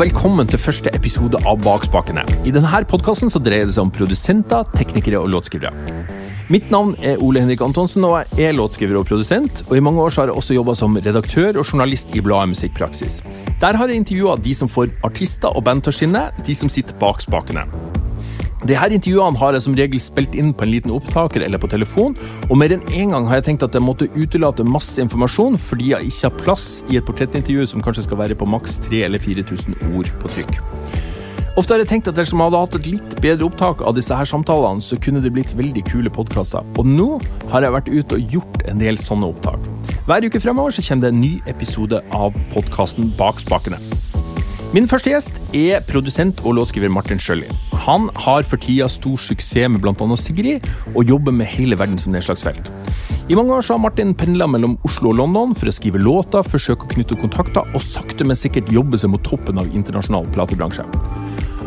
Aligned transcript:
velkommen 0.00 0.48
til 0.48 0.56
første 0.56 0.88
episode 0.96 1.36
av 1.44 1.58
Bakspakene. 1.60 2.22
I 2.48 2.52
denne 2.54 2.78
podkasten 2.88 3.28
dreier 3.44 3.68
det 3.68 3.74
seg 3.76 3.84
om 3.84 3.92
produsenter, 3.92 4.64
teknikere 4.72 5.20
og 5.20 5.28
låtskrivere. 5.34 5.74
Mitt 6.48 6.72
navn 6.72 6.94
er 7.04 7.20
Ole 7.20 7.42
Henrik 7.44 7.60
Antonsen, 7.60 8.06
og 8.08 8.16
jeg 8.38 8.48
er 8.48 8.56
låtskriver 8.56 8.96
og 9.02 9.06
produsent. 9.10 9.60
Og 9.68 9.76
I 9.76 9.84
mange 9.84 10.00
år 10.00 10.16
har 10.16 10.32
jeg 10.32 10.40
også 10.40 10.56
jobba 10.56 10.74
som 10.78 10.96
redaktør 10.96 11.60
og 11.60 11.66
journalist 11.66 12.16
i 12.16 12.24
bladet 12.24 12.54
Musikkpraksis. 12.54 13.20
Der 13.60 13.76
har 13.76 13.92
jeg 13.92 14.00
intervjua 14.00 14.40
de 14.40 14.56
som 14.56 14.72
får 14.72 14.88
artister 15.04 15.52
og 15.52 15.68
band 15.68 15.84
til 15.84 15.92
å 15.92 15.98
skinne, 16.00 16.28
de 16.46 16.56
som 16.56 16.72
sitter 16.72 16.96
bak 16.96 17.20
spakene. 17.20 17.68
De 18.68 18.76
her 18.76 18.92
intervjuene 18.92 19.40
har 19.40 19.56
jeg 19.56 19.64
som 19.64 19.76
regel 19.78 20.00
spilt 20.02 20.34
inn 20.36 20.50
på 20.52 20.66
en 20.66 20.72
liten 20.74 20.92
opptaker 20.92 21.40
eller 21.46 21.60
på 21.60 21.70
telefon, 21.72 22.16
og 22.50 22.58
mer 22.60 22.74
enn 22.74 22.84
én 22.90 23.10
en 23.10 23.14
gang 23.14 23.28
har 23.30 23.40
jeg 23.40 23.46
tenkt 23.50 23.64
at 23.64 23.76
jeg 23.76 23.84
måtte 23.84 24.10
utelate 24.14 24.66
masse 24.68 25.00
informasjon 25.00 25.56
fordi 25.60 25.94
jeg 25.94 26.10
ikke 26.10 26.28
har 26.28 26.42
plass 26.44 26.66
i 26.92 26.98
et 27.00 27.06
portrettintervju 27.06 27.64
som 27.72 27.84
kanskje 27.84 28.04
skal 28.04 28.20
være 28.20 28.36
på 28.36 28.48
maks 28.48 28.82
3000 28.84 29.06
eller 29.08 29.22
4000 29.24 29.96
ord 29.96 30.12
på 30.20 30.32
trykk. 30.36 30.60
Ofte 31.58 31.74
har 31.74 31.82
jeg 31.82 31.90
tenkt 31.90 32.08
at 32.12 32.16
dersom 32.16 32.38
jeg 32.38 32.50
hadde 32.50 32.60
hatt 32.62 32.76
et 32.78 32.90
litt 32.92 33.16
bedre 33.24 33.48
opptak 33.48 33.82
av 33.82 33.96
disse 33.96 34.16
her 34.16 34.28
samtalene, 34.28 34.84
så 34.84 35.00
kunne 35.02 35.22
det 35.24 35.32
blitt 35.34 35.50
veldig 35.58 35.82
kule 35.88 36.12
podkaster. 36.12 36.64
Og 36.78 36.86
nå 36.86 37.08
har 37.50 37.66
jeg 37.66 37.74
vært 37.74 37.90
ute 37.90 38.20
og 38.20 38.36
gjort 38.36 38.62
en 38.70 38.80
del 38.80 39.00
sånne 39.00 39.32
opptak. 39.32 39.66
Hver 40.06 40.28
uke 40.28 40.40
fremover 40.42 40.76
så 40.76 40.84
kommer 40.86 41.08
det 41.08 41.12
en 41.14 41.20
ny 41.24 41.34
episode 41.50 42.04
av 42.16 42.38
podkasten 42.54 43.10
Bak 43.18 43.42
spakene. 43.42 43.80
Min 44.70 44.84
første 44.86 45.10
gjest 45.10 45.38
er 45.58 45.80
produsent 45.82 46.38
og 46.46 46.54
låtskriver 46.54 46.92
Martin 46.94 47.18
Sjølli. 47.18 47.48
Han 47.88 48.04
har 48.22 48.44
for 48.46 48.60
tida 48.62 48.86
stor 48.86 49.18
suksess 49.18 49.66
med 49.66 49.82
bl.a. 49.82 50.06
Sigrid, 50.14 50.68
og 50.94 51.10
jobber 51.10 51.34
med 51.34 51.50
hele 51.50 51.74
verden 51.74 51.98
som 51.98 52.14
nedslagsfelt. 52.14 52.70
I 53.26 53.34
mange 53.34 53.56
år 53.56 53.66
så 53.66 53.74
har 53.74 53.82
Martin 53.82 54.14
pendla 54.14 54.46
mellom 54.46 54.76
Oslo 54.86 55.10
og 55.10 55.18
London 55.18 55.56
for 55.58 55.66
å 55.66 55.74
skrive 55.74 55.98
låter, 55.98 56.46
forsøke 56.46 56.86
å 56.86 56.92
knytte 56.94 57.18
kontakter 57.18 57.66
og 57.66 57.82
sakte, 57.82 58.22
men 58.22 58.38
sikkert 58.38 58.70
jobbe 58.70 59.00
seg 59.02 59.10
mot 59.10 59.26
toppen 59.26 59.58
av 59.58 59.74
internasjonal 59.74 60.30
platebransje. 60.38 60.86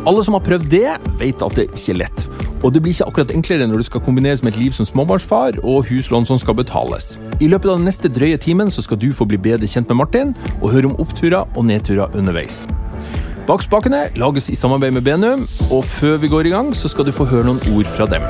Alle 0.04 0.24
som 0.24 0.36
har 0.36 0.44
prøvd 0.44 0.66
det, 0.68 0.88
vet 1.20 1.44
at 1.46 1.54
det 1.56 1.70
ikke 1.70 1.94
er 1.94 2.00
lett. 2.02 2.24
Og 2.64 2.74
det 2.76 2.82
blir 2.84 2.92
ikke 2.92 3.06
akkurat 3.08 3.32
enklere 3.32 3.68
når 3.68 3.80
det 3.80 3.86
skal 3.88 4.04
kombineres 4.04 4.44
med 4.44 4.54
et 4.54 4.60
liv 4.60 4.76
som 4.76 4.88
småbarnsfar 4.88 5.62
og 5.64 5.88
huslån 5.88 6.28
som 6.28 6.40
skal 6.40 6.58
betales. 6.60 7.18
I 7.40 7.48
løpet 7.52 7.72
av 7.72 7.80
den 7.80 7.88
neste 7.88 8.12
drøye 8.12 8.40
timen 8.40 8.72
så 8.72 8.84
skal 8.84 9.00
du 9.00 9.10
få 9.16 9.28
bli 9.28 9.40
bedre 9.40 9.68
kjent 9.68 9.88
med 9.92 10.02
Martin, 10.02 10.34
og 10.60 10.74
høre 10.76 10.92
om 10.92 10.98
oppturer 11.00 11.48
og 11.56 11.68
nedturer 11.68 12.12
underveis. 12.20 12.66
Bak 13.48 13.64
spakene 13.64 14.06
lages 14.20 14.50
i 14.52 14.56
samarbeid 14.60 14.96
med 14.96 15.08
Benum, 15.08 15.48
og 15.70 15.84
før 15.88 16.20
vi 16.20 16.32
går 16.32 16.48
i 16.48 16.54
gang, 16.56 16.76
så 16.76 16.92
skal 16.92 17.08
du 17.08 17.16
få 17.16 17.28
høre 17.28 17.48
noen 17.48 17.64
ord 17.72 17.88
fra 17.96 18.08
dem. 18.12 18.28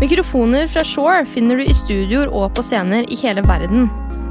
Mikrofoner 0.00 0.66
fra 0.70 0.82
Shore 0.86 1.22
finner 1.28 1.60
du 1.60 1.66
i 1.66 1.76
studioer 1.76 2.30
og 2.34 2.54
på 2.56 2.66
scener 2.66 3.06
i 3.06 3.18
hele 3.20 3.46
verden. 3.46 3.90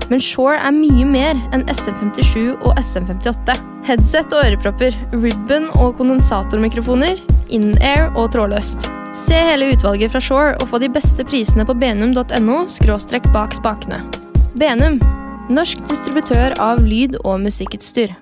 Men 0.10 0.22
Shore 0.24 0.58
er 0.58 0.74
mye 0.74 1.06
mer 1.06 1.38
enn 1.54 1.66
SM57 1.70 2.56
og 2.58 2.78
SM58. 2.82 3.58
Headset 3.88 4.34
og 4.36 4.46
ørepropper, 4.46 4.96
ribbon 5.14 5.70
og 5.78 5.98
kondensatormikrofoner, 6.00 7.22
in-air 7.54 8.10
og 8.16 8.32
trådløst. 8.34 8.90
Se 9.18 9.38
hele 9.50 9.72
utvalget 9.74 10.14
fra 10.14 10.22
Shore 10.22 10.58
og 10.60 10.70
få 10.70 10.82
de 10.82 10.90
beste 10.94 11.26
prisene 11.26 11.66
på 11.66 11.78
benum.no– 11.78 12.60
bak 13.34 13.58
spakene. 13.58 14.04
Benum 14.58 15.00
Norsk 15.50 15.82
distributør 15.90 16.54
av 16.62 16.84
lyd- 16.86 17.18
og 17.24 17.40
musikkutstyr. 17.42 18.14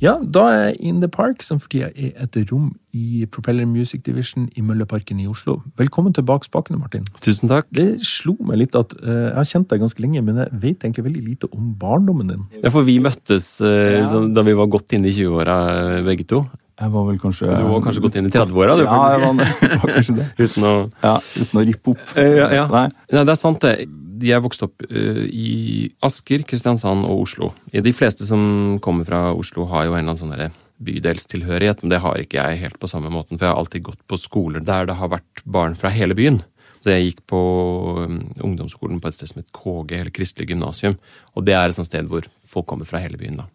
Ja, 0.00 0.14
da 0.24 0.46
er 0.48 0.70
in 0.80 1.02
the 1.02 1.08
park, 1.12 1.42
som 1.44 1.58
for 1.60 1.68
tida 1.68 1.90
er 1.92 2.14
et 2.24 2.36
rom 2.48 2.70
i 2.96 3.26
Propeller 3.28 3.66
Music 3.68 4.00
Division 4.06 4.46
i 4.56 4.62
Mølleparken 4.64 5.18
i 5.20 5.26
Oslo. 5.28 5.58
Velkommen 5.76 6.14
tilbake 6.16 6.48
spakene, 6.48 6.78
Martin. 6.80 7.04
Tusen 7.20 7.50
takk. 7.52 7.68
Det 7.68 8.00
slo 8.08 8.32
meg 8.48 8.62
litt 8.62 8.78
at 8.80 8.94
uh, 9.02 9.10
jeg 9.10 9.36
har 9.36 9.50
kjent 9.50 9.68
deg 9.68 9.84
ganske 9.84 10.00
lenge, 10.00 10.22
men 10.24 10.40
jeg 10.40 10.62
vet 10.62 10.86
egentlig 10.88 11.04
veldig 11.04 11.24
lite 11.26 11.50
om 11.52 11.74
barndommen 11.76 12.32
din. 12.32 12.48
Ja, 12.62 12.72
for 12.72 12.88
vi 12.88 12.96
møttes 13.04 13.52
uh, 13.60 14.00
ja. 14.00 14.24
da 14.32 14.46
vi 14.46 14.56
var 14.56 14.72
godt 14.72 14.96
inne 14.96 15.12
i 15.12 15.14
20-åra, 15.18 15.58
eh, 15.74 16.00
begge 16.08 16.24
to. 16.32 16.46
Jeg 16.80 16.92
var 16.94 17.06
vel 17.10 17.18
kanskje 17.20 17.48
Du 17.50 17.66
var 17.68 17.82
kanskje 17.84 18.02
gått 18.06 18.14
inn 18.16 18.28
i 18.28 18.32
30-åra? 18.32 18.76
Ja, 18.80 19.00
jeg 19.12 19.22
var, 19.24 19.34
var, 19.82 19.94
kanskje 19.96 20.16
det. 20.16 20.28
uten, 20.44 20.64
å, 20.64 20.74
ja, 21.02 21.16
uten 21.36 21.60
å 21.60 21.64
rippe 21.68 21.92
opp. 21.94 22.06
Uh, 22.16 22.22
ja, 22.38 22.46
ja. 22.56 22.64
Nei. 22.72 22.86
Nei, 23.12 23.24
det 23.28 23.34
er 23.34 23.40
sant, 23.40 23.66
det 24.20 24.30
jeg 24.30 24.44
vokste 24.44 24.68
opp 24.68 24.86
uh, 24.88 25.22
i 25.28 25.90
Asker, 26.06 26.44
Kristiansand 26.48 27.04
og 27.08 27.26
Oslo. 27.26 27.52
De 27.72 27.94
fleste 27.96 28.28
som 28.28 28.78
kommer 28.84 29.08
fra 29.08 29.28
Oslo, 29.36 29.68
har 29.70 29.88
jo 29.88 29.94
en 29.94 30.02
eller 30.02 30.16
annen 30.16 30.22
sånn 30.48 30.58
bydelstilhørighet, 30.80 31.82
men 31.82 31.92
det 31.92 32.00
har 32.04 32.20
ikke 32.20 32.40
jeg 32.40 32.62
helt 32.62 32.80
på 32.80 32.88
samme 32.88 33.12
måten, 33.12 33.36
for 33.36 33.46
jeg 33.46 33.52
har 33.52 33.60
alltid 33.60 33.84
gått 33.90 34.00
på 34.08 34.16
skoler 34.20 34.64
der 34.64 34.88
det 34.88 34.96
har 34.96 35.12
vært 35.12 35.44
barn 35.44 35.76
fra 35.76 35.92
hele 35.92 36.16
byen. 36.16 36.40
Så 36.80 36.94
jeg 36.94 37.10
gikk 37.10 37.24
på 37.28 37.40
um, 38.00 38.20
ungdomsskolen 38.40 39.00
på 39.02 39.10
et 39.10 39.16
sted 39.16 39.28
som 39.28 39.42
het 39.42 39.50
KG, 39.52 39.98
eller 39.98 40.12
Kristelig 40.16 40.48
gymnasium. 40.48 40.96
Og 41.36 41.44
det 41.44 41.56
er 41.56 41.68
et 41.68 41.76
sånt 41.76 41.88
sted 41.90 42.08
hvor 42.08 42.24
folk 42.50 42.66
kommer 42.70 42.88
fra 42.88 43.02
hele 43.02 43.20
byen. 43.20 43.38
da. 43.42 43.46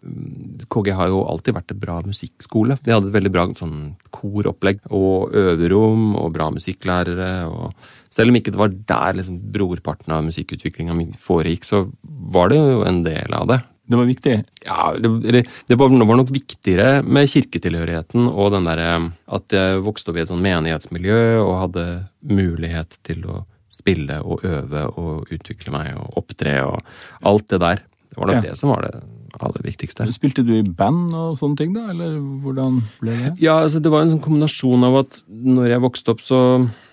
KG 0.72 0.94
har 0.96 1.09
jo 1.12 1.24
alltid 1.25 1.58
vært 1.58 1.74
et 1.74 1.81
bra 1.81 1.97
musikkskole. 2.06 2.78
De 2.85 2.94
hadde 2.94 3.09
et 3.09 3.18
veldig 3.18 3.34
bra 3.34 3.47
sånn 3.58 3.80
koropplegg 4.16 4.85
og 4.94 5.35
øverom 5.35 6.14
og 6.22 6.34
bra 6.38 6.52
musikklærere. 6.53 7.31
og 7.50 7.74
Selv 8.14 8.31
om 8.31 8.40
ikke 8.40 8.53
det 8.53 8.62
var 8.62 8.75
der 8.94 9.19
liksom 9.19 9.41
brorparten 9.56 10.14
av 10.16 10.25
musikkutviklinga 10.30 10.96
foregikk, 11.19 11.66
så 11.68 11.88
var 12.06 12.53
det 12.53 12.62
jo 12.62 12.84
en 12.85 13.02
del 13.08 13.35
av 13.35 13.50
det. 13.52 13.64
Det 13.85 13.97
var 14.00 14.07
viktig? 14.09 14.35
Ja, 14.66 14.94
det, 14.97 15.44
det 15.68 15.78
var, 15.78 15.91
var, 15.94 16.18
nok 16.18 16.31
viktigere 16.34 17.03
med 17.06 17.29
kirketilhørigheten 17.29 18.29
og 18.31 18.53
den 18.56 18.66
derre 18.66 18.94
at 19.38 19.53
jeg 19.53 19.84
vokste 19.85 20.12
opp 20.12 20.18
i 20.18 20.23
et 20.23 20.31
sånn 20.31 20.41
menighetsmiljø 20.46 21.19
og 21.44 21.59
hadde 21.68 21.85
mulighet 22.25 22.97
til 23.06 23.28
å 23.29 23.44
spille 23.69 24.22
og 24.23 24.46
øve 24.47 24.88
og 24.97 25.35
utvikle 25.35 25.73
meg 25.75 25.91
og 26.00 26.18
opptre 26.23 26.56
og 26.66 26.79
alt 27.28 27.51
det 27.51 27.62
der. 27.62 27.84
Det 28.09 28.18
var 28.18 28.31
nok 28.31 28.40
ja. 28.40 28.47
det 28.47 28.57
som 28.57 28.72
var 28.73 28.88
det 28.88 29.03
aller 29.35 29.68
viktigste. 29.68 30.07
Spilte 30.16 30.46
du 30.47 30.53
i 30.56 30.63
band 30.63 31.12
og 31.12 31.35
sånne 31.38 31.59
ting, 31.59 31.75
da? 31.75 31.90
Eller 31.91 32.16
hvordan 32.17 32.79
ble 33.02 33.17
det? 33.19 33.34
Ja, 33.44 33.59
altså 33.66 33.84
det 33.84 33.91
var 33.91 34.06
en 34.06 34.16
sånn 34.16 34.23
kombinasjon 34.23 34.88
av 34.88 35.02
at 35.03 35.19
når 35.28 35.75
jeg 35.75 35.84
vokste 35.84 36.16
opp, 36.16 36.23
så 36.23 36.41
Eh, 36.56 36.84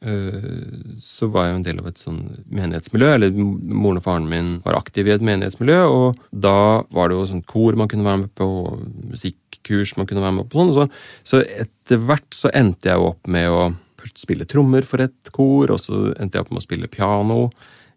så 0.00 1.26
var 1.28 1.44
jeg 1.44 1.56
en 1.58 1.64
del 1.66 1.80
av 1.82 1.90
et 1.90 2.00
sånn 2.00 2.20
menighetsmiljø. 2.48 3.08
eller 3.14 3.34
Moren 3.36 4.00
og 4.00 4.04
faren 4.06 4.28
min 4.30 4.54
var 4.64 4.78
aktive 4.78 5.10
i 5.10 5.16
et 5.18 5.24
menighetsmiljø, 5.24 5.80
og 5.92 6.22
da 6.32 6.86
var 6.88 7.10
det 7.10 7.18
jo 7.18 7.26
sånn 7.28 7.44
kor 7.44 7.76
man 7.76 7.90
kunne 7.90 8.06
være 8.06 8.22
med 8.22 8.30
på, 8.38 8.46
og 8.48 8.86
musikkurs 9.12 9.96
man 9.98 10.08
kunne 10.08 10.24
være 10.24 10.38
med 10.38 10.48
på. 10.48 10.64
sånn, 10.64 10.72
så, 10.72 10.86
så 11.20 11.42
etter 11.44 12.00
hvert 12.00 12.32
så 12.32 12.52
endte 12.56 12.88
jeg 12.88 12.96
jo 12.96 13.10
opp 13.12 13.28
med 13.28 13.50
å 13.52 13.60
først 14.00 14.22
spille 14.22 14.48
trommer 14.48 14.86
for 14.88 15.04
et 15.04 15.32
kor, 15.36 15.74
og 15.74 15.82
så 15.82 16.14
endte 16.16 16.38
jeg 16.38 16.46
opp 16.46 16.54
med 16.54 16.62
å 16.62 16.64
spille 16.64 16.92
piano. 16.92 17.40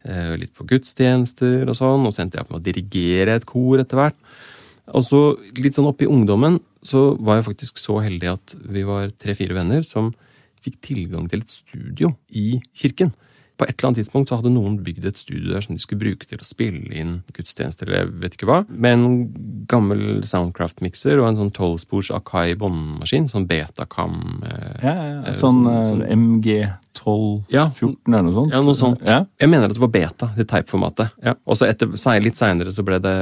Eh, 0.03 0.33
litt 0.35 0.51
for 0.57 0.67
gudstjenester 0.67 1.69
og 1.69 1.77
sånn, 1.79 2.03
og 2.03 2.11
så 2.11 2.25
endte 2.25 2.35
jeg 2.35 2.43
opp 2.43 2.51
med 2.51 2.59
å 2.59 2.65
dirigere 2.65 3.37
et 3.37 3.47
kor 3.47 3.79
etter 3.79 4.01
hvert. 4.01 4.19
Og 4.91 5.05
så 5.07 5.21
litt 5.55 5.77
sånn 5.77 5.87
oppi 5.87 6.09
ungdommen 6.11 6.59
så 6.83 7.13
var 7.15 7.39
jeg 7.39 7.47
faktisk 7.47 7.79
så 7.79 8.01
heldig 8.03 8.33
at 8.33 8.55
vi 8.67 8.83
var 8.83 9.13
tre-fire 9.15 9.55
venner 9.55 9.85
som 9.87 10.11
fikk 10.63 10.79
tilgang 10.81 11.27
til 11.29 11.43
et 11.43 11.51
studio 11.51 12.13
i 12.31 12.59
kirken. 12.75 13.13
På 13.57 13.67
et 13.67 13.75
eller 13.75 13.91
annet 13.91 13.99
tidspunkt 14.01 14.31
så 14.31 14.39
hadde 14.39 14.49
noen 14.53 14.79
bygd 14.81 15.05
et 15.05 15.19
studio 15.19 15.51
der 15.53 15.61
som 15.61 15.75
de 15.77 15.81
skulle 15.83 16.01
bruke 16.01 16.25
til 16.25 16.41
å 16.41 16.47
spille 16.47 16.89
inn 16.97 17.19
gudstjenester 17.35 17.85
eller 17.85 17.99
jeg 18.01 18.13
vet 18.23 18.37
ikke 18.37 18.47
hva, 18.49 18.59
med 18.67 18.95
en 18.97 19.03
gammel 19.69 20.23
Soundcraft-mikser 20.25 21.21
og 21.21 21.27
en 21.27 21.37
sånn 21.37 21.51
tolvspors 21.53 22.09
Akai 22.17 22.55
båndmaskin, 22.59 23.27
sånn 23.29 23.45
Betacam 23.49 24.17
eh, 24.47 24.79
Ja, 24.81 24.93
ja, 24.93 25.11
ja. 25.19 25.35
Sånn, 25.37 25.61
sånn, 25.67 25.85
sånn 25.91 26.03
MG1214 26.07 27.45
ja, 27.53 27.67
eller 27.77 28.25
noe 28.25 28.35
sånt? 28.39 28.55
Ja, 28.55 28.63
noe 28.65 28.79
sånt. 28.79 29.05
Ja. 29.05 29.19
Jeg 29.41 29.51
mener 29.53 29.69
at 29.69 29.77
det 29.77 29.83
var 29.83 29.93
beta, 29.93 30.31
det 30.37 30.47
teipformatet. 30.49 31.13
Ja. 31.23 31.35
Og 31.45 31.59
så 31.59 31.69
litt 32.23 32.39
seinere 32.39 32.73
så 32.73 32.85
ble 32.85 32.99
det 33.03 33.17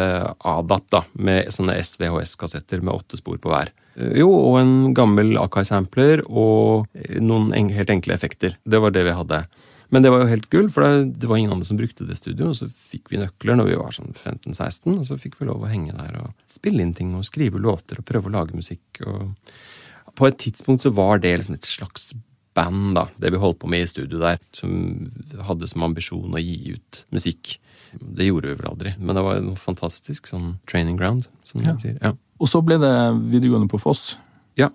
ADAT, 0.48 0.88
da, 0.96 1.04
med 1.20 1.52
sånne 1.52 1.76
SVHS-kassetter 1.84 2.84
med 2.84 2.96
åtte 2.96 3.20
spor 3.20 3.40
på 3.42 3.52
hver. 3.52 3.74
Eh, 4.00 4.16
jo, 4.22 4.30
og 4.32 4.62
en 4.62 4.96
gammel 4.96 5.36
Akai-sampler 5.42 6.24
og 6.30 6.88
noen 7.20 7.72
helt 7.76 7.92
enkle 7.92 8.16
effekter. 8.16 8.56
Det 8.64 8.80
var 8.84 8.96
det 8.96 9.06
vi 9.10 9.18
hadde. 9.18 9.44
Men 9.92 10.06
det 10.06 10.12
var 10.14 10.24
jo 10.24 10.32
helt 10.32 10.48
gull, 10.54 10.70
for 10.72 11.04
det 11.04 11.28
var 11.28 11.40
ingen 11.40 11.52
andre 11.52 11.68
som 11.68 11.80
brukte 11.80 12.08
det 12.08 12.16
studioet. 12.16 12.54
Og 12.54 12.58
så 12.62 12.70
fikk 12.72 13.12
vi 13.12 13.20
nøkler 13.20 13.60
når 13.60 13.68
vi 13.68 13.80
var 13.82 13.96
sånn 13.96 14.14
15-16, 14.16 14.96
og 14.96 15.06
så 15.10 15.20
fikk 15.20 15.36
vi 15.42 15.50
lov 15.50 15.66
å 15.66 15.72
henge 15.72 15.96
der 15.98 16.16
og 16.22 16.32
spille 16.50 16.84
inn 16.86 16.96
ting 16.96 17.12
og 17.18 17.28
skrive 17.28 17.60
låter 17.60 18.00
og 18.00 18.08
prøve 18.08 18.32
å 18.32 18.36
lage 18.38 18.56
musikk. 18.56 19.04
Og 19.04 20.16
på 20.16 20.30
et 20.30 20.40
tidspunkt 20.40 20.88
så 20.88 20.94
var 20.96 21.20
det 21.24 21.36
liksom 21.42 21.60
et 21.60 21.68
slags 21.68 22.14
band, 22.56 22.96
da, 22.96 23.06
det 23.20 23.32
vi 23.32 23.40
holdt 23.40 23.62
på 23.62 23.70
med 23.72 23.86
i 23.86 23.90
studio 23.90 24.20
der, 24.20 24.40
som 24.56 25.04
hadde 25.48 25.70
som 25.72 25.86
ambisjon 25.88 26.36
å 26.36 26.42
gi 26.42 26.76
ut 26.76 27.04
musikk. 27.16 27.56
Det 27.92 28.28
gjorde 28.28 28.52
vi 28.52 28.60
vel 28.60 28.72
aldri, 28.72 28.96
men 29.00 29.18
det 29.18 29.24
var 29.26 29.40
en 29.40 29.56
fantastisk 29.60 30.28
sånn 30.32 30.54
training 30.70 31.00
ground, 31.00 31.28
som 31.48 31.64
ja. 31.64 31.78
sier. 31.82 31.98
Ja. 32.04 32.16
Og 32.42 32.52
så 32.52 32.64
ble 32.66 32.80
det 32.82 32.94
videregående 33.32 33.72
på 33.72 33.80
Foss? 33.82 34.16
Ja. 34.60 34.72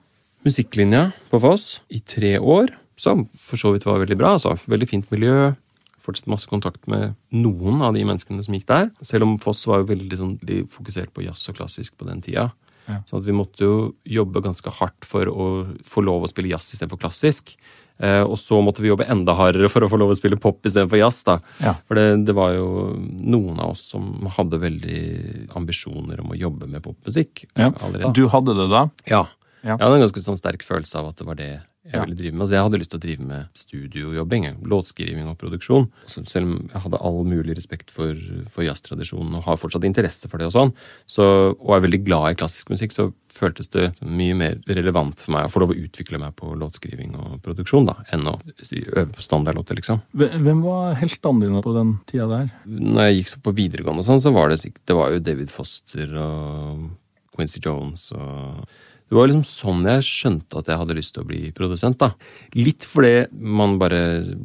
Musikklinja 0.46 1.10
på 1.32 1.40
Foss 1.42 1.80
i 1.92 2.00
tre 2.00 2.36
år, 2.38 2.72
som 2.96 3.26
for 3.36 3.56
så 3.60 3.72
vidt 3.74 3.84
var 3.86 4.00
veldig 4.02 4.16
bra. 4.18 4.34
altså 4.36 4.54
Veldig 4.66 4.88
fint 4.88 5.10
miljø. 5.12 5.54
Fortsatt 6.00 6.28
masse 6.30 6.46
kontakt 6.48 6.86
med 6.88 7.16
noen 7.34 7.80
av 7.82 7.94
de 7.96 8.04
menneskene 8.06 8.42
som 8.44 8.54
gikk 8.54 8.66
der. 8.70 8.90
Selv 9.02 9.26
om 9.26 9.38
Foss 9.42 9.64
var 9.66 9.82
jo 9.82 9.88
veldig 9.90 10.16
sånn, 10.20 10.36
fokusert 10.70 11.10
på 11.12 11.24
jazz 11.26 11.48
og 11.50 11.56
klassisk 11.58 11.96
på 11.98 12.06
den 12.06 12.22
tida. 12.22 12.52
Ja. 12.86 13.00
Så 13.08 13.18
at 13.18 13.24
vi 13.26 13.34
måtte 13.34 13.64
jo 13.66 13.72
jobbe 14.06 14.38
ganske 14.44 14.70
hardt 14.70 15.04
for 15.08 15.26
å 15.26 15.46
få 15.82 16.04
lov 16.06 16.22
å 16.22 16.30
spille 16.30 16.52
jazz 16.52 16.68
istedenfor 16.76 17.00
klassisk. 17.02 17.56
Eh, 17.98 18.22
og 18.22 18.36
så 18.38 18.60
måtte 18.62 18.84
vi 18.84 18.90
jobbe 18.92 19.08
enda 19.10 19.34
hardere 19.34 19.66
for 19.72 19.82
å 19.82 19.88
få 19.90 19.98
lov 19.98 20.12
å 20.12 20.16
spille 20.18 20.38
pop 20.38 20.62
istedenfor 20.68 21.00
jazz. 21.00 21.22
da. 21.26 21.38
Ja. 21.64 21.72
For 21.88 21.98
det, 21.98 22.24
det 22.28 22.34
var 22.38 22.52
jo 22.54 22.68
noen 23.18 23.58
av 23.58 23.72
oss 23.74 23.82
som 23.90 24.28
hadde 24.36 24.60
veldig 24.62 25.00
ambisjoner 25.58 26.20
om 26.22 26.30
å 26.30 26.38
jobbe 26.38 26.68
med 26.70 26.84
popmusikk 26.86 27.46
Ja. 27.56 27.72
allerede. 27.82 28.12
Du 28.14 28.28
hadde 28.28 28.54
det 28.54 28.68
da? 28.70 28.84
Ja. 29.10 29.26
Ja. 29.64 29.74
Jeg 29.74 29.82
hadde 29.82 29.96
en 29.98 30.04
ganske 30.06 30.22
sånn 30.22 30.38
sterk 30.38 30.62
følelse 30.62 31.00
av 31.00 31.08
at 31.10 31.16
det 31.18 31.26
var 31.26 31.34
det 31.34 31.50
jeg 31.92 32.02
ville 32.02 32.18
drive 32.18 32.34
med. 32.34 32.44
Altså, 32.46 32.56
jeg 32.56 32.66
hadde 32.66 32.80
lyst 32.82 32.92
til 32.94 33.00
å 33.00 33.04
drive 33.04 33.28
med 33.28 33.60
studiojobbing, 33.62 34.48
låtskriving 34.72 35.30
og 35.30 35.38
produksjon. 35.40 35.86
Så 36.10 36.24
selv 36.26 36.48
om 36.48 36.56
jeg 36.72 36.82
hadde 36.86 37.02
all 37.10 37.20
mulig 37.28 37.56
respekt 37.58 37.92
for, 37.94 38.18
for 38.50 38.66
jazztradisjonen 38.66 39.38
og 39.38 39.46
har 39.46 39.60
fortsatt 39.60 39.86
interesse 39.86 40.30
for 40.32 40.42
det, 40.42 40.50
og 40.50 40.56
sånn, 40.56 40.74
så, 41.06 41.28
og 41.54 41.76
er 41.76 41.86
veldig 41.86 42.02
glad 42.08 42.32
i 42.32 42.40
klassisk 42.42 42.72
musikk, 42.74 42.96
så 42.96 43.10
føltes 43.36 43.68
det 43.74 43.90
mye 44.00 44.34
mer 44.38 44.58
relevant 44.64 45.20
for 45.20 45.36
meg 45.36 45.46
å 45.46 45.52
få 45.52 45.60
lov 45.60 45.74
å 45.74 45.78
utvikle 45.78 46.18
meg 46.22 46.32
på 46.38 46.54
låtskriving 46.56 47.18
og 47.20 47.38
produksjon 47.44 47.90
da, 47.90 47.98
enn 48.16 48.24
å 48.30 48.38
øve 48.40 49.10
på 49.12 49.24
standardlåter, 49.24 49.76
liksom. 49.76 50.00
Hvem 50.16 50.56
hvem 50.56 50.62
var 50.64 50.94
heltene 51.00 51.44
dine 51.44 51.62
på 51.64 51.72
den 51.76 51.96
tida 52.08 52.26
der? 52.30 52.52
Når 52.66 53.08
jeg 53.08 53.18
gikk 53.18 53.32
så 53.32 53.42
på 53.44 53.54
videregående, 53.56 54.04
og 54.04 54.08
sånn, 54.08 54.22
så 54.22 54.32
var 54.34 54.52
det, 54.52 54.60
det 54.88 54.96
var 54.96 55.12
jo 55.12 55.24
David 55.24 55.52
Foster 55.52 56.12
og 56.22 56.86
Quincy 57.36 57.60
Jones 57.64 58.08
og 58.16 58.64
Det 59.06 59.14
var 59.14 59.28
liksom 59.28 59.44
sånn 59.46 59.84
jeg 59.86 60.02
skjønte 60.02 60.58
at 60.58 60.70
jeg 60.70 60.80
hadde 60.80 60.96
lyst 60.98 61.12
til 61.14 61.22
å 61.22 61.28
bli 61.28 61.52
produsent. 61.54 61.98
da. 62.00 62.10
Litt 62.58 62.86
fordi 62.88 63.28
man 63.38 63.76
bare 63.78 64.00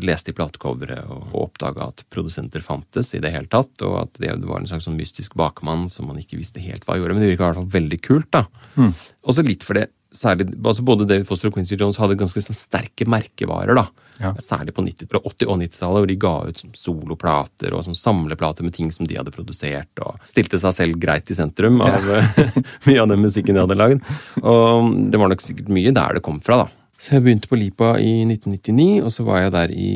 leste 0.05 0.29
i 0.29 0.37
platecoveret 0.37 1.09
og, 1.09 1.31
oppdaga 1.41 1.87
at 1.89 2.03
produsenter 2.13 2.61
fantes 2.61 3.15
i 3.17 3.21
det 3.23 3.33
hele 3.33 3.49
tatt, 3.49 3.73
og 3.81 3.95
at 4.03 4.21
det 4.21 4.35
var 4.45 4.61
en 4.61 4.69
slags 4.69 4.85
sånn 4.85 4.99
mystisk 4.99 5.33
bakmann 5.39 5.87
som 5.89 6.11
man 6.11 6.21
ikke 6.21 6.37
visste 6.37 6.61
helt 6.61 6.85
hva 6.85 6.99
gjorde. 6.99 7.17
Men 7.17 7.25
det 7.25 7.31
virka 7.33 7.47
i 7.47 7.49
hvert 7.49 7.61
fall 7.63 7.73
veldig 7.79 7.99
kult. 8.05 8.29
da. 8.37 8.45
Mm. 8.77 8.93
Også 9.25 9.47
litt 9.47 9.65
fordi 9.65 9.87
særlig, 10.11 10.51
altså 10.59 10.83
Både 10.85 11.07
David 11.07 11.25
Foster 11.25 11.49
og 11.49 11.55
Quincy 11.55 11.77
Jones 11.79 11.97
hadde 12.01 12.19
ganske 12.19 12.43
sånn 12.43 12.57
sterke 12.57 13.07
merkevarer. 13.09 13.73
da. 13.81 13.87
Ja. 14.21 14.33
Særlig 14.41 14.75
på 14.77 14.83
80- 14.85 15.47
og 15.49 15.57
90-tallet, 15.59 16.01
hvor 16.03 16.09
de 16.09 16.17
ga 16.21 16.33
ut 16.47 16.63
soloplater 16.77 17.73
og 17.73 17.87
samleplater 17.97 18.67
med 18.67 18.75
ting 18.75 18.91
som 18.93 19.09
de 19.09 19.17
hadde 19.17 19.33
produsert, 19.33 19.91
og 20.03 20.21
stilte 20.27 20.59
seg 20.61 20.75
selv 20.77 20.99
greit 21.01 21.31
i 21.31 21.37
sentrum 21.37 21.81
av 21.85 22.05
mye 22.87 23.01
av 23.01 23.09
den 23.09 23.23
musikken 23.23 23.57
de 23.57 23.63
hadde 23.63 23.79
lagd. 23.79 24.05
Og 24.43 24.93
det 25.11 25.21
var 25.21 25.33
nok 25.33 25.43
sikkert 25.43 25.73
mye 25.73 25.95
der 25.95 26.19
det 26.19 26.25
kom 26.25 26.39
fra, 26.43 26.63
da. 26.63 26.69
Så 27.01 27.15
jeg 27.15 27.25
begynte 27.25 27.49
på 27.49 27.57
Lipa 27.57 27.95
i 27.97 28.21
1999, 28.27 29.01
og 29.01 29.13
så 29.13 29.25
var 29.25 29.41
jeg 29.41 29.55
der 29.55 29.73
i 29.73 29.91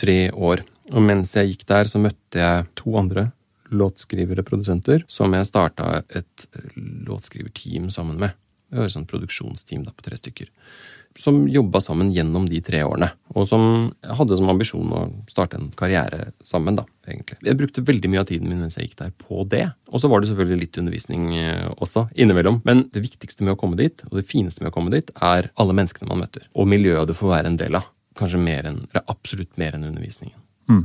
tre 0.00 0.18
år. 0.32 0.64
Og 0.96 1.04
mens 1.04 1.34
jeg 1.36 1.52
gikk 1.52 1.66
der, 1.68 1.88
så 1.88 2.00
møtte 2.00 2.40
jeg 2.40 2.68
to 2.78 2.96
andre 2.96 3.28
låtskrivere, 3.72 4.44
produsenter, 4.44 5.04
som 5.08 5.32
jeg 5.36 5.48
starta 5.48 6.02
et 6.12 6.46
låtskriverteam 6.76 7.90
sammen 7.92 8.18
med. 8.20 8.36
Det 8.72 8.80
var 8.80 8.88
et 8.88 8.94
sånt 8.94 9.10
produksjonsteam 9.10 9.84
da, 9.84 9.92
på 9.92 10.04
tre 10.04 10.16
stykker. 10.16 10.48
Som 11.18 11.42
jobba 11.50 11.80
sammen 11.84 12.12
gjennom 12.14 12.46
de 12.48 12.60
tre 12.64 12.82
årene. 12.86 13.10
Og 13.36 13.44
som 13.48 13.92
hadde 14.02 14.36
som 14.38 14.48
ambisjon 14.52 14.94
å 14.96 15.02
starte 15.28 15.58
en 15.58 15.70
karriere 15.76 16.30
sammen. 16.44 16.76
da, 16.78 16.86
egentlig. 17.06 17.38
Jeg 17.44 17.58
brukte 17.58 17.84
veldig 17.84 18.10
mye 18.12 18.22
av 18.22 18.28
tiden 18.30 18.48
min 18.48 18.62
mens 18.64 18.78
jeg 18.78 18.88
gikk 18.88 18.98
der 19.00 19.12
på 19.16 19.44
det. 19.48 19.66
Og 19.92 20.00
så 20.00 20.08
var 20.08 20.20
det 20.20 20.30
selvfølgelig 20.30 20.60
litt 20.66 20.78
undervisning 20.80 21.26
eh, 21.36 21.68
også 21.76 22.06
innimellom. 22.16 22.62
Men 22.64 22.86
det 22.92 23.04
viktigste 23.04 23.44
med 23.44 23.56
å 23.56 23.60
komme 23.60 23.76
dit, 23.80 24.04
og 24.10 24.20
det 24.20 24.28
fineste 24.28 24.64
med 24.64 24.72
å 24.72 24.76
komme 24.76 24.94
dit, 24.94 25.10
er 25.20 25.50
alle 25.60 25.76
menneskene 25.76 26.08
man 26.08 26.24
møter. 26.24 26.48
Og 26.56 26.68
miljøet 26.70 27.10
du 27.10 27.16
får 27.16 27.36
være 27.36 27.52
en 27.52 27.60
del 27.60 27.80
av. 27.80 27.90
Kanskje 28.18 28.40
mer 28.40 28.68
enn, 28.68 28.82
eller 28.92 29.06
absolutt 29.08 29.56
mer 29.60 29.76
enn 29.76 29.88
undervisningen. 29.88 30.36
Mm. 30.68 30.84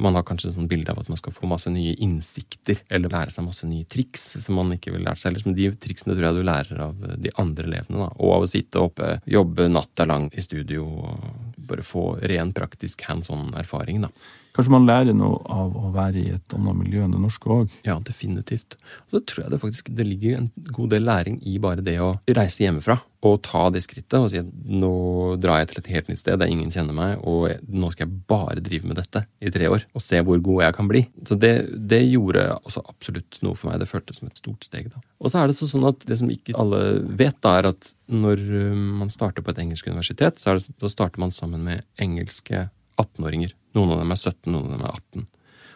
Man 0.00 0.16
har 0.16 0.24
kanskje 0.26 0.50
et 0.50 0.56
sånt 0.56 0.70
bilde 0.70 0.90
av 0.92 1.00
at 1.02 1.10
man 1.12 1.18
skal 1.20 1.34
få 1.34 1.48
masse 1.50 1.70
nye 1.70 1.92
innsikter 2.02 2.80
eller 2.88 3.12
lære 3.12 3.34
seg 3.34 3.46
masse 3.46 3.68
nye 3.68 3.86
triks 3.90 4.24
som 4.42 4.56
man 4.58 4.72
ikke 4.74 4.94
vil 4.94 5.04
lære 5.06 5.20
seg. 5.22 5.38
Men 5.46 5.56
de 5.58 5.68
triksene 5.80 6.16
tror 6.16 6.30
jeg 6.30 6.38
du 6.38 6.46
lærer 6.48 6.82
av 6.86 7.06
de 7.20 7.32
andre 7.42 7.68
elevene. 7.68 8.06
da. 8.06 8.10
Og 8.18 8.34
av 8.38 8.46
å 8.46 8.50
sitte 8.50 8.82
oppe, 8.82 9.18
jobbe 9.30 9.68
natta 9.70 10.06
lang 10.08 10.30
i 10.34 10.44
studio 10.44 10.86
og 10.88 11.56
bare 11.70 11.86
få 11.86 12.14
ren 12.30 12.54
praktisk 12.56 13.04
hands 13.08 13.30
on-erfaring. 13.30 14.02
da. 14.06 14.12
Kanskje 14.56 14.74
man 14.74 14.88
lærer 14.88 15.14
noe 15.16 15.38
av 15.52 15.76
å 15.78 15.92
være 15.94 16.22
i 16.22 16.32
et 16.34 16.56
annet 16.56 16.78
miljø 16.80 17.04
enn 17.04 17.14
det 17.14 17.22
norske 17.22 17.50
òg? 17.52 17.76
Ja, 17.86 17.98
definitivt. 18.02 18.76
Og 19.08 19.18
så 19.18 19.22
tror 19.30 19.44
jeg 19.44 19.52
det 19.52 19.60
faktisk 19.62 19.92
det 19.94 20.06
ligger 20.08 20.40
en 20.40 20.50
god 20.74 20.90
del 20.94 21.06
læring 21.06 21.38
i 21.46 21.58
bare 21.62 21.84
det 21.86 21.98
å 22.02 22.16
reise 22.26 22.64
hjemmefra 22.64 22.98
og 23.26 23.42
ta 23.44 23.66
det 23.72 23.82
skrittet 23.84 24.16
og 24.16 24.30
si 24.32 24.40
at 24.40 24.48
nå 24.48 24.92
drar 25.40 25.60
jeg 25.60 25.70
til 25.70 25.80
et 25.82 25.90
helt 25.92 26.08
nytt 26.08 26.22
sted 26.22 26.40
der 26.40 26.50
ingen 26.50 26.72
kjenner 26.72 26.96
meg, 26.96 27.20
og 27.20 27.52
nå 27.68 27.90
skal 27.92 28.06
jeg 28.06 28.22
bare 28.30 28.64
drive 28.64 28.88
med 28.88 28.96
dette 28.96 29.26
i 29.44 29.52
tre 29.52 29.68
år 29.68 29.84
og 29.92 30.04
se 30.04 30.22
hvor 30.24 30.40
god 30.40 30.64
jeg 30.64 30.76
kan 30.78 30.88
bli. 30.90 31.04
Så 31.28 31.36
det, 31.40 31.52
det 31.92 32.00
gjorde 32.06 32.46
også 32.62 32.84
absolutt 32.88 33.40
noe 33.44 33.58
for 33.58 33.70
meg. 33.70 33.80
Det 33.82 33.90
føltes 33.90 34.22
som 34.22 34.30
et 34.30 34.40
stort 34.40 34.64
steg. 34.66 34.88
da. 34.94 35.04
Og 35.20 35.32
så 35.32 35.42
er 35.42 35.50
det 35.50 35.58
sånn 35.60 35.88
at 35.90 36.08
det 36.08 36.16
som 36.20 36.32
ikke 36.32 36.56
alle 36.58 36.82
vet, 37.20 37.36
da, 37.44 37.58
er 37.60 37.70
at 37.74 37.92
når 38.10 38.40
uh, 38.48 38.82
man 39.02 39.12
starter 39.12 39.44
på 39.44 39.52
et 39.52 39.60
engelsk 39.62 39.90
universitet, 39.90 40.40
så 40.40 40.56
det, 40.56 40.72
så 40.80 40.92
starter 40.92 41.20
man 41.22 41.34
sammen 41.34 41.66
med 41.68 41.84
engelske 42.00 42.70
18-åringer. 43.00 43.52
Noen 43.78 43.94
av 43.94 44.02
dem 44.02 44.14
er 44.14 44.20
17, 44.20 44.50
noen 44.50 44.66
av 44.66 44.74
dem 44.74 44.84
er 44.86 44.96
18. 44.96 45.24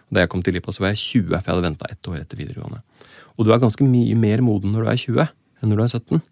Og 0.04 0.16
Da 0.16 0.24
jeg 0.24 0.30
kom 0.32 0.42
til 0.44 0.56
Lipa, 0.56 0.74
så 0.74 0.84
var 0.84 0.92
jeg 0.92 1.02
20, 1.02 1.30
for 1.30 1.40
jeg 1.40 1.54
hadde 1.54 1.66
venta 1.68 1.90
ett 1.90 2.10
år 2.10 2.20
etter 2.20 2.40
videregående. 2.40 2.82
Og 3.38 3.46
du 3.46 3.52
er 3.54 3.62
ganske 3.62 3.86
mye 3.86 4.14
mer 4.18 4.44
moden 4.44 4.74
når 4.74 4.84
du 4.84 4.90
er 4.92 5.02
20 5.02 5.24
enn 5.24 5.72
når 5.72 5.80
du 5.80 5.84
er 5.84 5.94
17. 5.98 6.22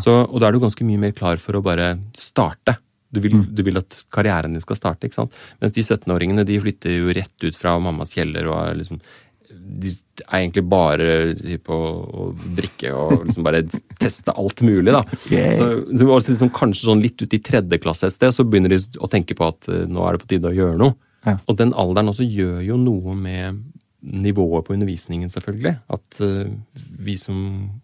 Så, 0.00 0.14
og 0.24 0.38
da 0.40 0.48
er 0.48 0.54
du 0.54 0.62
ganske 0.62 0.86
mye 0.86 1.00
mer 1.00 1.12
klar 1.16 1.40
for 1.40 1.58
å 1.58 1.64
bare 1.64 1.96
starte. 2.16 2.78
Du 3.12 3.20
vil, 3.20 3.42
du 3.44 3.60
vil 3.66 3.76
at 3.76 3.98
karrieren 4.14 4.54
din 4.54 4.62
skal 4.64 4.78
starte. 4.78 5.04
ikke 5.08 5.18
sant? 5.18 5.34
Mens 5.60 5.74
de 5.76 5.84
17-åringene 5.84 6.46
de 6.48 6.56
flytter 6.62 6.96
jo 6.96 7.12
rett 7.12 7.44
ut 7.44 7.58
fra 7.58 7.74
mammas 7.82 8.14
kjeller 8.14 8.48
og 8.48 8.56
er 8.62 8.78
liksom 8.78 9.02
de 9.52 9.92
er 10.22 10.38
egentlig 10.42 10.64
bare 10.68 11.06
på 11.64 11.76
å 11.76 12.26
drikke 12.56 12.92
og 12.96 13.26
liksom 13.26 13.46
bare 13.46 13.62
teste 14.00 14.34
alt 14.34 14.62
mulig. 14.64 14.92
da. 14.94 15.02
Yeah. 15.30 15.54
Så, 15.58 15.68
så 15.98 16.18
liksom, 16.18 16.52
kanskje 16.54 16.88
sånn 16.88 17.04
litt 17.04 17.22
ut 17.22 17.36
i 17.36 17.42
tredje 17.42 17.80
klasse 17.82 18.08
et 18.08 18.16
sted, 18.16 18.34
så 18.34 18.46
begynner 18.46 18.74
de 18.74 18.80
å 19.02 19.10
tenke 19.10 19.36
på 19.38 19.48
at 19.48 19.68
eh, 19.70 19.86
nå 19.90 20.04
er 20.06 20.16
det 20.16 20.24
på 20.24 20.32
tide 20.34 20.52
å 20.52 20.56
gjøre 20.56 20.80
noe. 20.80 20.96
Ja. 21.26 21.36
Og 21.46 21.58
den 21.60 21.74
alderen 21.78 22.10
også 22.10 22.26
gjør 22.26 22.60
jo 22.66 22.78
noe 22.80 23.14
med 23.18 23.62
nivået 24.02 24.66
på 24.66 24.74
undervisningen, 24.74 25.30
selvfølgelig. 25.30 25.76
At 25.94 26.18
uh, 26.24 26.50
vi 26.98 27.14
som 27.20 27.36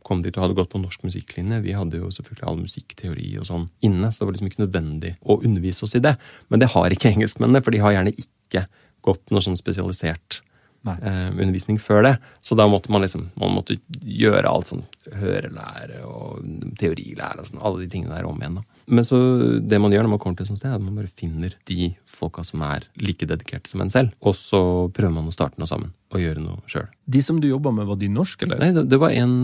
kom 0.06 0.22
dit 0.24 0.34
og 0.34 0.44
hadde 0.44 0.56
gått 0.58 0.72
på 0.72 0.80
norsk 0.82 1.04
musikklinje, 1.06 1.60
vi 1.62 1.76
hadde 1.78 2.00
jo 2.00 2.10
selvfølgelig 2.14 2.48
all 2.50 2.58
musikkteori 2.58 3.28
og 3.38 3.46
sånn 3.46 3.68
inne, 3.86 4.10
så 4.10 4.22
det 4.22 4.26
var 4.28 4.36
liksom 4.36 4.50
ikke 4.50 4.64
nødvendig 4.64 5.14
å 5.22 5.38
undervise 5.38 5.86
oss 5.86 5.94
i 5.94 6.02
det. 6.02 6.16
Men 6.50 6.62
det 6.62 6.72
har 6.74 6.94
ikke 6.94 7.12
engelskmennene, 7.12 7.62
for 7.62 7.74
de 7.74 7.82
har 7.84 7.94
gjerne 7.94 8.16
ikke 8.18 8.66
gått 9.06 9.30
noe 9.30 9.44
sånn 9.44 9.58
spesialisert. 9.58 10.40
Eh, 10.86 11.28
undervisning 11.34 11.78
før 11.82 12.02
det. 12.06 12.14
Så 12.42 12.54
da 12.58 12.66
måtte 12.70 12.90
man 12.90 13.02
liksom 13.02 13.28
man 13.40 13.54
måtte 13.56 13.76
gjøre 14.02 14.48
alt 14.50 14.70
sånn 14.70 14.84
hørelære 15.18 16.02
og 16.06 16.42
teorilære 16.78 17.40
og 17.42 17.46
sånn, 17.48 17.62
alle 17.64 17.82
de 17.84 17.88
tingene 17.92 18.14
der 18.16 18.26
om 18.28 18.38
igjen. 18.40 18.58
da. 18.60 18.64
Men 18.88 19.04
så 19.04 19.18
det 19.60 19.80
man 19.80 19.92
gjør 19.92 20.06
når 20.06 20.12
man 20.14 20.20
kommer 20.22 20.36
til 20.38 20.46
et 20.46 20.50
sånt 20.52 20.60
sted, 20.62 20.70
er 20.70 20.78
at 20.78 20.84
man 20.84 20.96
bare 20.96 21.10
finner 21.12 21.52
de 21.68 21.90
folka 22.08 22.44
som 22.46 22.62
er 22.64 22.86
like 23.04 23.26
dedikerte 23.28 23.68
som 23.68 23.82
en 23.84 23.90
selv, 23.92 24.14
og 24.24 24.36
så 24.38 24.60
prøver 24.96 25.12
man 25.18 25.28
å 25.28 25.34
starte 25.34 25.60
noe 25.60 25.68
sammen 25.68 25.92
og 26.14 26.22
gjøre 26.22 26.40
noe 26.44 26.62
sjøl. 26.70 26.86
De 27.04 27.20
som 27.24 27.40
du 27.40 27.48
jobba 27.50 27.72
med, 27.76 27.84
var 27.90 27.98
de 28.00 28.08
norske, 28.08 28.46
eller? 28.48 28.62
Nei, 28.62 28.70
det, 28.76 28.86
det 28.88 29.00
var 29.02 29.12
en, 29.12 29.34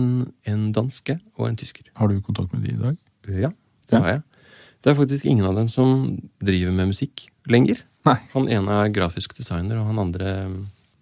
en 0.49 0.71
danske 0.73 1.19
og 1.37 1.49
en 1.51 1.59
tysker. 1.61 1.91
Har 1.99 2.09
du 2.09 2.17
kontakt 2.25 2.53
med 2.55 2.65
de 2.65 2.73
i 2.73 2.79
dag? 2.81 2.97
Ja, 3.29 3.51
det 3.89 3.93
Ja. 3.93 4.01
har 4.01 4.09
jeg. 4.15 4.23
Det 4.85 4.91
er 4.91 4.97
faktisk 4.99 5.25
ingen 5.25 5.45
av 5.49 5.55
dem 5.57 5.69
som 5.69 6.17
driver 6.45 6.71
med 6.73 6.91
musikk 6.91 7.27
lenger. 7.49 7.79
Nei. 8.05 8.17
Han 8.33 8.49
ene 8.53 8.69
er 8.83 8.91
grafisk 8.93 9.33
designer, 9.37 9.77
og 9.81 9.87
han 9.89 10.01
andre 10.01 10.33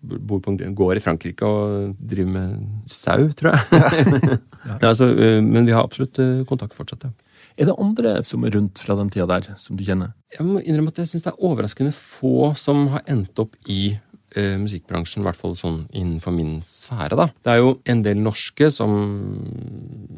bor 0.03 0.41
på 0.43 0.53
en 0.53 0.75
gård 0.75 0.99
i 0.99 1.03
Frankrike 1.03 1.47
og 1.47 1.93
driver 1.97 2.31
med 2.35 2.55
sau, 2.91 3.29
tror 3.39 3.55
jeg. 3.55 4.39
ja. 4.67 4.77
altså, 4.91 5.09
øh, 5.09 5.39
men 5.43 5.65
vi 5.65 5.75
har 5.75 5.83
absolutt 5.83 6.19
øh, 6.19 6.45
kontakt 6.49 6.75
fortsatt, 6.75 7.07
ja. 7.07 7.13
Er 7.57 7.69
det 7.69 7.75
andre 7.77 8.15
som 8.25 8.43
er 8.47 8.55
rundt 8.55 8.79
fra 8.81 8.95
den 8.97 9.11
tida 9.13 9.27
der, 9.29 9.53
som 9.61 9.77
du 9.77 9.83
kjenner? 9.85 10.15
Jeg 10.33 10.45
må 10.47 10.61
innrømme 10.63 10.89
at 10.89 11.03
jeg 11.03 11.11
syns 11.11 11.25
det 11.27 11.33
er 11.35 11.43
overraskende 11.45 11.93
få 11.93 12.53
som 12.57 12.87
har 12.95 13.03
endt 13.05 13.37
opp 13.43 13.53
i 13.69 13.93
eh, 14.35 14.55
musikkbransjen, 14.61 15.23
i 15.23 15.27
hvert 15.27 15.39
fall 15.39 15.55
sånn 15.57 15.79
innenfor 15.91 16.35
min 16.35 16.57
sfære. 16.65 17.17
da. 17.19 17.27
Det 17.43 17.53
er 17.53 17.61
jo 17.61 17.73
en 17.89 18.03
del 18.05 18.21
norske 18.23 18.69
som 18.73 18.93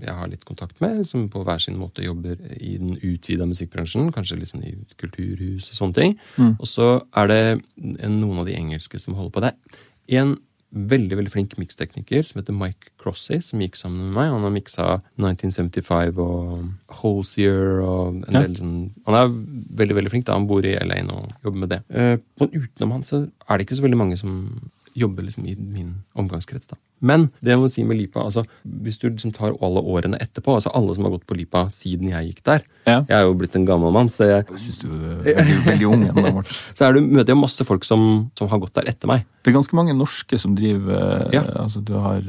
jeg 0.01 0.15
har 0.15 0.31
litt 0.31 0.45
kontakt 0.45 0.81
med, 0.83 1.03
som 1.07 1.27
på 1.29 1.43
hver 1.45 1.61
sin 1.61 1.77
måte 1.79 2.05
jobber 2.05 2.39
i 2.59 2.77
den 2.81 2.97
utvida 3.01 3.47
musikkbransjen, 3.49 4.11
kanskje 4.15 4.41
sånn 4.45 4.65
i 4.65 4.75
kulturhus 4.99 5.71
og 5.71 5.79
sånne 5.79 5.99
ting. 5.99 6.17
Og 6.59 6.67
så 6.69 6.89
er 7.15 7.31
det 7.31 7.39
en, 7.99 8.19
noen 8.19 8.43
av 8.43 8.49
de 8.49 8.57
engelske 8.57 8.99
som 9.01 9.15
holder 9.17 9.33
på. 9.35 9.45
Det 9.45 9.53
er 10.15 10.25
en 10.25 10.35
veldig 10.73 11.15
veldig 11.17 11.31
flink 11.31 11.53
mikstekniker 11.57 12.23
som 12.25 12.41
heter 12.41 12.53
Mike 12.57 12.89
Crossy, 12.99 13.39
som 13.41 13.59
gikk 13.59 13.75
sammen 13.79 14.09
med 14.09 14.13
meg. 14.17 14.31
Han 14.33 14.41
har 14.43 14.51
miksa 14.51 14.87
1975 15.17 16.17
og 16.19 16.69
Hosier 17.01 17.79
og 17.85 18.15
en 18.27 18.33
Ja. 18.33 18.41
del 18.41 18.55
sånn 18.55 18.91
Han 19.05 19.15
er 19.15 19.27
veldig 19.29 19.95
veldig 19.95 20.09
flink. 20.11 20.25
da, 20.25 20.33
Han 20.33 20.47
bor 20.47 20.65
i 20.65 20.75
LA 20.75 21.01
nå 21.03 21.13
og 21.23 21.31
jobber 21.43 21.59
med 21.59 21.69
det. 21.69 21.83
Eh, 21.89 22.17
Men 22.39 22.49
utenom 22.49 22.91
han 22.91 23.03
så 23.03 23.31
er 23.49 23.57
det 23.57 23.67
ikke 23.67 23.77
så 23.77 23.83
veldig 23.87 23.97
mange 23.97 24.17
som 24.17 24.69
jobber 24.95 25.25
liksom 25.27 25.45
i 25.45 25.55
min 25.59 25.89
omgangskrets. 26.15 26.67
da. 26.71 26.77
Men 27.05 27.27
det 27.43 27.51
jeg 27.51 27.59
må 27.59 27.67
si 27.69 27.83
med 27.83 27.97
Lipa, 27.99 28.23
altså 28.23 28.45
hvis 28.63 28.97
du 29.01 29.09
liksom 29.09 29.33
tar 29.35 29.53
alle 29.61 29.81
årene 29.83 30.17
etterpå, 30.23 30.55
altså 30.55 30.71
alle 30.73 30.95
som 30.95 31.03
har 31.05 31.11
gått 31.17 31.27
på 31.27 31.35
Lipa 31.37 31.65
siden 31.73 32.09
jeg 32.13 32.31
gikk 32.31 32.43
der 32.47 32.63
Ja. 32.87 33.01
Jeg 33.09 33.17
er 33.17 33.25
jo 33.27 33.33
blitt 33.35 33.55
en 33.59 33.65
gammel 33.67 33.91
mann, 33.91 34.07
så 34.09 34.29
jeg 34.29 34.45
Jeg 34.49 34.59
synes 34.63 34.79
du 34.79 34.87
er 34.93 35.21
veldig, 35.25 35.59
veldig 35.65 35.87
ung 35.91 36.07
ennå, 36.07 36.31
Morten. 36.39 36.55
så 36.77 36.87
er 36.87 36.93
det, 36.97 37.03
møter 37.03 37.33
jeg 37.35 37.41
masse 37.41 37.67
folk 37.67 37.83
som, 37.83 38.31
som 38.37 38.47
har 38.49 38.59
gått 38.63 38.73
der 38.79 38.87
etter 38.89 39.07
meg. 39.11 39.25
Det 39.43 39.51
er 39.51 39.59
ganske 39.59 39.75
mange 39.75 39.93
norske 39.97 40.39
som 40.39 40.55
driver 40.55 41.29
Ja. 41.33 41.43
Altså, 41.65 41.83
du 41.83 41.93
har 41.99 42.21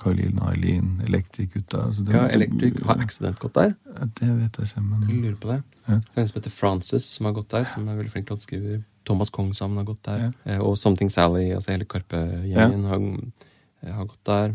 Karoline 0.00 0.40
Eileen, 0.50 1.02
Electric 1.06 1.50
gutta. 1.52 1.86
Altså 1.90 2.04
Ja, 2.10 2.26
Electric 2.32 2.80
har 2.88 3.00
Accident 3.04 3.38
gått 3.38 3.54
der. 3.54 3.74
Det 4.00 4.28
vet 4.28 4.56
jeg 4.58 4.66
ikke, 4.70 4.82
men 4.82 5.02
Jeg 5.08 5.18
lurer 5.22 5.36
på 5.40 5.48
det. 5.52 5.62
Ja. 5.88 5.94
Det 6.00 6.16
er 6.16 6.22
en 6.22 6.28
som 6.30 6.40
heter 6.40 6.50
Frances, 6.54 7.04
som 7.04 7.26
har 7.28 7.34
gått 7.36 7.50
der, 7.52 7.64
som 7.68 7.88
er 7.88 7.96
veldig 7.98 8.12
flink 8.14 8.30
låtskriver. 8.32 8.80
Thomas 9.06 9.30
Kongshamn 9.30 9.76
har 9.80 9.84
gått 9.88 10.02
der. 10.06 10.18
Ja. 10.26 10.30
Eh, 10.54 10.60
Og 10.60 10.76
Something 10.78 11.10
Sally, 11.10 11.50
altså 11.56 11.72
hele 11.72 11.84
Karpe-gjengen, 11.88 12.84
har, 12.90 13.94
har 13.94 14.04
gått 14.10 14.24
der. 14.28 14.54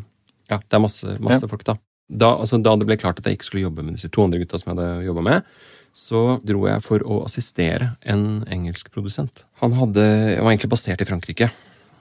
Ja, 0.49 0.57
det 0.61 0.73
er 0.77 0.83
masse, 0.83 1.15
masse 1.19 1.41
Ja. 1.43 1.47
folk, 1.49 1.63
da. 1.65 1.77
Da, 2.07 2.27
altså, 2.37 2.59
da 2.61 2.75
det 2.77 2.85
ble 2.85 2.97
klart 3.01 3.17
at 3.17 3.25
jeg 3.25 3.39
ikke 3.39 3.47
skulle 3.47 3.63
jobbe 3.65 3.83
med 3.83 3.95
disse 3.97 4.11
to 4.13 4.21
andre 4.23 4.37
gutta 4.43 4.59
som 4.61 4.69
jeg 4.69 4.77
hadde 4.77 5.05
jobba 5.07 5.23
med, 5.25 5.43
så 5.95 6.19
dro 6.45 6.67
jeg 6.67 6.83
for 6.85 6.99
å 7.07 7.23
assistere 7.25 7.95
en 8.05 8.43
engelsk 8.51 8.91
produsent. 8.93 9.43
Han 9.63 9.73
hadde, 9.73 10.03
var 10.43 10.51
egentlig 10.51 10.69
basert 10.69 11.01
i 11.01 11.07
Frankrike, 11.07 11.49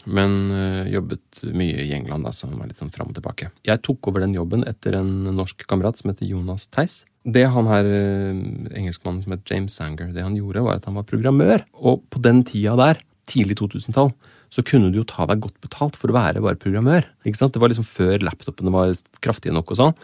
men 0.05 0.51
øh, 0.53 0.93
jobbet 0.93 1.45
mye 1.57 1.87
i 1.87 1.93
England, 1.97 2.27
da, 2.27 2.33
så 2.37 2.51
han 2.51 2.59
var 2.61 2.69
litt 2.69 2.77
sånn 2.77 2.93
fram 2.93 3.09
og 3.09 3.17
tilbake. 3.17 3.49
Jeg 3.65 3.81
tok 3.87 4.11
over 4.11 4.21
den 4.21 4.35
jobben 4.37 4.67
etter 4.69 4.99
en 4.99 5.25
norsk 5.33 5.65
kamerat 5.71 5.97
som 5.97 6.11
heter 6.13 6.27
Jonas 6.29 6.67
Theis. 6.69 7.05
Det 7.25 7.47
han 7.49 7.69
her, 7.71 7.89
øh, 7.89 8.37
engelskmannen 8.77 9.23
som 9.25 9.33
het 9.33 9.49
James 9.49 9.73
Sanger, 9.73 10.13
det 10.13 10.23
han 10.23 10.37
gjorde, 10.37 10.65
var 10.65 10.77
at 10.77 10.85
han 10.85 10.99
var 10.99 11.09
programmør. 11.09 11.65
Og 11.81 12.03
på 12.11 12.21
den 12.21 12.43
tida 12.45 12.77
der, 12.77 13.01
tidlig 13.27 13.57
2000-tall, 13.57 14.13
så 14.53 14.63
kunne 14.63 14.93
du 14.93 15.01
jo 15.01 15.09
ta 15.09 15.25
deg 15.27 15.41
godt 15.43 15.57
betalt 15.65 15.97
for 15.97 16.13
å 16.13 16.19
være 16.19 16.43
bare 16.45 16.61
programmør. 16.61 17.09
Ikke 17.25 17.41
sant? 17.41 17.55
Det 17.55 17.63
var 17.63 17.73
liksom 17.73 17.87
før 17.89 18.21
laptopene 18.23 18.75
var 18.75 18.93
kraftige 19.25 19.57
nok 19.57 19.73
og 19.73 19.81
sånn. 19.81 19.97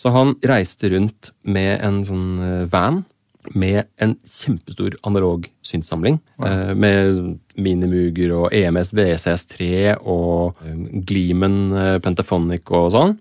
Så 0.00 0.12
han 0.14 0.36
reiste 0.46 0.88
rundt 0.94 1.34
med 1.42 1.82
en 1.84 2.04
sånn 2.06 2.28
øh, 2.38 2.68
van 2.70 3.02
med 3.56 3.88
en 3.96 4.14
kjempestor 4.26 4.96
analog 5.08 5.46
synssamling. 5.64 6.18
Ja. 6.38 6.74
Med 6.76 7.38
Minimuger 7.56 8.34
og 8.36 8.54
EMS 8.54 8.92
VCS3 8.96 9.96
og 10.00 10.60
eh, 10.64 10.76
eh, 11.00 11.98
Pentaphonic 12.04 12.70
og 12.76 12.90
sånn. 12.94 13.16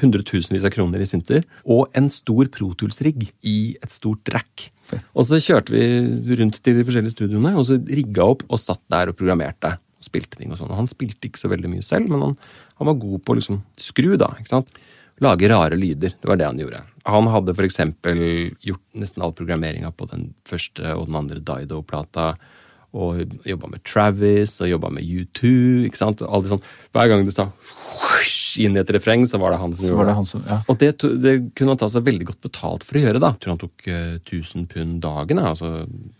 Hundretusenvis 0.00 0.64
av 0.64 0.72
kroner 0.72 1.02
i 1.02 1.08
synter. 1.08 1.44
Og 1.64 1.90
en 1.98 2.08
stor 2.12 2.48
Pro 2.52 2.70
Tools-rigg 2.78 3.28
i 3.46 3.58
et 3.76 3.92
stort 3.92 4.28
rack. 4.32 4.70
Og 5.14 5.26
så 5.28 5.40
kjørte 5.42 5.74
vi 5.74 6.36
rundt 6.40 6.60
til 6.62 6.78
de 6.78 6.84
forskjellige 6.86 7.16
studioene 7.16 7.56
og 7.58 7.66
så 7.68 7.78
rigga 7.80 8.28
opp 8.32 8.46
og 8.48 8.60
satt 8.62 8.82
der 8.92 9.12
og 9.12 9.18
programmerte. 9.18 9.74
Og 9.96 10.08
spilte 10.08 10.38
ting 10.38 10.52
og 10.52 10.60
sånn. 10.60 10.74
Han 10.76 10.90
spilte 10.90 11.28
ikke 11.28 11.40
så 11.40 11.50
veldig 11.52 11.72
mye 11.72 11.84
selv, 11.84 12.10
men 12.12 12.22
han, 12.22 12.36
han 12.80 12.90
var 12.90 13.00
god 13.02 13.24
på 13.24 13.34
å 13.34 13.38
liksom 13.40 13.62
skru, 13.80 14.14
da. 14.20 14.30
ikke 14.40 14.54
sant? 14.54 14.72
Lage 15.24 15.48
rare 15.48 15.78
lyder. 15.80 16.12
Det 16.20 16.28
var 16.28 16.36
det 16.36 16.48
han 16.48 16.60
gjorde. 16.60 16.82
Han 17.08 17.30
hadde 17.32 17.54
eksempel 17.64 18.18
gjort 18.60 18.84
nesten 19.00 19.24
all 19.24 19.32
programmeringa 19.36 19.92
på 19.96 20.08
den 20.10 20.28
første 20.48 20.92
og 20.92 21.08
den 21.08 21.20
andre 21.22 21.40
Dido-plata. 21.40 22.34
Og 22.96 23.24
jobba 23.44 23.70
med 23.72 23.84
Travis 23.84 24.58
og 24.60 24.70
jobba 24.70 24.92
med 24.92 25.04
U2. 25.04 25.52
ikke 25.88 26.00
sant? 26.00 26.22
alt 26.22 26.46
det 26.46 26.54
sånt. 26.54 26.74
Hver 26.92 27.12
gang 27.12 27.24
det 27.24 27.34
sa 27.36 27.50
inn 28.64 28.76
i 28.76 28.80
et 28.82 28.90
refreng, 28.96 29.24
så 29.28 29.38
var 29.42 29.52
det 29.54 29.58
han 29.62 29.74
som 29.74 29.84
så 29.84 29.90
gjorde 29.90 29.98
var 30.02 30.10
det 30.10 30.16
han 30.18 30.26
som 30.28 30.42
Ja. 30.48 30.58
og 30.68 30.78
det, 30.80 30.90
det 31.22 31.34
kunne 31.58 31.74
han 31.74 31.80
ta 31.82 31.88
seg 31.92 32.04
veldig 32.06 32.26
godt 32.30 32.40
betalt 32.46 32.84
for 32.86 32.98
å 32.98 33.02
gjøre. 33.04 33.20
da. 33.22 33.30
Jeg 33.36 33.42
tror 33.44 33.54
han 33.56 33.62
tok 33.64 33.86
uh, 33.88 34.16
1000 34.22 34.66
pund 34.72 35.00
dagen, 35.04 35.38
altså 35.42 35.70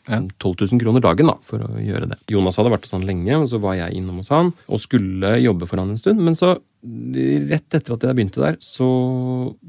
ja. 0.08 0.20
12 0.38 0.54
000 0.72 0.82
kroner 0.82 1.00
dagen 1.04 1.26
da, 1.32 1.36
for 1.42 1.64
å 1.66 1.72
gjøre 1.80 2.10
det. 2.12 2.18
Jonas 2.32 2.56
hadde 2.60 2.74
vært 2.76 2.88
sånn 2.90 3.06
lenge, 3.08 3.36
og 3.40 3.48
så 3.50 3.60
var 3.62 3.74
jeg 3.78 3.96
innom 3.98 4.20
hos 4.22 4.32
han 4.34 4.52
og 4.66 4.80
skulle 4.82 5.36
jobbe 5.42 5.66
for 5.70 5.80
han 5.82 5.90
en 5.94 6.00
stund. 6.00 6.20
Men 6.22 6.34
så, 6.38 6.56
rett 6.84 7.74
etter 7.74 7.94
at 7.96 8.04
jeg 8.06 8.16
begynte 8.16 8.42
der, 8.42 8.56
så 8.62 8.86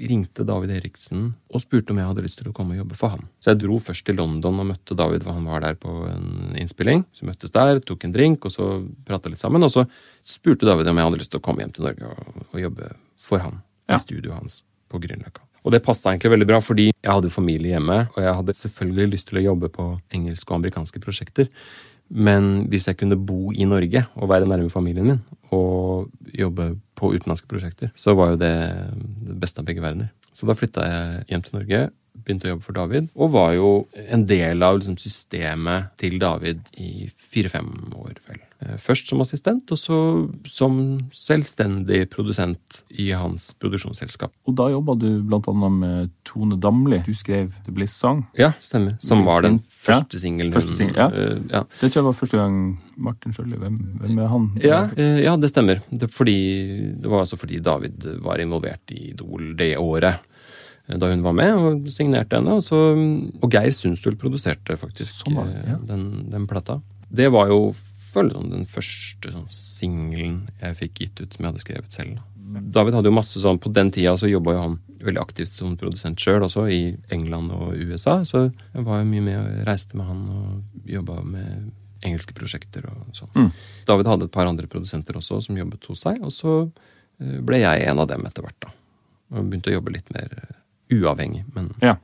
ringte 0.10 0.46
David 0.46 0.74
Eriksen 0.76 1.32
og 1.50 1.64
spurte 1.64 1.94
om 1.94 2.02
jeg 2.02 2.10
hadde 2.10 2.26
lyst 2.26 2.42
til 2.42 2.50
å 2.52 2.54
komme 2.56 2.76
og 2.76 2.82
jobbe 2.84 2.98
for 3.00 3.14
ham. 3.16 3.24
Så 3.42 3.54
jeg 3.54 3.62
dro 3.64 3.80
først 3.82 4.06
til 4.06 4.20
London 4.20 4.60
og 4.62 4.70
møtte 4.74 4.98
David, 4.98 5.24
for 5.26 5.38
han 5.38 5.48
var 5.50 5.64
der 5.66 5.80
på 5.80 5.94
en 6.12 6.54
innspilling. 6.60 7.06
Så 7.16 7.26
møttes 7.30 7.54
der, 7.56 7.80
tok 7.86 8.06
en 8.06 8.14
drink, 8.16 8.46
og 8.46 8.54
så 8.54 8.70
prata 9.08 9.32
litt 9.32 9.42
sammen. 9.42 9.64
Og 9.66 9.74
så 9.74 9.86
spurte 10.28 10.68
David 10.68 10.92
om 10.92 11.00
jeg 11.02 11.10
hadde 11.10 11.22
lyst 11.24 11.34
til 11.34 11.42
å 11.42 11.46
komme 11.48 11.64
hjem 11.66 11.74
til 11.78 11.88
Norge 11.90 12.12
og, 12.14 12.46
og 12.52 12.64
jobbe 12.68 12.94
for 13.18 13.44
ham 13.44 13.62
Ja. 13.88 13.96
i 13.96 14.04
studioet 14.04 14.36
hans 14.38 14.62
på 14.92 15.00
Grünerløkka. 15.00 15.44
Og 15.66 15.74
det 15.74 15.82
passa 15.84 16.12
egentlig 16.14 16.32
veldig 16.32 16.48
bra, 16.48 16.62
fordi 16.64 16.92
jeg 16.94 17.12
hadde 17.12 17.30
familie 17.34 17.74
hjemme, 17.76 18.06
og 18.16 18.20
jeg 18.24 18.36
hadde 18.40 18.54
selvfølgelig 18.56 19.12
lyst 19.16 19.28
til 19.32 19.40
å 19.42 19.48
jobbe 19.50 19.70
på 19.74 19.88
engelske 20.16 20.52
og 20.54 20.62
amerikanske 20.62 21.02
prosjekter. 21.04 21.50
Men 22.08 22.68
hvis 22.72 22.86
jeg 22.88 22.96
kunne 23.02 23.18
bo 23.20 23.52
i 23.52 23.66
Norge 23.68 24.06
og 24.16 24.30
være 24.32 24.48
nærme 24.48 24.72
familien 24.72 25.10
min 25.10 25.18
og 25.52 26.08
jobbe 26.32 26.70
på 26.98 27.14
utenlandske 27.14 27.50
prosjekter, 27.52 27.92
så 27.96 28.16
var 28.18 28.34
jo 28.34 28.42
det 28.42 28.56
det 29.28 29.38
beste 29.42 29.62
av 29.62 29.70
begge 29.70 29.84
verdener. 29.84 30.12
Så 30.34 30.50
da 30.50 30.58
flytta 30.58 30.86
jeg 30.86 31.24
hjem 31.32 31.46
til 31.46 31.58
Norge, 31.60 31.82
begynte 32.18 32.48
å 32.48 32.54
jobbe 32.56 32.66
for 32.66 32.78
David, 32.78 33.10
og 33.16 33.34
var 33.36 33.54
jo 33.56 33.72
en 34.10 34.26
del 34.30 34.66
av 34.66 34.80
liksom, 34.80 34.98
systemet 35.02 35.94
til 36.02 36.18
David 36.22 36.66
i 36.82 37.08
fire-fem 37.08 37.72
år, 37.94 38.18
vel. 38.30 38.47
Eh, 38.60 38.78
Først 38.82 39.10
som 39.10 39.22
assistent, 39.22 39.70
og 39.72 39.78
så 39.78 39.98
som 40.50 40.80
selvstendig 41.14 42.08
produsent 42.10 42.80
i 42.90 43.12
hans 43.14 43.52
produksjonsselskap. 43.62 44.32
Og 44.50 44.56
da 44.58 44.70
jobba 44.74 44.96
du 44.98 45.10
annet 45.38 45.76
med 45.78 46.14
Tone 46.26 46.58
Damli. 46.58 47.04
Du 47.06 47.14
skrev 47.14 47.54
The 47.66 47.74
Bliss 47.74 47.94
Song. 47.94 48.26
Ja, 48.38 48.54
stemmer. 48.62 48.98
Som 49.04 49.26
var 49.26 49.46
den 49.46 49.60
første 49.60 50.20
singelen. 50.20 50.54
første 50.54 50.90
ja. 50.90 51.10
eh, 51.12 51.38
ja. 51.52 51.64
Det 51.80 51.92
tror 51.92 52.02
jeg 52.02 52.08
var 52.08 52.18
første 52.18 52.38
gang 52.42 52.58
Martin 52.98 53.36
Sjøli 53.36 53.60
Hvem, 53.62 53.76
hvem 54.02 54.24
er 54.24 54.32
han? 54.32 54.48
Ja, 54.64 54.80
eh, 54.98 55.22
ja, 55.26 55.36
det 55.38 55.52
stemmer. 55.52 55.84
Det, 55.92 56.10
fordi, 56.14 56.40
det 56.98 57.12
var 57.12 57.26
altså 57.26 57.38
fordi 57.38 57.60
David 57.62 58.08
var 58.26 58.42
involvert 58.42 58.96
i 58.96 59.12
Idol 59.12 59.54
det 59.58 59.76
året. 59.78 60.26
Da 60.88 61.10
hun 61.12 61.22
var 61.22 61.36
med 61.36 61.54
og 61.54 61.90
signerte 61.92 62.40
henne. 62.40 62.58
Og, 62.58 62.64
så, 62.64 62.80
og 63.44 63.54
Geir 63.54 63.74
Sundstøl 63.76 64.18
produserte 64.18 64.80
faktisk 64.80 65.22
Sånn 65.26 65.38
var 65.38 65.52
ja. 65.68 65.78
den, 65.84 66.30
den 66.32 66.48
plata. 66.50 66.80
Det 67.08 67.30
var 67.32 67.52
jo 67.52 67.76
føler 68.18 68.34
sånn, 68.36 68.50
den 68.54 68.68
første 68.70 69.32
sånn, 69.34 69.48
singelen 69.54 70.42
jeg 70.62 70.80
fikk 70.82 71.04
gitt 71.04 71.22
ut 71.22 71.38
som 71.38 71.46
jeg 71.46 71.54
hadde 71.54 71.64
skrevet 71.64 71.96
selv. 72.02 72.26
David 72.48 72.96
hadde 72.96 73.10
jo 73.10 73.16
masse 73.18 73.42
sånn, 73.42 73.60
På 73.60 73.72
den 73.74 73.90
tida 73.92 74.14
så 74.18 74.30
jobba 74.30 74.54
jo 74.56 74.62
han 74.64 74.78
veldig 75.04 75.20
aktivt 75.22 75.52
som 75.52 75.76
produsent 75.80 76.22
sjøl 76.22 76.46
også, 76.48 76.68
i 76.72 76.96
England 77.14 77.52
og 77.54 77.76
USA. 77.76 78.22
Så 78.26 78.48
jeg 78.48 78.86
var 78.88 79.02
jo 79.02 79.10
mye 79.10 79.26
med 79.26 79.38
og 79.42 79.68
reiste 79.68 80.00
med 80.00 80.08
han 80.08 80.24
og 80.32 80.88
jobba 80.88 81.20
med 81.28 81.72
engelske 82.06 82.36
prosjekter 82.38 82.88
og 82.92 83.14
sånn. 83.18 83.32
Mm. 83.36 83.52
David 83.90 84.10
hadde 84.12 84.28
et 84.30 84.34
par 84.34 84.50
andre 84.50 84.70
produsenter 84.70 85.18
også 85.18 85.42
som 85.48 85.58
jobbet 85.60 85.88
hos 85.90 86.04
seg, 86.06 86.20
og 86.24 86.34
så 86.34 86.58
eh, 86.64 87.40
ble 87.44 87.62
jeg 87.64 87.88
en 87.90 88.04
av 88.04 88.10
dem 88.12 88.26
etter 88.30 88.46
hvert. 88.46 88.60
da. 88.64 88.74
Og 89.36 89.48
begynte 89.50 89.74
å 89.74 89.78
jobbe 89.80 89.96
litt 89.96 90.12
mer 90.16 90.30
eh, 90.32 90.60
uavhengig, 90.98 91.46
men 91.56 91.74
Ja. 91.84 91.98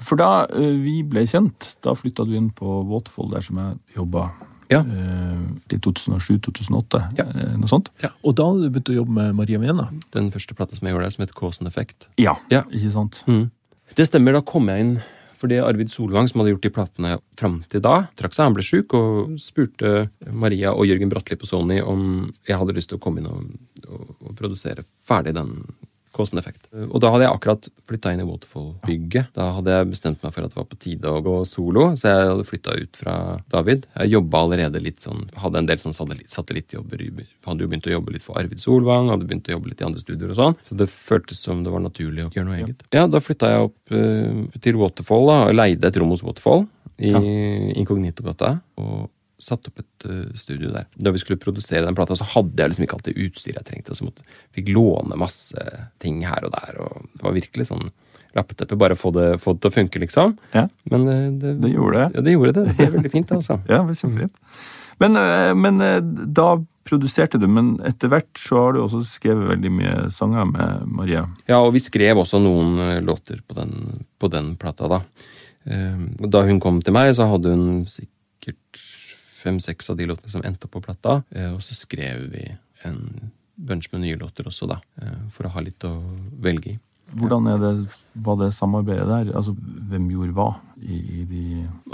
For 0.00 0.16
da 0.16 0.46
eh, 0.48 0.76
vi 0.80 1.02
ble 1.04 1.26
kjent, 1.28 1.74
da 1.84 1.92
flytta 1.96 2.24
du 2.24 2.36
inn 2.38 2.48
på 2.56 2.78
Waterfall, 2.88 3.28
der 3.34 3.44
som 3.44 3.58
jeg 3.60 3.98
jobba 3.98 4.30
Ja. 4.72 4.80
i 5.70 5.76
2007-2008. 5.78 7.02
Ja. 7.18 7.24
eh, 7.30 7.56
Noe 7.58 7.68
sånt. 7.70 7.90
Og 8.22 8.34
da 8.38 8.46
hadde 8.48 8.66
du 8.66 8.70
begynt 8.74 8.90
å 8.92 8.96
jobbe 9.00 9.12
med 9.18 9.34
Maria 9.38 9.58
Mena. 9.62 9.88
Den 10.14 10.30
første 10.34 10.54
plata 10.58 10.76
som 10.76 10.86
jeg 10.88 10.94
gjorde 10.96 11.06
der, 11.06 11.14
som 11.16 11.22
het 11.26 11.34
Causen 11.38 11.66
Effect. 11.70 12.08
Ja, 12.18 12.36
Ja. 12.50 12.62
ikke 12.70 12.90
sant? 12.92 13.22
Mm. 13.26 13.50
Det 13.96 14.06
stemmer, 14.08 14.32
da 14.32 14.40
kom 14.42 14.66
jeg 14.68 14.80
inn 14.80 14.96
fordi 15.36 15.58
Arvid 15.60 15.90
Solvang, 15.92 16.26
som 16.30 16.40
hadde 16.40 16.54
gjort 16.54 16.62
de 16.64 16.70
platene 16.72 17.18
fram 17.36 17.58
til 17.68 17.82
da, 17.84 18.06
trakk 18.16 18.32
seg. 18.32 18.46
Han 18.48 18.54
ble 18.56 18.62
sjuk 18.64 18.94
og 18.96 19.34
spurte 19.38 20.08
Maria 20.32 20.72
og 20.72 20.86
Jørgen 20.88 21.10
Bratli 21.12 21.36
på 21.36 21.44
Sony 21.46 21.82
om 21.84 22.32
jeg 22.48 22.56
hadde 22.56 22.72
lyst 22.74 22.88
til 22.88 22.96
å 22.96 23.02
komme 23.04 23.20
inn 23.20 23.28
og, 23.28 23.44
og, 23.86 24.14
og 24.24 24.34
produsere 24.38 24.82
ferdig 25.04 25.34
den 25.36 25.52
And 26.24 26.40
Effect. 26.40 26.68
Og 26.88 27.00
da 27.02 27.10
hadde 27.12 27.26
jeg 27.26 27.36
akkurat 27.36 27.68
flytta 27.88 28.12
inn 28.14 28.22
i 28.22 28.26
Waterfall-bygget. 28.26 29.32
Da 29.36 29.50
hadde 29.58 29.74
jeg 29.76 29.88
bestemt 29.92 30.22
meg 30.24 30.32
for 30.34 30.46
at 30.46 30.54
det 30.54 30.58
var 30.58 30.68
på 30.70 30.78
tide 30.80 31.12
å 31.12 31.22
gå 31.24 31.34
solo, 31.48 31.88
så 31.98 32.12
jeg 32.12 32.30
hadde 32.32 32.46
flytta 32.48 32.76
ut 32.80 33.00
fra 33.00 33.16
David. 33.52 33.86
Jeg 34.00 34.14
jobba 34.16 34.42
allerede 34.46 34.82
litt 34.82 35.04
sånn, 35.04 35.26
hadde 35.42 35.62
en 35.62 35.68
del 35.68 35.82
sånn 35.82 35.96
satellittjobber. 35.96 37.04
Hadde 37.46 37.66
jo 37.66 37.70
begynt 37.70 37.88
å 37.90 37.94
jobbe 37.96 38.14
litt 38.16 38.24
for 38.26 38.40
Arvid 38.40 38.62
Solvang, 38.62 39.10
hadde 39.12 39.28
begynt 39.28 39.50
å 39.50 39.56
jobbe 39.56 39.72
litt 39.72 39.82
i 39.84 39.88
andre 39.88 40.02
studioer 40.02 40.32
og 40.34 40.40
sånn. 40.40 40.56
Så 40.66 40.78
det 40.78 40.88
føltes 40.92 41.42
som 41.44 41.64
det 41.66 41.74
var 41.74 41.84
naturlig 41.84 42.26
å 42.26 42.30
gjøre 42.32 42.48
noe 42.48 42.60
eget. 42.62 42.86
Ja, 42.96 43.06
da 43.10 43.20
flytta 43.22 43.52
jeg 43.52 43.68
opp 43.68 43.92
uh, 43.92 44.60
til 44.64 44.80
Waterfall, 44.80 45.28
da, 45.30 45.38
og 45.50 45.58
leide 45.60 45.90
et 45.90 46.00
rom 46.00 46.14
hos 46.14 46.24
Waterfall 46.26 46.66
i 46.96 47.12
Ja. 47.12 47.20
Inkognito-gata. 47.76 48.56
og 48.80 49.10
satte 49.46 49.70
opp 49.70 49.82
et 49.82 50.06
eh, 50.10 50.24
studio 50.38 50.72
der. 50.74 50.88
Da 50.98 51.12
vi 51.14 51.20
skulle 51.22 51.40
produsere 51.42 51.84
den 51.86 51.96
plata, 51.98 52.16
så 52.18 52.26
hadde 52.34 52.58
jeg 52.64 52.72
liksom 52.74 52.86
ikke 52.88 52.98
alt 52.98 53.08
det 53.10 53.16
utstyret 53.26 53.60
jeg 53.62 53.68
trengte. 53.70 53.94
Så 53.98 54.06
måtte, 54.08 54.26
fikk 54.56 54.72
låne 54.74 55.18
masse 55.20 55.66
ting 56.02 56.20
her 56.26 56.46
og 56.48 56.54
der. 56.56 56.80
og 56.82 57.06
Det 57.14 57.24
var 57.26 57.36
virkelig 57.38 57.68
sånn 57.70 57.88
lappeteppe. 58.36 58.76
Bare 58.80 58.96
få 58.98 59.12
det, 59.16 59.28
få 59.40 59.54
det 59.56 59.62
til 59.64 59.70
å 59.72 59.76
funke, 59.78 60.02
liksom. 60.02 60.34
Ja, 60.56 60.66
Men 60.92 61.06
det, 61.08 61.18
det, 61.44 61.52
det 61.64 61.70
gjorde 61.74 62.02
det. 62.02 62.08
ja, 62.18 62.24
det 62.26 62.34
gjorde 62.36 62.56
det. 62.58 62.64
Det 62.68 62.76
ble 62.80 62.88
veldig 62.98 63.12
fint, 63.14 63.36
altså. 63.38 63.60
Ja, 63.70 63.78
det 63.80 63.86
var 63.92 64.00
kjempefint. 64.02 64.40
Men, 65.02 65.16
eh, 65.20 65.52
men 65.56 65.80
eh, 65.84 66.00
da 66.36 66.50
produserte 66.86 67.40
du, 67.42 67.48
men 67.50 67.72
etter 67.88 68.08
hvert 68.12 68.38
så 68.38 68.60
har 68.62 68.76
du 68.76 68.82
også 68.84 69.00
skrevet 69.08 69.48
veldig 69.50 69.70
mye 69.74 69.94
sanger 70.14 70.44
med 70.52 70.84
Maria. 71.00 71.24
Ja, 71.50 71.58
og 71.66 71.72
vi 71.74 71.80
skrev 71.82 72.20
også 72.22 72.38
noen 72.44 72.76
eh, 72.84 73.00
låter 73.04 73.40
på 73.46 73.56
den, 73.58 73.72
på 74.22 74.30
den 74.32 74.52
plata, 74.60 74.86
da. 74.92 75.00
Eh, 75.66 76.04
Da 76.30 76.44
hun 76.46 76.60
kom 76.62 76.78
til 76.86 76.94
meg, 76.96 77.10
så 77.18 77.26
hadde 77.32 77.56
hun 77.56 77.82
sikkert 77.90 78.78
fem-seks 79.46 79.90
av 79.94 80.00
de 80.00 80.08
låtene 80.10 80.32
som 80.34 80.44
endte 80.46 80.66
opp 80.68 80.74
på 80.76 80.84
plata. 80.90 81.20
eh, 81.34 81.52
Og 81.54 81.62
så 81.64 81.78
skrev 81.78 82.26
vi 82.34 82.44
en 82.84 83.00
bunch 83.56 83.88
med 83.92 84.02
nye 84.04 84.18
låter 84.20 84.44
også, 84.50 84.68
da. 84.68 84.80
eh, 85.02 85.16
For 85.32 85.46
å 85.48 85.54
ha 85.54 85.62
litt 85.64 85.86
å 85.88 85.94
velge 86.44 86.74
i. 86.74 86.78
Hvordan 87.16 87.46
er 87.46 87.58
det, 87.62 87.68
var 88.26 88.34
det 88.40 88.48
samarbeidet 88.52 89.06
der? 89.06 89.28
Altså, 89.38 89.52
hvem 89.90 90.08
gjorde 90.10 90.34
hva 90.34 90.48
i, 90.82 90.96
i 91.20 91.24
de 91.30 91.42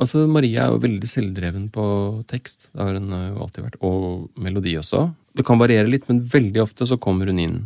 Altså, 0.00 0.22
Maria 0.26 0.64
er 0.64 0.72
jo 0.72 0.80
veldig 0.80 1.10
selvdreven 1.10 1.66
på 1.74 1.84
tekst. 2.32 2.70
Det 2.72 2.80
har 2.80 2.96
hun 2.96 3.12
eh, 3.12 3.26
jo 3.34 3.42
alltid 3.44 3.66
vært. 3.66 3.76
Og 3.84 4.30
melodi 4.40 4.72
også. 4.80 5.04
Det 5.36 5.44
kan 5.48 5.60
variere 5.60 5.88
litt, 5.92 6.08
men 6.08 6.24
veldig 6.32 6.62
ofte 6.64 6.88
så 6.88 6.96
kommer 7.00 7.28
hun 7.28 7.38
inn 7.44 7.58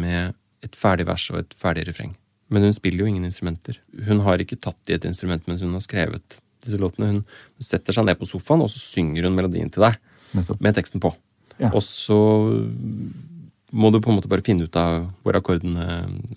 med 0.00 0.32
et 0.64 0.76
ferdig 0.80 1.04
vers 1.06 1.26
og 1.34 1.42
et 1.42 1.52
ferdig 1.60 1.84
refreng. 1.90 2.16
Men 2.52 2.64
hun 2.66 2.74
spiller 2.76 3.04
jo 3.04 3.10
ingen 3.12 3.28
instrumenter. 3.28 3.78
Hun 4.08 4.24
har 4.24 4.40
ikke 4.40 4.58
tatt 4.60 4.90
i 4.90 4.96
et 4.96 5.04
instrument 5.08 5.44
mens 5.48 5.62
hun 5.64 5.76
har 5.76 5.84
skrevet 5.84 6.38
disse 6.66 6.80
låtene. 6.80 7.10
Hun 7.20 7.24
setter 7.62 7.96
seg 7.96 8.06
ned 8.08 8.18
på 8.20 8.28
sofaen, 8.28 8.64
og 8.64 8.70
så 8.72 8.80
synger 8.82 9.28
hun 9.28 9.36
melodien 9.36 9.70
til 9.72 9.84
deg 9.86 9.98
Nettopp. 10.34 10.60
med 10.64 10.76
teksten 10.76 11.02
på. 11.02 11.12
Ja. 11.60 11.70
Og 11.70 11.82
så 11.86 12.16
må 13.74 13.90
du 13.90 14.00
på 14.02 14.10
en 14.10 14.18
måte 14.18 14.30
bare 14.30 14.44
finne 14.46 14.66
ut 14.66 14.76
av 14.78 15.08
hvor 15.24 15.38
akkordene 15.38 15.86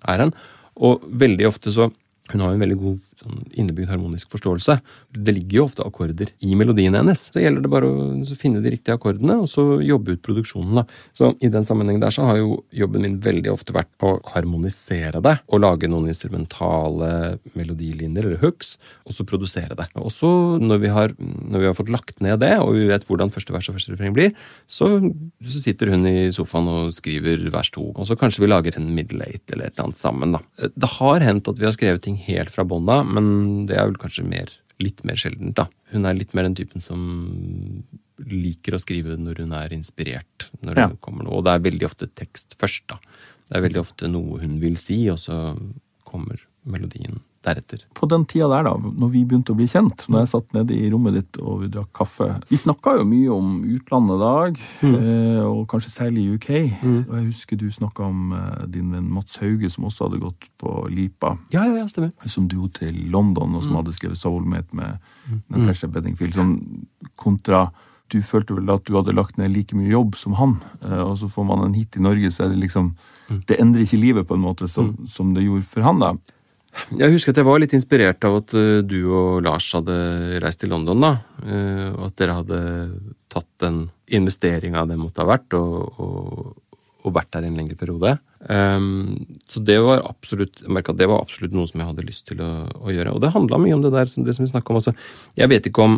er 0.03 0.24
hen. 0.24 0.34
Og 0.77 1.05
veldig 1.10 1.48
ofte 1.50 1.74
så 1.74 1.91
Hun 2.27 2.41
har 2.43 2.50
jo 2.51 2.57
en 2.57 2.63
veldig 2.65 2.75
god 2.81 3.03
sånn, 3.22 3.44
innebygd 3.58 3.92
harmonisk 3.92 4.32
forståelse. 4.34 4.78
Det 5.18 5.34
ligger 5.36 5.60
jo 5.60 5.66
ofte 5.68 5.86
akkorder 5.86 6.32
i 6.46 6.56
melodien 6.60 6.96
hennes. 6.98 7.28
Så 7.32 7.42
gjelder 7.42 7.66
det 7.66 7.72
bare 7.72 7.90
å 7.90 8.38
finne 8.38 8.62
de 8.64 8.74
riktige 8.74 8.98
akkordene, 8.98 9.40
og 9.44 9.50
så 9.52 9.80
jobbe 9.84 10.16
ut 10.16 10.24
produksjonen. 10.26 10.82
da. 10.82 10.86
Så 11.18 11.34
i 11.42 11.52
den 11.54 11.66
sammenhengen 11.66 12.04
der 12.04 12.14
så 12.14 12.28
har 12.30 12.42
jo 12.42 12.62
jobben 12.76 13.06
min 13.06 13.20
veldig 13.24 13.52
ofte 13.54 13.76
vært 13.76 13.92
å 14.06 14.18
harmonisere 14.34 15.22
det. 15.24 15.38
Og 15.48 15.64
lage 15.64 15.90
noen 15.90 16.10
instrumentale 16.12 17.40
melodilinjer, 17.58 18.26
eller 18.26 18.42
hooks, 18.44 18.76
og 19.06 19.16
så 19.16 19.26
produsere 19.28 19.78
det. 19.78 19.90
Og 19.98 20.12
så 20.14 20.30
når 20.62 20.84
vi 20.84 20.94
har, 20.94 21.16
når 21.18 21.64
vi 21.64 21.70
har 21.70 21.78
fått 21.78 21.94
lagt 21.94 22.22
ned 22.24 22.42
det, 22.44 22.54
og 22.62 22.76
vi 22.78 22.88
vet 22.92 23.06
hvordan 23.08 23.34
første 23.34 23.56
vers 23.56 23.70
og 23.70 23.78
første 23.78 23.94
refreng 23.94 24.16
blir, 24.16 24.34
så, 24.70 24.90
så 25.44 25.64
sitter 25.64 25.94
hun 25.94 26.06
i 26.10 26.30
sofaen 26.36 26.70
og 26.72 26.94
skriver 26.96 27.48
vers 27.54 27.72
to. 27.74 27.90
Og 27.96 28.10
så 28.10 28.18
kanskje 28.20 28.44
vi 28.44 28.52
lager 28.52 28.78
en 28.78 28.92
middle 28.96 29.26
eight 29.26 29.46
eller 29.54 29.70
et 29.70 29.76
eller 29.76 29.90
annet 29.90 30.02
sammen, 30.02 30.38
da. 30.38 30.70
Det 30.76 30.92
har 30.98 31.26
hendt 31.26 31.50
at 31.50 31.60
vi 31.60 31.68
har 31.68 31.76
skrevet 31.76 32.04
ting 32.04 32.18
helt 32.28 32.54
fra 32.54 32.66
bånn 32.68 32.90
av, 32.92 33.07
men 33.08 33.66
det 33.70 33.78
er 33.78 33.86
vel 33.90 33.98
kanskje 34.02 34.26
mer, 34.28 34.52
litt 34.84 35.04
mer 35.08 35.16
sjeldent, 35.20 35.56
da. 35.58 35.68
Hun 35.94 36.06
er 36.06 36.14
litt 36.18 36.34
mer 36.38 36.44
den 36.44 36.56
typen 36.60 36.84
som 36.84 37.02
liker 38.28 38.76
å 38.78 38.82
skrive 38.82 39.18
når 39.20 39.44
hun 39.46 39.54
er 39.58 39.74
inspirert. 39.76 40.50
når 40.64 40.78
Ja. 40.78 40.88
hun 40.88 40.98
kommer 40.98 41.24
noe, 41.24 41.38
Og 41.38 41.44
det 41.46 41.54
er 41.54 41.60
veldig 41.72 41.86
ofte 41.86 42.08
tekst 42.14 42.56
først, 42.60 42.88
da. 42.88 42.98
Det 43.50 43.58
er 43.58 43.62
veldig 43.70 43.80
ofte 43.80 44.10
noe 44.12 44.40
hun 44.42 44.60
vil 44.60 44.76
si, 44.76 45.08
og 45.10 45.18
så 45.18 45.38
kommer 46.06 46.38
melodien 46.66 47.20
deretter. 47.48 47.84
På 47.98 48.10
den 48.12 48.25
tida 48.30 48.50
der, 48.51 48.68
da, 48.68 48.92
når 49.01 49.12
vi 49.13 49.24
begynte 49.27 49.56
å 49.56 49.58
bli 49.58 49.68
kjent, 49.72 50.06
når 50.12 50.24
jeg 50.24 50.32
satt 50.34 50.56
nede 50.58 50.75
i 50.75 50.92
rommet 50.92 51.18
ditt 51.18 51.39
og 51.42 51.63
vi 51.63 51.72
drakk 51.74 51.89
kaffe 51.98 52.30
Vi 52.50 52.60
snakka 52.60 52.98
jo 53.00 53.08
mye 53.08 53.32
om 53.34 53.56
utlandet 53.77 54.22
da, 54.22 54.34
mm. 54.84 54.96
og 55.48 55.63
kanskje 55.72 55.94
særlig 55.94 56.27
UK. 56.36 56.50
Og 57.08 57.16
jeg 57.18 57.25
husker 57.25 57.60
du 57.60 57.68
snakka 57.74 58.06
om 58.08 58.36
eh, 58.38 58.63
din 58.74 58.92
venn 58.94 59.10
Mats 59.13 59.39
Hauge, 59.42 59.70
som 59.74 59.88
også 59.88 60.08
hadde 60.08 60.22
gått 60.24 60.50
på 60.62 60.74
Lipa. 60.94 61.36
Ja, 61.54 61.66
ja, 61.66 61.82
ja, 61.82 61.89
stemmer. 61.92 62.13
Som 62.30 62.48
dro 62.51 62.70
til 62.74 62.96
London, 63.13 63.56
og 63.58 63.66
som 63.66 63.77
hadde 63.80 63.96
skrevet 63.96 64.20
Soulmate 64.20 64.77
med 64.77 64.98
Natasha 65.54 65.89
Beddingfield. 65.92 66.38
Sånn 66.38 66.58
kontra 67.20 67.70
Du 68.08 68.22
følte 68.24 68.56
vel 68.56 68.70
at 68.72 68.86
du 68.88 68.94
hadde 68.96 69.12
lagt 69.12 69.36
ned 69.36 69.51
like 69.51 69.75
mye 69.75 69.89
jobb 69.92 70.13
som 70.16 70.38
han, 70.39 70.54
eh, 70.80 71.01
og 71.04 71.18
så 71.20 71.27
får 71.27 71.44
man 71.50 71.66
en 71.66 71.74
hit 71.75 71.98
i 72.00 72.04
Norge, 72.04 72.32
så 72.32 72.46
er 72.46 72.54
det 72.54 72.62
liksom 72.62 72.94
Det 73.27 73.58
endrer 73.60 73.84
ikke 73.84 74.00
livet 74.00 74.27
på 74.27 74.38
en 74.38 74.46
måte 74.46 74.70
som, 74.72 74.94
som 75.12 75.34
det 75.36 75.44
gjorde 75.44 75.68
for 75.68 75.84
han, 75.84 76.00
da. 76.00 76.13
Jeg 76.98 77.13
husker 77.13 77.34
at 77.34 77.41
jeg 77.41 77.48
var 77.48 77.60
litt 77.62 77.75
inspirert 77.75 78.27
av 78.27 78.39
at 78.41 78.53
eh, 78.57 78.79
du 78.86 79.00
og 79.10 79.41
Lars 79.46 79.67
hadde 79.75 79.98
reist 80.43 80.62
til 80.63 80.72
London, 80.74 81.03
da. 81.03 81.12
eh, 81.43 81.88
Og 81.91 82.07
at 82.10 82.17
dere 82.22 82.38
hadde 82.39 82.62
tatt 83.34 83.50
den 83.63 83.81
investeringa 84.07 84.86
det 84.88 85.00
måtte 85.00 85.24
ha 85.24 85.27
vært, 85.27 85.57
og, 85.57 86.00
og, 86.00 86.81
og 87.03 87.15
vært 87.15 87.34
der 87.36 87.48
en 87.48 87.57
lengre 87.60 87.77
periode. 87.79 88.15
Um, 88.48 89.25
så 89.50 89.60
det 89.65 89.79
var 89.84 90.05
absolutt 90.05 90.62
jeg 90.62 90.84
at 90.93 91.00
det 91.00 91.07
var 91.10 91.24
absolutt 91.24 91.55
noe 91.57 91.67
som 91.67 91.81
jeg 91.81 91.89
hadde 91.89 92.05
lyst 92.05 92.27
til 92.29 92.43
å, 92.46 92.51
å 92.69 92.93
gjøre. 92.93 93.15
Og 93.15 93.24
det 93.24 93.34
handla 93.34 93.60
mye 93.60 93.75
om 93.75 93.84
det 93.84 93.91
der 93.96 94.07
det 94.07 94.36
som 94.38 94.46
vi 94.46 94.51
snakka 94.53 94.72
om. 94.72 94.79
Altså, 94.79 94.93
jeg 95.36 95.51
vet 95.51 95.67
ikke 95.67 95.88
om 95.88 95.98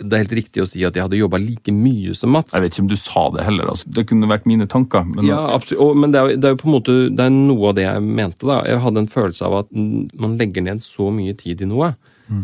det 0.00 0.14
er 0.14 0.22
helt 0.24 0.36
riktig 0.38 0.62
å 0.62 0.68
si 0.68 0.82
at 0.86 0.96
jeg 0.96 1.04
hadde 1.04 1.18
jobba 1.18 1.40
like 1.42 1.72
mye 1.74 2.14
som 2.16 2.32
Mats. 2.34 2.54
Jeg 2.54 2.64
vet 2.64 2.74
ikke 2.74 2.84
om 2.84 2.90
du 2.90 2.98
sa 3.00 3.24
det 3.34 3.46
heller, 3.46 3.70
altså. 3.72 3.90
Det 3.94 4.04
kunne 4.10 4.30
vært 4.30 4.46
mine 4.50 4.68
tanker. 4.70 5.06
Men 5.08 5.26
Ja, 5.26 5.40
absolutt. 5.54 5.82
Og, 5.84 5.96
men 5.98 6.14
det 6.14 6.20
er, 6.20 6.36
det 6.36 6.50
er 6.50 6.54
jo 6.54 6.60
på 6.62 6.68
en 6.70 6.76
måte 6.76 6.98
det 7.08 7.24
er 7.24 7.34
noe 7.34 7.72
av 7.72 7.78
det 7.78 7.86
jeg 7.86 8.04
mente. 8.04 8.46
da. 8.46 8.60
Jeg 8.68 8.84
hadde 8.84 9.02
en 9.04 9.10
følelse 9.10 9.48
av 9.48 9.58
at 9.62 9.74
mm, 9.74 10.06
man 10.22 10.38
legger 10.40 10.66
ned 10.68 10.84
så 10.84 11.10
mye 11.14 11.34
tid 11.38 11.64
i 11.64 11.70
noe, 11.70 11.94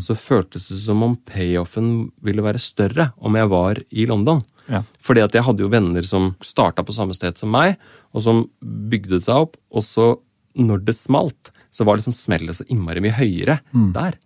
så 0.01 0.15
føltes 0.17 0.71
det 0.71 0.79
som 0.81 1.03
om 1.05 1.15
payoffen 1.29 1.89
ville 2.25 2.41
være 2.45 2.61
større 2.63 3.11
om 3.21 3.35
jeg 3.37 3.51
var 3.53 3.81
i 3.93 4.07
London. 4.09 4.41
Ja. 4.73 4.81
Fordi 5.05 5.21
at 5.21 5.35
jeg 5.37 5.45
hadde 5.45 5.61
jo 5.61 5.69
venner 5.69 6.07
som 6.09 6.31
starta 6.41 6.85
på 6.87 6.95
samme 6.97 7.13
sted 7.17 7.37
som 7.37 7.53
meg, 7.53 7.77
og 8.17 8.25
som 8.25 8.47
bygde 8.65 9.21
seg 9.27 9.45
opp, 9.45 9.59
og 9.69 9.85
så, 9.85 10.15
når 10.57 10.87
det 10.87 10.97
smalt, 10.97 11.53
så 11.75 11.85
var 11.85 11.99
liksom 11.99 12.15
smellet 12.17 12.57
så 12.57 12.65
innmari 12.71 13.03
mye 13.05 13.17
høyere 13.19 13.59
der. 13.93 14.17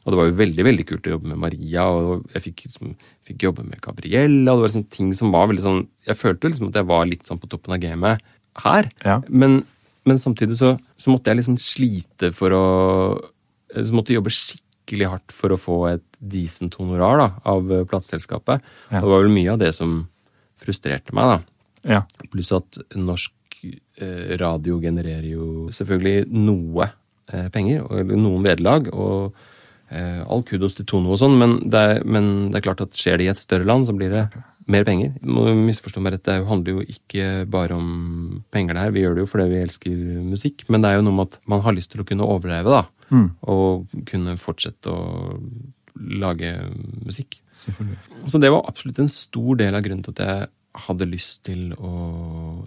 Og 0.00 0.12
det 0.12 0.18
var 0.18 0.28
jo 0.30 0.36
veldig 0.38 0.64
veldig 0.64 0.86
kult 0.88 1.08
å 1.08 1.12
jobbe 1.14 1.28
med 1.32 1.40
Maria, 1.42 1.84
og 1.92 2.30
jeg 2.34 2.44
fikk, 2.46 2.62
liksom, 2.68 2.94
fikk 3.26 3.44
jobbe 3.48 3.66
med 3.66 3.82
Gabriella. 3.84 4.54
og 4.54 4.60
det 4.60 4.62
var 4.62 4.70
liksom 4.70 4.86
ting 4.96 5.10
som 5.16 5.34
var 5.34 5.50
veldig 5.50 5.64
sånn, 5.66 5.82
Jeg 6.06 6.16
følte 6.16 6.48
liksom 6.48 6.70
at 6.70 6.78
jeg 6.80 6.88
var 6.88 7.04
litt 7.06 7.26
sånn 7.28 7.40
på 7.40 7.50
toppen 7.50 7.76
av 7.76 7.82
gamet 7.82 8.24
her. 8.64 8.88
Ja. 9.04 9.20
Men, 9.28 9.60
men 10.08 10.18
samtidig 10.18 10.56
så, 10.56 10.78
så 10.96 11.12
måtte 11.12 11.30
jeg 11.30 11.42
liksom 11.42 11.58
slite 11.60 12.32
for 12.32 12.56
å 12.56 12.64
Så 13.76 13.92
måtte 13.94 14.10
jeg 14.10 14.18
jobbe 14.18 14.32
skikkelig 14.34 15.10
hardt 15.12 15.32
for 15.36 15.52
å 15.52 15.60
få 15.60 15.76
et 15.92 16.06
decent 16.18 16.74
honorar 16.80 17.20
da, 17.20 17.28
av 17.46 17.68
plateselskapet. 17.86 18.64
Ja. 18.90 18.98
Og 18.98 19.04
det 19.04 19.12
var 19.12 19.22
vel 19.22 19.36
mye 19.36 19.52
av 19.52 19.60
det 19.60 19.70
som 19.76 20.08
frustrerte 20.60 21.14
meg. 21.14 21.36
da. 21.36 21.60
Ja. 21.94 22.00
Pluss 22.32 22.50
at 22.56 22.80
norsk 22.96 23.62
eh, 24.00 24.34
radio 24.40 24.80
genererer 24.82 25.28
jo 25.30 25.68
selvfølgelig 25.72 26.26
noe 26.34 26.90
eh, 27.30 27.46
penger, 27.52 27.86
eller 27.86 28.18
noen 28.18 28.44
vederlag. 28.48 28.90
Og 28.90 29.36
all 29.90 30.44
kudos 30.46 30.76
til 30.78 30.86
Tono 30.86 31.14
og 31.14 31.18
sånn, 31.18 31.34
men, 31.40 31.56
det 31.70 32.02
men 32.06 32.50
det 32.50 32.60
er 32.60 32.66
klart 32.68 32.82
at 32.84 32.96
skjer 32.96 33.18
det 33.18 33.26
i 33.26 33.32
et 33.32 33.40
større 33.40 33.66
land, 33.66 33.88
så 33.88 33.94
blir 33.96 34.12
det 34.14 34.28
mer 34.70 34.86
penger. 34.86 35.16
Må 35.26 35.48
misforstå 35.58 36.02
meg 36.02 36.14
rett, 36.14 36.26
det 36.28 36.36
handler 36.46 36.78
jo 36.78 36.84
ikke 36.94 37.26
bare 37.50 37.74
om 37.74 37.90
penger 38.54 38.76
det 38.76 38.84
her. 38.84 38.94
Vi 38.94 39.02
gjør 39.02 39.18
det 39.18 39.24
jo 39.24 39.30
fordi 39.32 39.48
vi 39.50 39.64
elsker 39.64 39.98
musikk, 40.28 40.64
men 40.70 40.84
det 40.84 40.92
er 40.92 41.00
jo 41.00 41.06
noe 41.08 41.18
med 41.18 41.32
at 41.32 41.40
man 41.50 41.64
har 41.64 41.74
lyst 41.76 41.92
til 41.94 42.04
å 42.04 42.06
kunne 42.06 42.28
overleve, 42.28 42.80
da. 42.80 42.84
Og 43.50 43.90
kunne 44.06 44.36
fortsette 44.38 44.92
å 44.92 45.00
lage 46.00 46.54
musikk. 47.04 47.40
Selvfølgelig. 47.52 47.98
Så 48.30 48.38
det 48.40 48.52
var 48.54 48.68
absolutt 48.70 49.00
en 49.02 49.10
stor 49.10 49.58
del 49.58 49.74
av 49.76 49.84
grunnen 49.84 50.06
til 50.06 50.14
at 50.14 50.22
jeg 50.24 50.48
hadde 50.70 51.08
lyst 51.10 51.42
til 51.48 51.72
å 51.74 51.92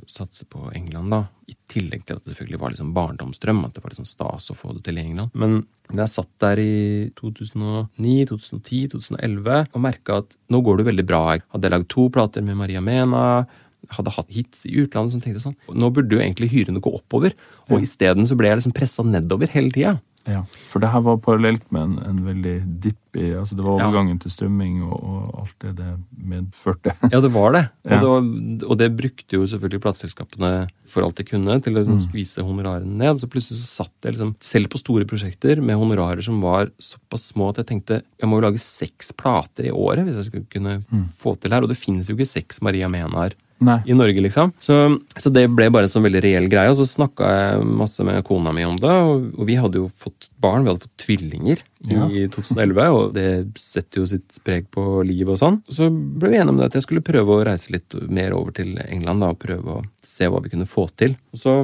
satse 0.10 0.46
på 0.52 0.66
England, 0.76 1.14
da. 1.14 1.22
I 1.48 1.56
tillegg 1.72 2.04
til 2.04 2.18
at 2.18 2.26
det 2.26 2.34
selvfølgelig 2.34 2.60
var 2.60 2.74
liksom 2.74 2.92
barndomsdrøm, 2.96 3.64
at 3.64 3.78
det 3.78 3.84
var 3.84 3.94
liksom 3.94 4.08
stas 4.08 4.50
å 4.52 4.58
få 4.58 4.74
det 4.76 4.84
til 4.88 5.00
i 5.00 5.06
England. 5.06 5.32
Men 5.40 5.62
da 5.88 6.04
jeg 6.04 6.14
satt 6.18 6.32
der 6.44 6.60
i 6.60 6.76
2009, 7.20 8.28
2010, 8.32 8.94
2011 8.96 9.60
og 9.72 9.84
merka 9.84 10.20
at 10.24 10.36
nå 10.52 10.64
går 10.66 10.82
det 10.82 10.88
veldig 10.92 11.08
bra. 11.08 11.24
Jeg 11.36 11.46
hadde 11.56 11.74
lagd 11.76 11.92
to 11.94 12.10
plater 12.14 12.44
med 12.46 12.60
Maria 12.60 12.84
Mena. 12.84 13.46
Hadde 13.94 14.16
hatt 14.16 14.32
hits 14.32 14.66
i 14.68 14.78
utlandet 14.80 15.12
som 15.12 15.20
tenkte 15.20 15.42
sånn 15.44 15.58
Nå 15.76 15.90
burde 15.92 16.16
jo 16.16 16.22
egentlig 16.24 16.48
hyrene 16.54 16.84
gå 16.84 16.92
oppover. 16.96 17.36
Og 17.72 17.84
isteden 17.84 18.28
så 18.28 18.36
ble 18.40 18.52
jeg 18.52 18.62
liksom 18.62 18.76
pressa 18.76 19.04
nedover 19.08 19.52
hele 19.56 19.72
tida. 19.76 19.98
Ja, 20.26 20.42
for 20.72 20.80
det 20.80 20.88
her 20.94 21.02
var 21.04 21.18
parallelt 21.20 21.66
med 21.76 21.82
en, 21.84 21.96
en 22.08 22.20
veldig 22.24 22.54
dipp 22.80 23.00
i 23.20 23.34
altså 23.38 23.58
Det 23.58 23.64
var 23.66 23.76
Ja. 23.82 23.90
overgangen 23.90 24.18
til 24.24 24.32
strømming 24.32 24.78
og, 24.88 25.04
og 25.04 25.40
alt 25.42 25.56
det 25.60 25.74
det 25.76 25.90
medførte. 26.18 26.94
Ja, 27.12 27.20
det 27.20 27.32
var 27.34 27.52
det. 27.52 27.64
Og, 27.84 27.92
Ja. 27.92 28.00
det 28.00 28.08
var, 28.10 28.70
og 28.72 28.78
det 28.80 28.88
brukte 28.98 29.36
jo 29.36 29.44
selvfølgelig 29.52 29.82
plateselskapene 29.84 30.52
for 30.88 31.04
alt 31.04 31.20
de 31.20 31.24
kunne 31.28 31.60
til 31.62 31.74
å 31.76 31.82
liksom, 31.84 32.00
Mm. 32.00 32.06
skvise 32.08 32.42
honorarene 32.48 32.98
ned. 33.04 33.20
Så 33.20 33.28
plutselig 33.28 33.60
så 33.62 33.84
satt 33.84 33.92
jeg 34.08 34.14
liksom, 34.16 34.36
selv 34.40 34.70
på 34.74 34.80
store 34.80 35.06
prosjekter 35.06 35.62
med 35.62 35.76
honorarer 35.78 36.24
som 36.24 36.40
var 36.42 36.72
såpass 36.80 37.34
små 37.34 37.50
at 37.52 37.58
jeg 37.62 37.68
tenkte 37.74 38.02
jeg 38.20 38.30
må 38.30 38.40
jo 38.40 38.48
lage 38.48 38.60
seks 38.64 39.12
plater 39.12 39.68
i 39.68 39.76
året 39.76 40.06
hvis 40.08 40.16
jeg 40.24 40.26
skal 40.32 40.46
kunne 40.50 40.80
Mm. 40.90 41.06
få 41.12 41.36
til 41.40 41.52
her. 41.52 41.62
Og 41.62 41.70
det 41.70 41.78
finnes 41.78 42.08
jo 42.08 42.16
ikke 42.16 42.32
seks 42.32 42.62
Maria 42.62 42.88
Menaer 42.88 43.34
Nei. 43.64 43.78
i 43.86 43.94
Norge, 43.96 44.22
liksom. 44.22 44.52
Så, 44.60 44.76
så 45.18 45.32
det 45.34 45.46
ble 45.56 45.70
bare 45.72 45.88
en 45.88 45.92
sånn 45.92 46.06
veldig 46.06 46.22
reell 46.24 46.48
greie. 46.52 46.72
Og 46.72 46.78
så 46.80 46.88
snakka 46.90 47.30
jeg 47.30 47.68
masse 47.68 48.04
med 48.08 48.24
kona 48.28 48.54
mi 48.56 48.66
om 48.68 48.80
det, 48.82 48.92
og, 48.92 49.30
og 49.38 49.48
vi 49.48 49.58
hadde 49.60 49.80
jo 49.82 49.88
fått 49.88 50.30
barn. 50.44 50.66
Vi 50.66 50.74
hadde 50.74 50.86
fått 50.88 51.06
tvillinger 51.06 51.64
Ja. 51.92 52.08
i 52.18 52.26
2011, 52.32 52.90
og 52.98 53.14
det 53.16 53.28
setter 53.60 54.02
jo 54.02 54.10
sitt 54.10 54.42
preg 54.48 54.68
på 54.74 55.04
livet 55.08 55.36
og 55.36 55.42
sånn. 55.42 55.62
Så 55.72 55.90
ble 55.92 56.34
vi 56.34 56.42
enige 56.42 56.56
om 56.56 56.60
det 56.62 56.72
at 56.72 56.80
jeg 56.80 56.88
skulle 56.88 57.06
prøve 57.06 57.38
å 57.38 57.46
reise 57.48 57.74
litt 57.76 57.96
mer 58.10 58.36
over 58.38 58.56
til 58.60 58.76
England 58.88 59.24
da, 59.24 59.32
og 59.34 59.42
prøve 59.44 59.80
å 59.80 59.86
se 60.04 60.28
hva 60.28 60.44
vi 60.44 60.54
kunne 60.54 60.70
få 60.70 60.88
til. 61.00 61.16
Og 61.36 61.44
så 61.46 61.58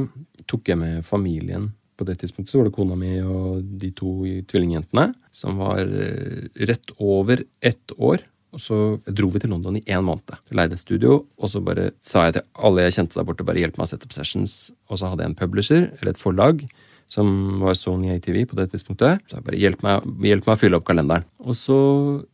tok 0.49 0.71
jeg 0.71 0.79
med 0.81 1.05
familien. 1.05 1.71
På 1.99 2.05
det 2.07 2.15
tidspunktet 2.21 2.53
så 2.53 2.61
var 2.61 2.69
det 2.69 2.75
kona 2.77 2.95
mi 2.95 3.17
og 3.19 3.59
de 3.81 3.89
to 3.91 4.21
tvillingjentene, 4.47 5.09
som 5.35 5.59
var 5.59 5.81
eh, 5.83 6.45
rett 6.69 6.93
over 6.95 7.43
ett 7.59 7.91
år. 7.97 8.23
Og 8.55 8.61
så 8.63 8.77
dro 9.05 9.29
vi 9.33 9.41
til 9.43 9.51
London 9.53 9.77
i 9.77 9.85
én 9.85 10.05
måned. 10.05 10.35
Leide 10.55 10.77
et 10.77 10.81
studio, 10.81 11.23
og 11.37 11.51
så 11.51 11.61
bare 11.63 11.91
sa 12.01 12.27
jeg 12.27 12.39
til 12.39 12.45
alle 12.65 12.85
jeg 12.87 12.97
kjente 12.97 13.19
der 13.19 13.27
borte, 13.27 13.45
bare 13.45 13.61
hjelp 13.61 13.77
meg 13.77 13.85
å 13.85 13.91
sette 13.91 14.09
opp 14.09 14.15
sessions. 14.15 14.59
Og 14.89 15.01
så 15.01 15.11
hadde 15.11 15.25
jeg 15.25 15.33
en 15.33 15.41
publisher, 15.41 15.89
eller 15.99 16.15
et 16.15 16.21
forlag, 16.21 16.63
som 17.09 17.29
var 17.63 17.77
Sony 17.77 18.11
ATV 18.13 18.43
på 18.49 18.57
det 18.59 18.67
tidspunktet. 18.73 19.23
Så 19.29 19.37
jeg 19.37 19.45
bare 19.47 19.59
hjelp 19.59 19.83
meg, 19.85 20.05
hjelp 20.29 20.45
meg 20.45 20.53
å 20.55 20.61
fylle 20.61 20.77
opp 20.77 20.85
kalenderen. 20.89 21.25
Og 21.41 21.57
så 21.57 21.77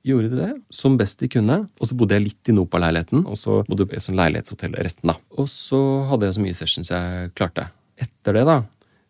gjorde 0.08 0.32
de 0.34 0.42
det, 0.42 0.52
som 0.76 0.98
best 1.00 1.24
de 1.24 1.32
kunne. 1.32 1.62
Og 1.80 1.90
så 1.90 1.98
bodde 2.00 2.18
jeg 2.18 2.28
litt 2.28 2.52
i 2.52 2.56
Nopa-leiligheten, 2.56 3.24
og 3.24 3.40
så 3.40 3.62
bodde 3.70 3.88
jeg 3.88 4.02
et 4.02 4.08
sånt 4.08 4.20
leilighetshotell 4.20 4.76
resten, 4.84 5.14
da. 5.14 5.20
Og 5.40 5.48
så 5.52 5.80
hadde 6.12 6.28
jeg 6.28 6.38
så 6.38 6.46
mye 6.48 6.60
sessions 6.60 6.92
jeg 6.92 7.32
klarte. 7.40 7.70
Etter 7.96 8.36
det, 8.36 8.44
da, 8.48 8.60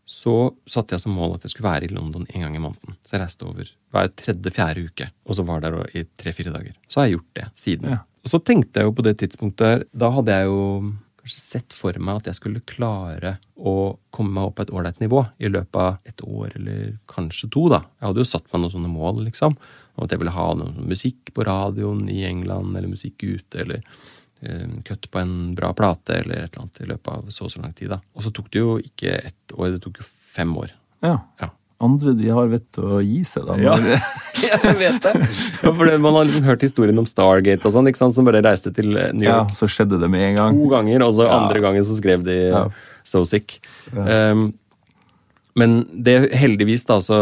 så 0.05 0.53
satte 0.69 0.93
jeg 0.93 1.01
som 1.01 1.15
mål 1.17 1.35
at 1.35 1.45
jeg 1.45 1.55
skulle 1.55 1.71
være 1.71 1.87
i 1.87 1.95
London 1.95 2.27
en 2.29 2.43
gang 2.45 2.55
i 2.55 2.61
måneden. 2.61 2.97
Så 3.01 3.15
jeg 3.15 3.23
reiste 3.23 3.47
over 3.47 3.71
hver 3.95 4.11
tredje-fjerde 4.21 4.83
uke, 4.85 5.07
og 5.25 5.37
så 5.37 5.45
var 5.47 5.63
der 5.63 5.79
i 5.97 6.05
tre-fire 6.17 6.53
dager. 6.53 6.75
Så 6.87 7.01
har 7.01 7.07
jeg 7.07 7.17
gjort 7.17 7.39
det 7.39 7.47
siden. 7.57 7.95
Ja. 7.95 8.03
Og 8.25 8.31
så 8.31 8.41
tenkte 8.41 8.81
jeg 8.81 8.89
jo 8.89 8.93
på 8.97 9.05
det 9.05 9.17
tidspunktet 9.21 9.67
her, 9.67 9.83
Da 9.93 10.11
hadde 10.13 10.37
jeg 10.37 10.49
jo 10.49 10.61
kanskje 11.25 11.41
sett 11.41 11.73
for 11.73 11.97
meg 11.97 12.21
at 12.21 12.29
jeg 12.29 12.37
skulle 12.37 12.61
klare 12.69 13.37
å 13.57 13.97
komme 14.13 14.35
meg 14.35 14.49
opp 14.49 14.59
på 14.59 14.65
et 14.65 14.73
ålreit 14.73 14.99
nivå 15.01 15.23
i 15.41 15.49
løpet 15.49 15.79
av 15.81 15.97
et 16.05 16.21
år 16.21 16.53
eller 16.59 16.99
kanskje 17.09 17.49
to. 17.49 17.65
da. 17.73 17.81
Jeg 17.97 18.09
hadde 18.09 18.21
jo 18.21 18.29
satt 18.29 18.45
meg 18.51 18.61
noen 18.61 18.73
sånne 18.75 18.91
mål, 18.93 19.23
liksom. 19.25 19.57
Om 19.95 20.05
at 20.05 20.13
jeg 20.13 20.21
ville 20.21 20.35
ha 20.35 20.47
noe 20.59 20.85
musikk 20.85 21.33
på 21.33 21.45
radioen 21.47 22.05
i 22.11 22.21
England, 22.27 22.75
eller 22.75 22.91
musikk 22.91 23.23
ute, 23.23 23.63
eller 23.63 23.81
kutt 24.85 25.09
på 25.11 25.19
en 25.19 25.55
bra 25.55 25.73
plate, 25.73 26.13
eller 26.21 26.43
et 26.45 26.53
eller 26.53 26.61
annet 26.65 26.81
i 26.81 26.85
løpet 26.89 27.07
av 27.13 27.29
så 27.33 27.45
og 27.47 27.51
så 27.51 27.61
lang 27.61 27.73
tid. 27.73 27.89
da. 27.89 27.99
Og 28.15 28.23
så 28.25 28.31
tok 28.35 28.49
det 28.51 28.59
jo 28.59 28.77
ikke 28.79 29.13
ett 29.31 29.53
år, 29.55 29.71
det 29.75 29.81
tok 29.81 30.01
jo 30.01 30.05
fem 30.05 30.51
år. 30.57 30.71
Ja. 31.05 31.19
Ja. 31.41 31.49
Andre 31.83 32.13
de 32.15 32.29
har 32.31 32.47
vett 32.47 32.67
til 32.71 32.83
å 32.87 33.01
gi 33.03 33.23
seg, 33.27 33.45
da. 33.49 33.55
Ja. 33.59 33.75
jeg 34.45 34.75
vet 34.79 35.01
det. 35.03 35.13
Ja, 35.63 35.71
for 35.75 35.85
det, 35.85 35.97
Man 35.99 36.15
har 36.15 36.25
liksom 36.27 36.43
hørt 36.47 36.61
historien 36.63 36.97
om 37.01 37.05
Stargate 37.09 37.65
og 37.67 37.73
sånn, 37.75 37.87
ikke 37.91 37.99
sant, 37.99 38.15
som 38.15 38.25
bare 38.27 38.41
reiste 38.45 38.71
til 38.75 38.93
New 38.93 39.25
York. 39.27 39.49
ja, 39.51 39.57
så 39.59 39.67
skjedde 39.67 39.99
det 39.99 40.09
med 40.09 40.23
en 40.29 40.35
gang. 40.39 40.55
to 40.61 40.69
ganger, 40.71 41.03
og 41.07 41.13
så 41.17 41.25
Ja. 41.27 41.39
andre 41.41 41.59
gangen 41.61 41.83
så 41.83 41.97
skrev 41.99 42.23
de 42.23 42.37
Ja. 42.51 42.67
So 43.03 43.23
Sick. 43.23 43.59
Um, 43.93 44.53
men 45.55 45.75
det, 46.03 46.15
heldigvis 46.35 46.83
da, 46.89 46.97
så, 46.99 47.17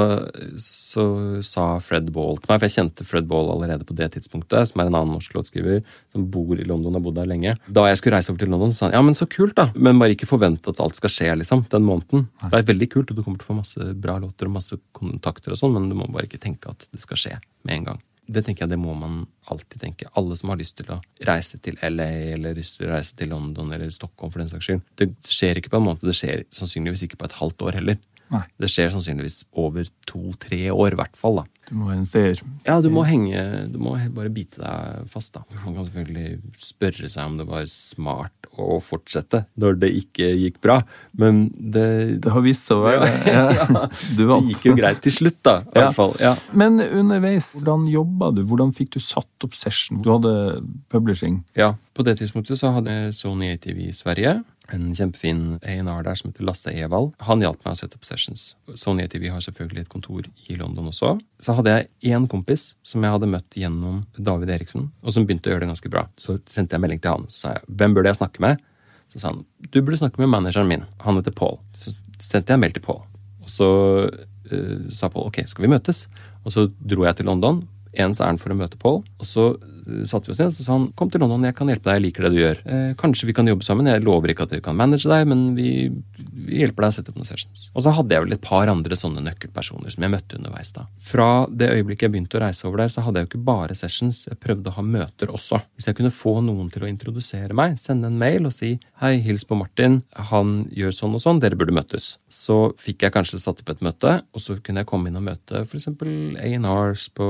så 0.57 1.03
sa 1.45 1.65
Fred 1.83 2.07
Ball 2.13 2.39
til 2.41 2.49
meg, 2.49 2.57
for 2.57 2.65
jeg 2.65 2.75
kjente 2.75 3.05
Fred 3.05 3.27
Ball 3.29 3.51
allerede 3.53 3.85
på 3.85 3.93
det 3.97 4.07
tidspunktet, 4.15 4.71
som 4.71 4.81
er 4.81 4.89
en 4.89 4.97
annen 4.97 5.13
norsk 5.13 5.35
låtskriver 5.37 5.83
som 5.85 6.25
bor 6.33 6.57
i 6.57 6.65
London 6.65 6.95
og 6.95 6.97
har 6.97 7.05
bodd 7.05 7.19
der 7.19 7.29
lenge. 7.29 7.53
Da 7.67 7.85
jeg 7.89 7.99
skulle 7.99 8.17
reise 8.17 8.33
over 8.33 8.41
til 8.41 8.49
London, 8.49 8.73
sa 8.73 8.87
han 8.87 8.97
ja, 8.97 9.03
men 9.05 9.17
så 9.17 9.27
kult, 9.29 9.53
da, 9.59 9.67
men 9.77 10.01
bare 10.01 10.15
ikke 10.17 10.29
forvent 10.29 10.71
at 10.71 10.81
alt 10.81 10.97
skal 10.97 11.13
skje 11.13 11.35
liksom, 11.43 11.67
den 11.69 11.85
måneden. 11.85 12.25
Det 12.41 12.57
er 12.57 12.71
veldig 12.71 12.89
kult, 12.95 13.13
og 13.13 13.19
du 13.19 13.21
kommer 13.21 13.37
til 13.37 13.45
å 13.45 13.51
få 13.51 13.59
masse 13.59 13.91
bra 14.07 14.17
låter 14.23 14.49
og 14.49 14.57
masse 14.57 14.79
kontakter 14.97 15.53
og 15.53 15.61
sånn, 15.61 15.77
men 15.77 15.91
du 15.91 15.99
må 15.99 16.09
bare 16.09 16.25
ikke 16.29 16.41
tenke 16.41 16.73
at 16.73 16.87
det 16.89 17.03
skal 17.05 17.21
skje 17.21 17.37
med 17.67 17.77
en 17.77 17.87
gang. 17.91 18.01
Det 18.33 18.39
tenker 18.45 18.63
jeg, 18.63 18.71
det 18.71 18.79
må 18.79 18.93
man 18.95 19.25
alltid 19.51 19.81
tenke. 19.81 20.07
Alle 20.17 20.35
som 20.39 20.53
har 20.53 20.59
lyst 20.59 20.77
til 20.79 20.89
å 20.95 21.01
reise 21.27 21.59
til 21.61 21.75
LA 21.83 22.07
eller 22.37 22.55
lyst 22.55 22.77
til 22.79 22.87
å 22.87 22.93
reise 22.93 23.17
til 23.19 23.33
London 23.33 23.73
eller 23.75 23.91
Stockholm, 23.91 24.31
for 24.31 24.39
den 24.39 24.51
saks 24.51 24.69
skyld. 24.69 24.85
Det 24.99 25.09
skjer 25.27 25.59
ikke 25.59 25.73
på 25.73 25.81
en 25.81 25.87
måned, 25.89 26.05
det 26.07 26.15
skjer 26.15 26.45
sannsynligvis 26.55 27.03
ikke 27.05 27.19
på 27.19 27.27
et 27.27 27.35
halvt 27.41 27.65
år 27.67 27.79
heller. 27.81 27.99
Nei. 28.31 28.43
Det 28.57 28.69
skjer 28.71 28.89
sannsynligvis 28.93 29.43
over 29.61 29.85
to-tre 30.09 30.69
år, 30.73 30.93
i 30.95 30.99
hvert 31.03 31.17
fall. 31.19 31.35
da. 31.43 31.43
Du 31.69 31.75
må 31.79 31.91
investere. 31.93 32.35
Ja, 32.67 32.81
du 32.83 32.89
må 32.91 33.05
henge 33.07 33.39
Du 33.71 33.77
må 33.79 33.93
bare 34.13 34.29
bite 34.33 34.59
deg 34.59 35.05
fast, 35.11 35.33
da. 35.37 35.43
Man 35.63 35.75
kan 35.77 35.85
selvfølgelig 35.85 36.41
spørre 36.59 37.07
seg 37.09 37.25
om 37.29 37.37
det 37.39 37.45
var 37.47 37.63
smart 37.71 38.49
å 38.59 38.75
fortsette 38.83 39.45
når 39.57 39.77
det 39.81 39.89
ikke 39.97 40.27
gikk 40.37 40.59
bra, 40.61 40.75
men 41.17 41.47
det, 41.55 42.21
Det 42.21 42.31
har 42.35 42.43
vist 42.45 42.67
seg 42.67 42.77
å 42.77 42.83
være 42.83 43.07
det. 43.07 43.33
Ja. 43.33 43.87
Du 44.17 44.23
det 44.27 44.39
gikk 44.51 44.65
jo 44.71 44.75
greit 44.77 45.01
til 45.01 45.15
slutt, 45.15 45.39
da. 45.45 45.55
I 45.61 45.79
Ja. 45.79 45.85
hvert 45.87 45.95
fall. 45.95 46.15
Ja. 46.21 46.33
Men 46.53 46.79
underveis, 46.83 47.53
hvordan 47.61 47.87
jobba 47.89 48.31
du? 48.35 48.43
Hvordan 48.43 48.73
fikk 48.75 48.91
du 48.97 48.99
satt 48.99 49.47
opp 49.47 49.55
session? 49.57 50.01
Du 50.03 50.11
hadde 50.11 50.35
publishing. 50.89 51.43
Ja, 51.57 51.73
på 51.95 52.03
det 52.05 52.17
tidspunktet 52.19 52.59
så 52.59 52.73
hadde 52.75 53.13
Sony 53.13 53.53
ATV 53.55 53.87
i 53.87 53.93
Sverige. 53.95 54.43
En 54.71 54.93
kjempefin 54.95 55.57
A&R 55.59 56.05
der 56.05 56.15
som 56.15 56.31
heter 56.31 56.45
Lasse 56.47 56.71
Evald. 56.71 57.11
Han 57.27 57.43
hjalp 57.43 57.59
meg 57.65 57.75
å 57.75 57.79
sette 57.81 57.97
opp 57.99 58.07
sessions. 58.07 58.53
Sony 58.79 59.03
ATV 59.03 59.27
har 59.33 59.43
selvfølgelig 59.43 59.83
et 59.83 59.91
kontor 59.91 60.29
i 60.47 60.55
London 60.59 60.87
også. 60.91 61.17
Så 61.43 61.55
hadde 61.57 61.73
jeg 61.73 62.13
én 62.15 62.27
kompis 62.31 62.69
som 62.85 63.03
jeg 63.03 63.15
hadde 63.15 63.29
møtt 63.29 63.57
gjennom 63.59 64.03
David 64.15 64.53
Eriksen, 64.55 64.87
og 65.03 65.15
som 65.15 65.27
begynte 65.27 65.51
å 65.51 65.55
gjøre 65.55 65.65
det 65.65 65.73
ganske 65.73 65.91
bra. 65.91 66.05
Så 66.15 66.37
sendte 66.49 66.77
jeg 66.77 66.85
melding 66.85 67.03
til 67.03 67.17
han. 67.17 67.27
Så 67.27 67.43
sa 67.43 67.57
jeg 67.57 67.67
hvem 67.81 67.97
burde 67.97 68.13
jeg 68.13 68.21
snakke 68.21 68.45
med? 68.45 68.63
Så 69.11 69.19
sa 69.19 69.33
han 69.33 69.43
du 69.69 69.81
burde 69.81 69.99
snakke 69.99 70.21
med 70.23 70.31
manageren 70.31 70.71
min. 70.71 70.87
Han 71.03 71.19
heter 71.19 71.35
Paul. 71.35 71.59
Så 71.75 71.97
sendte 72.21 72.55
jeg 72.55 72.63
mail 72.63 72.73
til 72.75 72.85
Paul. 72.85 73.03
Og 73.43 73.51
så 73.51 73.69
uh, 74.07 74.79
sa 74.93 75.11
Paul 75.11 75.27
ok, 75.27 75.43
skal 75.49 75.67
vi 75.67 75.73
møtes? 75.75 76.07
Og 76.43 76.55
så 76.55 76.67
dro 76.79 77.05
jeg 77.07 77.19
til 77.19 77.29
London. 77.29 77.65
Ens 77.93 78.23
ærend 78.23 78.41
for 78.41 78.53
å 78.53 78.57
møte 78.57 78.79
Paul. 78.79 79.03
Og 79.19 79.27
så 79.27 79.51
satte 80.07 80.29
vi 80.29 80.35
oss 80.35 80.41
ned 80.41 80.53
så 80.55 80.65
sa 80.65 80.75
han 80.75 80.89
kom 80.97 81.11
til 81.11 81.23
London, 81.23 81.45
jeg 81.47 81.55
kan 81.57 81.69
hjelpe 81.71 81.89
deg, 81.89 81.99
jeg 81.99 82.05
liker 82.07 82.27
det 82.27 82.31
du 82.33 82.39
gjør. 82.39 82.61
Eh, 82.65 82.89
kanskje 82.99 83.29
vi 83.29 83.35
kan 83.37 83.49
jobbe 83.49 83.65
sammen. 83.65 83.89
Jeg 83.89 84.03
lover 84.05 84.33
ikke 84.33 84.47
at 84.47 84.55
vi 84.55 84.61
kan 84.63 84.77
manage 84.77 85.09
deg, 85.09 85.25
men 85.29 85.43
vi, 85.57 85.89
vi 86.47 86.61
hjelper 86.61 86.85
deg 86.85 86.93
å 86.93 86.97
sette 86.97 87.13
opp 87.13 87.19
noen 87.19 87.29
sessions. 87.29 87.67
Og 87.73 87.85
så 87.85 87.93
hadde 87.97 88.15
jeg 88.15 88.25
vel 88.25 88.35
et 88.37 88.43
par 88.43 88.71
andre 88.71 88.97
sånne 88.97 89.23
nøkkelpersoner 89.27 89.93
som 89.93 90.05
jeg 90.05 90.13
møtte 90.13 90.39
underveis 90.39 90.73
da. 90.75 90.85
Fra 91.03 91.29
det 91.49 91.71
øyeblikket 91.73 92.07
jeg 92.07 92.15
begynte 92.15 92.39
å 92.39 92.43
reise 92.45 92.67
over 92.69 92.83
der, 92.83 92.93
så 92.93 93.05
hadde 93.05 93.21
jeg 93.21 93.27
jo 93.27 93.31
ikke 93.31 93.45
bare 93.49 93.77
sessions, 93.77 94.23
jeg 94.29 94.39
prøvde 94.43 94.71
å 94.71 94.77
ha 94.77 94.85
møter 94.85 95.33
også. 95.33 95.61
Hvis 95.77 95.89
jeg 95.89 95.99
kunne 95.99 96.13
få 96.13 96.37
noen 96.45 96.71
til 96.73 96.85
å 96.85 96.89
introdusere 96.89 97.57
meg, 97.57 97.77
sende 97.81 98.11
en 98.11 98.19
mail 98.19 98.49
og 98.49 98.55
si 98.55 98.75
hei, 99.03 99.17
hils 99.23 99.45
på 99.47 99.57
Martin, 99.59 100.01
han 100.31 100.55
gjør 100.73 100.95
sånn 100.95 101.17
og 101.17 101.23
sånn, 101.23 101.41
dere 101.43 101.57
burde 101.59 101.75
møtes. 101.75 102.17
Så 102.31 102.73
fikk 102.79 103.05
jeg 103.05 103.15
kanskje 103.15 103.41
satt 103.41 103.61
opp 103.63 103.73
et 103.73 103.83
møte, 103.85 104.15
og 104.31 104.43
så 104.43 104.57
kunne 104.63 104.83
jeg 104.83 104.89
komme 104.89 105.09
inn 105.09 105.19
og 105.19 105.25
møte 105.27 105.63
f.eks. 105.65 105.89
A&Rs 105.93 107.09
på 107.17 107.27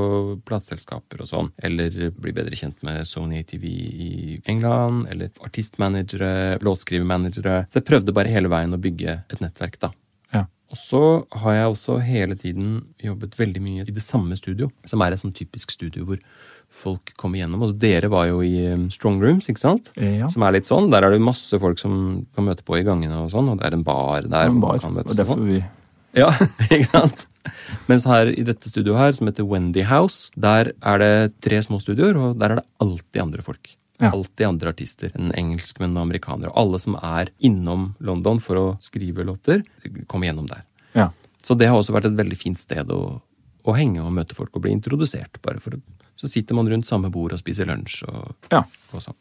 plateselskaper 0.48 1.24
og 1.24 1.30
sånn, 1.30 1.52
eller 1.64 2.12
bli 2.14 2.36
bedre 2.44 2.60
kjent 2.60 2.84
med 2.86 3.08
Sony 3.10 3.40
ATV 3.42 3.66
i 3.66 4.12
England, 4.52 5.08
eller 5.10 5.32
artistmanagere, 5.48 6.60
låtskrivermanagere. 6.64 7.64
Så 7.72 7.80
jeg 7.82 7.88
prøvde 7.90 8.16
bare 8.16 8.32
hele 8.34 8.52
veien 8.52 8.76
å 8.76 8.82
bygge 8.82 9.22
et 9.32 9.42
nettverk, 9.44 9.80
da. 9.82 9.92
Ja. 10.36 10.46
Og 10.74 10.80
så 10.80 11.02
har 11.44 11.58
jeg 11.58 11.70
også 11.72 12.00
hele 12.04 12.38
tiden 12.40 12.82
jobbet 13.04 13.38
veldig 13.40 13.62
mye 13.64 13.86
i 13.88 13.94
det 13.94 14.04
samme 14.06 14.38
studio, 14.40 14.70
som 14.90 15.02
er 15.06 15.14
et 15.16 15.22
sånn 15.22 15.36
typisk 15.36 15.74
studio 15.76 16.06
hvor 16.10 16.22
folk 16.74 17.12
kommer 17.22 17.38
gjennom. 17.38 17.62
Altså, 17.62 17.78
dere 17.78 18.10
var 18.10 18.26
jo 18.32 18.40
i 18.42 18.54
um, 18.74 18.88
Strong 18.90 19.20
Rooms, 19.22 19.46
ikke 19.52 19.62
sant? 19.62 19.92
Ja. 20.02 20.26
Som 20.34 20.42
er 20.48 20.56
litt 20.56 20.66
sånn. 20.70 20.88
Der 20.90 21.06
er 21.06 21.14
det 21.14 21.22
masse 21.22 21.60
folk 21.62 21.78
som 21.82 22.24
kan 22.34 22.48
møte 22.48 22.66
på 22.66 22.80
i 22.80 22.86
gangene 22.88 23.20
og 23.22 23.30
sånn, 23.34 23.52
og 23.54 23.60
det 23.62 23.68
er 23.70 23.78
en 23.78 23.86
bar 23.86 24.26
der. 24.26 24.50
En 24.50 24.58
bar. 24.64 24.80
man 24.82 24.82
kan 24.82 24.98
Og 25.04 25.12
og 25.14 25.20
derfor 25.20 25.38
sånn. 25.38 25.52
vi 25.52 25.62
Ja, 26.18 26.32
ikke 26.74 26.90
sant? 26.90 27.28
Mens 27.90 28.06
her 28.10 28.30
i 28.32 28.44
dette 28.48 28.70
studioet 28.70 29.00
her, 29.00 29.16
som 29.18 29.28
heter 29.30 29.48
Wendy 29.48 29.84
House, 29.90 30.30
der 30.40 30.72
er 30.82 31.02
det 31.02 31.14
tre 31.44 31.60
små 31.66 31.80
studioer, 31.84 32.16
og 32.18 32.38
der 32.40 32.54
er 32.56 32.62
det 32.62 32.68
alltid 32.84 33.22
andre 33.22 33.46
folk. 33.46 33.74
Ja. 34.02 34.10
Alltid 34.12 34.48
andre 34.48 34.72
artister. 34.74 35.12
En 35.16 35.32
engelskmenn 35.38 35.96
og 35.96 36.06
amerikanere. 36.08 36.50
Og 36.52 36.58
alle 36.64 36.80
som 36.82 36.96
er 37.00 37.30
innom 37.46 37.92
London 38.04 38.40
for 38.42 38.60
å 38.60 38.66
skrive 38.84 39.24
låter, 39.28 39.62
kommer 40.12 40.28
gjennom 40.32 40.48
der. 40.50 40.64
Ja. 40.98 41.10
Så 41.44 41.56
det 41.60 41.70
har 41.70 41.78
også 41.80 41.94
vært 41.96 42.08
et 42.10 42.18
veldig 42.18 42.40
fint 42.40 42.60
sted 42.60 42.90
å, 42.92 43.20
å 43.64 43.76
henge 43.78 44.02
og 44.04 44.14
møte 44.16 44.36
folk 44.36 44.56
og 44.56 44.64
bli 44.66 44.74
introdusert. 44.76 45.40
bare 45.44 45.60
for 45.64 45.78
Så 46.20 46.28
sitter 46.32 46.56
man 46.56 46.68
rundt 46.72 46.88
samme 46.88 47.12
bord 47.12 47.34
og 47.36 47.40
spiser 47.40 47.68
lunsj 47.70 48.04
og, 48.08 48.36
Ja. 48.52 48.64
og 48.94 49.02
sånn. 49.04 49.16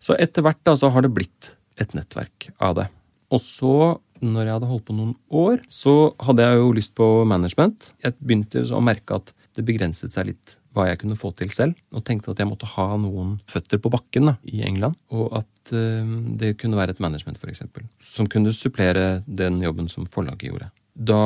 Så 0.00 0.16
etter 0.18 0.42
hvert 0.42 0.62
da, 0.64 0.74
så 0.76 0.90
har 0.90 1.02
det 1.02 1.12
blitt 1.12 1.54
et 1.78 1.92
nettverk 1.94 2.50
av 2.60 2.74
det. 2.76 2.88
Og 3.30 3.40
så, 3.40 4.00
når 4.20 4.46
jeg 4.46 4.56
hadde 4.56 4.70
holdt 4.70 4.86
på 4.88 4.96
noen 4.96 5.12
år, 5.32 5.60
så 5.70 6.12
hadde 6.22 6.46
jeg 6.46 6.60
jo 6.60 6.72
lyst 6.76 6.94
på 6.98 7.10
management. 7.28 7.92
Jeg 8.04 8.16
begynte 8.20 8.64
å 8.74 8.82
merke 8.84 9.20
at 9.20 9.34
det 9.56 9.66
begrenset 9.66 10.14
seg 10.14 10.30
litt 10.30 10.56
hva 10.76 10.86
jeg 10.86 11.00
kunne 11.00 11.18
få 11.18 11.32
til 11.34 11.50
selv, 11.50 11.78
og 11.90 12.04
tenkte 12.06 12.30
at 12.30 12.38
jeg 12.38 12.46
måtte 12.46 12.68
ha 12.76 12.86
noen 13.00 13.38
føtter 13.50 13.80
på 13.82 13.90
bakken 13.90 14.30
da, 14.30 14.36
i 14.46 14.62
England, 14.66 14.94
og 15.10 15.32
at 15.40 15.72
uh, 15.74 16.12
det 16.38 16.54
kunne 16.60 16.78
være 16.78 16.94
et 16.94 17.02
management, 17.02 17.40
eksempel, 17.50 17.88
som 17.98 18.28
kunne 18.30 18.54
supplere 18.54 19.24
den 19.26 19.58
jobben 19.64 19.90
som 19.90 20.06
forlaget 20.06 20.46
gjorde. 20.52 20.70
Da 21.00 21.16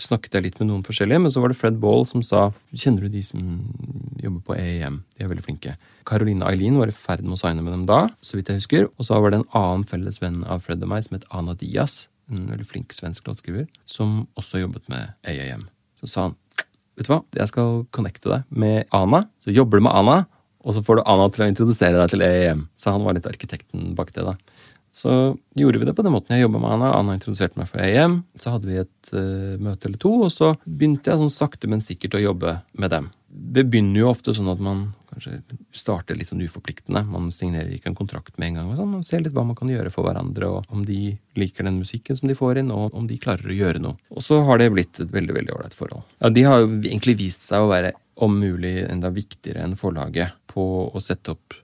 snakket 0.00 0.38
jeg 0.38 0.44
litt 0.46 0.60
med 0.62 0.70
noen 0.70 0.84
forskjellige, 0.86 1.20
men 1.20 1.32
så 1.32 1.42
var 1.42 1.52
det 1.52 1.58
Fred 1.58 1.76
Ball 1.82 2.06
som 2.08 2.22
sa 2.24 2.46
Kjenner 2.72 3.04
du 3.04 3.12
de 3.12 3.20
som 3.24 3.42
jobber 4.16 4.40
på 4.46 4.56
AEM? 4.56 5.02
De 5.16 5.24
er 5.24 5.28
veldig 5.28 5.44
flinke. 5.44 5.74
Caroline 6.08 6.46
Eileen 6.48 6.78
var 6.80 6.88
i 6.88 6.94
ferd 6.96 7.20
med 7.26 7.36
å 7.36 7.40
signe 7.42 7.60
med 7.60 7.74
dem 7.74 7.84
da, 7.90 8.06
så 8.24 8.38
vidt 8.38 8.48
jeg 8.48 8.62
husker. 8.62 8.88
Og 8.96 9.04
så 9.04 9.20
var 9.20 9.34
det 9.34 9.42
en 9.42 9.50
annen 9.60 9.84
felles 9.88 10.20
venn 10.22 10.40
av 10.48 10.64
Fred 10.64 10.80
og 10.80 10.92
meg 10.94 11.04
som 11.04 11.18
het 11.18 11.28
Ana 11.28 11.52
Diaz, 11.60 12.06
en 12.32 12.48
veldig 12.48 12.68
flink 12.70 12.96
svensk 12.96 13.28
låtskriver, 13.28 13.68
som 13.84 14.22
også 14.40 14.62
jobbet 14.62 14.88
med 14.92 15.12
AAM. 15.28 15.68
Så 16.00 16.08
sa 16.08 16.28
han 16.30 16.38
vet 16.96 17.08
du 17.08 17.12
hva, 17.12 17.20
jeg 17.36 17.52
skal 17.52 17.82
connecte 17.92 18.32
deg 18.32 18.48
med 18.48 18.88
Ana. 18.96 19.26
Så 19.44 19.52
jobber 19.52 19.80
du 19.80 19.88
med 19.90 19.96
Ana, 19.96 20.22
og 20.64 20.76
så 20.76 20.80
får 20.84 21.00
du 21.00 21.06
Ana 21.08 21.28
til 21.32 21.44
å 21.44 21.50
introdusere 21.52 22.00
deg 22.00 22.14
til 22.14 22.24
AAM. 22.24 22.64
Så 22.80 22.96
han 22.96 23.04
var 23.04 23.16
litt 23.16 23.28
arkitekten 23.28 23.92
bak 23.98 24.12
det, 24.16 24.24
da. 24.24 24.38
Så 24.92 25.36
gjorde 25.54 25.78
vi 25.78 25.86
det 25.86 25.94
på 25.94 26.02
den 26.02 26.14
måten. 26.14 26.34
Jeg 26.34 26.48
jobba 26.48 26.60
med 26.62 26.74
Anna. 26.74 26.92
Anna 26.98 27.14
introduserte 27.16 27.60
meg 27.60 27.68
for 27.70 27.82
AM. 27.84 28.20
Så 28.40 28.54
hadde 28.54 28.70
vi 28.70 28.80
et 28.82 29.12
uh, 29.14 29.56
møte 29.62 29.88
eller 29.88 30.00
to, 30.02 30.12
og 30.26 30.32
så 30.34 30.54
begynte 30.64 31.12
jeg 31.12 31.22
sånn 31.22 31.32
sakte, 31.32 31.70
men 31.70 31.84
sikkert 31.84 32.18
å 32.18 32.24
jobbe 32.24 32.58
med 32.72 32.92
dem. 32.94 33.10
Det 33.30 33.62
begynner 33.70 34.02
jo 34.02 34.10
ofte 34.10 34.34
sånn 34.34 34.50
at 34.50 34.62
man 34.62 34.88
kanskje 35.10 35.38
starter 35.74 36.18
litt 36.18 36.30
sånn 36.30 36.42
uforpliktende. 36.42 37.02
Man 37.06 37.30
signerer 37.34 37.70
ikke 37.74 37.90
en 37.92 37.98
kontrakt 37.98 38.36
med 38.38 38.50
en 38.50 38.60
gang. 38.60 38.74
Sånn. 38.78 38.92
Man 38.98 39.06
ser 39.06 39.22
litt 39.22 39.34
hva 39.36 39.46
man 39.46 39.58
kan 39.58 39.70
gjøre 39.70 39.92
for 39.94 40.06
hverandre, 40.06 40.50
og 40.50 40.74
om 40.74 40.84
de 40.86 41.14
liker 41.38 41.66
den 41.66 41.80
musikken 41.80 42.18
som 42.18 42.30
de 42.30 42.38
får 42.38 42.62
inn, 42.62 42.74
og 42.74 42.96
om 42.98 43.06
de 43.10 43.18
klarer 43.22 43.50
å 43.50 43.56
gjøre 43.56 43.82
noe. 43.82 43.98
Og 44.14 44.26
så 44.26 44.40
har 44.46 44.62
det 44.62 44.70
blitt 44.74 45.02
et 45.02 45.14
veldig 45.14 45.38
veldig 45.38 45.56
ålreit 45.56 45.78
forhold. 45.78 46.06
Ja, 46.18 46.30
De 46.34 46.46
har 46.46 46.62
jo 46.62 46.70
egentlig 46.80 47.18
vist 47.22 47.46
seg 47.46 47.62
å 47.62 47.70
være 47.70 47.94
om 48.20 48.36
mulig 48.40 48.80
enda 48.84 49.10
viktigere 49.14 49.64
enn 49.64 49.78
forlaget 49.78 50.36
på 50.50 50.64
å 50.90 51.02
sette 51.02 51.36
opp 51.36 51.56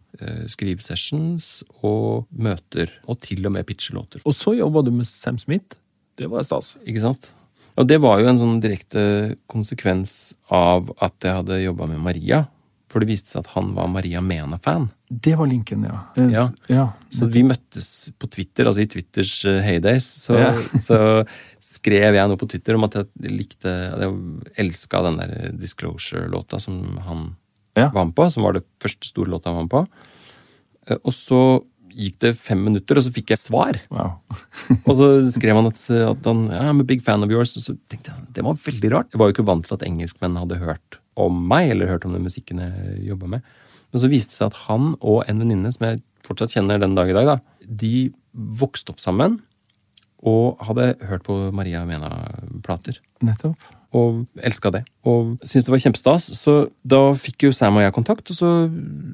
skrivesessions 0.51 1.65
og 1.83 2.27
møter, 2.31 2.93
og 3.07 3.21
til 3.25 3.47
og 3.47 3.55
med 3.57 3.67
pitchelåter. 3.69 4.23
Og 4.25 4.37
så 4.37 4.57
jobba 4.57 4.85
du 4.87 4.93
med 4.95 5.09
Sam 5.09 5.39
Smith. 5.39 5.79
Det 6.17 6.31
var 6.33 6.47
stas. 6.47 6.77
Ikke 6.87 7.05
sant? 7.05 7.31
Og 7.77 7.89
det 7.89 7.99
var 8.01 8.21
jo 8.23 8.29
en 8.31 8.39
sånn 8.41 8.61
direkte 8.65 9.37
konsekvens 9.53 10.35
av 10.53 10.89
at 11.05 11.17
jeg 11.25 11.43
hadde 11.43 11.65
jobba 11.65 11.89
med 11.91 12.01
Maria. 12.05 12.47
For 12.87 13.03
det 13.03 13.11
viste 13.11 13.35
seg 13.35 13.43
at 13.43 13.51
han 13.57 13.73
var 13.77 13.91
Maria 13.93 14.23
Mena-fan. 14.25 14.87
Det 15.11 15.35
var 15.37 15.51
linken, 15.51 15.83
ja. 15.85 15.99
Yes. 16.17 16.33
Ja. 16.33 16.45
ja. 16.71 16.85
Så 17.13 17.27
vi 17.35 17.43
møttes 17.45 17.89
på 18.17 18.31
Twitter, 18.33 18.71
altså 18.71 18.85
i 18.85 18.89
Twitters 18.89 19.33
eh, 19.45 19.59
heydays. 19.65 20.07
Så, 20.25 20.39
Ja. 20.39 20.53
så 20.89 20.99
skrev 21.61 22.17
jeg 22.17 22.31
noe 22.31 22.41
på 22.41 22.49
Twitter 22.49 22.79
om 22.79 22.87
at 22.87 22.97
jeg 23.03 23.35
likte 23.35 23.73
Jeg 23.75 24.15
elska 24.65 25.03
den 25.09 25.19
der 25.21 25.35
Disclosure-låta 25.59 26.63
som 26.63 26.97
han 27.05 27.27
Ja. 27.77 27.91
var 27.95 28.09
med 28.09 28.17
på. 28.19 28.27
Som 28.33 28.47
var 28.47 28.57
det 28.59 28.65
første 28.83 29.09
store 29.09 29.31
låta 29.33 29.53
han 29.53 29.59
var 29.61 29.67
med 29.69 29.75
på. 29.75 29.83
Eh, 30.89 31.01
Og 31.05 31.13
så 31.17 31.41
gikk 31.97 32.19
det 32.21 32.35
fem 32.37 32.61
minutter, 32.61 32.99
og 32.99 33.05
så 33.07 33.13
fikk 33.15 33.31
jeg 33.33 33.41
svar. 33.41 33.79
Wow. 33.91 34.19
Og 34.89 34.93
så 34.99 35.07
skrev 35.33 35.57
han 35.57 35.69
at, 35.71 35.79
at 35.91 36.27
han 36.29 36.43
ja, 36.53 36.67
I'm 36.69 36.83
a 36.83 36.85
big 36.85 37.01
fan 37.03 37.25
of 37.25 37.31
yours. 37.33 37.55
Og 37.57 37.65
så 37.65 37.77
tenkte 37.89 38.13
jeg, 38.13 38.27
Det 38.37 38.45
var 38.45 38.59
veldig 38.67 38.91
rart. 38.93 39.09
Jeg 39.15 39.21
var 39.23 39.31
jo 39.31 39.37
ikke 39.39 39.47
vant 39.49 39.65
til 39.65 39.77
at 39.79 39.87
engelskmenn 39.87 40.37
hadde 40.37 40.59
hørt 40.61 40.99
om 41.17 41.39
meg, 41.49 41.71
eller 41.73 41.89
hørt 41.89 42.05
om 42.05 42.13
den 42.13 42.27
musikken 42.27 42.61
jeg 42.61 43.07
jobba 43.09 43.31
med. 43.39 43.47
Men 43.93 44.03
så 44.03 44.11
viste 44.13 44.35
det 44.35 44.37
seg 44.43 44.51
at 44.53 44.61
han 44.67 44.91
og 45.01 45.23
en 45.25 45.41
venninne 45.41 45.73
som 45.73 45.87
jeg 45.89 46.03
fortsatt 46.27 46.53
kjenner 46.53 46.81
den 46.83 46.97
dag 46.99 47.09
i 47.09 47.15
dag, 47.17 47.31
da, 47.33 47.37
de 47.65 48.11
vokste 48.35 48.93
opp 48.93 49.01
sammen 49.01 49.39
og 50.27 50.59
hadde 50.67 50.91
hørt 51.07 51.23
på 51.25 51.37
Maria 51.55 51.85
Mena-plater. 51.89 52.99
Nettopp. 53.25 53.57
Og 53.97 54.27
elska 54.45 54.73
det. 54.75 54.83
Og 55.09 55.37
syntes 55.41 55.69
det 55.69 55.73
var 55.73 55.83
kjempestas. 55.83 56.27
Så 56.37 56.57
da 56.85 57.01
fikk 57.17 57.47
jo 57.47 57.55
Sam 57.57 57.79
og 57.79 57.87
jeg 57.87 57.95
kontakt, 57.97 58.31
og 58.33 58.37
så 58.37 58.51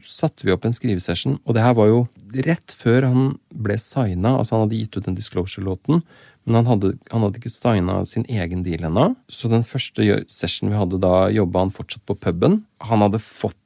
satte 0.06 0.46
vi 0.46 0.54
opp 0.54 0.66
en 0.66 0.74
skrivesession. 0.74 1.38
Og 1.46 1.56
det 1.56 1.64
her 1.64 1.76
var 1.78 1.90
jo 1.90 2.02
rett 2.48 2.74
før 2.74 3.06
han 3.10 3.32
ble 3.52 3.78
signa. 3.80 4.36
Altså 4.38 4.56
han 4.56 4.66
hadde 4.66 4.80
gitt 4.80 4.98
ut 4.98 5.06
den 5.06 5.18
Disclosure-låten, 5.18 6.02
men 6.42 6.58
han 6.58 6.70
hadde, 6.72 6.94
han 7.12 7.22
hadde 7.22 7.38
ikke 7.38 7.52
signa 7.54 8.00
sin 8.08 8.26
egen 8.26 8.64
deal 8.66 8.88
ennå. 8.88 9.12
Så 9.30 9.50
den 9.52 9.66
første 9.66 10.22
sessionen 10.32 10.74
vi 10.74 10.80
hadde, 10.80 11.02
da 11.02 11.28
jobba 11.30 11.66
han 11.66 11.74
fortsatt 11.74 12.06
på 12.08 12.18
puben. 12.18 12.64
Han 12.88 13.04
hadde 13.04 13.22
fått 13.22 13.58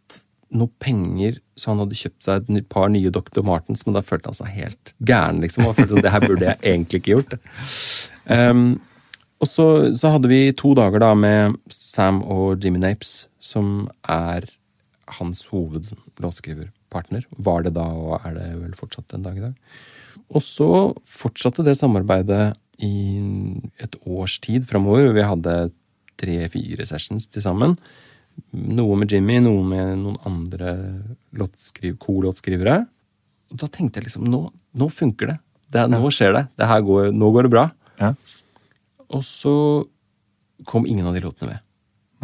noe 0.57 0.70
penger, 0.83 1.40
så 1.59 1.72
han 1.72 1.81
hadde 1.83 1.98
kjøpt 1.98 2.26
seg 2.26 2.50
et 2.55 2.68
par 2.70 2.90
nye 2.92 3.11
Dr. 3.12 3.42
Martens, 3.46 3.83
men 3.87 3.96
da 3.96 4.05
følte 4.05 4.31
han 4.31 4.38
seg 4.38 4.52
helt 4.55 4.92
gæren, 5.09 5.40
liksom. 5.42 5.66
Og 5.66 5.79
følte 5.79 5.96
sånn, 5.96 6.05
det 6.07 6.12
her 6.14 6.26
burde 6.26 6.52
jeg 6.52 6.62
egentlig 6.62 7.02
ikke 7.02 7.16
gjort. 7.16 7.38
Um, 8.26 8.81
og 9.42 9.49
så, 9.51 9.66
så 9.96 10.14
hadde 10.14 10.31
vi 10.31 10.55
to 10.57 10.72
dager 10.79 11.03
da 11.03 11.11
med 11.18 11.59
Sam 11.72 12.22
og 12.25 12.62
Jimmy 12.64 12.81
Napes, 12.81 13.27
som 13.42 13.88
er 14.09 14.49
hans 15.18 15.44
hovedlåtskriverpartner. 15.53 17.27
Var 17.37 17.66
det 17.66 17.75
da, 17.77 17.85
og 17.85 18.25
er 18.25 18.38
det 18.38 18.46
vel 18.62 18.77
fortsatt 18.79 19.14
en 19.14 19.27
dag 19.27 19.37
i 19.37 19.44
dag. 19.44 19.55
Og 20.35 20.42
så 20.42 20.70
fortsatte 21.07 21.64
det 21.66 21.77
samarbeidet 21.79 22.57
i 22.83 23.20
et 23.83 23.94
års 24.05 24.38
tid 24.42 24.66
framover. 24.68 25.12
Vi 25.14 25.25
hadde 25.25 25.55
tre-fire 26.20 26.87
sessions 26.88 27.29
til 27.29 27.44
sammen. 27.44 27.77
Noe 28.57 28.96
med 29.01 29.12
Jimmy, 29.12 29.38
noe 29.44 29.62
med 29.64 29.94
noen 30.01 30.18
andre 30.29 30.75
låtskriv- 31.37 32.01
co-låtskrivere. 32.01 32.81
Og 33.53 33.61
da 33.62 33.68
tenkte 33.70 34.01
jeg 34.01 34.09
liksom 34.09 34.27
nå, 34.33 34.42
nå 34.77 34.90
funker 34.92 35.35
det. 35.35 35.38
det 35.77 35.87
nå 35.92 36.11
skjer 36.12 36.35
det. 36.37 36.44
det 36.59 36.66
går, 36.88 37.12
nå 37.14 37.31
går 37.37 37.46
det 37.46 37.53
bra. 37.53 37.68
Ja. 38.01 38.12
Og 39.14 39.23
så 39.25 39.55
kom 40.64 40.87
ingen 40.87 41.07
av 41.07 41.14
de 41.14 41.23
låtene 41.25 41.51
med 41.51 41.62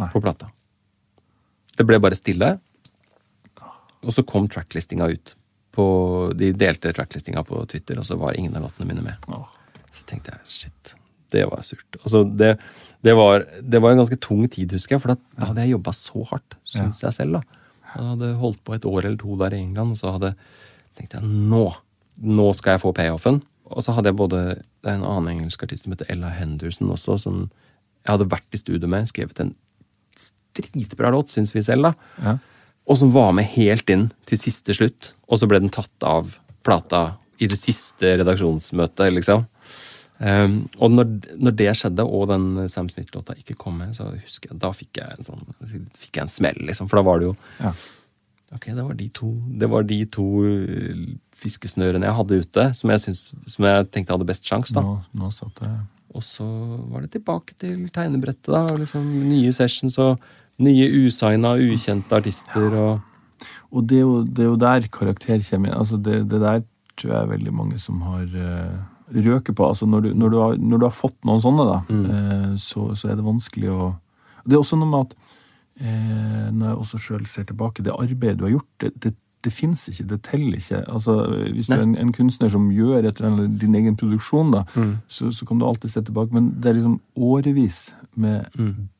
Nei. 0.01 0.09
på 0.11 0.21
plata. 0.23 0.49
Det 1.77 1.85
ble 1.87 1.99
bare 2.01 2.17
stille. 2.17 2.55
Og 4.03 4.11
så 4.13 4.25
kom 4.27 4.49
tracklistinga 4.51 5.07
ut. 5.13 5.35
På, 5.73 5.85
de 6.37 6.51
delte 6.53 6.91
tracklistinga 6.93 7.41
på 7.47 7.63
Twitter, 7.69 7.97
og 7.97 8.05
så 8.05 8.17
var 8.21 8.37
ingen 8.37 8.53
av 8.57 8.67
låtene 8.67 8.89
mine 8.89 9.05
med. 9.05 9.29
Så 9.93 10.03
tenkte 10.09 10.35
jeg 10.35 10.49
shit, 10.49 10.93
det 11.33 11.47
var 11.49 11.63
surt. 11.65 11.97
Altså, 12.03 12.21
det, 12.23 12.51
det, 13.05 13.15
var, 13.17 13.47
det 13.61 13.81
var 13.81 13.93
en 13.93 14.03
ganske 14.03 14.19
tung 14.21 14.43
tid, 14.53 14.75
husker 14.75 14.97
jeg, 14.97 15.01
for 15.01 15.15
da 15.15 15.47
hadde 15.47 15.65
jeg 15.65 15.73
jobba 15.73 15.95
så 15.97 16.25
hardt, 16.29 16.59
syns 16.75 17.01
jeg 17.05 17.17
selv. 17.17 17.39
da. 17.39 17.63
Jeg 17.93 18.09
hadde 18.11 18.29
holdt 18.41 18.61
på 18.65 18.75
et 18.75 18.85
år 18.89 19.07
eller 19.07 19.17
to 19.21 19.37
der 19.41 19.55
i 19.55 19.63
England, 19.63 19.95
og 19.95 20.01
så 20.01 20.13
hadde 20.17 20.35
tenkte 20.97 21.17
jeg 21.17 21.25
nå, 21.49 21.65
nå 22.21 22.47
skal 22.57 22.75
jeg 22.75 22.83
få 22.83 22.93
payoffen. 22.93 23.41
Og 23.71 23.83
så 23.85 23.95
hadde 23.95 24.11
jeg 24.11 24.19
både 24.19 24.41
det 24.83 24.89
er 24.89 24.97
en 24.97 25.07
annen 25.07 25.37
engelsk 25.37 25.63
artist 25.63 25.85
som 25.85 25.95
heter 25.95 26.09
Ella 26.11 26.33
Henderson 26.35 26.91
også, 26.91 27.17
som 27.25 27.45
jeg 28.03 28.11
hadde 28.11 28.31
vært 28.33 28.55
i 28.55 28.59
studio 28.59 28.89
med, 28.91 29.07
skrevet 29.07 29.39
en 29.39 29.53
dritbra 30.53 31.13
låt, 31.13 31.31
syns 31.33 31.53
vi 31.55 31.63
selv, 31.65 31.87
da. 31.87 31.93
Ja. 32.21 32.35
Og 32.83 32.99
som 32.99 33.13
var 33.15 33.31
med 33.35 33.47
helt 33.55 33.89
inn 33.89 34.09
til 34.29 34.39
siste 34.41 34.75
slutt. 34.75 35.13
Og 35.31 35.39
så 35.39 35.47
ble 35.49 35.61
den 35.63 35.71
tatt 35.73 36.05
av 36.05 36.35
plata 36.67 37.15
i 37.41 37.47
det 37.49 37.57
siste 37.57 38.17
redaksjonsmøtet, 38.19 39.07
liksom. 39.15 39.47
Um, 40.23 40.59
og 40.77 40.93
når, 40.93 41.09
når 41.41 41.55
det 41.57 41.71
skjedde, 41.79 42.05
og 42.05 42.27
den 42.29 42.67
Sam 42.71 42.87
Smith-låta 42.91 43.35
ikke 43.39 43.57
kom 43.59 43.79
med, 43.81 43.95
så 43.97 44.11
husker 44.11 44.51
jeg, 44.51 44.59
da 44.61 44.69
fikk 44.75 44.99
jeg 45.01 45.17
en 45.17 45.27
sånn 45.27 45.41
fikk 45.97 46.19
jeg 46.19 46.27
en 46.27 46.31
smell, 46.31 46.59
liksom. 46.69 46.91
For 46.91 46.99
da 46.99 47.07
var 47.07 47.19
det 47.19 47.31
jo 47.31 47.35
Ja. 47.63 47.73
Ok, 48.53 48.69
det 48.69 48.83
var 48.85 48.97
de 48.97 49.07
to, 49.09 49.31
det 49.59 49.69
var 49.71 49.87
de 49.89 49.97
to 50.13 50.27
uh, 50.45 51.05
fiskesnørene 51.37 52.07
jeg 52.07 52.17
hadde 52.19 52.39
ute, 52.43 52.67
som 52.77 52.93
jeg, 52.93 53.03
syns, 53.07 53.23
som 53.49 53.67
jeg 53.67 53.89
tenkte 53.93 54.15
hadde 54.15 54.29
best 54.29 54.47
sjanse. 54.47 54.77
Nå, 54.77 54.99
nå 55.17 55.31
satt 55.33 55.63
jeg 55.65 55.81
Og 56.13 56.23
så 56.25 56.45
var 56.91 57.01
det 57.03 57.15
tilbake 57.15 57.57
til 57.57 57.87
tegnebrettet, 57.93 58.51
da. 58.53 58.67
Og 58.69 58.83
liksom 58.83 59.07
nye 59.31 59.51
sessions 59.55 59.97
og 60.01 60.21
nye 60.63 60.85
usigna, 61.07 61.55
ukjente 61.57 62.21
artister 62.21 62.69
og 62.69 63.09
Og 63.73 63.83
det 63.89 63.97
er 63.97 64.05
jo, 64.05 64.21
det 64.23 64.43
er 64.45 64.51
jo 64.51 64.59
der 64.61 64.85
karakter 64.93 65.41
kommer 65.49 65.71
inn. 65.71 65.75
Altså 65.75 65.97
det, 65.97 66.21
det 66.31 66.39
der 66.39 66.61
tror 66.95 67.09
jeg 67.11 67.23
er 67.23 67.31
veldig 67.33 67.53
mange 67.57 67.79
som 67.81 68.01
har 68.05 68.23
uh, 68.29 68.77
røket 69.13 69.55
på. 69.55 69.67
Altså 69.67 69.85
når 69.85 70.01
du, 70.01 70.09
når, 70.13 70.29
du 70.29 70.37
har, 70.39 70.57
når 70.57 70.77
du 70.77 70.85
har 70.87 70.95
fått 70.95 71.17
noen 71.27 71.41
sånne, 71.43 71.65
da, 71.69 71.79
eh, 71.89 72.51
så, 72.61 72.91
så 72.97 73.09
er 73.09 73.19
det 73.19 73.25
vanskelig 73.25 73.71
å 73.73 73.93
Det 74.43 74.57
er 74.57 74.59
også 74.59 74.75
noe 74.75 74.91
med 74.91 75.05
at 75.07 75.13
eh, 75.15 75.41
når 75.81 76.67
jeg 76.67 76.77
også 76.77 76.97
sjøl 77.01 77.25
ser 77.27 77.43
tilbake, 77.49 77.83
det 77.83 77.93
arbeidet 77.97 78.37
du 78.39 78.43
har 78.45 78.51
gjort, 78.57 78.69
det, 78.83 78.91
det, 79.03 79.13
det 79.43 79.51
fins 79.51 79.87
ikke, 79.89 80.05
det 80.07 80.19
teller 80.23 80.55
ikke. 80.59 80.83
Altså, 80.87 81.15
hvis 81.51 81.67
du 81.67 81.73
er 81.75 81.81
en, 81.83 81.95
en 81.99 82.13
kunstner 82.15 82.47
som 82.53 82.69
gjør 82.71 83.03
et 83.09 83.17
eller 83.19 83.31
annet, 83.31 83.57
din 83.59 83.75
egen 83.75 83.97
produksjon, 83.99 84.53
da, 84.53 84.61
så, 85.11 85.31
så 85.35 85.45
kan 85.49 85.59
du 85.59 85.65
alltid 85.67 85.91
se 85.91 86.01
tilbake. 86.07 86.31
Men 86.31 86.53
det 86.63 86.69
er 86.71 86.77
liksom 86.77 86.99
årevis 87.17 87.81
med 88.15 88.45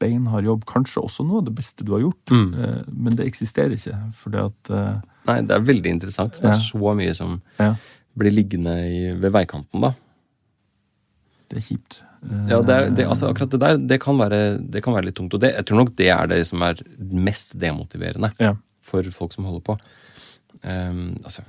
beinhard 0.01 0.43
jobb, 0.49 0.65
kanskje 0.67 1.03
også 1.05 1.23
noe 1.23 1.39
av 1.43 1.47
det 1.47 1.55
beste 1.55 1.85
du 1.85 1.93
har 1.93 2.01
gjort, 2.03 2.33
eh, 2.33 2.79
men 2.91 3.15
det 3.15 3.27
eksisterer 3.29 3.77
ikke. 3.77 3.95
fordi 4.19 4.41
at 4.43 4.73
eh, 4.73 4.95
Nei, 5.29 5.37
det 5.47 5.55
er 5.55 5.63
veldig 5.63 5.91
interessant. 5.95 6.35
Det 6.41 6.49
er 6.49 6.57
Ja. 6.57 6.59
så 6.59 6.95
mye 6.97 7.13
som 7.15 7.37
ja, 7.61 7.75
blir 8.17 8.33
liggende 8.35 8.73
i, 8.89 9.13
ved 9.15 9.31
veikanten, 9.31 9.79
da. 9.85 9.93
Det 11.51 11.57
er 11.59 11.65
kjipt. 11.67 12.01
Eh, 12.23 12.45
Ja, 12.51 12.61
det 12.63 12.75
er, 12.75 12.89
det, 12.95 13.07
altså 13.07 13.29
akkurat 13.31 13.51
det 13.51 13.59
der, 13.63 13.77
det 13.93 13.97
kan 14.01 14.17
være, 14.17 14.39
det 14.71 14.83
kan 14.85 14.93
være 14.95 15.09
litt 15.09 15.17
tungt. 15.19 15.33
Og 15.35 15.41
det, 15.43 15.53
jeg 15.57 15.65
tror 15.69 15.81
nok 15.83 15.95
det 15.99 16.07
er 16.13 16.27
det 16.31 16.41
som 16.47 16.61
er 16.63 16.79
mest 16.99 17.57
demotiverende 17.59 18.31
Ja. 18.39 18.53
for 18.81 19.03
folk 19.11 19.33
som 19.35 19.45
holder 19.49 19.61
på. 19.67 19.77
Um, 20.63 21.17
altså, 21.23 21.43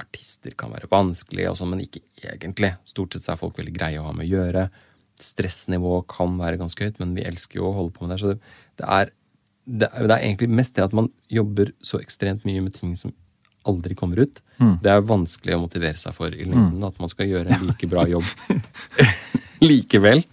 artister 0.00 0.54
kan 0.56 0.70
være 0.72 0.88
vanskelig, 0.90 1.48
og 1.50 1.56
sånn, 1.58 1.70
men 1.74 1.82
ikke 1.84 2.00
egentlig. 2.22 2.74
Stort 2.88 3.12
sett 3.16 3.28
er 3.28 3.36
folk 3.40 3.58
veldig 3.58 3.74
greie 3.76 4.00
å 4.00 4.06
ha 4.06 4.12
med 4.16 4.28
å 4.28 4.32
gjøre. 4.36 4.68
Stressnivået 5.20 6.06
kan 6.08 6.36
være 6.40 6.60
ganske 6.60 6.86
høyt, 6.86 7.00
men 7.02 7.14
vi 7.16 7.24
elsker 7.28 7.60
jo 7.60 7.68
å 7.68 7.74
holde 7.76 7.92
på 7.96 8.06
med 8.06 8.14
det. 8.14 8.20
Så 8.22 8.30
det, 8.32 8.38
det, 8.80 8.86
er, 8.88 9.10
det, 9.66 9.88
er, 9.90 10.06
det 10.08 10.16
er 10.16 10.24
egentlig 10.30 10.48
mest 10.60 10.76
det 10.78 10.86
at 10.86 10.96
man 10.96 11.10
jobber 11.28 11.72
så 11.84 12.00
ekstremt 12.00 12.46
mye 12.48 12.62
med 12.64 12.76
ting 12.76 12.94
som 12.96 13.12
aldri 13.68 13.94
kommer 13.98 14.22
ut. 14.24 14.42
Det 14.82 14.90
er 14.92 15.06
vanskelig 15.06 15.56
å 15.56 15.62
motivere 15.62 15.96
seg 16.00 16.14
for 16.16 16.32
i 16.32 16.44
lengden. 16.44 16.82
At 16.84 17.00
man 17.00 17.12
skal 17.12 17.30
gjøre 17.30 17.54
en 17.54 17.66
like 17.68 17.88
bra 17.90 18.06
jobb 18.08 18.26
likevel. 19.70 20.24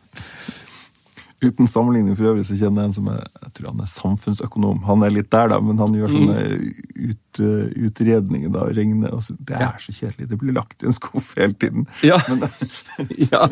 Uten 1.38 1.68
sammenligning 1.70 2.16
for 2.18 2.32
øvrig 2.32 2.48
så 2.48 2.56
kjenner 2.58 2.82
jeg 2.82 2.90
en 2.90 2.96
som 2.96 3.10
er 3.14 3.20
jeg 3.44 3.52
tror 3.60 3.68
han 3.70 3.84
er 3.84 3.90
samfunnsøkonom. 3.92 4.80
Han 4.88 5.04
er 5.06 5.14
litt 5.14 5.30
der, 5.34 5.52
da, 5.52 5.60
men 5.62 5.78
han 5.78 5.94
gjør 5.94 6.16
sånne 6.16 6.38
ut, 6.58 7.42
eh, 7.46 7.68
utredninger. 7.88 8.50
da, 8.54 8.66
regner, 8.74 9.14
og 9.14 9.22
så, 9.24 9.36
Det 9.40 9.56
er 9.56 9.78
så 9.80 9.94
kjedelig. 9.94 10.30
Det 10.32 10.40
blir 10.42 10.56
lagt 10.58 10.84
i 10.84 10.90
en 10.90 10.98
skuff 10.98 11.36
hele 11.38 11.54
tiden. 11.54 11.86
Ja. 12.04 12.18
ja. 13.32 13.48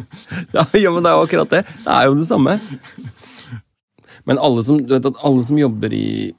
ja, 0.54 0.66
ja, 0.74 0.92
men 0.92 1.06
det 1.06 1.12
er 1.12 1.16
jo 1.16 1.26
akkurat 1.28 1.54
det. 1.54 1.64
Det 1.86 1.94
er 1.94 2.10
jo 2.10 2.18
det 2.18 2.28
samme. 2.28 2.58
Men 4.26 4.42
alle 4.42 4.66
som, 4.66 4.82
du 4.82 4.94
vet 4.96 5.06
at 5.06 5.22
alle 5.22 5.46
som 5.46 5.58
jobber 5.62 5.94
i 5.94 6.34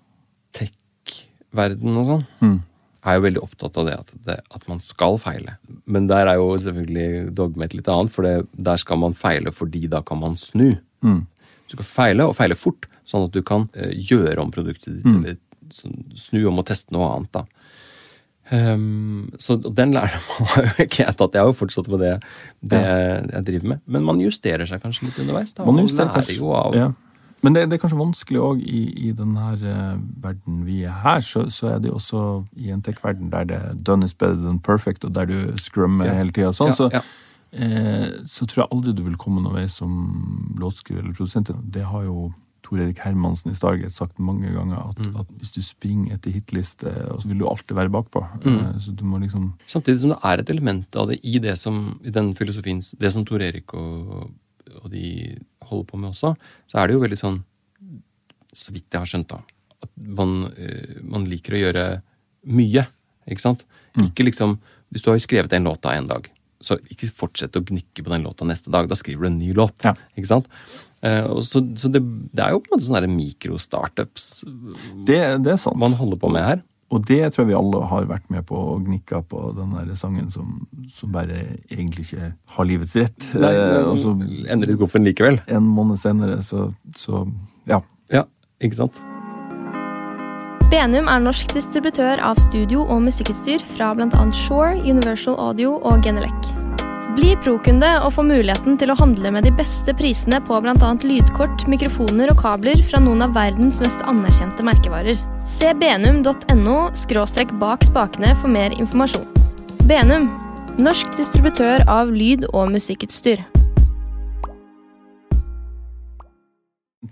tech-verden 0.57 2.03
og 2.03 2.11
sånn, 2.11 2.25
er 3.13 3.19
jo 3.19 3.25
veldig 3.27 3.43
opptatt 3.45 3.79
av 3.81 3.87
det 3.89 3.95
at, 4.01 4.13
det 4.27 4.37
at, 4.43 4.69
man 4.71 4.81
skal 4.83 5.19
feile. 5.23 5.57
Men 5.87 6.09
der 6.11 6.27
er 6.31 6.41
jo 6.41 6.53
selvfølgelig 6.59 7.35
dogmet 7.39 7.75
litt 7.77 7.89
annet, 7.93 8.13
for 8.15 8.27
det, 8.27 8.35
der 8.53 8.81
skal 8.83 8.99
man 9.03 9.17
feile 9.17 9.53
fordi 9.55 9.87
da 9.93 10.03
kan 10.07 10.21
man 10.23 10.37
snu. 10.41 10.73
Du 11.03 11.75
skal 11.77 11.87
feile, 11.89 12.27
og 12.27 12.37
feile 12.39 12.55
fort, 12.59 12.87
sånn 13.07 13.27
at 13.29 13.35
du 13.35 13.43
kan 13.47 13.69
eh, 13.75 13.93
gjøre 14.11 14.43
om 14.43 14.51
produktet 14.55 14.99
ditt, 14.99 15.07
eller 15.07 15.39
sånn, 15.75 16.05
snu 16.19 16.45
om 16.51 16.63
og 16.63 16.67
teste 16.69 16.95
noe 16.95 17.09
annet. 17.15 17.33
da. 17.35 17.47
Um, 18.51 19.33
så 19.43 19.57
den 19.59 19.91
lærdommen 19.97 20.47
har 20.53 20.69
jo 20.69 20.85
ikke 20.87 21.03
jeg 21.03 21.17
tatt. 21.19 21.35
Jeg 21.35 21.43
har 21.43 21.51
jo 21.51 21.57
fortsatt 21.59 21.89
med 21.91 22.05
det, 22.05 22.13
det 22.63 22.83
jeg 22.83 23.47
driver 23.49 23.73
med. 23.73 23.83
Men 23.91 24.07
man 24.07 24.23
justerer 24.23 24.69
seg 24.71 24.83
kanskje 24.85 25.09
litt 25.09 25.19
underveis. 25.25 25.55
da. 25.57 25.67
Man 25.67 25.83
justerer 25.83 26.13
lærer 26.13 26.21
kanskje- 26.21 26.39
jo 26.39 26.53
av 26.55 26.77
ja. 26.79 26.93
Men 27.47 27.55
det, 27.55 27.63
det 27.71 27.77
er 27.79 27.83
kanskje 27.85 27.99
vanskelig 28.01 28.41
òg 28.43 28.63
i, 28.67 28.81
i 29.09 29.13
den 29.17 29.37
her 29.39 29.61
eh, 29.71 29.99
verden 30.25 30.65
vi 30.67 30.81
er 30.89 30.97
her, 31.05 31.21
så, 31.23 31.45
så 31.55 31.71
er 31.77 31.79
det 31.85 31.93
jo 31.93 31.99
også 32.01 32.23
i 32.59 32.73
en 32.75 32.83
tech-verden 32.83 33.31
der 33.33 33.47
det 33.47 33.61
er 33.63 33.77
done 33.87 34.05
is 34.09 34.15
better 34.19 34.41
than 34.43 34.59
perfect, 34.67 35.05
og 35.07 35.15
der 35.15 35.31
du 35.31 35.39
scrummer 35.63 36.11
Ja. 36.11 36.17
hele 36.19 36.35
tida. 36.35 36.51
Sånn, 36.57 36.73
Ja, 36.75 36.79
så, 36.81 36.89
ja. 36.93 37.03
eh, 37.53 38.09
så 38.27 38.47
tror 38.51 38.65
jeg 38.65 38.73
aldri 38.75 38.97
du 38.99 39.05
vil 39.07 39.17
komme 39.21 39.45
noen 39.45 39.55
vei 39.61 39.69
som 39.71 39.95
låtskriver 40.59 41.05
eller 41.05 41.15
produsent. 41.15 41.53
Det 41.71 41.85
har 41.87 42.03
jo 42.09 42.33
Tor 42.67 42.81
Erik 42.83 42.99
Hermansen 43.05 43.53
i 43.53 43.55
Stargate 43.55 43.95
sagt 43.95 44.19
mange 44.19 44.49
ganger, 44.51 44.89
at, 44.91 44.99
Mm. 44.99 45.13
at 45.21 45.29
hvis 45.39 45.53
du 45.55 45.61
springer 45.63 46.17
etter 46.17 46.33
hitliste, 46.35 46.91
så 46.91 47.29
vil 47.31 47.39
du 47.39 47.45
alltid 47.47 47.77
være 47.79 47.93
bakpå. 47.95 48.25
Mm. 48.43 48.57
Eh, 48.59 48.79
så 48.83 48.91
du 48.97 49.05
må 49.07 49.21
liksom 49.23 49.53
Samtidig 49.71 50.01
som 50.03 50.11
det 50.11 50.19
er 50.25 50.43
et 50.43 50.51
element 50.51 50.97
av 50.99 51.07
det 51.13 51.21
i 51.23 51.39
det 51.39 51.55
som, 51.61 52.01
i 52.03 52.11
den 52.11 52.35
filosofien, 52.35 52.83
det 52.99 53.13
som 53.15 53.25
Tor 53.25 53.39
Erik 53.47 53.71
og, 53.79 54.33
og 54.83 54.91
de 54.91 55.39
holder 55.71 55.89
på 55.91 56.01
med 56.01 56.13
også, 56.13 56.35
så 56.67 56.81
er 56.81 56.89
det 56.89 56.97
jo 56.97 57.03
veldig 57.05 57.21
sånn, 57.21 57.41
så 58.57 58.73
vidt 58.75 58.89
jeg 58.93 59.03
har 59.03 59.11
skjønt 59.11 59.33
da, 59.33 59.43
at 59.85 59.93
man, 60.19 60.39
eh, 60.57 61.01
man 61.05 61.27
liker 61.29 61.57
å 61.57 61.65
gjøre 61.65 61.87
mye, 62.57 62.87
ikke 63.27 63.43
sant? 63.43 63.67
Ikke 64.05 64.27
liksom 64.27 64.59
Hvis 64.93 65.03
du 65.03 65.09
har 65.11 65.19
skrevet 65.19 65.53
en 65.57 65.65
låt 65.67 65.87
av 65.89 65.97
en 65.97 66.07
dag, 66.07 66.29
så 66.63 66.77
ikke 66.93 67.09
fortsett 67.11 67.57
å 67.59 67.63
gnikke 67.67 68.05
på 68.05 68.13
den 68.13 68.23
låta 68.23 68.47
neste 68.47 68.71
dag. 68.71 68.87
Da 68.87 68.95
skriver 68.95 69.27
du 69.27 69.29
en 69.33 69.39
ny 69.41 69.51
låt. 69.57 69.83
Ja. 69.83 69.97
Ikke 70.15 70.31
sant? 70.31 70.47
Eh, 71.03 71.27
og 71.27 71.43
så 71.45 71.61
så 71.75 71.91
det, 71.93 72.01
det 72.31 72.45
er 72.45 72.55
jo 72.55 72.61
på 72.63 72.71
en 72.71 72.77
måte 72.77 72.87
sånne 72.87 73.11
mikro-startups 73.11 74.29
Det, 75.07 75.19
det 75.45 75.57
man 75.75 75.99
holder 75.99 76.23
på 76.23 76.31
med 76.33 76.47
her. 76.47 76.63
Og 76.95 77.03
det 77.09 77.33
tror 77.35 77.43
jeg 77.43 77.49
vi 77.51 77.57
alle 77.59 77.81
har 77.91 78.05
vært 78.07 78.29
med 78.31 78.45
på 78.47 78.55
og 78.55 78.85
gnikka 78.87 79.19
på 79.27 79.41
den 79.57 79.73
der 79.75 79.95
sangen 79.99 80.29
som, 80.31 80.69
som 80.93 81.11
bare 81.13 81.41
egentlig 81.67 82.05
ikke 82.07 82.29
har 82.57 82.65
livets 82.69 82.95
rett. 82.97 83.27
Nei, 83.35 83.51
Eh, 83.57 83.89
og 83.91 83.99
så 83.99 84.13
ender 84.49 84.71
i 84.71 84.77
skuffen 84.79 85.05
likevel. 85.05 85.41
en 85.49 85.67
måned 85.67 85.99
senere, 85.99 86.39
så, 86.47 86.69
så 86.95 87.27
ja. 87.67 87.81
Ja, 88.13 88.23
ikke 88.63 88.77
sant? 88.79 89.03
Benum 90.71 91.07
er 91.11 91.21
norsk 91.23 91.53
distributør 91.55 92.19
av 92.23 92.39
studio- 92.43 92.87
og 92.87 93.03
musikkutstyr 93.07 93.63
fra 93.77 93.93
bl.a. 93.95 94.23
Shore, 94.35 94.79
Universal 94.83 95.37
Audio 95.39 95.77
og 95.83 96.03
Genelec. 96.03 96.56
Bli 97.15 97.37
pro-kunde 97.39 97.89
og 98.03 98.11
få 98.17 98.25
muligheten 98.27 98.75
til 98.81 98.91
å 98.91 98.97
handle 98.99 99.31
med 99.35 99.47
de 99.47 99.53
beste 99.55 99.93
prisene 99.97 100.41
på 100.45 100.59
bl.a. 100.65 100.89
lydkort, 101.07 101.67
mikrofoner 101.71 102.33
og 102.33 102.41
kabler 102.41 102.81
fra 102.89 102.99
noen 103.03 103.23
av 103.23 103.37
verdens 103.37 103.79
mest 103.85 104.03
anerkjente 104.11 104.65
merkevarer. 104.67 105.21
Se 105.47 105.71
benum.no 105.79 106.77
skråstrekk 106.99 107.55
bak 107.61 107.87
spakene 107.87 108.33
for 108.41 108.51
mer 108.53 108.75
informasjon. 108.75 109.29
Benum, 109.87 110.27
norsk 110.83 111.15
distributør 111.17 111.87
av 111.89 112.11
lyd- 112.11 112.49
og 112.53 112.73
musikkutstyr. 112.75 113.45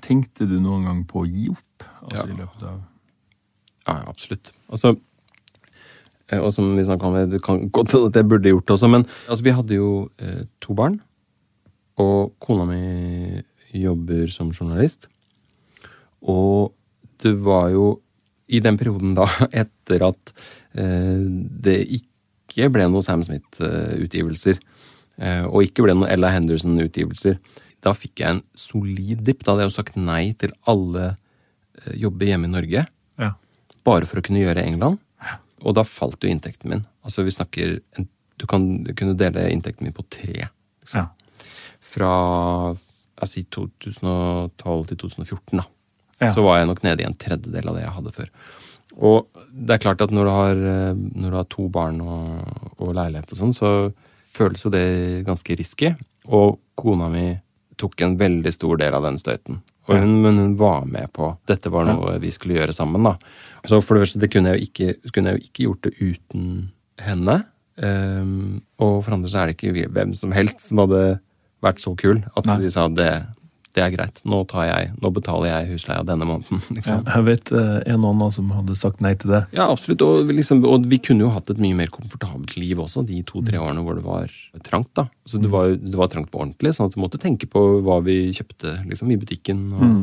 Tenkte 0.03 0.49
du 0.51 0.59
noen 0.59 0.89
gang 0.89 1.05
på 1.09 1.23
å 1.23 1.29
gi 1.29 1.47
opp? 1.53 1.87
Altså 2.03 2.27
Ja. 2.27 2.35
i 2.35 2.37
løpet 2.43 2.63
av 2.67 2.81
Ja, 3.87 4.01
absolutt. 4.09 4.51
Altså, 4.73 4.97
og 6.41 6.51
som 6.55 6.71
vi 6.77 6.85
snakka 6.87 7.09
om, 7.11 7.19
det 7.31 7.43
kan 7.45 7.67
godt 7.75 7.93
hende 7.93 8.09
at 8.13 8.17
jeg 8.21 8.29
burde 8.31 8.49
gjort 8.53 8.67
det 8.69 8.75
også, 8.79 8.89
men 8.89 9.05
altså, 9.29 9.43
vi 9.45 9.53
hadde 9.59 9.77
jo 9.77 9.91
eh, 10.21 10.45
to 10.65 10.77
barn. 10.79 11.01
Og 12.01 12.33
kona 12.43 12.65
mi 12.67 13.43
jobber 13.75 14.27
som 14.33 14.51
journalist. 14.55 15.09
Og 16.25 16.73
det 17.23 17.35
var 17.45 17.69
jo 17.75 17.99
i 18.49 18.61
den 18.65 18.77
perioden 18.81 19.15
da, 19.17 19.27
etter 19.65 20.07
at 20.09 20.33
eh, 20.77 21.25
det 21.65 21.79
ikke 21.99 22.71
ble 22.73 22.87
noe 22.91 23.05
Sam 23.05 23.23
Smith-utgivelser, 23.27 24.59
eh, 25.21 25.45
og 25.45 25.65
ikke 25.67 25.85
ble 25.87 25.97
noe 25.99 26.11
Ella 26.13 26.33
Henderson-utgivelser, 26.35 27.39
da 27.85 27.93
fikk 27.93 28.23
jeg 28.23 28.39
en 28.39 28.43
solid 28.57 29.21
dipp. 29.27 29.43
Da 29.45 29.53
hadde 29.53 29.67
jeg 29.67 29.73
jo 29.73 29.77
sagt 29.77 29.97
nei 30.01 30.33
til 30.41 30.55
alle 30.71 31.11
eh, 31.13 31.95
jobber 32.01 32.31
hjemme 32.33 32.49
i 32.49 32.55
Norge 32.55 32.87
Ja. 33.21 33.35
bare 33.85 34.09
for 34.09 34.21
å 34.21 34.25
kunne 34.25 34.41
gjøre 34.41 34.65
England. 34.65 35.01
Og 35.65 35.77
da 35.77 35.85
falt 35.89 36.25
jo 36.25 36.31
inntekten 36.31 36.71
min. 36.71 36.85
Altså 37.05 37.25
vi 37.25 37.35
snakker 37.35 37.79
en, 37.99 38.09
Du 38.37 38.49
kan 38.51 38.83
du 38.83 38.91
kunne 38.99 39.15
dele 39.15 39.47
inntekten 39.53 39.87
min 39.87 39.95
på 39.95 40.03
tre. 40.11 40.49
Liksom. 40.83 41.05
Ja. 41.05 41.45
Fra 41.81 42.11
jeg 43.23 43.31
sier 43.31 43.47
2012 43.55 44.89
til 44.91 44.99
2014, 45.05 45.61
da. 45.61 45.65
Ja. 46.19 46.31
Så 46.35 46.43
var 46.43 46.59
jeg 46.59 46.67
nok 46.67 46.83
nede 46.83 47.05
i 47.05 47.07
en 47.07 47.15
tredjedel 47.15 47.71
av 47.71 47.77
det 47.79 47.85
jeg 47.85 47.95
hadde 47.95 48.15
før. 48.15 48.33
Og 48.95 49.45
det 49.51 49.77
er 49.77 49.83
klart 49.83 50.03
at 50.05 50.13
når 50.15 50.27
du 50.27 50.33
har, 50.35 50.65
eh, 50.73 50.95
når 50.95 51.31
du 51.31 51.37
har 51.39 51.47
to 51.51 51.69
barn 51.69 52.01
og, 52.03 52.75
og 52.79 52.93
leilighet 52.95 53.33
og 53.35 53.41
sånn, 53.41 53.55
så 53.55 53.71
føles 54.35 54.65
jo 54.65 54.73
det 54.75 55.25
ganske 55.27 55.57
risky. 55.59 55.95
Og 56.27 56.59
kona 56.79 57.09
mi 57.13 57.29
tok 57.81 58.03
en 58.07 58.19
veldig 58.19 58.53
stor 58.55 58.79
del 58.83 58.95
av 58.95 59.07
den 59.07 59.19
støyten. 59.21 59.63
Og 59.85 59.99
hun, 60.01 60.15
men 60.25 60.39
hun 60.41 60.55
var 60.57 60.87
med 60.89 61.11
på 61.13 61.35
Dette 61.49 61.73
var 61.73 61.85
noe 61.89 62.17
vi 62.23 62.31
skulle 62.33 62.57
gjøre 62.57 62.73
sammen, 62.77 63.05
da. 63.05 63.19
Så 63.69 63.83
for 63.85 63.97
det 63.97 64.07
første, 64.07 64.21
det 64.23 64.31
kunne 64.33 64.55
jeg 64.55 64.61
jo 64.61 64.69
ikke, 64.71 65.13
kunne 65.13 65.33
jeg 65.33 65.41
jo 65.41 65.49
ikke 65.51 65.67
gjort 65.67 65.85
det 65.85 65.95
uten 66.01 66.47
henne. 67.05 67.37
Um, 67.75 68.63
og 68.79 69.01
for 69.05 69.17
andre 69.17 69.31
så 69.31 69.43
er 69.43 69.51
det 69.51 69.57
ikke 69.59 69.89
hvem 69.91 70.13
som 70.17 70.33
helst 70.33 70.63
som 70.69 70.85
hadde 70.85 71.03
vært 71.65 71.83
så 71.83 71.95
kul 71.99 72.21
at 72.23 72.47
Nei. 72.47 72.61
de 72.63 72.71
sa 72.71 72.87
det, 72.93 73.11
det 73.75 73.83
er 73.83 73.91
greit. 73.91 74.21
Nå, 74.29 74.39
tar 74.47 74.69
jeg, 74.69 74.91
nå 75.03 75.11
betaler 75.17 75.49
jeg 75.51 75.73
husleia 75.73 76.05
denne 76.07 76.27
måneden. 76.29 76.61
liksom. 76.77 77.03
Jeg 77.11 77.27
vet 77.27 77.51
eh, 77.59 77.81
en 77.95 78.05
annen 78.07 78.31
som 78.35 78.53
hadde 78.55 78.77
sagt 78.79 79.03
nei 79.03 79.15
til 79.19 79.33
det. 79.35 79.41
Ja, 79.57 79.67
absolutt. 79.73 80.05
Og, 80.07 80.31
liksom, 80.31 80.63
og 80.71 80.87
vi 80.91 81.01
kunne 81.03 81.27
jo 81.27 81.33
hatt 81.35 81.51
et 81.51 81.59
mye 81.63 81.75
mer 81.79 81.91
komfortabelt 81.95 82.55
liv 82.61 82.79
også, 82.85 83.03
de 83.09 83.19
to-tre 83.27 83.59
årene 83.59 83.83
hvor 83.83 83.99
det 83.99 84.07
var 84.07 84.31
trangt. 84.67 84.93
da. 84.95 85.09
Så 85.27 85.43
det 85.43 85.51
var, 85.51 85.75
det 85.75 85.99
var 85.99 86.11
trangt 86.13 86.31
på 86.31 86.39
ordentlig, 86.45 86.75
sånn 86.79 86.91
at 86.91 86.95
vi 86.97 87.03
måtte 87.03 87.19
tenke 87.23 87.51
på 87.51 87.65
hva 87.85 87.99
vi 88.07 88.19
kjøpte 88.37 88.79
liksom, 88.87 89.11
i 89.15 89.21
butikken. 89.21 89.67
og 89.75 89.85
Mm. 89.85 90.01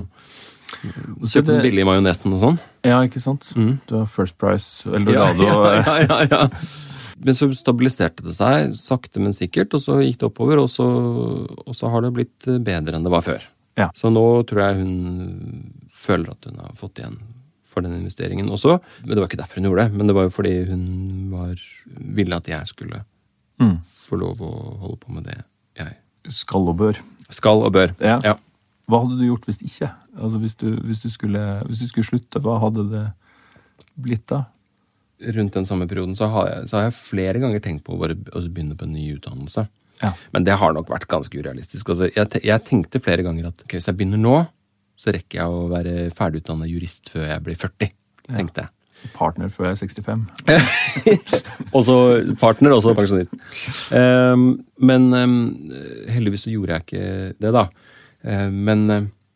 så 0.71 1.25
er 1.25 1.31
Kjøpte 1.33 1.51
den 1.51 1.65
billige 1.65 1.87
majonesen 1.87 2.31
og 2.35 2.39
sånn. 2.39 2.59
Ja, 2.87 3.01
ikke 3.03 3.19
sant? 3.19 3.49
Mm. 3.59 3.73
Du 3.89 3.97
har 3.97 4.05
First 4.07 4.37
Price, 4.39 4.87
Eldorado 4.87 5.43
ja, 5.43 5.73
ja, 5.83 5.97
ja, 6.07 6.19
ja. 6.31 6.43
Men 7.21 7.35
så 7.37 7.49
stabiliserte 7.53 8.23
det 8.25 8.33
seg, 8.33 8.71
sakte, 8.73 9.19
men 9.21 9.35
sikkert, 9.35 9.75
og 9.77 9.83
så 9.83 9.99
gikk 10.01 10.21
det 10.23 10.29
oppover, 10.31 10.61
og 10.63 10.69
så, 10.73 10.85
og 11.67 11.75
så 11.77 11.91
har 11.93 12.01
det 12.07 12.13
blitt 12.15 12.47
bedre 12.65 12.95
enn 12.97 13.03
det 13.05 13.11
var 13.13 13.21
før. 13.25 13.43
Ja. 13.79 13.89
Så 13.95 14.09
nå 14.11 14.23
tror 14.49 14.61
jeg 14.65 14.81
hun 14.81 15.71
føler 15.91 16.33
at 16.33 16.45
hun 16.49 16.57
har 16.59 16.73
fått 16.75 16.99
igjen 16.99 17.17
for 17.71 17.81
den 17.85 17.93
investeringen 18.01 18.49
også. 18.51 18.79
Men 19.05 19.13
det 19.15 19.21
var 19.21 19.29
ikke 19.29 19.39
derfor 19.39 19.61
hun 19.61 19.69
gjorde 19.69 19.85
det, 19.87 19.93
men 19.95 20.07
det 20.09 20.15
var 20.17 20.25
jo 20.27 20.33
fordi 20.35 20.53
hun 20.67 20.83
var, 21.31 21.55
ville 22.19 22.35
at 22.41 22.47
jeg 22.51 22.67
skulle 22.67 23.03
Mm. 23.61 23.77
få 23.85 24.17
lov 24.17 24.39
å 24.41 24.51
holde 24.81 24.97
på 24.97 25.11
med 25.13 25.23
det 25.29 25.35
jeg 25.77 25.95
Skal 26.33 26.67
og 26.67 26.77
bør. 26.79 26.97
skal 27.29 27.61
og 27.63 27.71
bør. 27.73 27.93
Ja. 28.01 28.19
Ja. 28.25 28.33
Hva 28.89 29.03
hadde 29.03 29.19
du 29.19 29.27
gjort 29.27 29.45
hvis 29.45 29.61
ikke? 29.61 29.91
Altså 30.17 30.39
hvis 30.41 30.55
du, 30.57 30.65
hvis 30.81 31.01
du, 31.03 31.09
skulle, 31.09 31.61
hvis 31.67 31.79
du 31.79 31.87
skulle 31.87 32.07
slutte, 32.09 32.41
hva 32.41 32.57
hadde 32.59 32.89
det 32.89 33.03
blitt 34.01 34.25
da? 34.27 34.45
Rundt 35.21 35.53
den 35.53 35.65
samme 35.69 35.85
perioden 35.87 36.15
så 36.17 36.27
har, 36.33 36.47
jeg, 36.49 36.69
så 36.69 36.77
har 36.79 36.83
jeg 36.89 36.97
flere 36.97 37.39
ganger 37.39 37.59
tenkt 37.61 37.83
på 37.85 37.93
å 37.93 38.01
begynne 38.01 38.75
på 38.75 38.83
en 38.87 38.93
ny 38.97 39.05
utdannelse. 39.15 39.67
Ja. 40.01 40.13
Men 40.33 40.45
det 40.47 40.57
har 40.61 40.73
nok 40.73 40.89
vært 40.91 41.07
ganske 41.11 41.37
urealistisk. 41.37 41.93
Altså, 41.93 42.09
jeg, 42.09 42.43
jeg 42.47 42.65
tenkte 42.67 43.01
flere 43.03 43.25
ganger 43.25 43.51
at 43.51 43.63
okay, 43.63 43.77
hvis 43.79 43.89
jeg 43.91 43.97
begynner 43.99 44.21
nå, 44.21 44.35
så 44.97 45.13
rekker 45.15 45.39
jeg 45.41 45.49
å 45.49 45.65
være 45.71 45.95
ferdigutdanna 46.17 46.67
jurist 46.69 47.09
før 47.13 47.27
jeg 47.31 47.43
blir 47.45 47.57
40. 47.57 47.91
tenkte 48.31 48.65
jeg. 48.65 48.73
Partner 49.15 49.49
før 49.49 49.71
jeg 49.71 49.77
er 49.77 49.79
65. 49.81 50.25
Også 51.77 51.95
partner, 52.37 52.75
også 52.75 52.93
pensjonist. 52.97 53.31
Um, 53.89 54.43
men 54.77 55.07
um, 55.15 55.37
heldigvis 56.11 56.45
så 56.45 56.53
gjorde 56.53 56.75
jeg 56.77 56.85
ikke 56.85 57.05
det, 57.41 57.53
da. 57.55 57.63
Um, 58.21 58.59
men 58.67 58.83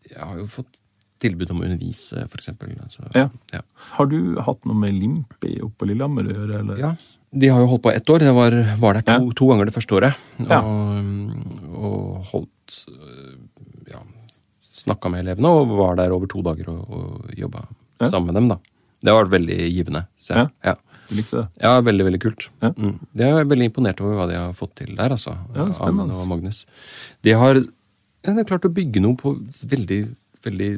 jeg 0.06 0.21
har 0.21 0.38
jo 0.38 0.45
fått 0.51 0.82
tilbud 1.23 1.49
om 1.56 1.63
å 1.63 1.65
undervise, 1.65 2.28
for 2.30 2.38
eksempel. 2.41 2.75
Altså, 2.84 3.08
Ja. 3.17 3.30
ja. 3.56 3.63
Har 3.95 4.12
du 4.12 4.36
hatt 4.45 4.67
noe 4.69 4.78
med 4.78 4.99
Limpi 4.99 5.56
oppe 5.65 5.82
på 5.82 5.89
Lillehammer 5.89 6.28
å 6.30 6.36
gjøre? 6.36 6.60
Eller? 6.62 6.82
Ja, 6.84 6.93
de 7.35 7.49
har 7.51 7.59
jo 7.63 7.67
holdt 7.73 7.83
på 7.83 7.91
ett 7.91 8.09
år. 8.09 8.23
Jeg 8.23 8.35
var, 8.37 8.55
var 8.79 8.97
der 8.99 9.05
to, 9.09 9.31
to 9.35 9.47
ganger 9.51 9.67
det 9.69 9.75
første 9.75 9.95
året. 9.97 10.19
Og, 10.39 11.75
og 11.75 12.29
holdt 12.31 12.77
øh, 12.89 13.35
Ja, 13.91 13.99
snakka 14.81 15.11
med 15.13 15.25
elevene 15.25 15.51
og 15.51 15.73
var 15.77 15.95
der 15.99 16.13
over 16.15 16.27
to 16.31 16.41
dager 16.45 16.69
og, 16.73 16.89
og 16.89 17.35
jobba 17.37 17.65
sammen 18.09 18.31
med 18.31 18.39
dem, 18.39 18.47
da. 18.53 18.57
Det 19.05 19.11
har 19.13 19.21
vært 19.23 19.35
veldig 19.35 19.57
givende. 19.75 20.05
Så, 20.17 20.33
Ja. 20.39 20.47
ja. 20.65 20.75
Du 21.05 21.13
likte 21.19 21.37
det? 21.37 21.45
ja, 21.61 21.75
veldig, 21.85 22.05
veldig 22.07 22.19
kult. 22.23 22.47
Ja. 22.63 22.71
Mm. 22.73 22.95
Jeg 23.19 23.29
er 23.29 23.45
veldig 23.45 23.65
imponert 23.69 23.99
over 24.01 24.15
hva 24.17 24.23
de 24.31 24.37
har 24.39 24.53
fått 24.57 24.71
til 24.79 24.95
der, 24.97 25.13
altså. 25.13 25.35
Ja. 25.53 25.67
Amund 25.85 26.15
og 26.17 26.23
Magnus. 26.31 26.63
De 27.21 27.35
har, 27.37 27.59
ja, 27.61 28.31
de 28.31 28.39
har 28.39 28.47
klart 28.49 28.65
å 28.65 28.71
bygge 28.73 29.03
noe 29.03 29.13
på 29.19 29.35
veldig, 29.69 29.99
veldig 30.47 30.69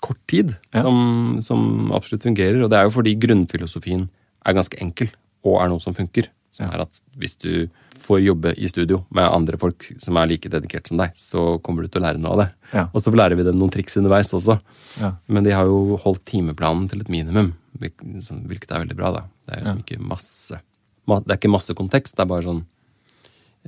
kort 0.00 0.22
tid, 0.30 0.54
Ja. 0.72 0.86
som, 0.86 1.36
som 1.44 1.92
absolutt 1.92 2.24
fungerer. 2.24 2.62
Og 2.64 2.70
det 2.72 2.78
er 2.80 2.88
jo 2.88 2.94
fordi 2.96 3.12
grunnfilosofien 3.20 4.06
er 4.48 4.56
ganske 4.56 4.80
enkel, 4.80 5.12
og 5.46 5.60
er 5.62 5.70
noe 5.70 5.82
som 5.82 5.96
funker. 5.96 6.30
Så 6.50 6.64
er 6.64 6.80
at 6.82 7.00
hvis 7.20 7.36
du 7.38 7.68
får 8.00 8.22
jobbe 8.22 8.54
i 8.56 8.68
studio 8.70 9.02
med 9.14 9.26
andre 9.26 9.58
folk 9.60 9.84
som 10.00 10.16
er 10.16 10.30
like 10.30 10.48
dedikert 10.50 10.88
som 10.88 11.00
deg, 11.00 11.12
så 11.18 11.58
kommer 11.64 11.84
du 11.84 11.92
til 11.92 12.00
å 12.00 12.06
lære 12.06 12.22
noe 12.22 12.34
av 12.34 12.40
det. 12.40 12.48
Ja. 12.72 12.84
Og 12.88 13.02
så 13.04 13.12
lærer 13.12 13.36
vi 13.38 13.44
dem 13.46 13.58
noen 13.60 13.72
triks 13.74 13.98
underveis 14.00 14.32
også. 14.36 14.58
Ja. 15.02 15.12
Men 15.26 15.46
de 15.46 15.54
har 15.54 15.68
jo 15.68 15.98
holdt 16.02 16.24
timeplanen 16.30 16.88
til 16.90 17.04
et 17.04 17.12
minimum, 17.12 17.52
hvilket 17.78 18.72
er 18.72 18.84
veldig 18.86 18.98
bra. 18.98 19.12
da. 19.18 19.24
Det 19.44 19.54
er 19.54 19.60
jo 19.60 19.66
liksom 19.66 19.84
ikke 19.84 20.08
masse 20.14 20.64
Det 21.08 21.32
er 21.32 21.38
ikke 21.38 21.52
masse 21.52 21.72
kontekst, 21.72 22.16
det 22.16 22.24
er 22.24 22.28
bare 22.28 22.44
sånn 22.44 22.64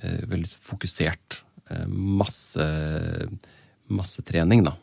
eh, 0.02 0.24
veldig 0.28 0.50
fokusert. 0.60 1.38
Eh, 1.72 1.86
masse 1.88 2.66
massetrening, 3.90 4.64
da. 4.66 4.74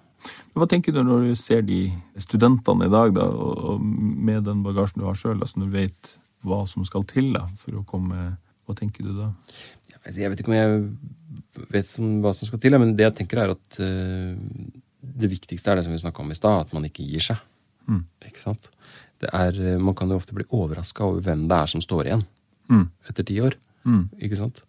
Hva 0.57 0.65
tenker 0.69 0.95
du 0.95 1.03
når 1.05 1.27
du 1.27 1.35
ser 1.37 1.61
de 1.65 1.83
studentene 2.17 2.87
i 2.87 2.93
dag, 2.93 3.13
da, 3.15 3.27
og 3.29 3.83
med 3.83 4.47
den 4.47 4.63
bagasjen 4.65 5.03
du 5.03 5.05
har 5.05 5.19
sjøl, 5.19 5.37
altså 5.37 5.61
når 5.61 5.69
du 5.69 5.77
vet 5.77 6.15
hva 6.45 6.61
som 6.69 6.85
skal 6.85 7.05
til 7.09 7.31
da, 7.33 7.45
for 7.57 7.79
å 7.79 7.85
komme 7.87 8.35
Hva 8.67 8.75
tenker 8.75 9.05
du 9.07 9.13
da? 9.15 9.29
Jeg 10.11 10.27
vet 10.29 10.41
ikke 10.41 10.51
om 10.51 10.57
jeg 10.57 11.69
vet 11.71 11.87
som, 11.87 12.17
hva 12.21 12.33
som 12.35 12.49
skal 12.49 12.59
til, 12.59 12.75
men 12.75 12.95
det 12.99 13.05
jeg 13.05 13.15
tenker 13.21 13.39
er 13.45 13.53
at 13.53 13.77
eh, 13.79 14.35
det 14.99 15.29
viktigste 15.31 15.71
er 15.71 15.79
det 15.79 15.85
som 15.85 15.93
vi 15.95 16.01
snakka 16.01 16.19
om 16.19 16.33
i 16.33 16.35
stad, 16.35 16.65
at 16.65 16.73
man 16.75 16.83
ikke 16.83 17.05
gir 17.07 17.23
seg. 17.23 17.39
Mm. 17.87 18.01
Ikke 18.27 18.41
sant? 18.43 18.67
Det 19.23 19.29
er, 19.31 19.55
eh, 19.63 19.79
man 19.79 19.95
kan 19.95 20.11
jo 20.11 20.19
ofte 20.19 20.35
bli 20.35 20.43
overraska 20.51 21.07
over 21.07 21.23
hvem 21.23 21.45
det 21.47 21.55
er 21.61 21.71
som 21.71 21.81
står 21.83 22.09
igjen 22.11 22.25
Mm. 22.67 22.89
etter 23.07 23.23
ti 23.23 23.39
år. 23.39 23.55
Mm. 23.87 24.09
Ikke 24.19 24.35
sant? 24.35 24.59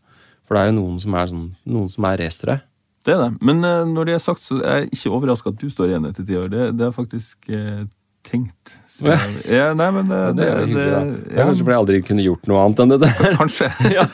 For 0.47 0.55
det 0.55 0.61
er 0.63 0.71
jo 0.71 0.77
noen 0.79 1.01
som 1.03 1.15
er, 1.19 1.27
sånn, 1.27 1.49
noen 1.67 1.91
som 1.91 2.05
er 2.07 2.21
racere. 2.23 2.61
Det 3.03 3.17
er 3.17 3.25
det. 3.25 3.43
Men 3.43 3.65
eh, 3.67 3.83
når 3.91 4.07
det 4.07 4.15
er 4.15 4.23
sagt, 4.23 4.47
så 4.47 4.61
er 4.63 4.85
jeg 4.85 4.93
ikke 4.95 5.11
overraska 5.19 5.51
at 5.51 5.59
du 5.59 5.67
står 5.75 5.91
igjen 5.91 6.07
etter 6.07 6.23
ti 6.29 6.39
år. 6.39 6.47
Det, 6.55 6.69
det 6.79 6.87
er 6.87 6.95
faktisk 6.95 7.51
eh, 7.51 7.83
tenkt. 8.29 8.75
Så, 8.99 9.07
ja, 9.47 9.69
nei, 9.79 9.87
men 9.95 10.09
det, 10.11 10.19
Det 10.41 10.47
er 10.49 10.57
hyggelig, 10.65 10.85
det- 10.91 11.29
Det 11.29 11.37
Ja, 11.39 11.45
kanskje 11.47 11.63
fordi 11.65 11.75
jeg 11.75 11.83
aldri 11.85 11.99
kunne 12.09 12.25
gjort 12.27 12.49
noe 12.51 12.63
annet 12.65 12.81
enn 12.83 12.93
det 12.95 13.01
der. 13.05 13.37
Kanskje. 13.39 13.69
ja. 13.97 14.05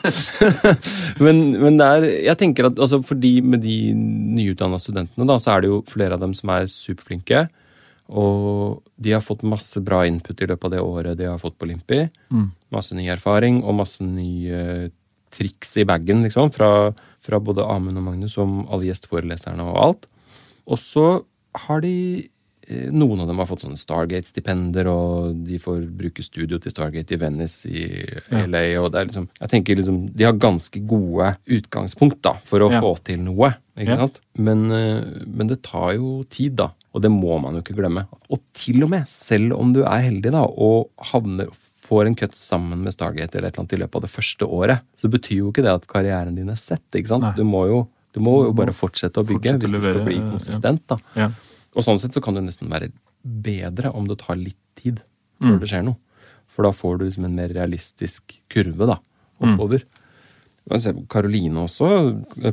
men, 1.25 1.39
men 1.61 1.77
det 1.81 1.87
er, 1.97 2.05
jeg 2.29 2.37
tenker 2.41 2.67
at 2.69 2.77
altså 2.81 2.99
fordi 3.05 3.33
med 3.41 3.63
de 3.65 3.77
nyutdanna 3.97 4.77
studentene, 4.81 5.25
da, 5.29 5.37
så 5.41 5.55
er 5.55 5.65
det 5.65 5.71
jo 5.71 5.79
flere 5.89 6.17
av 6.17 6.21
dem 6.23 6.35
som 6.37 6.51
er 6.53 6.67
superflinke. 6.71 7.47
Og 8.13 8.83
de 9.01 9.15
har 9.15 9.23
fått 9.25 9.41
masse 9.49 9.81
bra 9.81 10.03
input 10.05 10.37
i 10.37 10.45
løpet 10.51 10.67
av 10.69 10.75
det 10.75 10.83
året 10.85 11.17
de 11.17 11.25
har 11.31 11.39
fått 11.41 11.57
på 11.57 11.65
Limpi. 11.71 12.03
Mm. 12.29 12.51
Masse 12.75 12.93
ny 12.93 13.07
erfaring 13.09 13.63
og 13.65 13.79
masse 13.79 14.05
nye 14.05 14.91
triks 15.35 15.73
i 15.81 15.87
bagen, 15.89 16.21
liksom. 16.27 16.51
Fra, 16.53 16.91
fra 17.25 17.39
både 17.41 17.65
Amund 17.65 17.97
og 17.97 18.05
Magnus 18.05 18.37
som 18.37 18.61
alle 18.69 18.91
gjesteforeleserne 18.91 19.65
og 19.65 19.81
alt. 19.87 20.05
Og 20.69 20.77
så 20.81 21.07
har 21.65 21.81
de 21.81 21.95
eh, 22.21 22.29
Noen 22.91 23.21
av 23.21 23.27
dem 23.29 23.37
har 23.37 23.45
fått 23.49 23.61
sånne 23.65 23.77
Stargate-stipender, 23.77 24.87
og 24.89 25.35
de 25.45 25.59
får 25.61 25.83
bruke 25.97 26.23
studio 26.25 26.57
til 26.59 26.71
Stargate 26.73 27.13
i 27.13 27.19
Venice 27.21 27.65
i 27.69 27.83
LA. 28.31 28.63
og 28.81 28.91
det 28.91 29.01
er 29.01 29.05
liksom, 29.11 29.27
jeg 29.39 29.49
tenker 29.49 29.75
liksom, 29.77 29.99
De 30.15 30.23
har 30.23 30.33
ganske 30.33 30.81
gode 30.87 31.35
utgangspunkt 31.47 32.21
da, 32.21 32.33
for 32.43 32.59
å 32.65 32.71
Ja. 32.71 32.81
få 32.81 32.95
til 33.03 33.19
noe. 33.19 33.55
ikke 33.77 33.87
Ja. 33.89 33.97
sant? 33.97 34.19
Men, 34.37 34.71
eh, 34.71 35.03
men 35.27 35.47
det 35.47 35.61
tar 35.63 35.93
jo 35.95 36.23
tid, 36.29 36.55
da. 36.55 36.69
Og 36.93 37.01
det 37.01 37.11
må 37.11 37.39
man 37.41 37.53
jo 37.55 37.61
ikke 37.61 37.75
glemme. 37.75 38.07
Og 38.31 38.39
til 38.53 38.81
og 38.83 38.89
med, 38.89 39.05
selv 39.07 39.51
om 39.59 39.73
du 39.73 39.81
er 39.83 39.99
heldig 40.09 40.31
da, 40.31 40.43
og 40.43 40.89
havner, 41.11 41.47
får 41.85 42.07
en 42.07 42.15
cut 42.15 42.31
sammen 42.35 42.81
med 42.81 42.93
Stargate 42.93 43.35
eller 43.35 43.49
et 43.49 43.53
eller 43.57 43.65
annet 43.67 43.73
i 43.73 43.81
løpet 43.83 43.95
av 43.95 44.01
det 44.01 44.09
første 44.09 44.47
året, 44.47 44.79
så 44.97 45.09
betyr 45.11 45.37
jo 45.37 45.51
ikke 45.51 45.61
det 45.61 45.73
at 45.75 45.85
karrieren 45.87 46.35
din 46.35 46.49
er 46.49 46.55
sett. 46.55 46.81
ikke 46.93 47.07
sant? 47.07 47.21
Nei. 47.23 47.33
Du 47.35 47.43
må 47.43 47.67
jo, 47.67 47.87
du 48.13 48.21
må 48.21 48.45
jo 48.45 48.53
bare 48.53 48.71
fortsette 48.71 49.19
å 49.21 49.27
bygge 49.27 49.43
fortsette 49.53 49.59
hvis 49.59 49.71
det 49.71 49.83
skal 49.83 50.05
bli 50.05 50.15
ja. 50.15 50.31
konsistent. 50.31 50.87
da. 50.87 50.97
Ja. 51.15 51.29
Og 51.75 51.83
sånn 51.83 51.99
sett 51.99 52.15
så 52.15 52.21
kan 52.23 52.33
det 52.37 52.45
nesten 52.45 52.69
være 52.71 52.91
bedre 53.23 53.91
om 53.95 54.07
det 54.07 54.19
tar 54.23 54.35
litt 54.39 54.59
tid 54.79 55.01
Mm. 55.35 55.49
før 55.49 55.59
det 55.59 55.67
skjer 55.67 55.83
noe. 55.83 55.97
For 56.47 56.63
da 56.63 56.69
får 56.71 56.97
du 56.99 57.05
liksom 57.05 57.25
en 57.27 57.35
mer 57.35 57.49
realistisk 57.51 58.37
kurve 58.49 58.85
da, 58.87 58.95
oppover. 59.43 59.81
Kan 60.69 60.79
se 60.79 60.93
på 60.95 61.03
Karoline 61.11 61.65
også. 61.67 61.89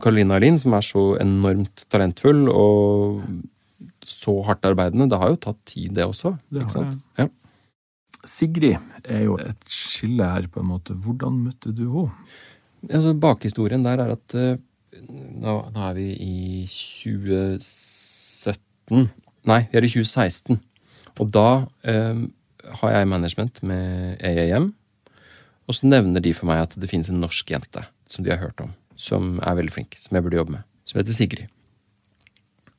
Karoline 0.02 0.34
Alin, 0.34 0.58
som 0.58 0.74
er 0.74 0.82
så 0.82 1.04
enormt 1.22 1.84
talentfull 1.88 2.48
og 2.50 3.22
så 4.02 4.34
hardt 4.44 4.66
arbeidende. 4.66 5.06
Det 5.08 5.18
har 5.22 5.30
jo 5.30 5.36
tatt 5.36 5.60
tid, 5.64 5.94
det 5.94 6.04
også. 6.04 6.34
Det 6.50 6.64
ikke 6.64 6.74
sant? 6.74 6.98
Ja. 7.16 7.28
Sigrid 8.26 8.78
er 9.08 9.22
jo 9.28 9.38
et 9.38 9.62
skille 9.70 10.26
her, 10.26 10.48
på 10.50 10.60
en 10.60 10.66
måte. 10.74 10.94
Hvordan 10.98 11.38
møtte 11.46 11.72
du 11.74 11.86
henne? 11.86 12.10
Altså, 12.90 13.14
bakhistorien 13.14 13.84
der 13.86 14.02
er 14.02 14.12
at 14.16 14.34
eh, 14.34 14.56
nå, 15.38 15.54
nå 15.70 15.88
er 15.88 15.94
vi 15.94 16.08
i 16.18 16.66
2017 18.93 19.22
Nei, 19.49 19.64
vi 19.72 19.78
er 19.78 19.86
i 19.86 19.90
2016. 19.90 20.61
Og 21.20 21.32
da 21.34 21.49
eh, 21.88 22.20
har 22.78 22.95
jeg 22.95 23.11
management 23.11 23.59
med 23.66 24.22
AAM. 24.22 24.70
Og 25.66 25.78
så 25.78 25.88
nevner 25.88 26.22
de 26.22 26.34
for 26.36 26.51
meg 26.51 26.62
at 26.66 26.76
det 26.78 26.90
finnes 26.90 27.11
en 27.11 27.20
norsk 27.22 27.51
jente 27.51 27.84
som 28.11 28.26
de 28.26 28.32
har 28.32 28.43
hørt 28.43 28.61
om, 28.62 28.72
som 28.99 29.36
er 29.40 29.59
veldig 29.59 29.74
flink, 29.74 29.99
som 29.99 30.16
jeg 30.16 30.26
burde 30.26 30.38
jobbe 30.38 30.57
med. 30.59 30.66
Som 30.86 31.01
heter 31.01 31.16
Sigrid. 31.16 31.51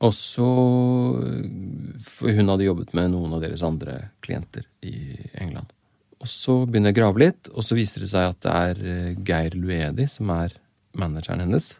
Og 0.04 0.12
så 0.16 0.44
hun 0.44 2.50
hadde 2.50 2.66
jobbet 2.66 2.92
med 2.96 3.14
noen 3.14 3.36
av 3.36 3.44
deres 3.44 3.64
andre 3.64 4.10
klienter 4.24 4.66
i 4.84 5.16
England. 5.40 5.72
Og 6.20 6.28
så 6.30 6.60
begynner 6.64 6.92
jeg 6.92 6.96
å 6.96 7.00
grave 7.02 7.20
litt, 7.20 7.48
og 7.52 7.64
så 7.64 7.76
viser 7.76 8.04
det 8.04 8.10
seg 8.12 8.32
at 8.32 8.44
det 8.44 8.52
er 8.52 8.84
eh, 8.92 9.16
Geir 9.20 9.56
Luedi 9.58 10.06
som 10.08 10.30
er 10.32 10.54
manageren 10.96 11.44
hennes. 11.44 11.74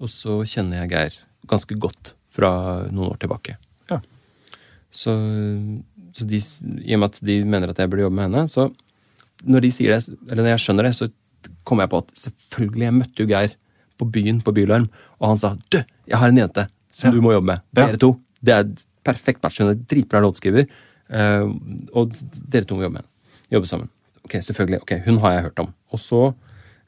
Og 0.00 0.12
så 0.12 0.40
kjenner 0.48 0.82
jeg 0.82 0.92
Geir 0.94 1.18
ganske 1.50 1.76
godt 1.80 2.14
fra 2.32 2.52
noen 2.88 3.10
år 3.10 3.20
tilbake. 3.20 3.58
Ja. 4.90 4.96
Så, 5.00 5.12
så 6.18 6.26
de, 6.26 6.40
i 6.82 6.94
og 6.96 7.00
med 7.02 7.08
at 7.12 7.18
de 7.26 7.36
mener 7.46 7.70
at 7.70 7.78
jeg 7.78 7.90
burde 7.90 8.02
jobbe 8.06 8.16
med 8.18 8.26
henne, 8.28 8.48
så 8.50 8.68
når 9.46 9.62
de 9.64 9.70
sier 9.72 9.94
det, 9.94 10.16
eller 10.28 10.42
når 10.42 10.50
jeg 10.56 10.62
skjønner 10.66 10.88
det, 10.88 10.94
så 10.98 11.06
kommer 11.64 11.86
jeg 11.86 11.92
på 11.94 12.00
at 12.02 12.10
selvfølgelig, 12.20 12.84
jeg 12.88 12.96
møtte 12.98 13.22
jo 13.22 13.28
Geir 13.30 13.54
på 14.00 14.08
byen 14.12 14.40
på 14.44 14.52
Bylarm, 14.56 14.88
og 15.20 15.28
han 15.32 15.38
sa 15.40 15.54
du, 15.70 15.78
jeg 16.10 16.18
har 16.18 16.28
en 16.32 16.40
jente 16.42 16.66
som 16.90 17.08
Ja. 17.08 17.14
du 17.14 17.22
må 17.22 17.32
jobbe 17.32 17.46
med. 17.52 17.60
Ja. 17.76 17.86
Dere 17.86 18.00
to. 18.02 18.10
Det 18.42 18.52
er 18.54 18.64
et 18.66 18.84
perfekt 19.06 19.42
match. 19.44 19.60
Hun 19.62 19.70
er 19.70 19.78
dritbra 19.78 20.20
låtskriver. 20.24 20.66
eh, 21.10 21.46
og 21.94 22.12
dere 22.50 22.64
to 22.66 22.74
må 22.76 22.82
jobbe 22.82 22.98
med. 22.98 23.06
Jobbe 23.52 23.66
sammen. 23.70 23.88
Ok, 24.24 24.32
selvfølgelig. 24.42 24.80
ok, 24.82 24.92
Hun 25.06 25.18
har 25.22 25.32
jeg 25.32 25.42
hørt 25.42 25.58
om. 25.62 25.72
Og 25.92 25.98
så 26.02 26.34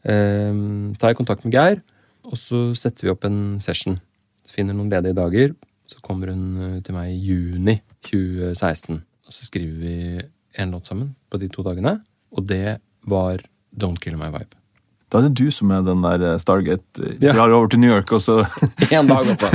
eh, 0.05 0.53
tar 0.99 1.09
jeg 1.13 1.17
kontakt 1.21 1.45
med 1.45 1.55
Geir, 1.55 1.81
og 2.25 2.37
så 2.39 2.75
setter 2.79 3.07
vi 3.07 3.11
opp 3.15 3.25
en 3.29 3.61
session. 3.61 4.01
Finner 4.49 4.75
noen 4.75 4.91
ledige 4.91 5.15
dager. 5.17 5.55
Så 5.87 6.01
kommer 6.03 6.33
hun 6.33 6.45
eh, 6.77 6.81
til 6.83 6.95
meg 6.95 7.13
i 7.13 7.21
juni 7.31 7.81
2016. 8.07 9.03
Og 9.27 9.33
så 9.37 9.47
skriver 9.49 9.77
vi 9.83 9.95
en 10.61 10.71
låt 10.75 10.87
sammen 10.91 11.15
på 11.31 11.39
de 11.41 11.49
to 11.53 11.63
dagene. 11.67 11.99
Og 12.37 12.47
det 12.49 12.79
var 13.09 13.41
Don't 13.77 14.01
Kill 14.03 14.17
My 14.21 14.29
Vibe. 14.35 14.57
Da 15.13 15.21
er 15.21 15.27
det 15.29 15.37
du 15.43 15.51
som 15.53 15.71
er 15.77 15.83
den 15.85 16.01
der 16.05 16.23
eh, 16.31 16.39
Stargate. 16.41 17.03
eh, 17.05 17.17
Ja. 17.21 17.33
Drar 17.37 17.53
over 17.53 17.69
til 17.69 17.81
New 17.83 17.91
York, 17.93 18.13
og 18.13 18.21
så 18.25 18.39
En 18.93 19.07
dag, 19.11 19.27
altså. 19.29 19.51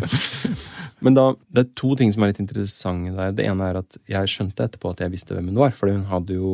Men 1.04 1.14
da, 1.16 1.30
det 1.52 1.62
er 1.64 1.70
to 1.76 1.94
ting 1.96 2.12
som 2.12 2.22
er 2.24 2.32
litt 2.32 2.40
interessante 2.42 3.12
der. 3.16 3.32
Det 3.36 3.44
ene 3.48 3.68
er 3.70 3.78
at 3.80 3.96
jeg 4.08 4.28
skjønte 4.32 4.66
etterpå 4.66 4.90
at 4.92 5.00
jeg 5.00 5.12
visste 5.14 5.36
hvem 5.36 5.48
hun 5.52 5.60
var, 5.62 5.70
for 5.76 5.88
hun 5.92 6.02
hadde 6.10 6.36
jo 6.36 6.50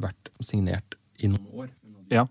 vært 0.00 0.30
signert 0.44 0.96
i 1.20 1.28
noen 1.28 1.64
år. 1.64 1.68
Ja. 2.12 2.24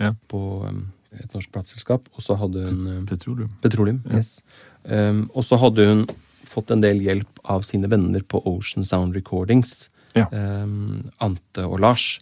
Ja. 0.00 0.12
På 0.30 0.40
um, 0.64 0.86
et 1.12 1.32
norsk 1.34 1.50
plateselskap, 1.52 2.08
og 2.14 2.24
så 2.24 2.36
hadde 2.40 2.64
hun 2.68 2.80
um, 2.86 3.04
Petroleum. 3.08 3.50
Petroleum. 3.64 4.00
Yes. 4.14 4.38
Um, 4.84 5.26
og 5.34 5.44
så 5.44 5.58
hadde 5.60 5.88
hun 5.90 6.04
fått 6.48 6.72
en 6.74 6.82
del 6.84 7.02
hjelp 7.04 7.42
av 7.48 7.66
sine 7.66 7.90
venner 7.90 8.24
på 8.24 8.40
Ocean 8.48 8.86
Sound 8.86 9.16
Recordings. 9.16 9.90
Ja. 10.16 10.26
Um, 10.32 11.04
Ante 11.22 11.66
og 11.68 11.78
Lars. 11.84 12.18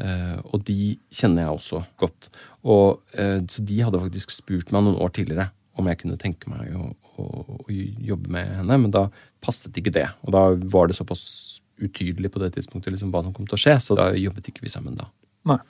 Uh, 0.00 0.40
og 0.50 0.64
de 0.68 0.96
kjenner 1.12 1.44
jeg 1.44 1.56
også 1.56 1.82
godt. 2.00 2.30
Og, 2.64 3.00
uh, 3.18 3.38
så 3.50 3.64
de 3.66 3.80
hadde 3.84 4.02
faktisk 4.02 4.32
spurt 4.34 4.72
meg 4.74 4.86
noen 4.86 5.00
år 5.00 5.12
tidligere 5.16 5.50
om 5.80 5.88
jeg 5.88 6.00
kunne 6.02 6.18
tenke 6.20 6.50
meg 6.52 6.74
å, 6.76 6.90
å, 7.16 7.26
å 7.64 7.66
jobbe 7.70 8.32
med 8.32 8.48
henne, 8.58 8.78
men 8.82 8.92
da 8.92 9.06
passet 9.44 9.76
ikke 9.80 9.92
det. 9.94 10.06
Og 10.26 10.34
da 10.34 10.42
var 10.72 10.90
det 10.90 10.98
såpass 10.98 11.22
utydelig 11.80 12.32
på 12.32 12.42
det 12.42 12.52
tidspunktet 12.56 12.92
liksom, 12.92 13.12
hva 13.14 13.22
som 13.24 13.32
kom 13.36 13.46
til 13.48 13.56
å 13.56 13.60
skje, 13.60 13.76
så 13.80 13.96
da 13.96 14.10
jobbet 14.12 14.50
ikke 14.50 14.66
vi 14.66 14.72
sammen 14.72 14.98
da. 14.98 15.08
Nei. 15.48 15.60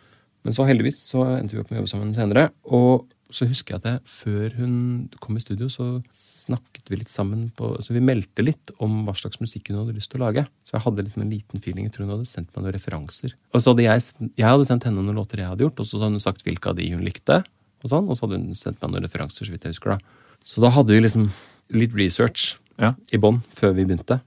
Men 0.46 0.57
så 0.57 0.64
heldigvis 0.66 0.98
så 1.12 1.22
endte 1.36 1.55
vi 1.55 1.62
opp 1.62 1.70
med 1.70 1.78
å 1.78 1.82
jobbe 1.82 1.92
sammen 1.92 2.14
senere. 2.16 2.48
Og 2.72 3.05
så 3.31 3.47
husker 3.49 3.74
jeg 3.74 3.81
at 3.81 3.87
jeg, 3.89 4.01
før 4.11 4.55
hun 4.59 4.74
kom 5.22 5.37
i 5.39 5.43
studio, 5.43 5.68
så 5.72 5.87
snakket 6.14 6.91
vi 6.91 6.99
litt 7.01 7.12
sammen 7.12 7.49
på 7.57 7.70
Så 7.83 7.95
vi 7.95 8.03
meldte 8.05 8.43
litt 8.45 8.72
om 8.83 9.05
hva 9.07 9.14
slags 9.16 9.41
musikk 9.41 9.70
hun 9.70 9.78
hadde 9.81 9.95
lyst 9.97 10.11
til 10.12 10.20
å 10.20 10.26
lage. 10.26 10.45
Så 10.66 10.76
jeg 10.76 10.85
hadde 10.85 11.05
litt 11.07 11.16
med 11.16 11.26
en 11.28 11.33
liten 11.35 11.62
feeling. 11.64 11.87
Jeg 11.87 11.95
tror 11.97 12.07
hun 12.09 12.14
hadde 12.16 12.28
sendt 12.31 12.51
meg 12.55 12.64
noen 12.64 12.74
referanser. 12.76 13.35
Og 13.55 13.62
så 13.62 13.72
hadde 13.74 13.87
jeg, 13.87 14.05
jeg 14.37 14.47
hadde 14.51 14.66
sendt 14.68 14.85
henne 14.89 15.03
noen 15.05 15.16
låter 15.20 15.43
jeg 15.43 15.51
hadde 15.53 15.66
gjort, 15.66 15.81
og 15.81 15.87
så 15.89 16.01
hadde 16.03 16.18
hun 16.18 16.24
sagt 16.26 16.45
hvilke 16.47 16.72
av 16.72 16.76
de 16.81 16.89
hun 16.93 17.05
likte. 17.07 17.41
Og 17.85 17.93
sånn, 17.95 18.11
og 18.11 18.18
så 18.18 18.26
hadde 18.26 18.41
hun 18.43 18.59
sendt 18.59 18.83
meg 18.83 18.93
noen 18.93 19.07
referanser, 19.07 19.47
så 19.49 19.55
vidt 19.55 19.64
jeg 19.68 19.76
husker 19.76 19.95
da. 19.95 20.01
Så 20.45 20.61
da 20.64 20.70
hadde 20.74 20.93
vi 20.97 21.01
liksom 21.05 21.31
litt 21.76 21.95
research 21.97 22.57
Ja. 22.81 22.95
i 23.12 23.18
bånn 23.20 23.43
før 23.55 23.74
vi 23.76 23.85
begynte. 23.85 24.20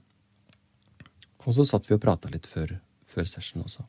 Og 1.46 1.52
så 1.54 1.64
satt 1.68 1.86
vi 1.88 1.94
og 1.96 2.00
prata 2.02 2.30
litt 2.32 2.46
før, 2.48 2.78
før 3.04 3.26
session 3.28 3.62
også. 3.64 3.84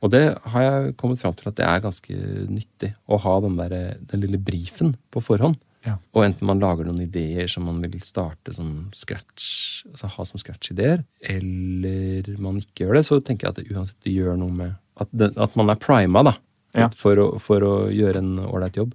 Og 0.00 0.12
det 0.14 0.22
har 0.54 0.62
jeg 0.64 0.94
kommet 1.00 1.20
fram 1.20 1.34
til 1.36 1.50
at 1.50 1.58
det 1.58 1.66
er 1.68 1.82
ganske 1.84 2.14
nyttig 2.48 2.94
å 3.10 3.18
ha 3.20 3.34
den, 3.44 3.58
der, 3.60 3.74
den 4.08 4.22
lille 4.22 4.38
brifen 4.40 4.94
på 5.12 5.20
forhånd. 5.24 5.58
Ja. 5.84 5.94
Og 6.12 6.24
enten 6.26 6.44
man 6.48 6.60
lager 6.60 6.84
noen 6.88 7.00
ideer 7.04 7.48
som 7.48 7.64
man 7.68 7.78
vil 7.84 8.00
starte 8.04 8.52
som 8.52 8.90
scratch, 8.96 9.82
altså 9.88 10.10
ha 10.12 10.24
som 10.28 10.40
scratch-ideer, 10.40 11.04
eller 11.24 12.28
man 12.40 12.58
ikke 12.60 12.84
gjør 12.84 12.98
det, 12.98 13.04
så 13.08 13.20
tenker 13.24 13.48
jeg 13.48 13.54
at 13.54 13.60
det 13.60 13.76
uansett 13.76 14.00
det 14.04 14.12
gjør 14.16 14.36
noe 14.40 14.52
med 14.56 14.74
at, 15.00 15.08
det, 15.16 15.30
at 15.40 15.56
man 15.56 15.72
er 15.72 15.80
prima 15.80 16.24
da, 16.26 16.34
Ja. 16.76 16.86
for, 16.94 17.16
å, 17.18 17.28
for 17.42 17.64
å 17.66 17.72
gjøre 17.90 18.20
en 18.20 18.34
ålreit 18.44 18.76
jobb. 18.78 18.92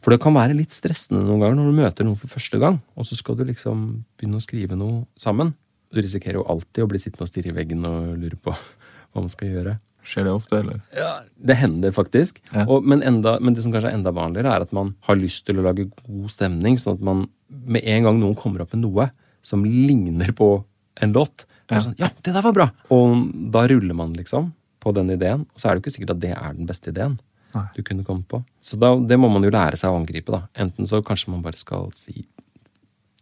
For 0.00 0.12
det 0.14 0.20
kan 0.22 0.36
være 0.36 0.56
litt 0.56 0.72
stressende 0.72 1.24
noen 1.24 1.40
ganger 1.42 1.56
når 1.58 1.66
du 1.72 1.78
møter 1.80 2.06
noen 2.08 2.20
for 2.20 2.32
første 2.32 2.60
gang, 2.60 2.78
og 2.96 3.08
så 3.08 3.16
skal 3.18 3.36
du 3.36 3.44
liksom 3.48 4.04
begynne 4.20 4.38
å 4.40 4.44
skrive 4.44 4.76
noe 4.78 5.02
sammen. 5.20 5.54
Du 5.90 5.98
risikerer 6.00 6.38
jo 6.38 6.46
alltid 6.48 6.84
å 6.84 6.88
bli 6.88 7.00
sittende 7.02 7.26
og 7.26 7.32
stirre 7.32 7.50
i 7.52 7.56
veggen 7.56 7.84
og 7.88 8.12
lure 8.20 8.38
på 8.40 8.54
hva 9.10 9.24
man 9.24 9.32
skal 9.32 9.50
gjøre. 9.56 9.74
Skjer 10.06 10.24
det 10.24 10.32
ofte, 10.32 10.58
eller? 10.62 10.80
Ja, 10.96 11.20
Det 11.36 11.56
hender 11.60 11.92
faktisk. 11.92 12.40
Ja. 12.54 12.64
Og, 12.66 12.84
men, 12.88 13.02
enda, 13.02 13.38
men 13.40 13.54
det 13.54 13.62
som 13.64 13.72
kanskje 13.74 13.90
er 13.92 13.98
enda 13.98 14.12
vanligere, 14.16 14.54
er 14.56 14.64
at 14.64 14.72
man 14.76 14.94
har 15.08 15.16
lyst 15.20 15.44
til 15.46 15.60
å 15.60 15.64
lage 15.66 15.88
god 16.06 16.30
stemning, 16.32 16.78
sånn 16.80 16.96
at 16.98 17.04
man 17.04 17.26
med 17.50 17.84
en 17.84 18.06
gang 18.08 18.20
noen 18.20 18.36
kommer 18.38 18.62
opp 18.64 18.72
med 18.74 18.84
noe 18.86 19.10
som 19.42 19.64
ligner 19.64 20.32
på 20.36 20.64
en 21.00 21.12
låt, 21.16 21.44
er 21.70 21.76
Ja. 21.76 21.80
sånn, 21.84 21.94
ja, 21.98 22.08
det 22.22 22.32
der 22.34 22.42
var 22.42 22.52
bra! 22.52 22.70
Og 22.90 23.30
da 23.52 23.66
ruller 23.68 23.94
man 23.94 24.12
liksom 24.14 24.52
på 24.80 24.92
den 24.94 25.10
ideen, 25.10 25.46
og 25.54 25.60
så 25.60 25.68
er 25.68 25.74
det 25.74 25.82
jo 25.82 25.84
ikke 25.90 25.96
sikkert 25.98 26.10
at 26.16 26.20
det 26.20 26.32
er 26.36 26.52
den 26.56 26.66
beste 26.66 26.90
ideen 26.90 27.18
Nei. 27.54 27.66
du 27.76 27.82
kunne 27.82 28.04
komme 28.04 28.24
på. 28.26 28.42
Så 28.60 28.78
da, 28.80 28.94
det 28.96 29.18
må 29.20 29.28
man 29.30 29.42
jo 29.44 29.50
lære 29.50 29.76
seg 29.76 29.90
å 29.92 29.98
angripe, 30.00 30.32
da. 30.32 30.48
Enten 30.56 30.86
så 30.88 31.02
kanskje 31.04 31.28
man 31.30 31.42
bare 31.42 31.56
skal 31.60 31.90
si 31.92 32.24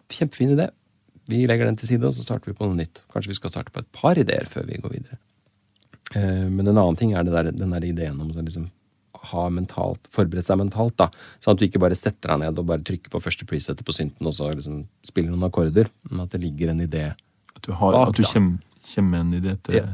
kjempefin 0.08 0.54
idé, 0.56 0.68
vi 1.28 1.42
legger 1.46 1.66
den 1.68 1.76
til 1.76 1.88
side, 1.90 2.04
og 2.08 2.14
så 2.16 2.24
starter 2.24 2.50
vi 2.52 2.56
på 2.56 2.64
noe 2.68 2.78
nytt. 2.78 3.02
Kanskje 3.12 3.28
vi 3.34 3.36
skal 3.36 3.50
starte 3.52 3.72
på 3.74 3.82
et 3.82 3.90
par 3.92 4.16
ideer 4.20 4.46
før 4.48 4.64
vi 4.68 4.78
går 4.80 4.94
videre. 4.94 5.18
Eh, 6.14 6.48
Men 6.48 6.66
en 6.66 6.76
annen 6.76 6.96
ting 6.96 7.12
er 7.12 7.24
det 7.26 7.32
der, 7.34 7.52
den 7.52 7.74
der 7.76 7.84
ideen 7.84 8.20
om 8.20 8.30
å 8.32 8.42
liksom 8.42 8.68
ha 9.32 9.48
mentalt, 9.50 10.06
forberedt 10.14 10.46
seg 10.46 10.60
mentalt. 10.60 10.96
da, 11.00 11.08
Sånn 11.42 11.56
at 11.56 11.60
du 11.60 11.66
ikke 11.66 11.82
bare 11.82 11.98
setter 11.98 12.32
deg 12.34 12.44
ned 12.44 12.60
og 12.60 12.68
bare 12.68 12.84
trykker 12.86 13.12
på 13.12 13.22
første 13.22 13.48
presetet 13.48 13.84
på 13.86 13.94
synten 13.96 14.28
og 14.28 14.36
så 14.36 14.52
liksom 14.52 14.84
spiller 15.06 15.32
noen 15.32 15.48
akkorder, 15.48 15.90
men 16.10 16.22
at 16.24 16.34
det 16.34 16.42
ligger 16.44 16.72
en 16.72 16.84
idé 16.84 17.10
At 17.56 17.64
du, 17.66 17.72
har, 17.72 17.92
Bak, 17.92 18.12
at 18.12 18.20
du 18.20 18.22
kommer, 18.22 18.62
kommer 18.94 19.10
med 19.10 19.20
en 19.26 19.42
idé 19.42 19.58
til 19.66 19.82
Ja. 19.82 19.88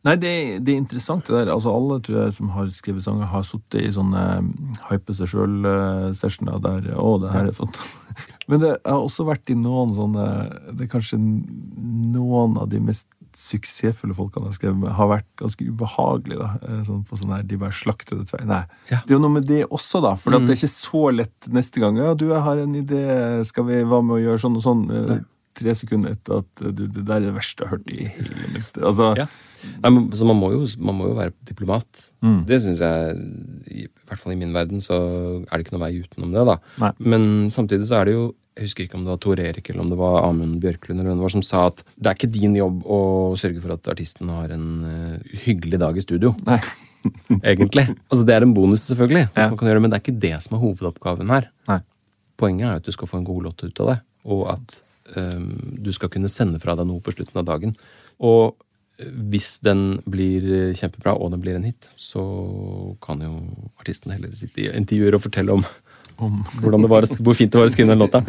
Nei, 0.00 0.14
det, 0.16 0.30
det 0.64 0.72
er 0.72 0.78
interessant 0.80 1.26
det 1.28 1.34
der. 1.34 1.50
Altså 1.52 1.74
Alle 1.76 1.98
tror 2.00 2.22
jeg 2.22 2.32
som 2.32 2.48
har 2.54 2.68
skrevet 2.72 3.04
sanger, 3.04 3.26
har 3.28 3.42
sittet 3.44 3.82
i 3.84 3.90
sånne 3.92 4.22
mm, 4.46 4.78
hype 4.88 5.12
seg 5.12 5.28
sjøl-sessioner 5.28 6.62
der 6.64 6.86
Å, 6.96 7.10
det 7.20 7.32
her 7.34 7.50
er 7.50 7.56
fantastisk. 7.58 8.30
Men 8.48 8.62
det 8.62 8.70
har 8.78 8.96
også 9.02 9.26
vært 9.28 9.52
i 9.52 9.58
noen 9.60 9.92
sånne 9.94 10.24
Det 10.72 10.86
er 10.86 10.92
kanskje 10.94 11.20
noen 11.20 12.56
av 12.56 12.70
de 12.72 12.80
mest 12.80 13.10
suksessfulle 13.36 14.14
folkene 14.16 14.50
jeg 14.50 14.92
har 14.96 15.08
vært 15.10 15.26
ganske 15.40 15.66
ubehagelige. 15.66 16.38
da, 16.38 16.50
eh, 16.66 16.82
sånn 16.86 17.04
på 17.06 17.18
sånn 17.18 17.34
her, 17.36 17.42
De 17.42 17.56
bare 17.56 17.72
slakter 17.72 18.18
det 18.18 18.28
tvei. 18.30 18.44
Nei. 18.46 18.62
Ja. 18.90 19.00
Det 19.06 19.10
er 19.14 19.18
jo 19.18 19.24
noe 19.24 19.36
med 19.38 19.46
det 19.46 19.64
også, 19.68 20.02
da. 20.02 20.14
For 20.16 20.34
at 20.34 20.46
det 20.46 20.56
er 20.56 20.60
ikke 20.60 20.72
så 20.74 21.04
lett 21.14 21.48
neste 21.48 21.80
gang. 21.80 21.96
Ja, 21.96 22.14
du, 22.14 22.28
jeg 22.28 22.42
har 22.42 22.56
en 22.58 22.74
idé, 22.74 23.44
skal 23.46 23.64
vi 23.64 23.82
være 23.82 24.02
med 24.04 24.16
å 24.18 24.22
gjøre 24.24 24.42
sånn 24.42 24.56
og 24.56 24.62
sånn? 24.64 24.86
Nei. 24.88 25.20
Tre 25.60 25.74
sekunder 25.74 26.12
etter 26.14 26.38
at 26.40 26.62
eh, 26.62 26.70
du, 26.72 26.86
det 26.86 27.04
der 27.04 27.16
er 27.18 27.20
det 27.26 27.34
verste 27.34 27.64
jeg 27.64 27.68
har 27.68 27.76
hørt 27.78 27.88
i 27.90 28.04
hele 28.06 28.52
mitt 28.54 28.78
Altså, 28.78 29.14
Ja. 29.18 29.26
Nei, 29.82 29.90
men, 29.90 30.06
så 30.16 30.24
man 30.24 30.38
må, 30.40 30.52
jo, 30.54 30.62
man 30.80 30.96
må 30.96 31.08
jo 31.10 31.16
være 31.18 31.34
diplomat. 31.44 32.06
Mm. 32.24 32.46
Det 32.48 32.60
syns 32.62 32.80
jeg 32.80 33.16
I 33.68 33.88
hvert 34.08 34.18
fall 34.22 34.32
i 34.32 34.38
min 34.40 34.54
verden 34.54 34.80
så 34.80 34.96
er 35.44 35.52
det 35.58 35.66
ikke 35.66 35.74
noe 35.76 35.82
vei 35.84 35.98
utenom 36.00 36.32
det. 36.32 36.46
da. 36.48 36.56
Nei. 36.80 36.92
Men 37.12 37.50
samtidig 37.52 37.86
så 37.90 37.98
er 38.00 38.08
det 38.08 38.14
jo 38.14 38.22
Jeg 38.60 38.68
husker 38.68 38.84
ikke 38.84 38.98
om 38.98 39.06
det 39.06 39.14
var 39.14 39.20
Tor 39.24 39.40
Erik 39.40 39.70
eller 39.72 39.80
om 39.80 39.88
det 39.88 39.96
var 39.96 40.18
Amund 40.26 40.58
Bjørklund 40.60 41.00
eller 41.00 41.08
hvem 41.14 41.20
det 41.22 41.24
var 41.24 41.32
som 41.32 41.44
sa 41.46 41.62
at 41.70 41.78
det 41.96 42.10
er 42.10 42.18
ikke 42.18 42.28
din 42.34 42.58
jobb 42.58 42.82
å 42.84 42.98
sørge 43.40 43.62
for 43.64 43.72
at 43.72 43.88
artisten 43.88 44.28
har 44.28 44.52
en 44.52 44.66
uh, 44.84 45.38
hyggelig 45.46 45.80
dag 45.80 45.96
i 45.96 46.04
studio. 46.04 46.34
Nei. 46.44 46.58
Egentlig. 47.54 47.86
Altså 48.12 48.26
Det 48.28 48.34
er 48.36 48.44
en 48.44 48.52
bonus, 48.52 48.84
selvfølgelig, 48.90 49.30
Ja. 49.32 49.48
man 49.48 49.56
kan 49.56 49.70
gjøre 49.70 49.80
det, 49.80 49.84
men 49.86 49.94
det 49.94 49.96
er 49.96 50.04
ikke 50.04 50.20
det 50.26 50.34
som 50.44 50.58
er 50.58 50.60
hovedoppgaven 50.66 51.32
her. 51.32 51.48
Nei. 51.72 51.78
Poenget 52.36 52.68
er 52.68 52.82
at 52.82 52.84
du 52.84 52.92
skal 52.92 53.08
få 53.08 53.20
en 53.22 53.28
god 53.28 53.46
låt 53.48 53.64
ut 53.64 53.80
av 53.80 53.94
det, 53.94 53.98
og 54.36 54.42
at 54.52 54.80
um, 55.16 55.48
du 55.80 55.88
skal 55.96 56.12
kunne 56.12 56.28
sende 56.28 56.60
fra 56.60 56.76
deg 56.76 56.88
noe 56.88 57.00
på 57.04 57.16
slutten 57.16 57.40
av 57.40 57.48
dagen. 57.48 57.72
Og 58.20 58.52
øh, 59.00 59.14
hvis 59.32 59.54
den 59.64 60.02
blir 60.04 60.44
øh, 60.44 60.74
kjempebra, 60.76 61.16
og 61.16 61.32
den 61.32 61.40
blir 61.40 61.56
en 61.56 61.64
hit, 61.64 61.88
så 61.96 62.20
kan 63.00 63.24
jo 63.24 63.38
artisten 63.80 64.12
heller 64.12 64.36
sitte 64.36 64.66
i 64.66 64.68
intervjuer 64.76 65.16
og 65.16 65.24
fortelle 65.24 65.56
om 65.56 65.64
Om 66.20 66.86
var, 66.90 67.06
hvor 67.20 67.34
fint 67.38 67.52
det 67.52 67.60
var 67.60 67.68
å 67.70 67.72
skrive 67.72 67.90
den 67.92 68.02
låta. 68.02 68.20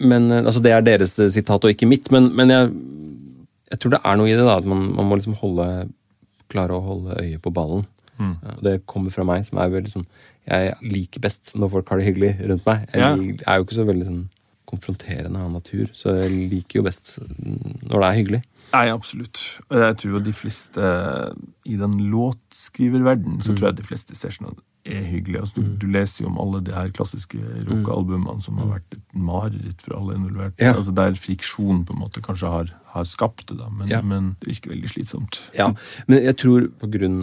Men 0.00 0.30
øh, 0.30 0.44
altså, 0.44 0.60
Det 0.62 0.72
er 0.72 0.84
deres 0.86 1.18
øh, 1.18 1.30
sitat 1.32 1.64
og 1.64 1.72
ikke 1.72 1.88
mitt, 1.90 2.10
men, 2.14 2.30
men 2.36 2.52
jeg, 2.52 2.70
jeg 3.72 3.80
tror 3.82 3.96
det 3.96 4.00
er 4.04 4.16
noe 4.20 4.30
i 4.30 4.36
det. 4.36 4.44
da, 4.46 4.56
At 4.60 4.68
man, 4.68 4.86
man 4.94 5.08
må 5.10 5.18
liksom 5.18 5.36
holde, 5.40 5.66
klare 6.52 6.76
å 6.76 6.84
holde 6.84 7.18
øye 7.22 7.38
på 7.42 7.52
ballen. 7.56 7.86
Mm. 8.18 8.36
Det 8.64 8.78
kommer 8.88 9.12
fra 9.12 9.26
meg, 9.28 9.44
som 9.44 9.58
er 9.60 9.68
veldig 9.74 9.90
sånn 9.92 10.06
Jeg 10.48 10.72
liker 10.88 11.20
best 11.20 11.50
når 11.58 11.68
folk 11.74 11.90
har 11.92 11.98
det 12.00 12.06
hyggelig 12.06 12.30
rundt 12.48 12.64
meg. 12.64 12.86
Jeg 12.94 13.02
Ja. 13.02 13.10
er 13.52 13.58
jo 13.58 13.66
ikke 13.66 13.76
så 13.76 13.84
veldig 13.84 14.06
sånn 14.08 14.22
konfronterende 14.66 15.38
av 15.38 15.50
natur, 15.52 15.90
så 15.94 16.14
jeg 16.16 16.30
liker 16.50 16.80
jo 16.80 16.84
best 16.86 17.18
mm, 17.22 17.82
når 17.86 18.00
det 18.02 18.06
er 18.08 18.16
hyggelig. 18.18 18.40
Nei, 18.72 18.86
absolutt. 18.90 19.38
Og 19.70 19.76
Jeg 19.78 19.96
tror 20.00 20.12
jo 20.16 20.22
de 20.26 20.32
fleste 20.34 20.88
I 21.70 21.76
den 21.78 21.98
låtskriververdenen 22.10 23.42
så 23.44 23.54
tror 23.54 23.68
jeg 23.70 23.78
de 23.82 23.86
fleste 23.86 24.16
sessionene 24.18 24.58
er 24.86 25.04
hyggelig. 25.10 25.40
Altså, 25.40 25.60
du, 25.60 25.74
du 25.82 25.86
leser 25.90 26.24
jo 26.24 26.30
om 26.30 26.40
alle 26.42 26.62
de 26.66 26.74
her 26.74 26.90
klassiske 26.94 27.40
rockealbumene 27.68 28.42
som 28.44 28.60
har 28.62 28.72
vært 28.76 28.98
et 28.98 29.18
mareritt 29.18 29.84
for 29.84 29.98
alle 29.98 30.16
involverte. 30.18 30.62
Ja. 30.62 30.74
Altså 30.76 30.94
Der 30.96 31.18
friksjon 31.20 31.84
på 31.86 31.96
en 31.96 32.02
måte 32.04 32.22
kanskje 32.24 32.52
har, 32.52 32.72
har 32.96 33.06
skapt 33.08 33.46
det, 33.50 33.58
da. 33.60 33.68
Men, 33.70 33.88
Ja. 33.88 34.00
men 34.02 34.36
det 34.40 34.50
virker 34.50 34.72
veldig 34.74 34.90
slitsomt. 34.92 35.40
Ja, 35.56 35.72
Men 36.08 36.22
jeg 36.24 36.36
tror 36.40 36.68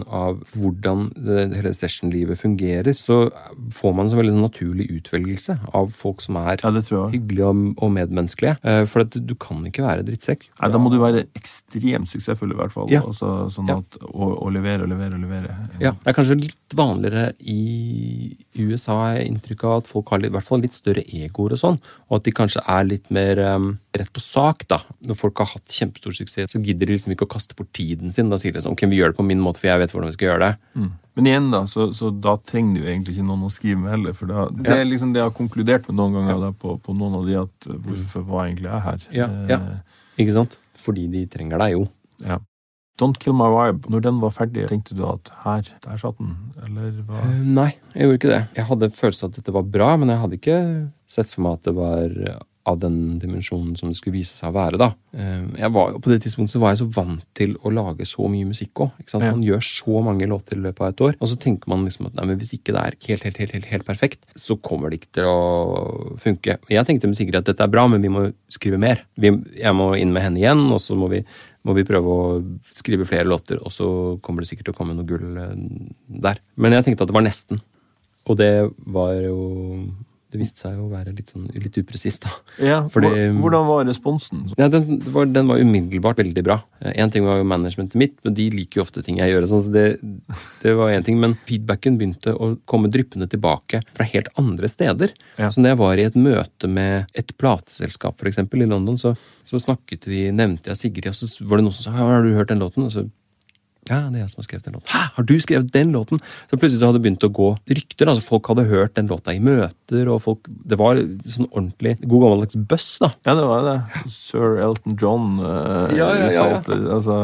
av 0.08 0.40
hvordan 0.54 1.12
det 1.14 1.54
hele 1.56 1.72
session-livet 1.74 2.38
fungerer, 2.40 2.94
så 2.94 3.30
får 3.70 3.94
man 3.94 4.06
en 4.06 4.12
så 4.12 4.18
veldig 4.18 4.34
sånn 4.34 4.46
naturlig 4.48 4.88
utvelgelse 5.00 5.58
av 5.74 5.90
folk 5.92 6.20
som 6.20 6.36
er 6.36 6.58
Ja, 6.62 6.70
hyggelige 6.70 7.46
og, 7.48 7.74
og 7.82 7.92
medmenneskelige. 7.92 8.58
Eh, 8.64 8.84
For 8.86 9.04
du 9.04 9.34
kan 9.34 9.62
ikke 9.64 9.84
være 9.84 10.04
drittsekk. 10.06 10.46
Nei, 10.60 10.70
Da 10.70 10.78
må 10.78 10.90
du 10.90 10.98
være 10.98 11.26
ekstremt 11.34 12.08
suksessfull, 12.08 12.52
i 12.52 12.58
hvert 12.58 12.72
fall. 12.72 12.88
Ja. 12.90 13.00
Også, 13.02 13.50
sånn 13.52 13.70
at, 13.70 13.98
og, 14.02 14.42
og 14.42 14.52
levere 14.52 14.82
og 14.84 14.88
levere 14.92 15.14
og 15.14 15.20
levere. 15.24 15.54
Ja, 15.80 15.92
Det 15.92 16.12
er 16.12 16.16
kanskje 16.18 16.40
litt 16.40 16.74
vanligere 16.74 17.32
i 17.40 18.36
USA, 18.58 18.94
har 19.04 19.16
jeg 19.18 19.30
inntrykk 19.32 19.64
av 19.68 19.76
at 19.82 19.88
folk 19.90 20.10
har 20.10 20.18
litt, 20.22 20.30
i 20.32 20.36
hvert 20.36 20.46
fall 20.46 20.62
litt 20.64 20.74
større 20.76 21.04
egoer 21.04 21.54
og 21.56 21.60
sånn, 21.60 21.78
og 22.08 22.16
at 22.18 22.24
de 22.28 22.32
kanskje 22.32 22.62
er 22.66 22.84
litt 22.88 23.10
mer 23.14 23.38
um, 23.54 23.78
rett 23.96 24.12
på 24.14 24.22
sak, 24.22 24.66
da. 24.70 24.80
Når 25.06 25.18
folk 25.18 25.38
har 25.42 25.46
hatt 25.54 25.63
kjempestor 25.70 26.12
suksess, 26.12 26.52
så 26.52 26.60
gidder 26.62 26.86
de 26.86 26.92
liksom 26.96 27.12
ikke 27.14 27.24
å 27.26 27.30
kaste 27.34 27.54
bort 27.56 27.70
tiden 27.76 28.12
sin. 28.12 28.28
Da 28.32 28.36
sier 28.40 28.52
de 28.52 28.60
sånn, 28.64 28.74
ok, 28.76 28.84
vi 28.90 28.98
gjør 29.00 29.14
det 29.14 29.18
på 29.18 29.24
min 29.26 29.40
måte, 29.40 29.60
for 29.62 29.70
jeg 29.70 29.80
vet 29.80 29.94
hvordan 29.94 30.10
vi 30.10 30.16
skal 30.18 30.28
gjøre 30.28 30.48
det. 30.48 30.52
Mm. 30.76 30.90
Men 31.16 31.28
igjen, 31.30 31.50
da, 31.54 31.60
så, 31.70 31.86
så 31.96 32.10
da 32.12 32.34
trenger 32.36 32.80
du 32.82 32.88
egentlig 32.90 33.14
ikke 33.16 33.26
noen 33.28 33.44
å 33.46 33.52
skrive 33.54 33.80
med 33.80 33.92
heller. 33.94 34.16
For 34.18 34.26
da, 34.30 34.46
det 34.50 34.68
Ja. 34.70 34.78
er 34.82 34.88
liksom 34.90 35.12
det 35.14 35.22
jeg 35.22 35.28
har 35.30 35.36
konkludert 35.36 35.86
med 35.88 35.96
noen 36.00 36.16
ganger 36.18 36.40
da, 36.48 36.50
på, 36.64 36.76
på 36.84 36.96
noen 36.98 37.20
av 37.20 37.28
de, 37.28 37.36
at 37.44 37.68
uh, 37.70 37.76
hvorfor 37.86 38.26
var 38.28 38.48
egentlig 38.48 38.70
jeg 38.72 38.84
her? 38.88 39.06
Ja, 39.22 39.28
ja. 39.48 39.60
Eh, 39.78 40.00
Ikke 40.24 40.34
sant? 40.36 40.58
Fordi 40.84 41.06
de 41.12 41.24
trenger 41.30 41.58
deg 41.64 41.76
jo. 41.78 41.86
ja. 42.26 42.40
Don't 42.94 43.16
Kill 43.18 43.34
My 43.34 43.48
Vibe, 43.50 43.88
når 43.90 44.02
den 44.04 44.20
var 44.22 44.30
ferdig, 44.30 44.68
tenkte 44.70 44.94
du 44.94 45.00
at 45.02 45.26
her, 45.42 45.66
der 45.82 45.98
satt 45.98 46.14
den? 46.20 46.36
Eller 46.62 46.92
hva? 47.08 47.24
Eh, 47.26 47.40
Nei, 47.42 47.72
jeg 47.90 48.06
gjorde 48.06 48.18
ikke 48.20 48.30
det. 48.30 48.42
Jeg 48.54 48.66
hadde 48.68 48.88
følelse 48.94 49.26
at 49.26 49.34
dette 49.40 49.54
var 49.56 49.64
bra, 49.66 49.88
men 49.98 50.12
jeg 50.12 50.20
hadde 50.22 50.38
ikke 50.38 50.58
sett 51.10 51.32
for 51.34 51.42
meg 51.42 51.56
at 51.58 51.64
det 51.66 51.74
var 51.74 52.14
av 52.66 52.78
den 52.80 53.18
dimensjonen 53.20 53.74
som 53.76 53.90
det 53.90 53.98
skulle 53.98 54.16
vise 54.16 54.32
seg 54.32 54.48
å 54.48 54.56
være. 54.56 54.78
da. 54.80 54.88
Eh, 55.12 55.42
Jeg 55.60 55.70
var, 55.74 55.98
på 56.00 56.10
det 56.10 56.22
tidspunktet 56.24 56.54
så 56.54 56.60
var 56.62 56.72
jeg 56.72 56.80
så 56.80 56.86
vant 56.96 57.24
til 57.36 57.56
å 57.60 57.72
lage 57.72 58.06
så 58.08 58.24
mye 58.30 58.48
musikk 58.48 58.80
òg. 58.86 58.90
Ja. 59.12 59.20
Man 59.20 59.42
gjør 59.44 59.60
så 59.60 60.02
mange 60.04 60.28
låter 60.30 60.56
i 60.56 60.62
løpet 60.64 60.80
av 60.80 60.88
et 60.88 61.02
år, 61.04 61.16
og 61.20 61.28
så 61.28 61.36
tenker 61.36 61.68
man 61.68 61.84
liksom 61.84 62.06
at 62.08 62.14
nei, 62.16 62.24
men 62.30 62.38
hvis 62.40 62.54
ikke 62.56 62.72
det 62.72 62.80
er 62.80 62.96
helt, 63.08 63.26
helt, 63.28 63.36
helt, 63.42 63.52
helt, 63.58 63.68
helt 63.72 63.84
perfekt, 63.86 64.24
så 64.34 64.56
kommer 64.56 64.88
det 64.88 65.02
ikke 65.02 65.12
til 65.20 65.28
å 65.28 66.16
funke. 66.22 66.56
Jeg 66.72 66.86
tenkte 66.88 67.10
med 67.10 67.16
Sigrid 67.20 67.36
at 67.42 67.50
dette 67.50 67.66
er 67.66 67.72
bra, 67.74 67.84
men 67.86 68.00
vi 68.00 68.12
må 68.12 68.24
skrive 68.48 68.80
mer. 68.80 69.04
Vi, 69.20 69.34
jeg 69.60 69.76
må 69.76 69.92
inn 70.00 70.12
med 70.16 70.24
henne 70.24 70.40
igjen, 70.40 70.64
og 70.72 70.80
så 70.80 70.96
må 70.96 71.10
vi, 71.12 71.20
må 71.68 71.76
vi 71.76 71.84
prøve 71.84 72.16
å 72.16 72.24
skrive 72.64 73.04
flere 73.08 73.28
låter, 73.28 73.60
og 73.60 73.72
så 73.72 73.90
kommer 74.24 74.40
det 74.40 74.48
sikkert 74.48 74.70
til 74.70 74.76
å 74.76 74.80
komme 74.80 74.96
noe 74.96 75.08
gull 75.08 75.36
eh, 75.36 75.54
der. 76.08 76.40
Men 76.56 76.72
jeg 76.78 76.88
tenkte 76.88 77.04
at 77.04 77.12
det 77.12 77.18
var 77.20 77.28
nesten. 77.28 77.60
Og 78.24 78.38
det 78.40 78.52
var 78.88 79.12
jo 79.20 79.38
Det 80.34 80.40
viste 80.40 80.64
seg 80.64 80.78
å 80.82 80.88
være 80.90 81.12
litt, 81.14 81.28
sånn, 81.30 81.44
litt 81.54 81.76
upresist, 81.78 82.24
da. 82.26 82.30
Ja, 82.58 82.78
fordi- 82.90 83.28
Hvordan 83.38 83.68
var 83.68 83.84
responsen? 83.86 84.40
Ja, 84.58 84.66
den, 84.66 84.98
var, 85.14 85.28
den 85.30 85.46
var 85.46 85.62
umiddelbart 85.62 86.18
veldig 86.18 86.42
bra. 86.42 86.56
Én 86.82 87.12
ting 87.14 87.22
var 87.22 87.38
jo 87.38 87.44
managementet 87.46 87.94
mitt, 87.94 88.16
men 88.26 88.34
de 88.34 88.48
liker 88.50 88.80
jo 88.80 88.82
ofte 88.82 89.04
ting 89.06 89.20
jeg 89.22 89.30
gjør. 89.30 89.46
Sånn, 89.46 89.62
så 89.62 89.70
det, 89.70 89.84
det 90.64 90.74
var 90.74 90.90
en 90.90 91.06
ting, 91.06 91.20
Men 91.22 91.36
feedbacken 91.46 92.00
begynte 92.00 92.34
å 92.34 92.58
komme 92.66 92.90
dryppende 92.90 93.30
tilbake 93.30 93.84
fra 93.94 94.08
helt 94.10 94.26
andre 94.36 94.66
steder. 94.66 95.14
Ja. 95.38 95.52
Så 95.54 95.62
når 95.62 95.70
jeg 95.70 95.78
var 95.84 96.02
i 96.02 96.08
et 96.10 96.18
møte 96.18 96.68
med 96.68 97.06
et 97.14 97.30
plateselskap 97.38 98.18
for 98.18 98.26
eksempel, 98.26 98.66
i 98.66 98.66
London, 98.66 98.98
så, 98.98 99.14
så 99.46 99.62
snakket 99.62 100.10
vi, 100.10 100.32
nevnte 100.34 100.74
jeg 100.74 100.82
Sigrid, 100.82 101.12
og 101.14 101.14
så 101.14 101.30
var 101.46 101.62
det 101.62 101.68
noen 101.68 101.78
som 101.78 101.86
sa 101.86 101.94
«Ja, 101.94 102.10
'Har 102.10 102.26
du 102.26 102.34
hørt 102.34 102.50
den 102.50 102.58
låten?' 102.58 102.82
Og 102.84 102.90
så 102.90 103.06
ja, 103.90 103.98
det 104.10 104.18
er 104.20 104.24
jeg 104.24 104.30
som 104.32 104.40
har 104.42 104.46
skrevet 104.48 104.64
den 104.68 104.76
låten. 104.78 104.90
Hæ, 104.94 105.02
har 105.16 105.26
du 105.28 105.34
skrevet 105.40 105.72
den 105.74 105.92
låten? 105.92 106.20
Så 106.50 106.56
plutselig 106.58 106.80
så 106.80 106.88
hadde 106.90 106.98
det 107.00 107.04
begynt 107.06 107.26
å 107.26 107.32
gå 107.34 107.48
rykter. 107.70 108.10
altså 108.12 108.24
Folk 108.24 108.48
hadde 108.52 108.64
hørt 108.70 108.94
den 108.98 109.10
låta 109.10 109.34
i 109.34 109.40
møter, 109.44 110.08
og 110.12 110.22
folk 110.24 110.48
Det 110.48 110.78
var 110.80 110.96
sånn 111.28 111.48
ordentlig 111.50 111.96
god 112.04 112.24
gammeldags 112.24 112.56
buzz, 112.70 112.88
da. 113.02 113.12
Ja, 113.26 113.34
det 113.38 113.44
var 113.50 113.66
det. 113.68 113.76
Sir 114.14 114.58
Elton 114.64 114.96
John 115.00 115.38
uh, 115.40 115.92
Ja, 115.96 116.08
ja, 116.16 116.30
ja, 116.32 116.46
uttalte 116.58 116.90
Altså, 116.98 117.18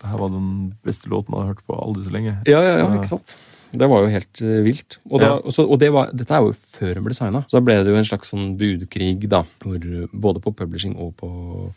det 0.00 0.08
her 0.08 0.16
var 0.22 0.30
den 0.32 0.50
beste 0.86 1.10
låten 1.12 1.34
jeg 1.34 1.42
hadde 1.42 1.52
hørt 1.54 1.64
på 1.68 1.76
aldri 1.84 2.06
så 2.06 2.12
lenge. 2.14 2.36
Ja, 2.48 2.60
ja, 2.64 2.76
ja, 2.78 2.86
Så- 2.86 2.96
ikke 3.00 3.10
sant? 3.14 3.36
Det 3.72 3.86
var 3.88 4.02
jo 4.02 4.08
helt 4.10 4.40
eh, 4.42 4.60
vilt. 4.66 4.98
Og, 5.10 5.20
da, 5.20 5.26
Ja. 5.26 5.34
og, 5.38 5.52
så, 5.54 5.62
og 5.68 5.78
det 5.78 5.90
var, 5.94 6.10
dette 6.12 6.34
er 6.34 6.40
jo 6.42 6.52
før 6.52 6.94
hun 6.98 7.04
ble 7.04 7.14
signa. 7.14 7.42
Så 7.46 7.58
da 7.58 7.60
ble 7.60 7.76
det 7.84 7.92
jo 7.92 7.98
en 8.00 8.04
slags 8.08 8.30
sånn 8.32 8.56
budkrig, 8.58 9.28
da. 9.30 9.42
Hvor, 9.62 9.76
eh, 9.78 10.06
både 10.12 10.40
på 10.42 10.52
publishing 10.58 10.96
og 10.98 11.12
på 11.20 11.30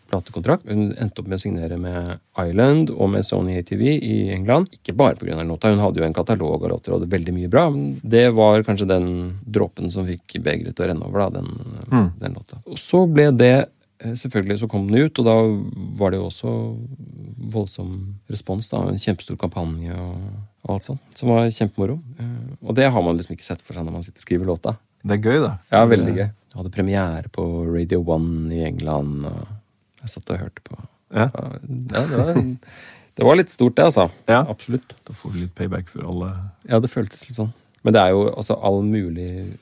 platekontrakt. 0.09 0.65
Hun 0.69 0.93
endte 0.97 1.19
opp 1.21 1.27
med 1.27 1.37
å 1.37 1.43
signere 1.43 1.77
med 1.77 2.19
Island 2.39 2.89
og 2.95 3.09
med 3.13 3.25
Sony 3.27 3.57
ATV 3.59 3.83
i 4.01 4.15
England. 4.33 4.69
Ikke 4.79 4.95
bare 4.95 5.15
pga. 5.15 5.43
låta, 5.43 5.69
hun 5.69 5.79
hadde 5.79 6.01
jo 6.01 6.05
en 6.07 6.13
katalog 6.13 6.63
av 6.63 6.69
låter 6.71 6.93
og 6.93 6.99
hadde 7.01 7.11
veldig 7.13 7.33
mye 7.33 7.49
bra. 7.49 7.69
Men 7.69 7.99
det 8.03 8.33
var 8.33 8.63
kanskje 8.63 8.87
den 8.87 9.39
dråpen 9.45 9.91
som 9.91 10.05
fikk 10.07 10.39
begeret 10.43 10.75
til 10.75 10.85
å 10.85 10.89
renne 10.93 11.05
over, 11.05 11.29
da, 11.29 11.29
den, 11.41 11.49
Mm. 11.91 12.11
den 12.19 12.33
låta. 12.33 12.57
Og 12.65 12.77
så 12.77 13.05
ble 13.11 13.31
det 13.35 13.53
eh, 13.99 14.13
Selvfølgelig 14.15 14.59
så 14.59 14.67
kom 14.69 14.87
den 14.89 15.05
ut, 15.05 15.19
og 15.19 15.25
da 15.25 15.35
var 15.97 16.11
det 16.11 16.17
jo 16.19 16.25
også 16.27 16.51
voldsom 17.53 18.15
respons. 18.29 18.69
da, 18.69 18.81
En 18.89 18.97
kjempestor 18.99 19.37
kampanje 19.39 19.93
og, 19.95 20.17
og 20.63 20.75
alt 20.77 20.85
sånt. 20.87 21.01
Som 21.19 21.29
var 21.33 21.49
kjempemoro. 21.51 21.99
Eh, 22.19 22.55
Og 22.63 22.75
det 22.77 22.89
har 22.91 23.01
man 23.03 23.17
liksom 23.19 23.35
ikke 23.35 23.47
sett 23.47 23.61
for 23.61 23.75
seg 23.75 23.85
når 23.85 23.97
man 23.97 24.03
sitter 24.05 24.19
og 24.21 24.27
skriver 24.27 24.49
låta. 24.49 24.75
Det 25.03 25.17
er 25.17 25.23
gøy, 25.29 25.39
da. 25.43 25.53
Ja, 25.73 25.83
veldig 25.91 26.13
gøy. 26.15 26.23
Jeg 26.53 26.55
hadde 26.59 26.71
premiere 26.71 27.29
på 27.33 27.43
Radio 27.67 28.03
One 28.07 28.53
i 28.55 28.61
England, 28.63 29.25
og 29.27 29.47
jeg 30.03 30.09
satt 30.13 30.29
og 30.31 30.39
hørte 30.39 30.63
på. 30.63 30.77
Ja. 31.13 31.25
Ja, 31.33 32.03
det 32.07 32.19
var, 32.21 32.39
det 33.19 33.25
var 33.27 33.35
litt 33.37 33.51
stort, 33.51 33.75
det, 33.75 33.83
altså. 33.89 34.07
Ja. 34.31 34.43
Absolutt. 34.49 34.95
Da 35.07 35.13
får 35.17 35.33
du 35.35 35.41
litt 35.43 35.55
payback 35.57 35.89
for 35.91 36.07
alle 36.07 36.31
Ja, 36.69 36.79
det 36.79 36.89
føltes 36.93 37.25
litt 37.27 37.35
sånn. 37.37 37.51
Men 37.83 37.93
det 37.97 37.99
er 38.05 38.13
jo 38.15 38.23
altså 38.31 38.55
all 38.63 38.79
mulig 38.87 39.57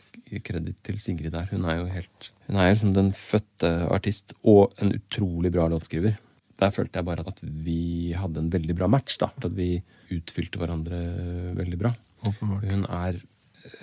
kreditt 0.46 0.78
til 0.86 1.00
Sigrid 1.02 1.34
der. 1.34 1.48
Hun 1.52 1.66
er 1.68 1.80
jo 1.82 1.88
helt 1.92 2.30
Hun 2.48 2.60
er 2.62 2.70
jo 2.70 2.76
liksom 2.76 2.94
den 2.96 3.10
fødte 3.18 3.72
artist 3.92 4.36
og 4.48 4.72
en 4.80 4.94
utrolig 4.96 5.52
bra 5.52 5.66
låtskriver. 5.74 6.14
Der 6.62 6.74
følte 6.76 7.02
jeg 7.02 7.08
bare 7.08 7.26
at 7.26 7.42
vi 7.42 8.14
hadde 8.18 8.44
en 8.44 8.52
veldig 8.54 8.78
bra 8.78 8.90
match. 8.92 9.18
da, 9.22 9.32
At 9.34 9.56
vi 9.58 9.74
utfylte 10.14 10.62
hverandre 10.62 11.02
veldig 11.58 11.80
bra. 11.82 11.94
Åpenbart. 12.22 12.68
Hun 12.70 12.86
er 12.86 13.22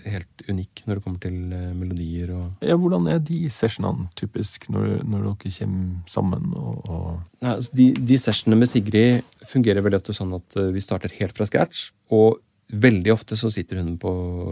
helt 0.08 0.42
unik 0.48 0.82
når 0.86 0.98
det 0.98 1.04
kommer 1.04 1.20
til 1.22 1.36
eh, 1.54 1.70
melodier 1.76 2.32
og 2.34 2.64
Ja, 2.66 2.76
hvordan 2.78 3.06
er 3.12 3.20
de 3.22 3.44
sessionene 3.52 4.08
typisk, 4.18 4.68
når, 4.74 5.04
når 5.06 5.26
dere 5.28 5.52
kommer 5.54 6.10
sammen 6.10 6.50
og, 6.58 6.80
og 6.88 7.08
Nei, 7.44 7.52
altså 7.54 7.78
de, 7.78 7.86
de 8.10 8.18
sessionene 8.18 8.58
med 8.62 8.70
Sigrid 8.70 9.28
fungerer 9.46 9.84
vel 9.84 9.98
etter 9.98 10.16
sånn 10.16 10.34
at 10.38 10.58
eh, 10.58 10.72
vi 10.74 10.82
starter 10.82 11.14
helt 11.20 11.36
fra 11.38 11.46
scratch. 11.48 11.88
Og 12.14 12.40
veldig 12.68 13.12
ofte 13.12 13.36
så 13.36 13.50
sitter 13.50 13.80
hun 13.80 13.94
på, 14.00 14.10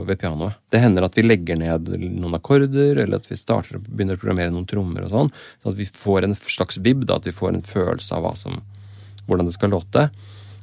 ved 0.09 0.19
pianoet. 0.21 0.57
Det 0.73 0.81
hender 0.81 1.05
at 1.05 1.17
vi 1.19 1.25
legger 1.27 1.59
ned 1.61 1.91
noen 2.01 2.37
akkorder, 2.39 3.03
eller 3.03 3.21
at 3.21 3.29
vi 3.29 3.37
starter 3.37 3.79
og 3.79 3.89
begynner 3.91 4.17
å 4.17 4.23
programmere 4.23 4.55
noen 4.55 4.69
trommer 4.69 5.05
og 5.05 5.13
sånn. 5.13 5.33
Sånn 5.61 5.75
at 5.75 5.81
vi 5.81 5.89
får 5.91 6.27
en 6.27 6.37
slags 6.39 6.81
vib, 6.85 7.05
da, 7.09 7.19
at 7.21 7.29
vi 7.29 7.35
får 7.37 7.53
en 7.53 7.67
følelse 7.67 8.17
av 8.17 8.31
som, 8.41 8.63
hvordan 9.29 9.51
det 9.51 9.57
skal 9.57 9.75
låte. 9.77 10.09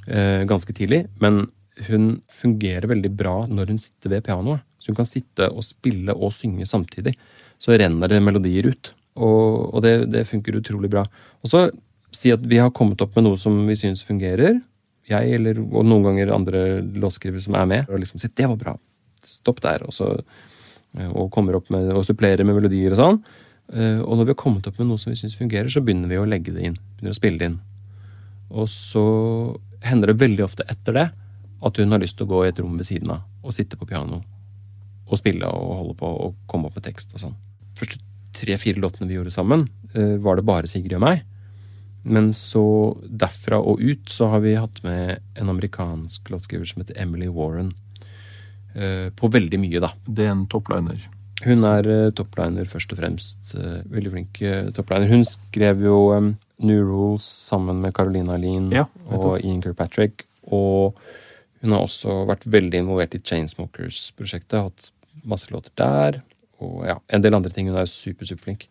Eh, 0.07 0.41
ganske 0.49 0.73
tidlig. 0.73 1.05
Men 1.21 1.45
hun 1.87 2.09
fungerer 2.31 2.89
veldig 2.89 3.13
bra 3.17 3.37
når 3.49 3.73
hun 3.73 3.81
sitter 3.81 4.15
ved 4.15 4.25
pianoet. 4.25 4.65
Så 4.81 4.91
hun 4.91 4.99
kan 4.99 5.09
sitte 5.09 5.47
og 5.53 5.63
spille 5.65 6.13
og 6.13 6.33
synge 6.35 6.67
samtidig. 6.69 7.15
Så 7.61 7.77
renner 7.77 8.11
det 8.11 8.21
melodier 8.23 8.67
ut. 8.73 8.93
Og, 9.13 9.73
og 9.75 9.85
det, 9.85 9.95
det 10.11 10.25
funker 10.27 10.57
utrolig 10.57 10.89
bra. 10.91 11.05
Og 11.45 11.53
så 11.53 11.67
si 12.13 12.33
at 12.33 12.41
vi 12.45 12.59
har 12.61 12.73
kommet 12.75 13.01
opp 13.01 13.15
med 13.17 13.27
noe 13.27 13.39
som 13.39 13.55
vi 13.67 13.77
syns 13.77 14.03
fungerer. 14.05 14.57
Jeg 15.09 15.35
eller, 15.35 15.59
og 15.59 15.85
noen 15.85 16.03
ganger 16.07 16.31
andre 16.31 16.81
låtskrivere 16.81 17.43
som 17.43 17.55
er 17.59 17.65
med, 17.67 17.89
og 17.89 17.99
liksom 17.99 18.19
sier 18.19 18.31
'det 18.31 18.47
var 18.47 18.57
bra', 18.57 18.79
stopp 19.23 19.59
der, 19.61 19.83
og 19.83 19.93
så 19.93 20.23
og 20.93 21.31
kommer 21.31 21.55
opp 21.55 21.69
med, 21.73 21.89
og 21.89 22.05
supplerer 22.05 22.45
med 22.45 22.55
melodier 22.55 22.93
og 22.93 22.97
sånn. 22.97 23.23
Eh, 23.73 23.99
Og 23.99 24.17
når 24.17 24.25
vi 24.25 24.33
har 24.35 24.43
kommet 24.43 24.67
opp 24.67 24.77
med 24.77 24.87
noe 24.87 24.97
som 24.97 25.09
vi 25.09 25.17
syns 25.17 25.35
fungerer, 25.35 25.67
så 25.67 25.81
begynner 25.81 26.07
vi 26.07 26.19
å 26.21 26.27
legge 26.27 26.53
det 26.53 26.61
inn. 26.61 26.77
Begynner 26.97 27.15
å 27.15 27.17
spille 27.17 27.39
det 27.39 27.45
inn. 27.49 27.59
Og 28.51 28.67
så 28.69 29.57
hender 29.81 30.07
det 30.07 30.21
veldig 30.21 30.43
ofte 30.43 30.63
etter 30.69 30.93
det 30.93 31.11
at 31.63 31.77
hun 31.77 31.91
har 31.91 31.99
lyst 31.99 32.17
til 32.17 32.27
å 32.27 32.29
gå 32.29 32.45
i 32.45 32.49
et 32.51 32.59
rom 32.59 32.77
ved 32.77 32.85
siden 32.85 33.09
av 33.09 33.23
og 33.43 33.55
sitte 33.55 33.79
på 33.79 33.87
piano 33.87 34.21
og 35.09 35.19
spille 35.19 35.47
og 35.47 35.77
holde 35.79 35.95
på 35.99 36.07
og 36.07 36.35
komme 36.47 36.69
opp 36.69 36.77
med 36.77 36.85
tekst 36.85 37.13
og 37.15 37.21
sånn. 37.23 37.35
Første 37.79 37.99
tre-fire 38.33 38.81
låtene 38.81 39.07
vi 39.09 39.17
gjorde 39.17 39.33
sammen, 39.33 39.67
eh, 39.93 40.17
var 40.17 40.35
det 40.35 40.45
bare 40.45 40.67
Sigrid 40.67 40.95
og 40.95 41.01
meg. 41.01 41.23
Men 42.03 42.33
så 42.35 42.61
derfra 43.07 43.61
og 43.63 43.79
ut 43.79 44.09
så 44.11 44.27
har 44.33 44.41
vi 44.43 44.55
hatt 44.59 44.81
med 44.83 45.19
en 45.39 45.49
amerikansk 45.53 46.29
låtskriver 46.33 46.67
som 46.67 46.81
heter 46.83 46.99
Emily 46.99 47.29
Warren. 47.31 47.73
eh, 48.75 49.09
På 49.15 49.29
veldig 49.31 49.59
mye, 49.61 49.79
da. 49.79 49.93
Det 50.05 50.25
er 50.25 50.31
en 50.33 50.45
topliner? 50.47 50.99
Hun 51.45 51.63
er 51.67 51.87
eh, 51.87 52.11
topliner 52.11 52.65
først 52.67 52.91
og 52.91 52.99
fremst. 52.99 53.53
eh, 53.55 53.81
Veldig 53.87 54.11
flink 54.11 54.41
topliner. 54.75 55.07
Hun 55.07 55.23
skrev 55.23 55.81
jo 55.85 56.11
um, 56.17 56.33
New 56.59 56.83
Rules 56.83 57.23
sammen 57.23 57.79
med 57.81 57.93
Carolina 57.95 58.35
Lean 58.37 58.69
Ja, 58.71 58.85
og 59.07 59.39
Ian 59.43 59.61
Kirkpatrick. 59.61 60.25
Og 60.51 60.97
hun 61.61 61.71
har 61.71 61.85
også 61.85 62.25
vært 62.27 62.43
veldig 62.51 62.81
involvert 62.83 63.15
i 63.15 63.19
Chainsmokers-prosjektet. 63.23 64.59
Hatt 64.59 64.91
masse 65.23 65.47
låter 65.51 65.71
der. 65.79 66.21
Og 66.59 66.83
ja, 66.87 66.97
en 67.09 67.21
del 67.23 67.35
andre 67.35 67.51
ting. 67.51 67.69
Hun 67.71 67.77
er 67.79 67.85
super, 67.87 68.25
superflink. 68.27 68.67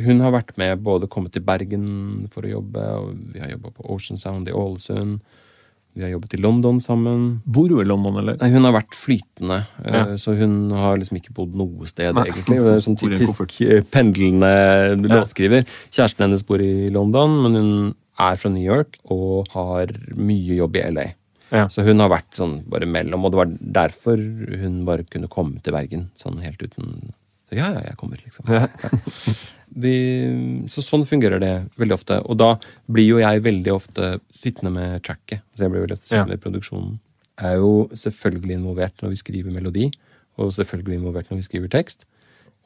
Hun 0.00 0.20
har 0.24 0.32
vært 0.32 0.56
med 0.56 0.80
både 0.82 1.08
kommet 1.12 1.32
til 1.36 1.42
Bergen 1.44 2.28
for 2.32 2.42
å 2.46 2.52
jobbe, 2.54 2.82
og 3.02 3.16
vi 3.34 3.40
har 3.42 3.50
jobba 3.52 3.70
på 3.76 3.84
Ocean 3.92 4.16
Sound 4.20 4.48
i 4.48 4.54
Ålesund. 4.56 5.20
Vi 5.92 6.00
har 6.00 6.08
jobbet 6.14 6.32
i 6.34 6.40
London 6.40 6.78
sammen. 6.80 7.42
Bor 7.44 7.68
hun 7.68 7.82
i 7.82 7.84
London, 7.84 8.16
eller? 8.22 8.38
Nei, 8.40 8.48
hun 8.54 8.64
har 8.64 8.72
vært 8.72 8.94
flytende, 8.96 9.66
eh, 9.84 9.92
Ja. 9.92 10.04
så 10.16 10.32
hun 10.38 10.70
har 10.72 10.96
liksom 10.96 11.18
ikke 11.20 11.34
bodd 11.36 11.54
noe 11.54 11.86
sted, 11.86 12.14
Nei. 12.14 12.24
egentlig. 12.30 12.58
Hun 12.58 12.68
er 12.72 12.80
sånn 12.80 12.96
typisk 12.96 13.60
eh, 13.60 13.82
pendlende 13.82 14.96
låtskriver. 15.04 15.66
Kjæresten 15.90 16.24
hennes 16.24 16.42
bor 16.48 16.58
i 16.64 16.88
London, 16.88 17.42
men 17.42 17.54
hun 17.54 17.94
er 18.18 18.36
fra 18.36 18.48
New 18.48 18.64
York 18.64 18.96
og 19.10 19.48
har 19.52 19.86
mye 20.16 20.56
jobb 20.56 20.76
i 20.76 20.90
LA. 20.90 21.06
Ja. 21.52 21.66
Så 21.68 21.84
hun 21.84 21.98
har 22.00 22.08
vært 22.08 22.32
sånn 22.32 22.62
bare 22.66 22.86
mellom, 22.88 23.26
og 23.26 23.32
det 23.32 23.36
var 23.36 23.52
derfor 23.84 24.16
hun 24.16 24.84
bare 24.86 25.04
kunne 25.04 25.28
komme 25.28 25.60
til 25.62 25.74
Bergen. 25.74 26.08
Sånn 26.16 26.40
helt 26.40 26.62
uten 26.62 27.12
så 27.50 27.58
Ja, 27.58 27.66
ja, 27.74 27.80
jeg 27.90 27.96
kommer, 27.98 28.16
liksom. 28.24 28.48
Ja. 28.48 28.66
Vi, 29.74 30.66
så 30.68 30.82
sånn 30.84 31.06
fungerer 31.08 31.40
det 31.40 31.52
veldig 31.80 31.94
ofte. 31.96 32.18
Og 32.28 32.36
da 32.40 32.50
blir 32.92 33.06
jo 33.08 33.20
jeg 33.22 33.42
veldig 33.44 33.72
ofte 33.72 34.18
sittende 34.32 34.72
med 34.74 35.02
tracket. 35.06 35.42
Så 35.56 35.64
jeg 35.64 35.72
blir 35.72 35.84
veldig 35.86 35.96
ofte 35.98 36.10
sittende 36.10 36.36
Ja. 36.36 36.40
i 36.40 36.44
produksjonen. 36.44 36.98
Jeg 37.40 37.54
er 37.56 37.60
jo 37.62 37.88
selvfølgelig 37.96 38.58
involvert 38.58 39.02
når 39.02 39.14
vi 39.14 39.16
skriver 39.22 39.50
melodi, 39.54 39.86
og 40.38 40.52
selvfølgelig 40.52 40.98
involvert 41.00 41.30
når 41.30 41.40
vi 41.40 41.46
skriver 41.48 41.68
tekst. 41.72 42.04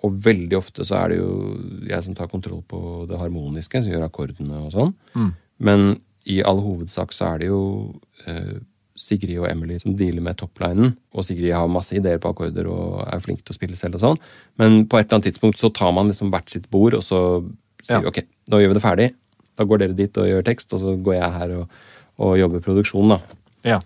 Og 0.04 0.12
veldig 0.26 0.57
ofte 0.59 0.84
så 0.84 0.98
er 1.04 1.09
det 1.14 1.18
jo 1.18 1.30
jeg 1.86 2.02
som 2.04 2.14
tar 2.14 2.28
kontroll 2.28 2.62
på 2.68 3.07
det 3.09 3.18
harmoniske, 3.18 3.82
som 3.82 3.92
gjør 3.92 4.09
akkordene 4.09 4.66
og 4.66 4.72
sånn. 4.74 4.94
Mm. 5.14 5.30
Men 5.59 6.00
i 6.26 6.42
all 6.42 6.61
hovedsak 6.61 7.12
så 7.14 7.34
er 7.34 7.38
det 7.38 7.46
jo 7.52 7.62
eh, 8.26 8.59
Sigrid 8.97 9.38
og 9.38 9.49
Emily 9.51 9.78
som 9.82 9.94
dealer 9.97 10.24
med 10.24 10.36
toplinen, 10.40 10.97
Og 11.14 11.24
Sigrid 11.24 11.53
har 11.53 11.68
masse 11.68 11.92
ideer 11.97 12.18
på 12.18 12.32
akkorder 12.32 12.66
og 12.70 13.07
er 13.12 13.20
flink 13.20 13.44
til 13.44 13.53
å 13.53 13.59
spille 13.59 13.76
selv 13.76 13.94
og 13.99 14.01
sånn. 14.01 14.18
Men 14.59 14.86
på 14.86 14.99
et 14.99 15.07
eller 15.07 15.18
annet 15.20 15.28
tidspunkt 15.32 15.59
så 15.61 15.72
tar 15.72 15.92
man 15.92 16.09
liksom 16.09 16.30
hvert 16.32 16.49
sitt 16.51 16.70
bord, 16.70 16.94
og 16.94 17.03
så 17.03 17.20
sier 17.82 17.99
Ja. 17.99 18.01
vi 18.01 18.07
ok, 18.09 18.22
nå 18.51 18.61
gjør 18.61 18.68
vi 18.72 18.74
det 18.74 18.82
ferdig. 18.82 19.09
Da 19.57 19.64
går 19.64 19.78
dere 19.78 19.97
dit 19.97 20.18
og 20.18 20.26
gjør 20.26 20.44
tekst, 20.44 20.72
og 20.72 20.80
så 20.80 20.97
går 21.03 21.14
jeg 21.14 21.32
her 21.32 21.51
og, 21.61 21.68
og 22.18 22.38
jobber 22.38 22.61
produksjon, 22.61 23.09
da. 23.09 23.20
Ja. 23.64 23.80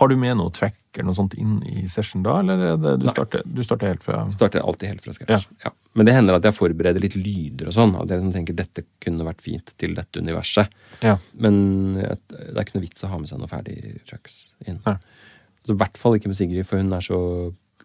Har 0.00 0.08
du 0.08 0.16
med 0.16 0.36
noe 0.40 0.50
track 0.56 0.76
eller 0.96 1.06
noe 1.10 1.14
sånt 1.18 1.34
inn 1.38 1.58
i 1.68 1.84
session 1.92 2.22
da, 2.24 2.38
eller 2.40 2.62
er 2.72 2.76
det, 2.80 2.94
du, 3.02 3.06
starter, 3.12 3.42
du 3.46 3.60
starter 3.62 3.92
helt 3.92 4.02
fra 4.02 4.24
Starter 4.34 4.64
alltid 4.64 4.88
helt 4.94 5.04
fra 5.04 5.12
scratch. 5.14 5.46
Ja. 5.64 5.70
Men 5.94 6.06
det 6.08 6.14
hender 6.16 6.38
at 6.38 6.46
jeg 6.48 6.56
forbereder 6.56 7.02
litt 7.04 7.14
lyder 7.20 7.68
og 7.70 7.76
sånn. 7.76 7.92
At 8.00 8.08
jeg 8.10 8.18
liksom 8.22 8.32
tenker 8.34 8.56
dette 8.58 8.84
kunne 9.04 9.26
vært 9.28 9.44
fint 9.44 9.74
til 9.78 9.94
dette 9.98 10.22
universet. 10.24 10.72
Ja. 11.04 11.16
Men 11.38 11.60
det 12.00 12.16
er 12.56 12.62
ikke 12.64 12.78
noe 12.78 12.86
vits 12.88 13.04
å 13.06 13.10
ha 13.12 13.18
med 13.22 13.28
seg 13.30 13.38
noe 13.42 13.50
ferdig 13.50 14.00
tracks 14.08 14.38
inn. 14.66 14.80
I 14.88 15.76
hvert 15.76 15.98
fall 16.00 16.16
ikke 16.16 16.30
med 16.32 16.38
Sigrid, 16.40 16.66
for 16.66 16.80
hun 16.80 16.90
så, 17.04 17.20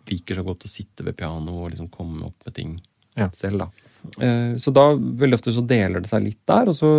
liker 0.10 0.38
så 0.40 0.44
godt 0.48 0.64
å 0.66 0.72
sitte 0.72 1.04
ved 1.04 1.18
piano 1.20 1.64
og 1.66 1.72
liksom 1.74 1.90
komme 1.94 2.30
opp 2.32 2.46
med 2.48 2.56
ting 2.56 2.78
Ja. 3.18 3.30
selv. 3.34 3.60
da. 3.60 3.68
Eh, 4.24 4.56
Så 4.62 4.72
da 4.74 4.94
veldig 4.96 5.34
ofte 5.40 5.52
så 5.54 5.66
deler 5.66 6.00
det 6.02 6.08
seg 6.10 6.24
litt 6.24 6.42
der, 6.46 6.68
og 6.70 6.76
så 6.78 6.90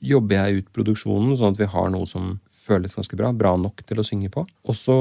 jobber 0.00 0.36
jeg 0.48 0.62
ut 0.62 0.70
produksjonen 0.72 1.36
sånn 1.36 1.52
at 1.52 1.58
vi 1.60 1.68
har 1.68 1.90
noe 1.92 2.06
som 2.08 2.38
føles 2.70 2.96
ganske 2.96 3.18
bra. 3.18 3.34
Bra 3.36 3.52
nok 3.58 3.84
til 3.86 4.00
å 4.00 4.06
synge 4.06 4.30
på. 4.32 4.46
Og 4.46 4.78
så, 4.78 4.96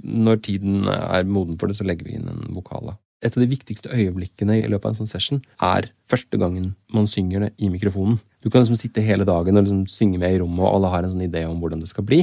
når 0.00 0.42
tiden 0.46 0.88
er 0.90 1.28
moden 1.28 1.58
for 1.60 1.70
det, 1.70 1.78
så 1.78 1.86
legger 1.86 2.08
vi 2.08 2.16
inn 2.18 2.30
en 2.30 2.50
vokale. 2.56 2.96
Et 3.20 3.34
av 3.36 3.42
de 3.42 3.50
viktigste 3.50 3.92
øyeblikkene 3.92 4.62
i 4.62 4.68
løpet 4.70 4.86
av 4.86 4.94
en 4.94 5.00
sånn 5.02 5.10
session 5.10 5.42
er 5.60 5.90
første 6.08 6.38
gangen 6.40 6.70
man 6.94 7.08
synger 7.10 7.44
det 7.44 7.50
i 7.60 7.68
mikrofonen. 7.72 8.16
Du 8.40 8.48
kan 8.48 8.62
liksom 8.62 8.78
sitte 8.80 9.04
hele 9.04 9.26
dagen 9.28 9.58
og 9.58 9.66
liksom 9.66 9.82
synge 9.92 10.20
med 10.22 10.38
i 10.38 10.40
rommet, 10.40 10.62
og 10.64 10.78
alle 10.78 10.92
har 10.94 11.04
en 11.04 11.12
sånn 11.12 11.26
idé 11.26 11.44
om 11.48 11.60
hvordan 11.60 11.82
det 11.84 11.90
skal 11.90 12.06
bli. 12.08 12.22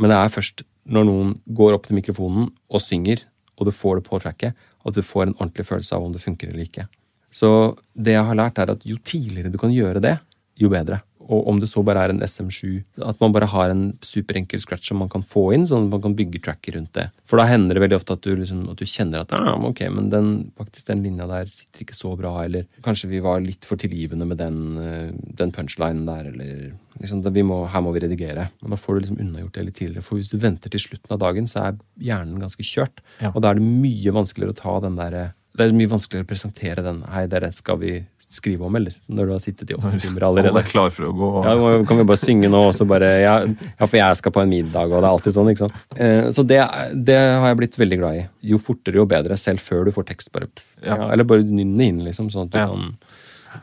Men 0.00 0.08
det 0.08 0.16
er 0.16 0.32
først 0.32 0.64
når 0.88 1.06
noen 1.06 1.36
går 1.52 1.76
opp 1.76 1.84
til 1.86 1.98
mikrofonen 1.98 2.48
og 2.72 2.82
synger, 2.82 3.26
og 3.60 3.68
du 3.68 3.74
får 3.76 4.00
det 4.00 4.08
på 4.08 4.20
tracket, 4.24 4.56
at 4.82 4.96
du 4.96 5.04
får 5.04 5.28
en 5.28 5.36
ordentlig 5.36 5.68
følelse 5.68 5.94
av 5.94 6.06
om 6.06 6.14
det 6.14 6.24
funker 6.24 6.48
eller 6.48 6.64
ikke. 6.64 6.88
Så 7.32 7.76
det 7.92 8.16
jeg 8.16 8.28
har 8.28 8.38
lært, 8.38 8.58
er 8.60 8.72
at 8.74 8.82
jo 8.88 8.98
tidligere 8.98 9.52
du 9.52 9.60
kan 9.60 9.72
gjøre 9.72 10.02
det, 10.04 10.16
jo 10.60 10.72
bedre. 10.72 11.00
Og 11.32 11.48
om 11.48 11.60
det 11.62 11.70
så 11.70 11.82
bare 11.86 12.04
er 12.04 12.12
en 12.12 12.22
SM7, 12.24 12.82
at 13.08 13.20
man 13.22 13.32
bare 13.34 13.48
har 13.48 13.72
en 13.72 13.84
superenkel 14.04 14.60
scratch 14.62 14.90
som 14.90 15.00
man 15.02 15.10
kan 15.12 15.24
få 15.26 15.48
inn, 15.56 15.64
sånn 15.68 15.88
at 15.88 15.94
man 15.94 16.04
kan 16.04 16.16
bygge 16.18 16.42
tracker 16.44 16.76
rundt 16.76 16.92
det. 16.98 17.08
For 17.28 17.40
da 17.40 17.48
hender 17.48 17.78
det 17.78 17.84
veldig 17.86 17.98
ofte 18.00 18.16
at 18.18 18.26
du, 18.26 18.34
liksom, 18.36 18.64
at 18.72 18.82
du 18.82 18.88
kjenner 18.88 19.24
at 19.24 19.34
ah, 19.36 19.54
ok, 19.70 19.84
men 19.94 20.10
den, 20.12 20.30
faktisk 20.58 20.90
den 20.90 21.04
linja 21.06 21.28
der 21.30 21.50
sitter 21.50 21.86
ikke 21.86 21.96
så 21.96 22.14
bra, 22.18 22.34
eller 22.44 22.68
kanskje 22.84 23.10
vi 23.12 23.22
var 23.24 23.42
litt 23.44 23.66
for 23.68 23.80
tilgivende 23.80 24.28
med 24.28 24.40
den, 24.42 24.62
eh, 24.82 25.10
den 25.40 25.54
punchlinen 25.54 26.04
der, 26.08 26.30
eller 26.32 26.72
liksom, 27.00 27.24
vi 27.32 27.46
må, 27.46 27.62
her 27.72 27.84
må 27.84 27.94
vi 27.96 28.04
redigere. 28.04 28.48
Men 28.60 28.74
da 28.74 28.80
får 28.80 28.94
du 28.94 29.04
liksom 29.04 29.22
unnagjort 29.22 29.56
det 29.56 29.68
litt 29.68 29.78
tidligere. 29.80 30.06
For 30.06 30.20
hvis 30.20 30.32
du 30.32 30.40
venter 30.42 30.72
til 30.72 30.84
slutten 30.84 31.14
av 31.14 31.22
dagen, 31.22 31.48
så 31.50 31.68
er 31.68 31.78
hjernen 32.02 32.42
ganske 32.42 32.66
kjørt. 32.66 33.04
Ja. 33.22 33.32
Og 33.32 33.42
da 33.42 33.52
er 33.52 33.60
det 33.60 33.68
mye 33.68 34.14
vanskeligere 34.14 34.54
å 34.54 34.60
ta 34.62 34.76
den 34.84 34.98
der 35.00 35.18
Det 35.56 35.66
er 35.66 35.74
mye 35.76 35.90
vanskeligere 35.90 36.24
å 36.24 36.30
presentere 36.30 36.82
den 36.86 37.02
Hei, 37.12 37.26
dere, 37.28 37.50
skal 37.52 37.76
vi 37.82 37.98
skrive 38.32 38.64
om, 38.64 38.76
eller? 38.78 38.94
Når 39.12 39.26
du 39.28 39.32
har 39.34 39.40
sittet 39.44 39.68
i 39.70 39.74
åtte 39.76 39.98
timer 40.00 40.24
Alle 40.24 40.40
allerede. 40.40 40.62
er 40.64 40.70
klar 40.70 40.88
for 40.94 41.04
å 41.04 41.12
gå. 41.12 41.26
Ja, 41.44 41.82
kan 41.84 41.98
vi 42.00 42.04
bare 42.08 42.16
synge 42.22 42.48
nå, 42.48 42.62
og 42.70 42.72
så 42.72 42.86
bare 42.88 43.10
ja, 43.20 43.34
ja, 43.44 43.84
for 43.84 43.98
jeg 43.98 44.16
skal 44.22 44.32
på 44.32 44.40
en 44.40 44.48
middag, 44.54 44.88
og 44.88 45.02
det 45.02 45.04
er 45.04 45.10
alltid 45.10 45.34
sånn, 45.36 45.50
ikke 45.52 45.66
sant. 45.66 45.74
Eh, 46.00 46.30
så 46.32 46.44
det, 46.48 46.60
det 47.04 47.18
har 47.20 47.44
jeg 47.50 47.58
blitt 47.60 47.76
veldig 47.82 47.98
glad 48.00 48.16
i. 48.22 48.22
Jo 48.54 48.56
fortere, 48.64 48.96
jo 49.02 49.04
bedre. 49.10 49.36
Selv 49.36 49.60
før 49.60 49.84
du 49.84 49.92
får 49.92 50.08
tekst, 50.14 50.32
bare 50.32 50.48
ja. 50.80 50.96
Ja. 50.96 51.10
Eller 51.12 51.28
bare 51.28 51.44
nynne 51.44 51.84
inn, 51.90 52.00
liksom, 52.08 52.30
sånn 52.32 52.48
at, 52.48 52.54
du 52.54 52.58
Ja. 52.62 52.70
kan, 52.72 52.96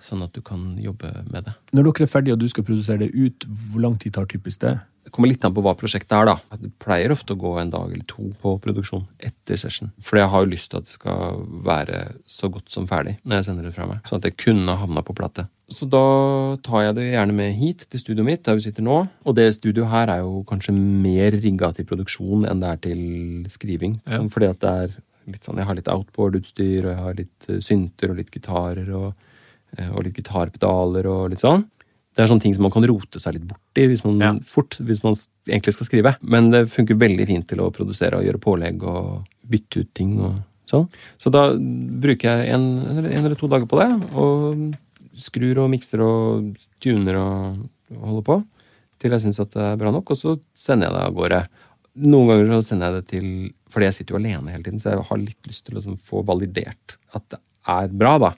sånn 0.05 0.21
at 0.27 0.37
du 0.37 0.41
kan 0.45 0.67
jobbe 0.77 1.09
med 1.31 1.49
det. 1.49 1.55
Når 1.73 1.89
dere 1.89 2.05
er 2.05 2.13
ferdige 2.13 2.37
og 2.37 2.43
du 2.45 2.47
skal 2.53 2.67
produsere 2.69 3.01
det 3.07 3.09
ut, 3.17 3.49
hvor 3.49 3.81
lang 3.87 3.97
tid 3.97 4.13
tar 4.19 4.29
typisk 4.29 4.61
det? 4.67 4.75
Det 5.09 5.15
kommer 5.15 5.31
litt 5.31 5.45
an 5.47 5.53
på 5.57 5.63
hva 5.65 5.71
prosjektet 5.73 6.13
er, 6.13 6.27
da. 6.29 6.57
Det 6.61 6.69
pleier 6.77 7.09
ofte 7.09 7.33
å 7.33 7.39
gå 7.41 7.55
en 7.57 7.71
dag 7.73 7.89
eller 7.89 8.05
to 8.05 8.27
på 8.43 8.51
produksjon 8.61 9.07
etter 9.17 9.57
session. 9.57 9.89
For 10.05 10.19
jeg 10.21 10.29
har 10.29 10.43
jo 10.45 10.51
lyst 10.51 10.69
til 10.69 10.77
at 10.77 10.85
det 10.85 10.93
skal 10.93 11.39
være 11.65 12.01
så 12.29 12.49
godt 12.53 12.69
som 12.69 12.85
ferdig 12.85 13.15
når 13.23 13.39
jeg 13.39 13.47
sender 13.47 13.65
det 13.65 13.73
fra 13.73 13.87
meg. 13.89 14.03
Sånn 14.05 14.21
at 14.21 14.27
det 14.27 14.35
kunne 14.37 14.75
havna 14.77 15.01
på 15.01 15.15
plate. 15.17 15.47
Så 15.73 15.87
da 15.89 16.03
tar 16.61 16.83
jeg 16.85 16.97
det 16.99 17.07
gjerne 17.07 17.35
med 17.41 17.57
hit 17.57 17.87
til 17.89 18.03
studioet 18.03 18.27
mitt, 18.27 18.43
der 18.45 18.59
vi 18.59 18.67
sitter 18.67 18.85
nå. 18.85 18.99
Og 19.25 19.37
det 19.37 19.47
studioet 19.57 19.89
her 19.95 20.13
er 20.13 20.21
jo 20.21 20.43
kanskje 20.49 20.77
mer 20.77 21.33
rigga 21.41 21.71
til 21.73 21.89
produksjon 21.89 22.45
enn 22.49 22.61
det 22.61 22.69
er 22.69 22.83
til 22.85 23.01
skriving. 23.49 23.97
Ja. 24.05 24.19
Sånn, 24.19 24.29
fordi 24.33 24.51
at 24.53 24.61
det 24.61 24.75
er 24.83 24.95
litt 25.33 25.49
sånn, 25.49 25.57
jeg 25.57 25.69
har 25.71 25.77
litt 25.81 25.89
outboard-utstyr, 25.89 26.85
og 26.85 26.93
jeg 26.93 27.01
har 27.01 27.17
litt 27.17 27.49
eh, 27.49 27.61
synter 27.65 28.13
og 28.13 28.21
litt 28.21 28.31
gitarer 28.33 28.93
og, 28.97 29.33
eh, 29.77 29.89
og 29.89 30.05
litt 30.05 30.21
gitarpedaler 30.21 31.09
og 31.09 31.33
litt 31.33 31.41
sånn. 31.41 31.65
Det 32.19 32.25
er 32.25 32.31
sånne 32.33 32.43
ting 32.43 32.55
som 32.57 32.65
man 32.67 32.73
kan 32.73 32.83
rote 32.83 33.19
seg 33.23 33.37
litt 33.37 33.45
borti 33.47 33.85
hvis 33.87 34.01
man, 34.03 34.17
Ja. 34.19 34.33
fort, 34.43 34.75
hvis 34.83 34.99
man 35.05 35.15
egentlig 35.47 35.71
skal 35.77 35.87
skrive. 35.87 36.11
Men 36.19 36.49
det 36.51 36.65
funker 36.67 36.99
veldig 36.99 37.25
fint 37.29 37.47
til 37.47 37.61
å 37.63 37.71
produsere 37.71 38.19
og 38.19 38.25
gjøre 38.27 38.41
pålegg 38.43 38.83
og 38.83 39.23
bytte 39.47 39.85
ut 39.85 39.93
ting 39.95 40.17
og 40.19 40.41
sånn. 40.67 40.89
Så 41.17 41.31
da 41.31 41.53
bruker 41.55 42.27
jeg 42.27 42.51
en, 42.57 42.65
en 42.83 43.23
eller 43.23 43.39
to 43.39 43.47
dager 43.47 43.69
på 43.71 43.79
det, 43.79 43.87
og 44.19 44.75
skrur 45.15 45.63
og 45.63 45.71
mikser 45.71 46.03
og 46.03 46.51
tuner 46.83 47.15
og 47.23 47.69
holder 48.03 48.27
på 48.27 48.37
til 48.99 49.15
jeg 49.15 49.23
syns 49.23 49.39
at 49.39 49.55
det 49.55 49.63
er 49.63 49.79
bra 49.79 49.91
nok, 49.95 50.11
og 50.11 50.19
så 50.19 50.35
sender 50.59 50.89
jeg 50.89 50.97
det 50.97 51.03
av 51.07 51.15
gårde. 51.15 51.41
Noen 52.03 52.29
ganger 52.33 52.51
så 52.51 52.59
sender 52.67 52.91
jeg 52.91 52.99
det 52.99 53.07
til 53.15 53.27
Fordi 53.69 53.85
jeg 53.85 53.95
sitter 53.99 54.15
jo 54.15 54.19
alene 54.19 54.51
hele 54.51 54.65
tiden, 54.65 54.79
så 54.81 54.91
jeg 54.95 55.07
har 55.07 55.19
litt 55.21 55.47
lyst 55.47 55.63
til 55.65 55.75
å 55.75 55.79
liksom 55.79 55.97
få 56.03 56.23
validert 56.25 56.95
at 57.13 57.25
det 57.29 57.39
er 57.69 57.91
bra, 57.93 58.15
da. 58.17 58.29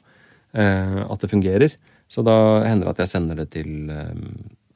Eh, 0.53 0.97
at 1.07 1.21
det 1.23 1.29
fungerer. 1.31 1.75
Så 2.11 2.23
da 2.27 2.35
hender 2.65 2.89
det 2.89 2.95
at 2.95 3.05
jeg 3.05 3.13
sender 3.13 3.39
det 3.39 3.47
til 3.53 3.91
eh, 3.93 4.15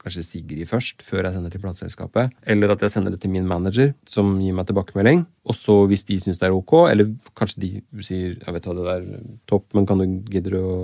kanskje 0.06 0.22
Sigrid 0.24 0.68
først, 0.70 1.02
før 1.04 1.26
jeg 1.26 1.34
sender 1.34 1.52
til 1.52 1.62
plateselskapet. 1.62 2.32
Eller 2.46 2.72
at 2.72 2.84
jeg 2.84 2.94
sender 2.94 3.12
det 3.12 3.20
til 3.24 3.32
min 3.34 3.48
manager, 3.48 3.92
som 4.08 4.36
gir 4.40 4.54
meg 4.56 4.68
tilbakemelding. 4.68 5.26
Og 5.44 5.58
så, 5.58 5.82
hvis 5.90 6.06
de 6.08 6.18
syns 6.22 6.40
det 6.40 6.48
er 6.48 6.56
ok, 6.56 6.76
eller 6.92 7.10
kanskje 7.38 7.64
de 7.64 7.70
sier 8.06 8.38
jeg 8.38 8.56
vet 8.56 8.70
hva, 8.70 8.76
det 8.78 8.94
er 8.94 9.28
topp, 9.50 9.68
men 9.76 9.88
kan 9.88 10.00
du 10.00 10.06
gidde 10.30 10.54
å 10.56 10.78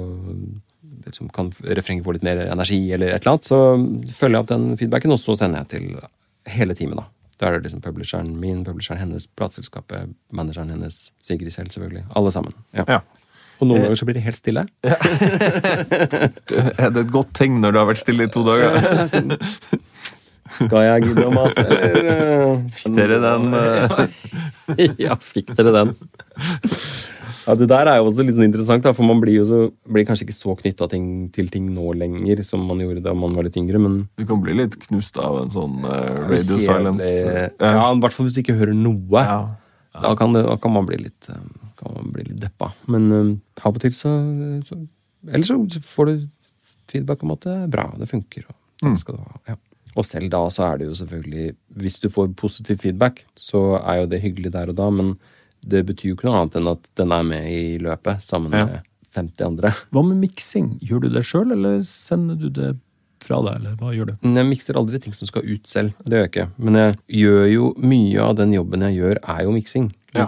liksom, 1.07 1.31
Kan 1.35 1.49
refrenget 1.79 2.05
få 2.05 2.13
litt 2.15 2.27
mer 2.27 2.45
energi, 2.45 2.79
eller 2.93 3.15
et 3.15 3.25
eller 3.25 3.33
annet, 3.33 3.49
så 3.49 3.61
følger 4.19 4.37
jeg 4.37 4.45
opp 4.45 4.53
den 4.53 4.69
feedbacken, 4.79 5.15
og 5.15 5.19
så 5.23 5.35
sender 5.39 5.63
jeg 5.65 5.73
til 5.73 6.53
hele 6.53 6.77
teamet, 6.79 7.01
da. 7.01 7.09
Da 7.41 7.49
er 7.49 7.57
det 7.57 7.67
liksom 7.67 7.83
publisheren 7.83 8.37
min, 8.39 8.61
publisheren 8.67 9.01
hennes, 9.01 9.27
plateselskapet, 9.39 10.13
manageren 10.31 10.71
hennes, 10.71 11.09
Sigrid 11.25 11.51
selv, 11.55 11.73
selvfølgelig. 11.75 12.05
Alle 12.15 12.31
sammen. 12.35 12.55
Ja. 12.77 12.85
Ja. 12.87 13.01
Og 13.61 13.69
noen 13.69 13.85
ganger 13.85 13.99
så 14.01 14.07
blir 14.09 14.17
det 14.19 14.25
helt 14.27 14.39
stille. 14.39 14.65
Er 16.83 16.91
det 16.91 17.05
et 17.05 17.13
godt 17.15 17.33
tegn 17.37 17.61
når 17.63 17.75
du 17.75 17.79
har 17.83 17.89
vært 17.93 18.03
stille 18.03 18.27
i 18.27 18.33
to 18.33 18.43
dager? 18.47 18.73
Skal 20.53 20.83
jeg 20.85 21.05
gidde 21.07 21.23
å 21.25 21.33
mase, 21.33 21.63
eller? 21.65 22.09
eh, 22.13 22.57
Fikk 22.77 22.97
dere 22.99 23.17
den 23.23 23.55
eh, 23.57 24.91
ja, 25.01 25.15
fikk 25.17 25.55
dere 25.57 25.73
den? 25.79 25.95
Ja, 27.47 27.55
Det 27.59 27.69
der 27.71 27.89
er 27.89 27.97
jo 28.03 28.11
også 28.11 28.27
litt 28.27 28.37
sånn 28.37 28.45
interessant, 28.51 28.85
da, 28.85 28.93
for 28.95 29.07
man 29.09 29.23
blir 29.23 29.39
jo 29.41 29.47
så, 29.49 29.61
blir 29.89 30.05
kanskje 30.07 30.27
ikke 30.29 30.37
så 30.37 30.53
knytta 30.61 30.91
til 30.93 31.49
ting 31.55 31.71
nå 31.73 31.95
lenger 31.99 32.43
som 32.47 32.67
man 32.69 32.83
gjorde 32.85 33.01
da 33.07 33.15
man 33.17 33.33
var 33.39 33.49
litt 33.49 33.57
yngre, 33.59 33.81
men 33.83 33.97
Du 34.21 34.27
kan 34.29 34.43
bli 34.45 34.55
litt 34.61 34.77
knust 34.85 35.17
av 35.23 35.41
en 35.41 35.51
sånn 35.55 35.81
uh, 35.89 36.29
radio 36.29 36.61
silence. 36.61 37.09
Ja, 37.57 37.89
i 37.89 38.05
hvert 38.05 38.15
fall 38.19 38.29
hvis 38.29 38.37
du 38.37 38.43
ikke 38.45 38.59
hører 38.61 38.77
noe. 38.77 39.25
Ja. 39.25 39.41
Da, 39.97 40.13
kan 40.21 40.37
det, 40.37 40.45
da 40.47 40.55
kan 40.61 40.73
man 40.77 40.87
bli 40.89 41.01
litt, 41.07 41.29
eh, 41.33 41.41
kan 41.83 41.95
man 41.99 42.13
bli 42.15 42.25
litt 42.31 42.41
deppa. 42.43 42.71
Men 42.93 43.11
eh, 43.13 43.33
av 43.67 43.75
og 43.77 43.81
til 43.83 43.93
så, 43.97 44.13
så 44.67 44.79
Eller 45.29 45.45
så 45.47 45.59
får 45.87 46.07
du 46.11 46.15
feedback 46.91 47.23
om 47.23 47.33
at 47.37 47.45
det 47.47 47.53
er 47.65 47.69
bra, 47.73 47.91
det 47.99 48.09
funker. 48.11 48.49
Og, 48.49 48.57
Mm. 48.83 48.95
det 48.97 49.01
skal 49.05 49.15
du 49.15 49.21
ha. 49.23 49.37
Ja. 49.53 49.55
og 49.95 50.05
selv 50.09 50.31
da 50.33 50.39
så 50.51 50.65
er 50.73 50.79
det 50.81 50.87
jo 50.89 50.95
selvfølgelig 50.99 51.55
Hvis 51.79 52.01
du 52.01 52.09
får 52.11 52.33
positiv 52.35 52.79
feedback, 52.83 53.21
så 53.39 53.77
er 53.79 54.01
jo 54.01 54.07
det 54.11 54.23
hyggelig 54.25 54.51
der 54.53 54.69
og 54.73 54.75
da, 54.75 54.89
men 54.91 55.13
det 55.63 55.85
betyr 55.87 56.09
jo 56.11 56.15
ikke 56.17 56.27
noe 56.27 56.41
annet 56.41 56.57
enn 56.59 56.67
at 56.73 56.89
den 56.99 57.13
er 57.13 57.23
med 57.23 57.47
i 57.47 57.79
løpet 57.79 58.19
sammen 58.27 58.51
Ja. 58.51 58.65
med 58.67 58.81
50 59.15 59.45
andre. 59.47 59.71
Hva 59.93 60.03
med 60.03 60.17
miksing? 60.25 60.79
Gjør 60.83 61.03
du 61.03 61.09
det 61.11 61.23
sjøl, 61.23 61.53
eller 61.53 61.79
sender 61.87 62.35
du 62.41 62.49
det 62.51 62.73
fra 63.23 63.39
deg, 63.47 63.61
eller 63.61 63.77
hva 63.79 63.93
gjør 63.95 64.07
du? 64.11 64.17
Jeg 64.35 64.47
mikser 64.51 64.75
aldri 64.75 64.99
ting 64.99 65.13
som 65.15 65.29
skal 65.31 65.43
ut 65.47 65.65
selv. 65.69 65.93
Det 66.03 66.11
gjør 66.17 66.25
jeg 66.27 66.31
ikke. 66.33 66.49
Men 66.59 66.75
jeg 66.75 66.99
gjør 67.23 67.47
jo 67.53 67.75
mye 67.79 68.19
av 68.19 68.35
den 68.41 68.53
jobben 68.57 68.81
jeg 68.81 68.99
gjør, 68.99 69.19
er 69.23 69.43
jo 69.45 69.53
miksing 69.53 69.93
Ja. 70.13 70.27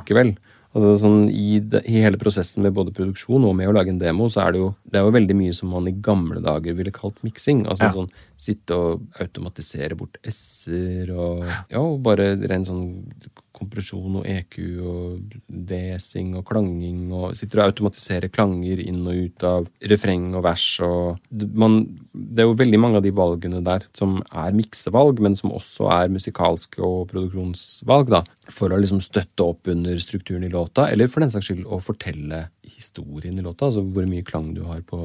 Altså 0.74 0.94
sånn 0.98 1.28
i, 1.30 1.60
de, 1.60 1.78
I 1.86 2.00
hele 2.02 2.18
prosessen 2.18 2.64
med 2.64 2.74
både 2.74 2.90
produksjon 2.96 3.44
og 3.46 3.54
med 3.54 3.68
å 3.70 3.74
lage 3.76 3.92
en 3.94 4.00
demo, 4.00 4.26
så 4.32 4.42
er 4.42 4.52
det 4.56 4.58
jo 4.64 4.72
det 4.90 4.98
er 4.98 5.04
jo 5.06 5.12
veldig 5.14 5.36
mye 5.38 5.54
som 5.54 5.70
man 5.70 5.86
i 5.86 5.94
gamle 6.02 6.42
dager 6.42 6.74
ville 6.74 6.90
kalt 6.94 7.20
miksing. 7.22 7.62
Altså 7.70 7.86
Ja. 7.86 7.92
sånn 7.94 8.10
sitte 8.36 8.74
og 8.74 9.04
automatisere 9.22 9.94
bort 9.96 10.18
s-er 10.26 11.12
og 11.14 11.44
ja, 11.70 11.78
og 11.78 12.02
bare 12.02 12.34
ren 12.50 12.64
sånn 12.66 12.84
kompresjon 13.54 14.20
og 14.20 14.26
EQ 14.28 14.56
og 14.82 15.34
desing 15.46 16.34
og 16.38 16.44
klanging 16.48 17.12
og 17.14 17.36
sitter 17.38 17.62
og 17.62 17.72
automatiserer 17.72 18.32
klanger 18.34 18.82
inn 18.82 19.02
og 19.06 19.20
ut 19.28 19.46
av 19.46 19.68
refreng 19.92 20.30
og 20.34 20.44
vers 20.46 20.66
og 20.84 21.20
man, 21.54 21.82
Det 22.12 22.42
er 22.42 22.48
jo 22.48 22.58
veldig 22.58 22.80
mange 22.80 23.00
av 23.00 23.04
de 23.06 23.12
valgene 23.14 23.62
der 23.64 23.86
som 23.96 24.18
er 24.30 24.54
miksevalg, 24.56 25.20
men 25.22 25.36
som 25.38 25.52
også 25.54 25.88
er 25.92 26.12
musikalske 26.12 26.82
og 26.82 27.08
produksjonsvalg, 27.10 28.10
da. 28.10 28.22
For 28.52 28.72
å 28.72 28.78
liksom 28.80 29.00
støtte 29.04 29.46
opp 29.46 29.70
under 29.72 29.98
strukturen 30.02 30.44
i 30.46 30.52
låta, 30.52 30.88
eller 30.90 31.10
for 31.10 31.24
den 31.24 31.32
saks 31.32 31.50
skyld 31.50 31.64
å 31.66 31.80
fortelle 31.82 32.46
historien 32.66 33.38
i 33.38 33.44
låta. 33.44 33.68
Altså 33.70 33.84
hvor 33.84 34.06
mye 34.08 34.26
klang 34.26 34.52
du 34.56 34.64
har 34.68 34.82
på, 34.86 35.00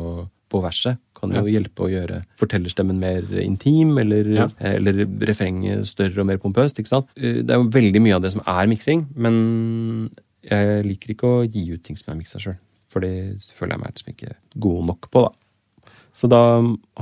på 0.49 0.63
verset. 0.63 0.99
Kan 1.19 1.33
jo 1.35 1.43
hjelpe 1.51 1.83
å 1.83 1.89
gjøre 1.91 2.21
fortellerstemmen 2.39 2.99
mer 2.99 3.21
intim, 3.43 3.97
eller, 3.99 4.29
eller 4.63 5.05
refrenget 5.27 5.85
større 5.89 6.21
og 6.23 6.27
mer 6.29 6.37
pompøst. 6.37 6.79
ikke 6.79 6.87
sant? 6.93 7.09
Eh, 7.17 7.41
Det 7.43 7.49
er 7.51 7.59
jo 7.59 7.69
veldig 7.69 8.01
mye 8.01 8.15
av 8.15 8.21
det 8.23 8.31
som 8.31 8.41
er 8.47 8.67
miksing, 8.71 9.07
men 9.15 10.09
jeg 10.49 10.85
liker 10.85 11.11
ikke 11.13 11.27
å 11.27 11.43
gi 11.45 11.65
ut 11.73 11.83
ting 11.83 11.97
som 11.99 12.13
er 12.13 12.19
miksa 12.21 12.39
sjøl. 12.39 12.57
For 12.89 13.01
det 13.05 13.43
føler 13.53 13.75
jeg 13.75 13.81
meg 13.83 13.93
liksom 13.93 14.13
ikke 14.15 14.35
god 14.57 14.85
nok 14.87 15.09
på, 15.11 15.25
da. 15.27 15.91
Så 16.13 16.27
da 16.31 16.39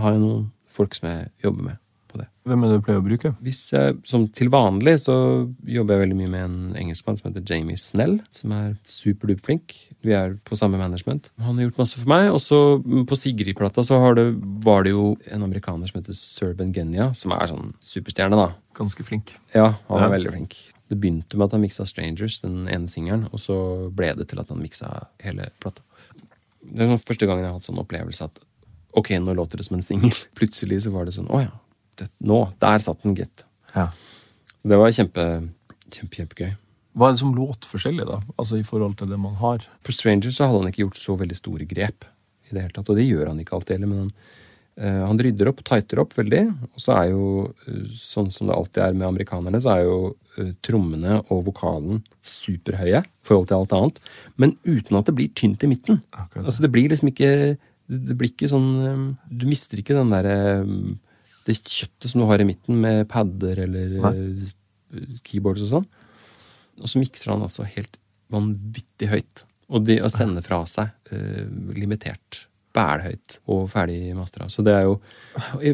har 0.02 0.12
jeg 0.16 0.22
noen 0.22 0.50
folk 0.68 0.94
som 0.98 1.08
jeg 1.10 1.30
jobber 1.46 1.70
med 1.70 1.78
på 2.18 2.24
det. 2.24 2.28
Hvem 2.50 2.64
er 2.64 2.72
det 2.72 2.78
du 2.80 2.86
pleier 2.88 3.02
å 3.02 3.06
bruke? 3.06 3.32
Hvis 3.46 3.60
jeg, 3.74 3.98
som 4.08 4.26
Til 4.34 4.50
vanlig 4.50 4.96
så 5.04 5.16
jobber 5.68 5.96
jeg 5.98 6.04
veldig 6.08 6.18
mye 6.20 6.32
med 6.34 6.44
en 6.48 6.76
engelskmann 6.82 7.18
som 7.20 7.30
heter 7.30 7.46
Jamie 7.46 7.78
Snell, 7.80 8.18
som 8.36 8.52
er 8.58 8.74
superduperflink. 8.88 9.76
Vi 10.04 10.14
er 10.16 10.36
på 10.48 10.58
samme 10.60 10.80
management. 10.80 11.30
Han 11.44 11.58
har 11.60 11.68
gjort 11.68 11.82
masse 11.84 12.00
for 12.00 12.10
meg. 12.12 12.30
Og 12.34 12.42
så 12.44 12.60
på 13.08 13.18
Sigrid-plata 13.20 13.84
så 13.86 14.00
har 14.04 14.18
det, 14.20 14.26
var 14.66 14.84
det 14.88 14.96
jo 14.96 15.12
en 15.32 15.44
amerikaner 15.48 15.88
som 15.90 16.02
heter 16.02 16.18
Serban 16.18 16.74
Genya, 16.76 17.12
som 17.18 17.32
er 17.36 17.48
sånn 17.52 17.74
superstjerne, 17.84 18.40
da. 18.40 18.50
Ganske 18.78 19.04
flink. 19.08 19.36
Ja, 19.56 19.76
han 19.90 20.00
er 20.02 20.08
Ja. 20.08 20.16
veldig 20.18 20.32
flink. 20.34 20.56
Det 20.90 21.00
begynte 21.02 21.36
med 21.36 21.46
at 21.50 21.52
han 21.52 21.62
miksa 21.62 21.86
Strangers, 21.86 22.40
den 22.42 22.68
ene 22.68 22.88
singelen, 22.88 23.28
og 23.34 23.40
så 23.44 23.92
ble 23.94 24.14
det 24.16 24.30
til 24.30 24.40
at 24.40 24.48
han 24.50 24.62
miksa 24.64 25.08
hele 25.20 25.50
plata. 25.60 25.82
Det 26.64 26.80
er 26.84 26.88
sånn 26.88 27.04
første 27.04 27.28
gangen 27.28 27.44
jeg 27.44 27.52
har 27.52 27.60
hatt 27.60 27.68
sånn 27.68 27.80
opplevelse 27.84 28.24
at 28.24 28.40
ok, 28.98 29.10
nå 29.20 29.36
låter 29.36 29.58
det 29.58 29.66
som 29.68 29.76
en 29.78 29.84
singel. 29.84 30.12
Plutselig 30.40 30.84
så 30.84 30.92
var 30.92 31.06
det 31.06 31.14
sånn 31.14 31.28
å 31.30 31.42
ja, 31.44 31.52
det, 32.02 32.10
nå, 32.26 32.44
der 32.62 32.80
satt 32.84 33.04
den, 33.04 33.18
gitt. 33.18 33.46
Ja. 33.74 33.90
Så 34.62 34.72
det 34.72 34.80
var 34.80 34.94
kjempe, 34.96 35.28
kjempe, 35.92 36.22
kjempegøy. 36.22 36.56
Hva 36.98 37.12
er 37.12 37.14
det 37.14 37.22
som 37.22 37.36
låt 37.38 37.68
forskjellig, 37.70 38.08
da? 38.10 38.18
Altså 38.42 38.58
i 38.58 38.66
forhold 38.66 38.98
til 38.98 39.12
det 39.12 39.20
man 39.22 39.38
har? 39.38 39.66
For 39.86 39.94
Strangers 39.94 40.40
så 40.40 40.48
hadde 40.50 40.64
han 40.64 40.72
ikke 40.72 40.88
gjort 40.88 41.00
så 41.00 41.18
veldig 41.20 41.38
store 41.38 41.68
grep 41.70 42.08
i 42.48 42.56
det 42.56 42.64
hele 42.64 42.74
tatt, 42.74 42.90
og 42.90 42.98
det 42.98 43.06
gjør 43.06 43.30
han 43.30 43.42
ikke 43.44 43.58
alltid 43.58 43.76
heller, 43.76 43.92
men 43.92 44.00
han, 44.02 44.12
eh, 44.80 45.02
han 45.04 45.22
rydder 45.22 45.52
opp, 45.52 45.62
tighter 45.68 46.02
opp 46.02 46.16
veldig, 46.18 46.42
og 46.72 46.82
så 46.82 46.96
er 46.96 47.12
jo, 47.12 47.28
eh, 47.68 47.84
sånn 47.94 48.32
som 48.34 48.50
det 48.50 48.56
alltid 48.56 48.84
er 48.86 48.98
med 48.98 49.10
amerikanerne, 49.12 49.62
så 49.62 49.76
er 49.76 49.84
jo 49.86 49.98
eh, 50.40 50.54
trommene 50.66 51.20
og 51.28 51.44
vokalen 51.52 52.02
superhøye 52.26 53.04
i 53.04 53.28
forhold 53.28 53.52
til 53.52 53.60
alt 53.60 53.78
annet, 53.78 54.00
men 54.40 54.56
uten 54.66 54.98
at 54.98 55.12
det 55.12 55.18
blir 55.20 55.34
tynt 55.38 55.68
i 55.68 55.70
midten. 55.70 56.02
Akkurat. 56.16 56.48
Altså 56.48 56.66
det 56.66 56.72
blir 56.74 56.90
liksom 56.90 57.12
ikke, 57.12 57.34
det, 57.92 58.16
blir 58.18 58.32
ikke 58.32 58.50
sånn, 58.50 59.18
du 59.30 59.46
mister 59.52 59.84
ikke 59.84 60.00
den 60.00 60.16
der, 60.16 60.32
eh, 60.34 60.78
det 61.48 61.58
kjøttet 61.64 62.12
som 62.12 62.22
du 62.22 62.28
har 62.30 62.44
i 62.44 62.48
midten 62.48 62.78
med 62.84 63.08
padder 63.12 63.64
eller 63.66 63.96
Nei. 64.04 64.14
keyboards 65.28 65.64
og 65.68 65.72
sånn. 65.72 65.88
Og 66.84 66.92
så 66.92 67.02
mikser 67.02 67.34
han 67.34 67.46
altså 67.46 67.66
helt 67.68 67.98
vanvittig 68.34 69.10
høyt. 69.12 69.44
Og 69.74 69.84
det 69.88 70.00
å 70.06 70.12
sende 70.12 70.44
fra 70.46 70.62
seg 70.70 70.92
uh, 71.12 71.44
limitert, 71.76 72.46
bælhøyt 72.78 73.40
og 73.50 73.66
ferdig 73.74 74.14
mastra. 74.16 74.48
Så 74.52 74.64
det 74.64 74.76
er 74.78 74.86
jo 74.86 75.00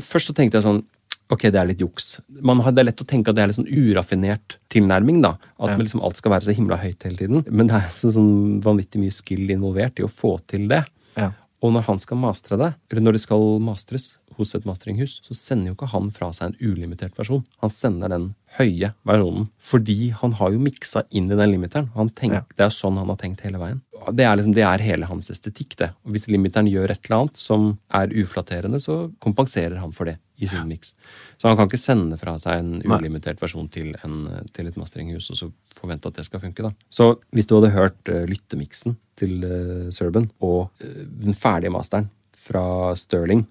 Først 0.05 0.32
så 0.32 0.36
tenkte 0.38 0.59
jeg 0.61 0.65
sånn 0.69 0.84
Ok, 1.32 1.45
det 1.49 1.57
er 1.57 1.65
litt 1.65 1.80
juks. 1.82 2.17
Man 2.45 2.59
har, 2.61 2.74
det 2.76 2.82
er 2.84 2.88
lett 2.91 3.01
å 3.01 3.07
tenke 3.09 3.32
at 3.32 3.38
det 3.38 3.41
er 3.41 3.49
litt 3.49 3.57
sånn 3.57 3.69
uraffinert 3.71 4.57
tilnærming. 4.69 5.21
da, 5.24 5.32
At 5.57 5.71
Ja. 5.71 5.78
liksom 5.80 6.03
alt 6.03 6.17
skal 6.19 6.34
være 6.34 6.45
så 6.45 6.53
himla 6.53 6.78
høyt 6.78 7.01
hele 7.07 7.17
tiden. 7.17 7.45
Men 7.49 7.67
det 7.71 7.78
er 7.80 7.88
så, 7.95 8.11
sånn 8.13 8.61
vanvittig 8.61 8.99
mye 9.01 9.15
skill 9.15 9.49
involvert 9.49 9.97
i 9.97 10.03
å 10.05 10.11
få 10.11 10.36
til 10.45 10.67
det. 10.67 10.84
Ja. 11.17 11.32
Og 11.63 11.74
når 11.74 11.88
han 11.88 11.99
skal 12.03 12.19
mastre 12.19 12.59
det, 12.59 12.74
eller 12.91 13.01
når 13.07 13.13
det 13.17 13.21
skal 13.24 13.39
mastres 13.63 14.11
hos 14.38 14.54
et 14.58 14.66
masteringhus, 14.68 15.20
så 15.26 15.36
sender 15.38 15.72
jo 15.72 15.78
ikke 15.78 15.92
han 15.94 16.12
fra 16.14 16.32
seg 16.36 16.52
en 16.52 16.74
ulimitert 16.74 17.18
versjon. 17.20 17.46
Han 17.64 17.74
sender 17.74 18.12
den 18.14 18.32
høye 18.58 18.92
versjonen. 19.08 19.48
Fordi 19.64 20.12
han 20.20 20.36
har 20.40 20.54
jo 20.54 20.62
miksa 20.62 21.06
inn 21.12 21.32
i 21.32 21.38
den 21.40 21.56
limiteren. 21.56 21.90
Han 21.96 22.10
tenk, 22.10 22.34
Ja. 22.34 22.44
Det 22.58 22.66
er 22.66 22.74
sånn 22.74 22.98
han 22.98 23.10
har 23.10 23.18
tenkt 23.18 23.42
hele 23.42 23.62
veien. 23.62 23.82
Det 24.12 24.26
er, 24.26 24.36
liksom, 24.36 24.54
det 24.54 24.64
er 24.68 24.84
hele 24.84 25.08
hans 25.08 25.30
estetikk, 25.32 25.78
det. 25.80 25.90
Og 26.04 26.12
hvis 26.12 26.28
limiteren 26.28 26.68
gjør 26.68 26.92
et 26.92 27.06
eller 27.06 27.22
annet 27.24 27.40
som 27.40 27.78
er 27.94 28.12
uflatterende, 28.12 28.80
så 28.84 29.12
kompenserer 29.24 29.80
han 29.80 29.94
for 29.96 30.10
det 30.10 30.18
i 30.44 30.48
sin 30.48 30.68
miks. 30.68 30.94
Så 31.38 31.48
han 31.48 31.56
kan 31.58 31.70
ikke 31.70 31.80
sende 31.80 32.18
fra 32.20 32.36
seg 32.42 32.60
en 32.60 32.82
ulimitert 32.84 33.40
versjon 33.42 33.70
til, 33.72 33.94
en, 34.04 34.28
til 34.52 34.68
et 34.68 34.80
masteringhus 34.80 35.30
og 35.32 35.40
så 35.40 35.50
forvente 35.78 36.12
at 36.12 36.20
det 36.20 36.28
skal 36.28 36.44
funke. 36.44 36.66
da. 36.66 36.74
Så 36.90 37.14
hvis 37.32 37.48
du 37.48 37.56
hadde 37.58 37.74
hørt 37.76 38.12
uh, 38.12 38.26
lyttemiksen 38.28 38.98
til 39.20 39.46
uh, 39.46 39.88
Serban 39.94 40.30
og 40.44 40.74
uh, 40.84 41.04
den 41.24 41.38
ferdige 41.38 41.72
masteren 41.74 42.10
fra 42.36 42.94
Sterling 43.00 43.46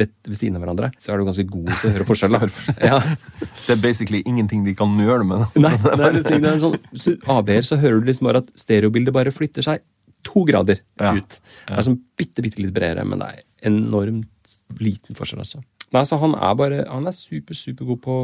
rett 0.00 0.12
ved 0.28 0.36
siden 0.38 0.56
av 0.58 0.64
hverandre, 0.64 0.88
så 1.02 1.12
er 1.12 1.20
du 1.20 1.28
ganske 1.28 1.44
god 1.50 1.70
til 1.80 1.90
å 1.90 1.94
høre 1.94 2.06
forskjell. 2.10 2.36
ja. 2.82 2.98
Det 3.66 3.76
er 3.76 3.80
basically 3.84 4.22
ingenting 4.26 4.64
de 4.66 4.74
kan 4.78 4.92
gjøre 4.98 5.26
med. 5.28 5.44
Nei, 5.62 5.72
det 5.84 5.92
er 5.94 6.18
det 6.18 6.50
er 6.50 6.58
sånn, 6.62 6.76
så 6.98 7.14
ABR 7.36 7.66
så 7.68 7.78
hører 7.82 8.00
du 8.02 8.08
liksom 8.10 8.26
bare 8.30 8.42
at 8.42 8.50
stereobildet 8.58 9.14
bare 9.14 9.32
flytter 9.34 9.62
seg 9.66 9.84
to 10.26 10.42
grader 10.48 10.80
Ja. 11.00 11.14
ut. 11.16 11.38
Det 11.68 11.76
er 11.78 11.86
sånn 11.86 12.00
bitte, 12.18 12.42
bitte 12.44 12.60
litt 12.64 12.74
bredere, 12.76 13.04
men 13.08 13.22
det 13.22 13.28
er 13.30 13.70
enormt 13.70 14.56
liten 14.82 15.16
forskjell, 15.18 15.40
altså. 15.44 15.62
Nei, 15.94 16.02
så 16.06 16.18
han 16.22 16.34
er 16.38 16.52
bare 16.54 16.84
Han 16.86 17.08
er 17.10 17.14
super, 17.16 17.56
supergod 17.58 17.98
på, 18.04 18.16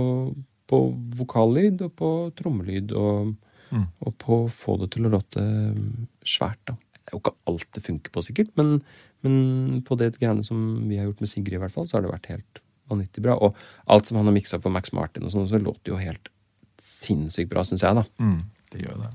på 0.70 0.78
vokallyd 1.18 1.80
og 1.88 1.94
på 1.98 2.12
trommelyd 2.38 2.92
og 2.96 3.34
Mm. 3.66 3.88
Og 4.06 4.12
på 4.22 4.36
å 4.44 4.50
få 4.54 4.76
det 4.78 4.92
til 4.94 5.08
å 5.08 5.10
låte 5.10 5.42
svært, 6.22 6.60
da. 6.70 6.76
Det 6.94 7.10
er 7.10 7.16
jo 7.16 7.18
ikke 7.18 7.32
alt 7.50 7.66
det 7.74 7.82
funker 7.82 8.12
på, 8.14 8.22
sikkert, 8.22 8.52
men, 8.54 8.76
men 9.22 9.82
på 9.86 9.96
det 9.98 10.12
greiene 10.18 10.44
som 10.44 10.88
vi 10.88 10.96
har 10.98 11.06
gjort 11.08 11.20
med 11.20 11.28
Sigrid, 11.28 11.54
i 11.58 11.62
hvert 11.64 11.72
fall, 11.72 11.86
så 11.88 11.96
har 11.98 12.02
det 12.06 12.12
vært 12.12 12.26
helt 12.34 12.60
vanvittig 12.90 13.22
bra. 13.24 13.34
Og 13.42 13.56
alt 13.90 14.06
som 14.06 14.18
han 14.20 14.26
har 14.28 14.34
miksa 14.36 14.60
for 14.62 14.70
Max 14.70 14.92
Martin, 14.92 15.24
og 15.26 15.32
sånn, 15.34 15.48
så 15.50 15.58
låter 15.58 15.90
jo 15.94 15.96
helt 15.98 16.28
sinnssykt 16.82 17.50
bra, 17.50 17.64
syns 17.66 17.82
jeg, 17.82 17.96
da. 17.98 18.04
Mm, 18.22 18.38
det 18.72 18.84
gjør 18.84 19.00
det. 19.06 19.10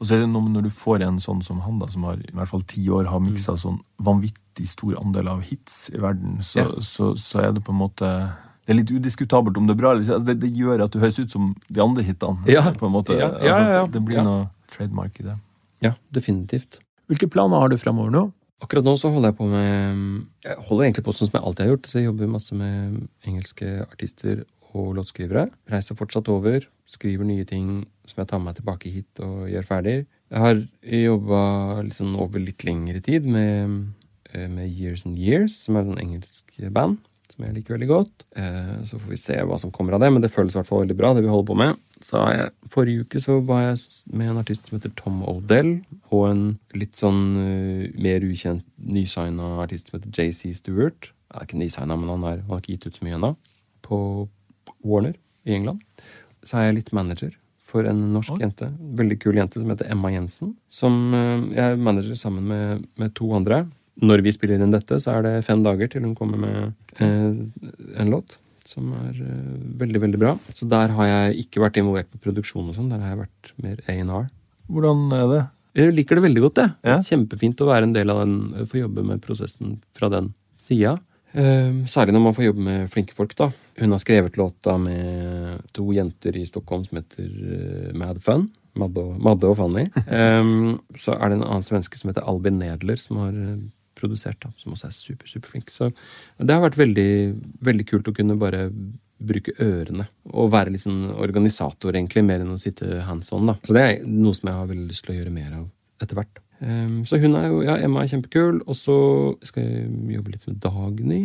Og 0.00 0.08
så 0.08 0.16
er 0.16 0.24
det 0.24 0.30
noe 0.32 0.50
når 0.50 0.64
du 0.66 0.70
får 0.74 1.04
en 1.06 1.20
sånn 1.22 1.42
som 1.46 1.60
han, 1.62 1.78
da, 1.78 1.86
som 1.86 2.02
har 2.08 2.18
i 2.18 2.32
hvert 2.34 2.50
fall 2.50 2.64
ti 2.66 2.82
år 2.90 3.06
har 3.06 3.20
miksa 3.22 3.54
sånn 3.60 3.78
vanvittig 4.02 4.66
stor 4.68 4.96
andel 4.98 5.28
av 5.30 5.44
hits 5.46 5.90
i 5.94 6.00
verden, 6.02 6.40
så, 6.42 6.58
Ja. 6.64 6.66
så, 6.82 7.12
så 7.16 7.38
er 7.44 7.52
det 7.52 7.62
på 7.64 7.70
en 7.72 7.78
måte 7.78 8.08
Det 8.66 8.74
er 8.74 8.78
litt 8.78 8.90
udiskutabelt 8.90 9.56
om 9.58 9.66
det 9.66 9.74
er 9.74 9.78
bra. 9.80 9.90
eller. 9.92 10.02
Altså, 10.02 10.24
Det, 10.26 10.36
det 10.40 10.52
gjør 10.54 10.84
at 10.84 10.92
du 10.92 10.98
høres 11.00 11.18
ut 11.18 11.30
som 11.30 11.54
de 11.68 11.80
andre 11.82 12.02
hitene. 12.06 12.44
Ja. 12.46 12.62
på 12.70 12.86
en 12.86 12.92
måte. 12.92 13.14
Ja, 13.18 13.26
ja, 13.26 13.34
Altså, 13.38 13.46
ja, 13.62 13.72
ja. 13.74 13.86
Det, 13.86 13.92
det 13.92 14.02
blir 14.06 14.16
Ja. 14.16 14.22
noe 14.22 14.50
trademark 14.70 15.18
i 15.20 15.22
det. 15.24 15.34
Ja, 15.82 15.94
definitivt. 16.12 16.78
Hvilke 17.10 17.26
planer 17.30 17.58
har 17.58 17.68
du 17.68 17.76
fremover 17.76 18.10
nå? 18.10 18.32
Akkurat 18.62 18.86
nå 18.86 18.94
så 18.98 19.10
holder 19.10 19.32
jeg 19.32 19.38
på 19.40 19.46
med 19.50 20.26
Jeg 20.46 20.64
holder 20.68 20.86
egentlig 20.86 21.04
på 21.06 21.14
sånn 21.16 21.28
som 21.28 21.38
jeg 21.38 21.46
alltid 21.48 21.64
har 21.64 21.72
gjort. 21.72 21.88
Så 21.90 21.98
jeg 21.98 22.08
jobber 22.08 22.34
masse 22.36 22.58
med 22.58 23.00
engelske 23.26 23.70
artister 23.88 24.44
og 24.72 24.94
låtskrivere. 24.96 25.48
Reiser 25.70 25.98
fortsatt 25.98 26.30
over, 26.32 26.64
skriver 26.88 27.28
nye 27.28 27.44
ting 27.48 27.82
som 28.08 28.22
jeg 28.22 28.30
tar 28.30 28.40
med 28.40 28.50
meg 28.50 28.60
tilbake 28.60 28.92
hit 28.92 29.22
og 29.24 29.50
gjør 29.50 29.66
ferdig. 29.68 29.96
Jeg 30.32 30.40
har 30.40 30.62
jobba 31.02 31.42
liksom 31.84 32.14
over 32.22 32.40
litt 32.40 32.64
lengre 32.64 33.02
tid 33.04 33.26
med, 33.28 33.92
eh, 34.32 34.48
med 34.48 34.70
Years 34.70 35.04
and 35.06 35.18
Years, 35.18 35.58
som 35.66 35.76
er 35.76 35.84
en 35.84 36.00
engelsk 36.00 36.54
band. 36.72 36.98
Som 37.32 37.46
jeg 37.46 37.54
liker 37.56 37.76
veldig 37.78 37.88
godt. 37.88 38.24
Eh, 38.36 38.74
Så 38.88 38.98
får 39.00 39.08
vi 39.14 39.16
se 39.20 39.38
hva 39.48 39.56
som 39.58 39.72
kommer 39.72 39.96
av 39.96 40.02
det, 40.04 40.10
men 40.12 40.20
det 40.24 40.30
føles 40.34 40.52
i 40.54 40.58
hvert 40.60 40.68
fall 40.68 40.82
veldig 40.84 40.96
bra, 40.98 41.14
det 41.16 41.22
vi 41.24 41.30
holder 41.32 41.48
på 41.48 41.56
med. 41.56 41.80
Jeg, 42.02 42.50
Forrige 42.68 43.04
uke 43.06 43.20
så 43.22 43.38
var 43.46 43.62
jeg 43.62 43.78
med 44.18 44.32
en 44.32 44.40
artist 44.42 44.66
som 44.68 44.76
heter 44.78 44.92
Tom 44.98 45.20
O'Dell, 45.30 45.72
og 46.10 46.24
en 46.28 46.42
litt 46.76 46.98
sånn 46.98 47.20
eh, 47.40 47.84
mer 48.02 48.26
ukjent 48.26 48.64
nysigna 48.82 49.52
artist 49.62 49.88
som 49.90 50.00
heter 50.00 50.10
JC 50.18 50.52
Stewart. 50.58 51.12
Han 51.32 51.40
er 51.40 51.46
ikke 51.48 51.60
nysigna, 51.62 51.96
men 51.96 52.10
han, 52.12 52.24
er, 52.28 52.42
han 52.42 52.50
har 52.56 52.60
ikke 52.64 52.74
gitt 52.76 52.88
ut 52.90 52.98
så 52.98 53.06
mye 53.06 53.16
ennå. 53.20 53.32
På 53.86 54.00
Warner 54.84 55.14
i 55.46 55.54
England. 55.56 55.80
Så 56.42 56.58
er 56.58 56.68
jeg 56.68 56.80
litt 56.82 56.92
manager 56.92 57.32
for 57.62 57.86
en 57.88 58.00
norsk 58.12 58.34
Oi. 58.34 58.40
jente. 58.42 58.66
Veldig 58.98 59.16
kul 59.22 59.38
jente 59.38 59.60
som 59.62 59.70
heter 59.70 59.88
Emma 59.94 60.10
Jensen. 60.12 60.56
Som 60.68 61.14
eh, 61.14 61.46
jeg 61.54 61.62
er 61.76 61.80
manager 61.80 62.18
sammen 62.18 62.44
med, 62.50 62.84
med 62.98 63.14
to 63.16 63.30
andre. 63.38 63.62
Når 64.00 64.22
vi 64.24 64.32
spiller 64.32 64.62
inn 64.62 64.72
dette, 64.72 64.96
så 65.02 65.18
er 65.18 65.26
det 65.26 65.32
fem 65.44 65.60
dager 65.64 65.90
til 65.92 66.06
hun 66.06 66.14
kommer 66.16 66.40
med 66.40 67.02
eh, 67.04 67.36
en 68.00 68.12
låt. 68.12 68.38
Som 68.64 68.92
er 68.96 69.18
eh, 69.20 69.56
veldig, 69.82 70.00
veldig 70.06 70.20
bra. 70.22 70.36
Så 70.56 70.68
der 70.70 70.94
har 70.96 71.10
jeg 71.10 71.44
ikke 71.44 71.64
vært 71.64 71.80
involvert 71.80 72.08
på 72.12 72.22
produksjon 72.28 72.70
og 72.70 72.78
sånn. 72.78 72.90
Der 72.92 73.02
har 73.02 73.12
jeg 73.12 73.24
vært 73.24 73.52
mer 73.62 73.82
A&R. 73.90 74.30
Hvordan 74.72 75.04
er 75.18 75.26
det? 75.28 75.42
Jeg 75.82 75.96
liker 75.96 76.18
det 76.18 76.26
veldig 76.26 76.44
godt, 76.46 76.60
jeg. 76.62 76.74
Ja. 76.88 76.98
Kjempefint 77.04 77.60
å 77.64 77.68
være 77.68 77.88
en 77.88 77.94
del 77.96 78.12
av 78.12 78.22
den, 78.22 78.66
få 78.68 78.82
jobbe 78.82 79.04
med 79.08 79.22
prosessen 79.24 79.78
fra 79.96 80.08
den 80.12 80.32
sida. 80.58 80.96
Eh, 81.32 81.84
særlig 81.88 82.16
når 82.16 82.24
man 82.26 82.34
får 82.36 82.48
jobbe 82.50 82.64
med 82.64 82.90
flinke 82.92 83.16
folk, 83.16 83.36
da. 83.38 83.50
Hun 83.80 83.94
har 83.94 84.00
skrevet 84.02 84.36
låta 84.40 84.76
med 84.80 85.62
to 85.72 85.86
jenter 85.96 86.36
i 86.36 86.44
Stockholm 86.48 86.84
som 86.88 87.00
heter 87.00 87.28
eh, 87.28 87.92
Mad 87.96 88.20
Fun. 88.24 88.48
Madde 88.78 89.04
og, 89.04 89.16
Madde 89.20 89.52
og 89.52 89.58
Fanny. 89.60 89.86
Eh, 90.18 90.50
så 91.00 91.16
er 91.16 91.32
det 91.32 91.40
en 91.40 91.46
annen 91.46 91.66
svenske 91.66 92.00
som 92.00 92.12
heter 92.12 92.28
Albin 92.28 92.60
Nedler, 92.60 93.00
som 93.00 93.20
har 93.24 93.36
eh, 93.36 93.62
produsert, 94.02 94.40
da, 94.42 94.50
som 94.60 94.74
også 94.74 94.90
er 94.90 94.96
super, 94.98 95.30
superflink. 95.30 95.70
Så 95.72 95.88
det 96.42 96.52
har 96.52 96.64
vært 96.66 96.76
veldig, 96.82 97.08
veldig 97.70 97.86
kult 97.88 98.10
å 98.10 98.14
kunne 98.18 98.36
bare 98.40 98.66
bruke 99.22 99.54
ørene. 99.62 100.08
Og 100.34 100.50
være 100.50 100.72
litt 100.74 100.82
sånn 100.82 101.04
organisator, 101.14 101.94
egentlig, 101.94 102.24
mer 102.26 102.42
enn 102.42 102.50
å 102.56 102.58
sitte 102.60 103.04
hands 103.06 103.30
on. 103.32 103.46
da. 103.52 103.54
Så 103.62 103.76
det 103.76 103.82
er 103.86 104.00
noe 104.10 104.34
som 104.34 104.50
jeg 104.50 104.58
har 104.58 104.66
veldig 104.72 104.88
lyst 104.90 105.06
til 105.06 105.14
å 105.14 105.18
gjøre 105.20 105.34
mer 105.36 105.52
av 105.60 105.68
etter 106.02 106.18
hvert. 106.18 106.40
Um, 106.62 107.00
så 107.06 107.18
hun 107.22 107.34
er 107.38 107.46
jo, 107.50 107.62
ja, 107.66 107.76
Emma 107.86 108.02
er 108.02 108.10
kjempekul. 108.10 108.60
Og 108.66 108.74
så 108.78 108.96
skal 109.46 109.62
jeg 109.62 110.18
jobbe 110.18 110.34
litt 110.34 110.46
med 110.50 110.58
Dagny 110.62 111.22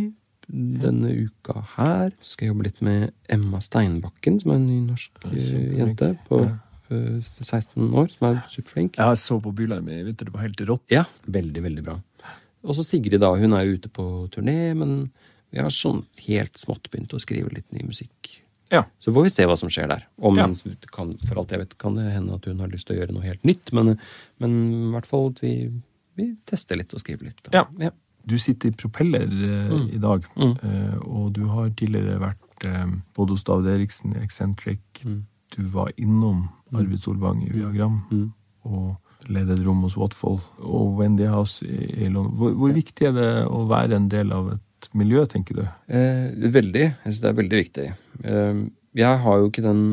denne 0.47 1.09
uka 1.25 1.59
her. 1.75 2.13
Så 2.21 2.35
skal 2.37 2.47
jeg 2.47 2.53
jobbe 2.53 2.67
litt 2.69 2.79
med 2.85 3.09
Emma 3.33 3.59
Steinbakken, 3.61 4.37
som 4.41 4.53
er 4.53 4.61
en 4.61 4.67
ny 4.69 4.77
norsk 4.87 5.25
jente 5.33 6.13
på 6.29 6.39
Ja. 6.45 6.53
eh, 6.89 7.17
16 7.41 7.89
år, 7.99 8.07
som 8.13 8.29
er 8.29 8.37
superflink. 8.53 8.95
Jeg 9.01 9.17
så 9.19 9.41
på 9.43 9.51
Bylarm 9.57 9.89
i 9.91 10.03
vinter, 10.07 10.29
det 10.29 10.33
var 10.37 10.45
helt 10.45 10.61
rått. 10.69 10.85
Ja, 10.93 11.03
veldig, 11.27 11.63
veldig 11.65 11.83
bra. 11.83 11.97
Og 12.63 12.75
så 12.75 12.83
Sigrid, 12.85 13.19
da. 13.21 13.35
Hun 13.35 13.53
er 13.53 13.65
jo 13.65 13.77
ute 13.77 13.89
på 13.89 14.29
turné, 14.33 14.75
men 14.75 15.11
vi 15.51 15.59
har 15.59 15.69
sånn 15.69 16.05
helt 16.27 16.53
smått 16.59 16.89
begynt 16.91 17.13
å 17.13 17.19
skrive 17.21 17.53
litt 17.53 17.71
ny 17.71 17.83
musikk. 17.87 18.41
Ja. 18.71 18.83
Så 18.99 19.13
får 19.15 19.23
vi 19.23 19.29
se 19.29 19.45
hva 19.47 19.55
som 19.57 19.69
skjer 19.69 19.87
der. 19.87 20.05
Om, 20.19 20.35
Ja. 20.37 20.47
kan, 20.91 21.13
for 21.17 21.37
alt 21.39 21.49
jeg 21.51 21.59
vet, 21.59 21.77
kan 21.77 21.93
det 21.95 22.11
hende 22.11 22.33
at 22.35 22.45
hun 22.45 22.59
har 22.59 22.67
lyst 22.67 22.87
til 22.87 22.97
å 22.97 22.99
gjøre 22.99 23.13
noe 23.13 23.23
helt 23.23 23.43
nytt, 23.43 23.71
men, 23.71 23.97
men 24.39 24.57
i 24.89 24.91
hvert 24.91 25.05
fall 25.05 25.31
vi, 25.39 25.71
vi 26.17 26.35
tester 26.45 26.75
litt 26.75 26.93
og 26.93 26.99
skriver 26.99 27.23
litt. 27.29 27.41
da. 27.43 27.65
Ja. 27.79 27.91
Du 28.27 28.35
sitter 28.37 28.67
i 28.67 28.71
Propeller 28.75 29.23
eh, 29.23 29.69
Mm. 29.71 29.89
i 29.95 29.97
dag, 29.97 30.25
Mm. 30.35 30.57
eh, 30.61 30.97
og 31.07 31.31
du 31.33 31.45
har 31.47 31.69
tidligere 31.69 32.19
vært 32.19 32.65
eh, 32.65 32.85
både 33.15 33.29
hos 33.29 33.43
David 33.43 33.67
Eriksen 33.79 34.15
i 34.17 34.19
Eccentric, 34.25 34.79
Mm. 35.05 35.25
du 35.55 35.61
var 35.63 35.91
innom 35.97 36.49
Mm. 36.73 36.79
Arvid 36.81 36.99
Solvang 36.99 37.43
i 37.47 37.49
Viagram, 37.53 38.03
Mm. 38.11 38.33
og 38.65 38.97
ledet 39.33 39.61
rom 39.65 39.83
hos 39.85 39.97
Watfold 39.99 40.43
og 40.63 40.97
Wendy 40.99 41.27
House 41.31 41.65
i, 41.65 42.07
London. 42.07 42.33
Hvor, 42.39 42.55
hvor 42.59 42.73
viktig 42.75 43.09
er 43.09 43.15
det 43.15 43.31
å 43.49 43.63
være 43.69 43.99
en 43.99 44.09
del 44.11 44.33
av 44.35 44.51
et 44.55 44.89
miljø, 44.97 45.25
tenker 45.29 45.61
du? 45.61 45.63
Eh, 45.89 46.49
veldig. 46.53 46.85
Jeg 46.89 47.09
syns 47.09 47.23
det 47.23 47.31
er 47.31 47.39
veldig 47.41 47.63
viktig. 47.63 47.87
Eh, 48.23 48.61
jeg 48.97 49.23
har 49.23 49.41
jo 49.41 49.49
ikke 49.49 49.65
den 49.65 49.83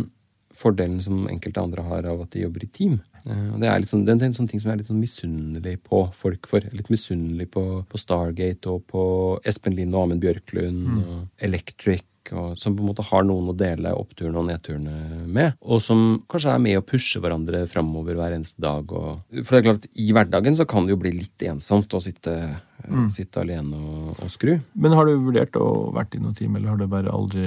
fordelen 0.54 1.00
som 1.02 1.26
enkelte 1.26 1.62
andre 1.62 1.82
har 1.88 2.06
av 2.06 2.22
at 2.24 2.32
de 2.34 2.44
jobber 2.44 2.64
i 2.66 2.70
team. 2.70 2.98
Eh, 3.26 3.46
og 3.50 3.58
det 3.62 3.70
er, 3.70 3.86
sånn, 3.90 4.04
det 4.06 4.14
er 4.14 4.28
en 4.28 4.36
sånn 4.36 4.50
ting 4.50 4.62
som 4.62 4.70
jeg 4.70 4.76
er 4.76 4.82
litt 4.82 4.90
sånn 4.92 5.02
misunnelig 5.02 5.76
på 5.88 6.04
folk 6.14 6.48
for. 6.50 6.66
Litt 6.76 6.90
misunnelig 6.94 7.50
på, 7.56 7.64
på 7.90 8.00
Stargate 8.00 8.70
og 8.70 8.84
på 8.90 9.04
Espen 9.46 9.76
Lind 9.78 9.96
og 9.96 10.06
Amund 10.06 10.24
Bjørklund 10.24 11.00
og 11.02 11.44
Electric. 11.44 12.06
Og, 12.32 12.54
som 12.60 12.76
på 12.76 12.84
en 12.84 12.88
måte 12.88 13.04
har 13.04 13.26
noen 13.26 13.50
å 13.52 13.56
dele 13.58 13.92
oppturene 13.98 14.40
og 14.40 14.48
nedturene 14.48 15.24
med. 15.28 15.58
Og 15.60 15.82
som 15.84 16.22
kanskje 16.30 16.54
er 16.54 16.62
med 16.64 16.78
å 16.80 16.86
pushe 16.86 17.20
hverandre 17.20 17.64
framover 17.70 18.16
hver 18.18 18.36
eneste 18.36 18.62
dag. 18.64 18.88
Og, 18.88 19.20
for 19.42 19.50
det 19.52 19.60
er 19.60 19.66
klart 19.68 19.88
I 19.92 20.08
hverdagen 20.16 20.56
så 20.56 20.66
kan 20.68 20.86
det 20.86 20.94
jo 20.94 21.02
bli 21.04 21.12
litt 21.18 21.44
ensomt 21.50 21.92
å 21.92 22.02
sitte, 22.02 22.38
eh, 22.82 23.08
sitte 23.14 23.40
alene 23.44 23.76
og, 23.78 24.20
og 24.24 24.30
skru. 24.32 24.56
Men 24.74 24.92
har 24.98 25.06
du 25.06 25.14
vurdert 25.18 25.56
å 25.60 25.92
vært 25.94 26.14
i 26.18 26.22
noe 26.22 26.34
team, 26.34 26.56
eller 26.56 26.74
har 26.74 26.80
det 26.80 26.90
bare 26.90 27.12
aldri 27.14 27.44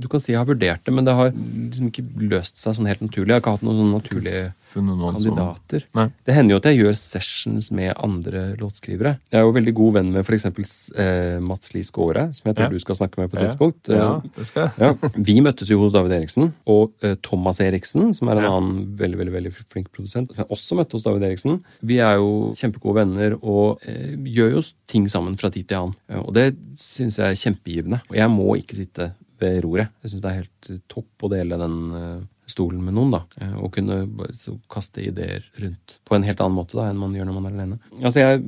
Du 0.00 0.08
kan 0.08 0.20
si 0.20 0.32
jeg 0.32 0.40
har 0.40 0.48
vurdert 0.48 0.84
det, 0.84 0.94
men 0.96 1.04
det 1.04 1.14
har 1.14 1.30
liksom 1.34 1.90
ikke 1.90 2.06
løst 2.30 2.56
seg 2.60 2.74
sånn 2.78 2.88
helt 2.88 3.02
naturlig. 3.04 3.28
Jeg 3.34 3.36
har 3.38 3.44
ikke 3.44 3.56
hatt 3.58 3.66
noen 3.66 3.82
sånne 3.82 3.98
naturlige 4.00 4.46
noen 4.78 5.16
kandidater. 5.16 5.82
Som... 5.90 6.12
Det 6.24 6.34
hender 6.36 6.54
jo 6.54 6.58
at 6.60 6.66
jeg 6.70 6.78
gjør 6.78 6.94
sessions 6.94 7.70
med 7.74 7.90
andre 7.98 8.42
låtskrivere. 8.60 9.16
Jeg 9.32 9.40
er 9.40 9.42
jo 9.42 9.54
veldig 9.56 9.74
god 9.74 9.96
venn 9.98 10.12
med 10.14 10.22
f.eks. 10.22 10.46
Eh, 10.94 11.40
Mats 11.42 11.72
Lie 11.74 11.82
Skåre, 11.82 12.28
som 12.36 12.46
jeg 12.46 12.56
tror 12.56 12.68
Ja. 12.68 12.70
du 12.70 12.78
skal 12.78 12.94
snakke 13.00 13.18
med 13.18 13.30
på 13.32 13.36
et 13.40 13.48
tidspunkt. 13.48 13.88
Ja, 13.90 14.20
Eh, 14.20 14.30
det 14.36 14.46
skal 14.46 14.68
jeg. 14.68 14.72
ja, 14.78 15.10
Vi 15.18 15.40
møttes 15.40 15.68
jo 15.68 15.80
hos 15.82 15.92
David 15.92 16.12
Eriksen, 16.12 16.52
og 16.70 16.92
eh, 17.02 17.16
Thomas 17.22 17.58
Eriksen, 17.60 18.14
som 18.14 18.28
er 18.28 18.38
en 18.38 18.42
Ja. 18.44 18.52
annen 18.56 18.96
veldig 18.96 19.18
veldig, 19.18 19.32
veldig 19.34 19.52
flink 19.66 19.90
produsent, 19.92 20.30
som 20.30 20.36
jeg 20.44 20.48
også 20.48 20.76
møtte 20.78 20.92
hos 20.92 21.02
David 21.02 21.22
Eriksen. 21.22 21.64
Vi 21.82 21.98
er 21.98 22.16
jo 22.16 22.52
kjempegode 22.54 22.94
venner 22.94 23.38
og 23.42 23.80
eh, 23.86 24.14
gjør 24.16 24.39
jo 24.48 24.62
ting 24.86 25.06
sammen 25.08 25.36
fra 25.36 25.50
tid 25.50 25.68
til 25.68 25.76
annen. 25.76 25.94
Eh, 26.08 26.18
Og 26.24 26.32
det 26.34 26.56
syns 26.80 27.18
jeg 27.18 27.28
er 27.30 27.34
kjempegivende. 27.44 28.00
Og 28.08 28.16
jeg 28.16 28.28
må 28.30 28.56
ikke 28.56 28.74
sitte 28.80 29.12
ved 29.40 29.62
roret. 29.64 29.88
Jeg 30.02 30.10
syns 30.10 30.22
det 30.22 30.30
er 30.30 30.40
helt 30.42 30.70
eh, 30.70 30.80
topp 30.88 31.22
å 31.22 31.28
dele 31.30 31.58
den 31.60 31.78
eh, 31.92 32.20
stolen 32.50 32.80
med 32.82 32.94
noen, 32.96 33.12
da. 33.14 33.20
Og 33.62 33.70
kunne 33.76 34.08
så 34.34 34.56
kaste 34.68 34.98
ideer 35.06 35.44
rundt 35.62 36.00
på 36.04 36.16
en 36.16 36.24
helt 36.26 36.40
annen 36.42 36.56
måte 36.56 36.74
da 36.74 36.88
enn 36.90 36.98
man 36.98 37.12
gjør 37.14 37.28
når 37.28 37.36
man 37.36 37.46
er 37.46 37.52
alene. 37.54 37.76
Altså, 38.02 38.18
Jeg 38.24 38.40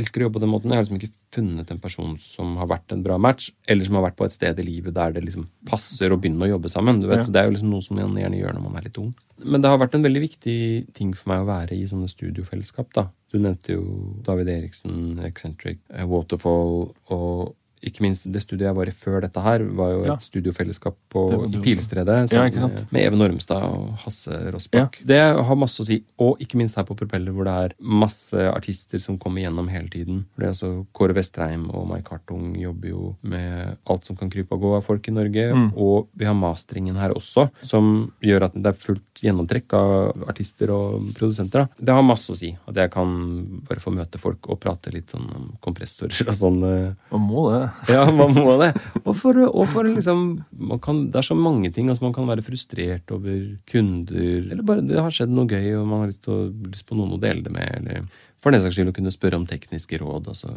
elsker 0.00 0.18
å 0.18 0.26
jobbe 0.26 0.34
på 0.34 0.42
den 0.42 0.50
måten. 0.50 0.72
Jeg 0.72 0.80
har 0.80 0.82
liksom 0.82 0.98
ikke 0.98 1.12
funnet 1.36 1.70
en 1.70 1.78
person 1.78 2.16
som 2.18 2.56
har 2.58 2.66
vært 2.66 2.90
en 2.96 3.04
bra 3.06 3.20
match, 3.22 3.52
eller 3.70 3.86
som 3.86 3.94
har 4.00 4.08
vært 4.08 4.16
på 4.18 4.26
et 4.26 4.34
sted 4.34 4.58
i 4.58 4.66
livet 4.66 4.94
der 4.98 5.14
det 5.14 5.22
liksom 5.28 5.46
passer 5.70 6.10
å 6.10 6.18
begynne 6.18 6.42
å 6.42 6.50
jobbe 6.56 6.68
sammen. 6.74 6.98
Du 7.00 7.06
vet, 7.06 7.22
Ja. 7.22 7.30
Det 7.30 7.36
er 7.36 7.44
jo 7.46 7.54
liksom 7.54 7.70
noe 7.70 7.82
som 7.86 7.96
man 8.02 8.18
gjerne 8.18 8.40
gjør 8.42 8.54
når 8.58 8.62
man 8.66 8.76
er 8.80 8.88
litt 8.88 8.98
ung. 8.98 9.14
Men 9.44 9.62
det 9.62 9.70
har 9.70 9.78
vært 9.78 9.94
en 9.94 10.02
veldig 10.02 10.24
viktig 10.26 10.58
ting 10.98 11.14
for 11.14 11.30
meg 11.30 11.44
å 11.44 11.50
være 11.52 11.78
i 11.78 11.86
sånne 11.86 12.10
studiofellesskap. 12.10 12.92
da. 12.98 13.06
Du 13.36 13.42
nevnte 13.42 13.74
jo 13.74 13.82
David 14.24 14.48
Eriksen, 14.48 15.18
Eccentric, 15.20 15.82
Waterfall 15.92 16.86
og 17.12 17.50
ikke 17.82 18.00
minst 18.02 18.30
det 18.32 18.40
studioet 18.42 18.70
jeg 18.70 18.76
var 18.76 18.88
i 18.88 18.94
før 18.96 19.20
dette 19.26 19.40
her, 19.42 19.58
var 19.76 19.90
jo 19.92 20.00
et 20.02 20.06
Ja. 20.06 20.16
studiofellesskap 20.16 20.94
på, 21.12 21.22
i 21.46 21.60
Pilstredet 21.60 22.06
Pilestredet 22.06 22.32
Ja, 22.32 22.44
ikke 22.48 22.60
sant? 22.60 22.92
med, 22.92 23.02
Even 23.02 23.20
Ormstad 23.22 23.62
og 23.62 23.96
Hasse 24.04 24.32
Rossbakk. 24.52 25.00
Det 25.04 25.18
har 25.20 25.56
masse 25.56 25.80
å 25.82 25.86
si. 25.86 26.02
Og 26.18 26.38
ikke 26.40 26.56
minst 26.56 26.76
her 26.76 26.84
på 26.84 26.96
Propeller, 26.96 27.32
hvor 27.32 27.44
det 27.44 27.54
er 27.72 27.74
masse 27.80 28.34
artister 28.34 28.98
som 28.98 29.18
kommer 29.18 29.42
gjennom 29.42 29.68
hele 29.68 29.88
tiden. 29.88 30.24
For 30.34 30.40
det 30.42 30.46
er 30.48 30.52
altså 30.54 30.86
Kåre 30.94 31.14
Vestreim 31.14 31.68
og 31.70 31.86
Mai 31.88 32.00
Kartung 32.02 32.56
jobber 32.56 32.88
jo 32.88 33.16
med 33.22 33.76
alt 33.86 34.04
som 34.04 34.16
kan 34.16 34.30
krype 34.30 34.52
og 34.52 34.60
gå 34.60 34.76
av 34.76 34.84
folk 34.84 35.06
i 35.08 35.12
Norge. 35.12 35.52
Mm. 35.54 35.72
Og 35.76 36.08
vi 36.16 36.24
har 36.24 36.34
masteringen 36.34 36.96
her 36.96 37.10
også, 37.14 37.50
som 37.62 38.12
gjør 38.22 38.44
at 38.44 38.54
det 38.54 38.66
er 38.66 38.72
fullt 38.72 39.22
gjennomtrekk 39.22 39.72
av 39.74 40.24
artister 40.28 40.70
og 40.70 41.02
produsenter. 41.16 41.66
Da. 41.68 41.84
Det 41.84 41.94
har 41.94 42.02
masse 42.02 42.30
å 42.32 42.36
si. 42.36 42.56
At 42.68 42.74
jeg 42.74 42.90
kan 42.90 43.44
bare 43.68 43.80
få 43.80 43.92
møte 43.94 44.18
folk 44.18 44.48
og 44.50 44.60
prate 44.60 44.92
litt 44.92 45.08
sånn 45.12 45.28
om 45.36 45.52
kompressorer 45.62 46.26
og 46.28 46.34
sånn. 46.34 46.60
Man 47.12 47.20
må 47.28 47.50
det. 47.52 47.65
Ja, 47.94 48.04
man 48.10 48.34
må 48.36 48.56
det. 48.60 48.72
Og 49.04 49.14
for, 49.18 49.38
og 49.46 49.66
for 49.72 49.88
liksom 49.88 50.26
kan, 50.82 51.04
Det 51.12 51.20
er 51.20 51.26
så 51.26 51.36
mange 51.38 51.70
ting. 51.74 51.88
altså 51.88 52.04
Man 52.06 52.14
kan 52.16 52.28
være 52.28 52.44
frustrert 52.46 53.10
over 53.14 53.56
kunder, 53.70 54.46
eller 54.52 54.62
bare 54.66 54.84
det 54.86 55.00
har 55.00 55.14
skjedd 55.14 55.34
noe 55.34 55.48
gøy, 55.50 55.72
og 55.80 55.86
man 55.90 56.04
har 56.04 56.12
lyst, 56.12 56.28
å, 56.30 56.46
lyst 56.70 56.86
på 56.88 56.98
noen 56.98 57.16
å 57.16 57.20
dele 57.22 57.46
det 57.46 57.54
med. 57.54 57.72
eller 57.80 58.06
for 58.42 58.52
den 58.54 58.60
saks 58.62 58.76
skyld 58.76 58.90
å 58.92 58.94
kunne 58.94 59.10
spørre 59.10 59.34
om 59.40 59.46
tekniske 59.48 59.98
råd. 59.98 60.28
Altså. 60.28 60.52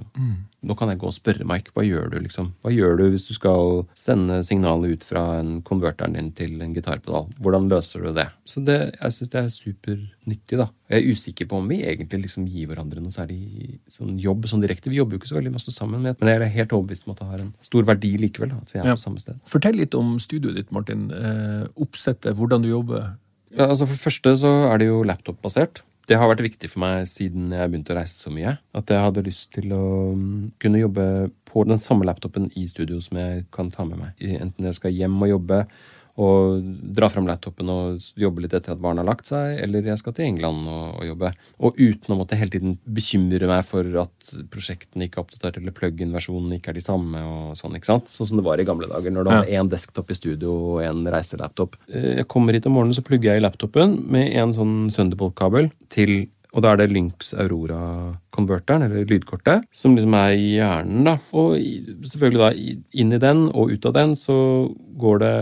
Nå 0.61 0.75
kan 0.77 0.89
jeg 0.91 0.99
gå 1.01 1.07
og 1.09 1.15
spørre 1.15 1.45
Mike, 1.47 1.71
hva 1.73 1.83
gjør 1.87 2.09
du 2.11 2.19
liksom? 2.19 2.51
Hva 2.61 2.71
gjør 2.73 2.97
du 2.99 3.05
hvis 3.09 3.27
du 3.29 3.33
skal 3.33 3.85
sende 3.97 4.41
signalet 4.45 4.99
ut 4.99 5.03
fra 5.07 5.39
en 5.39 5.61
konverteren 5.65 6.13
din 6.13 6.31
til 6.37 6.61
en 6.61 6.73
gitarpedal? 6.75 7.29
Hvordan 7.39 7.69
løser 7.71 8.03
du 8.05 8.11
det? 8.13 8.27
Så 8.45 8.61
det, 8.67 8.77
jeg 8.99 9.15
syns 9.15 9.29
det 9.33 9.39
er 9.41 9.49
supernyttig, 9.53 10.59
da. 10.59 10.67
Jeg 10.89 11.03
er 11.05 11.13
usikker 11.15 11.49
på 11.49 11.57
om 11.61 11.67
vi 11.69 11.79
egentlig 11.85 12.23
liksom 12.25 12.45
gir 12.49 12.67
hverandre 12.69 13.01
noe 13.01 13.13
særlig 13.13 13.79
sånn 13.93 14.19
jobb 14.21 14.45
sånn 14.49 14.61
direkte. 14.63 14.89
Vi 14.91 14.99
jobber 14.99 15.15
jo 15.17 15.21
ikke 15.23 15.31
så 15.31 15.39
veldig 15.39 15.55
masse 15.55 15.73
sammen, 15.73 16.01
men 16.05 16.15
jeg 16.31 16.41
er 16.41 16.53
helt 16.59 16.73
overbevist 16.75 17.07
om 17.07 17.13
at 17.15 17.21
det 17.23 17.29
har 17.31 17.43
en 17.45 17.53
stor 17.65 17.83
verdi 17.89 18.13
likevel. 18.21 18.49
da, 18.53 18.61
At 18.61 18.71
vi 18.73 18.79
er 18.79 18.85
Ja. 18.91 18.95
på 18.95 19.05
samme 19.05 19.19
sted. 19.21 19.39
Fortell 19.45 19.75
litt 19.75 19.95
om 19.95 20.17
studioet 20.19 20.55
ditt, 20.55 20.71
Martin. 20.71 21.11
Eh, 21.11 21.67
oppsettet, 21.77 22.35
hvordan 22.35 22.61
du 22.61 22.69
jobber. 22.69 23.17
Ja, 23.55 23.65
altså 23.67 23.87
For 23.87 23.93
det 23.95 24.03
første 24.05 24.35
så 24.37 24.71
er 24.73 24.77
det 24.77 24.87
jo 24.87 25.03
laptop-basert. 25.03 25.81
Det 26.09 26.17
har 26.17 26.25
vært 26.31 26.41
viktig 26.41 26.71
for 26.71 26.81
meg 26.81 27.03
siden 27.05 27.51
jeg 27.53 27.69
begynte 27.69 27.93
å 27.93 27.99
reise 27.99 28.23
så 28.23 28.31
mye. 28.33 28.55
At 28.73 28.89
jeg 28.89 29.03
hadde 29.03 29.21
lyst 29.27 29.51
til 29.53 29.69
å 29.75 29.83
mm, 30.17 30.55
kunne 30.61 30.81
jobbe 30.81 31.05
på 31.45 31.65
den 31.69 31.81
samme 31.81 32.07
laptopen 32.09 32.47
i 32.57 32.65
studio 32.69 32.97
som 33.03 33.19
jeg 33.21 33.43
kan 33.53 33.69
ta 33.73 33.85
med 33.85 34.01
meg. 34.01 34.23
Enten 34.41 34.65
jeg 34.65 34.77
skal 34.79 34.95
hjem 34.95 35.19
og 35.21 35.29
jobbe 35.35 35.59
og 36.19 36.63
dra 36.95 37.09
fram 37.11 37.27
laptopen 37.29 37.69
og 37.71 37.99
jobbe 38.19 38.43
litt 38.43 38.53
etter 38.57 38.73
at 38.73 38.81
barna 38.81 39.03
har 39.03 39.09
lagt 39.11 39.29
seg, 39.29 39.59
eller 39.63 39.85
jeg 39.87 40.01
skal 40.01 40.15
til 40.17 40.25
England 40.25 40.67
og, 40.67 40.97
og 40.99 41.05
jobbe. 41.07 41.31
Og 41.59 41.77
uten 41.79 42.15
å 42.15 42.17
måtte 42.19 42.39
hele 42.39 42.51
tiden 42.55 42.77
bekymre 42.83 43.47
meg 43.47 43.63
for 43.67 43.85
at 44.01 44.31
prosjektene 44.51 45.07
ikke 45.07 45.21
er 45.21 45.25
oppdatert, 45.25 45.59
eller 45.61 45.75
plug-in-versjonene 45.77 46.57
ikke 46.59 46.73
er 46.73 46.79
de 46.79 46.85
samme. 46.85 47.21
og 47.23 47.53
sånn, 47.59 47.77
ikke 47.77 47.91
sant? 47.91 48.09
Sånn 48.11 48.31
som 48.31 48.41
det 48.41 48.47
var 48.47 48.59
i 48.59 48.67
gamle 48.67 48.89
dager, 48.91 49.13
når 49.13 49.27
det 49.29 49.37
var 49.37 49.53
én 49.59 49.69
desktop 49.71 50.09
i 50.11 50.17
studio 50.17 50.55
og 50.73 50.81
én 50.85 51.05
reiselaptop. 51.07 51.77
Eh, 51.91 52.09
Jeg 52.19 52.27
kommer 52.27 52.53
hit 52.53 52.65
om 52.67 52.73
morgenen, 52.75 52.97
så 52.97 53.05
plugger 53.05 53.33
jeg 53.33 53.41
i 53.43 53.45
laptopen 53.45 53.99
med 54.09 54.33
en 54.35 54.51
sånn 54.55 54.75
Thunderbolt-kabel 54.91 55.71
til 55.89 56.27
og 56.49 56.63
da 56.65 56.71
er 56.73 56.79
det 56.81 56.89
Lynx 56.93 57.33
Aurora-konverteren, 57.37 58.87
eller 58.87 59.05
lydkortet, 59.09 59.67
som 59.75 59.93
liksom 59.95 60.15
er 60.17 60.31
hjernen. 60.33 61.03
da. 61.05 61.17
Og 61.37 61.59
selvfølgelig 62.09 62.41
da 62.41 62.49
inn 63.03 63.13
i 63.13 63.21
den 63.21 63.45
og 63.51 63.75
ut 63.75 63.85
av 63.85 63.93
den 63.99 64.15
så 64.17 64.37
går 64.99 65.21
det 65.21 65.35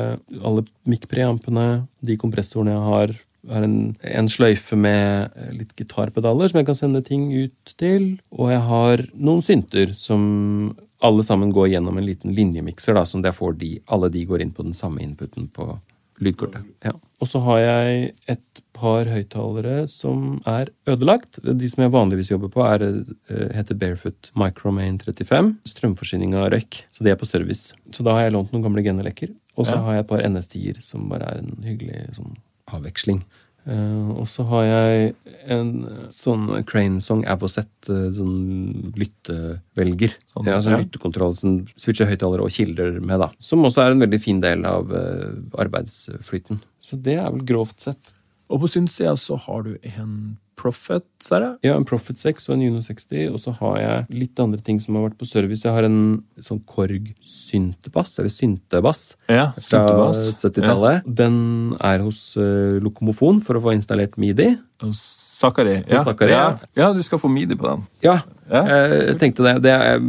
alle 0.44 0.66
mic-preampene, 0.90 1.88
de 2.04 2.20
kompressorene 2.20 2.76
jeg 2.76 2.90
har, 2.92 3.16
er 3.48 3.64
en, 3.64 3.78
en 4.04 4.28
sløyfe 4.28 4.76
med 4.76 5.32
litt 5.56 5.72
gitarpedaler 5.80 6.50
som 6.52 6.60
jeg 6.60 6.68
kan 6.68 6.76
sende 6.76 7.04
ting 7.06 7.30
ut 7.32 7.76
til. 7.80 8.18
Og 8.36 8.52
jeg 8.52 8.64
har 8.68 9.06
noen 9.16 9.46
synter 9.46 9.94
som 9.96 10.76
alle 11.06 11.24
sammen 11.24 11.54
går 11.56 11.70
gjennom 11.76 12.00
en 12.00 12.08
liten 12.08 12.34
linjemikser, 12.36 12.98
da, 12.98 13.06
som 13.06 13.24
jeg 13.24 13.38
får 13.38 13.56
de, 13.62 13.78
alle 13.94 14.10
de 14.12 14.26
går 14.28 14.44
inn 14.44 14.52
på 14.52 14.66
den 14.66 14.76
samme 14.76 15.04
inputen 15.06 15.48
på 15.54 15.78
lydkortet. 16.24 16.64
Ja. 16.86 16.92
Og 17.22 17.28
så 17.30 17.42
har 17.46 17.60
jeg 17.62 18.12
et 18.30 18.62
par 18.78 19.06
høyttalere 19.10 19.88
som 19.90 20.40
er 20.50 20.70
ødelagt. 20.90 21.40
De 21.44 21.70
som 21.70 21.84
jeg 21.84 21.94
vanligvis 21.94 22.32
jobber 22.32 22.50
på, 22.54 22.64
er, 22.66 22.84
eh, 23.30 23.48
heter 23.58 23.78
Barefoot 23.78 24.32
Micromain 24.38 24.98
35. 25.02 25.56
Strømforsyninga 25.66 26.48
røyk, 26.54 26.84
så 26.92 27.04
de 27.04 27.12
er 27.14 27.16
på 27.20 27.26
service. 27.30 27.74
Så 27.92 28.04
da 28.06 28.14
har 28.18 28.28
jeg 28.28 28.34
lånt 28.34 28.52
noen 28.54 28.64
gamle 28.64 28.84
genelekker. 28.86 29.34
Og 29.58 29.66
så 29.66 29.74
Ja. 29.76 29.82
har 29.82 29.94
jeg 29.94 30.00
et 30.06 30.08
par 30.08 30.22
NS10-er 30.22 30.82
som 30.84 31.10
bare 31.10 31.24
er 31.34 31.38
en 31.40 31.64
hyggelig 31.64 32.16
sånn 32.16 32.36
avveksling. 32.68 33.24
Eh, 33.68 34.10
og 34.16 34.28
så 34.32 34.46
har 34.48 34.64
jeg 34.64 35.08
en 35.52 35.72
eh, 35.90 36.04
sånn 36.14 36.46
Crane 36.68 37.02
Song 37.04 37.26
Avocet, 37.28 37.72
eh, 37.92 38.08
sånn 38.16 38.94
lyttevelger. 38.96 40.16
Sånn, 40.32 40.48
ja, 40.48 40.62
sånn 40.64 40.78
ja. 40.78 40.82
lyttekontroll 40.86 41.36
som 41.36 41.58
switcher 41.76 42.08
høyttalere 42.08 42.46
og 42.48 42.54
kilder 42.54 43.02
med, 43.02 43.20
da. 43.26 43.28
Som 43.44 43.68
også 43.68 43.84
er 43.84 43.96
en 43.96 44.06
veldig 44.06 44.22
fin 44.24 44.40
del 44.44 44.64
av 44.68 44.94
uh, 44.94 45.36
arbeidsflyten. 45.60 46.62
Så 46.80 47.00
det 47.04 47.18
er 47.20 47.28
vel 47.34 47.44
grovt 47.50 47.84
sett. 47.84 48.14
Og 48.48 48.64
på 48.64 48.72
synssida 48.72 49.18
så 49.20 49.36
har 49.44 49.68
du 49.68 49.74
en 49.98 50.38
Prophet, 50.58 51.06
er 51.32 51.44
det? 51.44 51.50
Ja, 51.68 51.76
en 51.78 51.86
Profit 51.86 52.18
6 52.20 52.48
og 52.50 52.56
en 52.56 52.64
Juno 52.66 52.80
60, 52.82 53.28
og 53.30 53.38
så 53.44 53.52
har 53.60 53.76
jeg 53.80 54.06
litt 54.24 54.40
andre 54.42 54.60
ting 54.66 54.80
som 54.82 54.98
har 54.98 55.06
vært 55.08 55.18
på 55.20 55.28
service. 55.30 55.62
Jeg 55.68 55.76
har 55.76 55.86
en 55.86 56.00
sånn 56.42 56.64
Korg 56.66 57.12
syntebass, 57.22 58.16
eller 58.20 58.34
syntebass, 58.34 59.04
Ja, 59.30 59.52
fra 59.62 59.84
70-tallet. 60.16 61.06
Den 61.06 61.38
er 61.80 62.02
hos 62.06 62.22
uh, 62.42 62.78
Lokomofon 62.84 63.40
for 63.46 63.60
å 63.60 63.64
få 63.68 63.76
installert 63.78 64.18
midi. 64.18 64.50
Hos 64.84 65.02
Sakari. 65.38 65.84
Ja. 65.86 66.02
Sakari, 66.04 66.34
ja. 66.34 66.44
ja. 66.58 66.70
ja, 66.82 66.92
du 66.98 67.04
skal 67.06 67.22
få 67.22 67.30
midi 67.30 67.56
på 67.56 67.70
den. 67.70 67.86
Ja, 68.02 68.20
Ja. 68.50 68.64
eh, 68.66 68.94
jeg 69.12 69.18
tenkte 69.22 69.44
det. 69.46 69.56
Det 69.68 69.74
er 69.76 70.00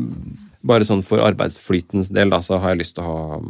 bare 0.68 0.86
sånn 0.88 1.02
for 1.04 1.20
arbeidsflytens 1.24 2.08
del, 2.14 2.30
da, 2.32 2.40
så 2.44 2.56
har 2.62 2.72
jeg 2.72 2.80
lyst 2.86 2.96
til 2.96 3.04
å 3.04 3.12
ha, 3.12 3.40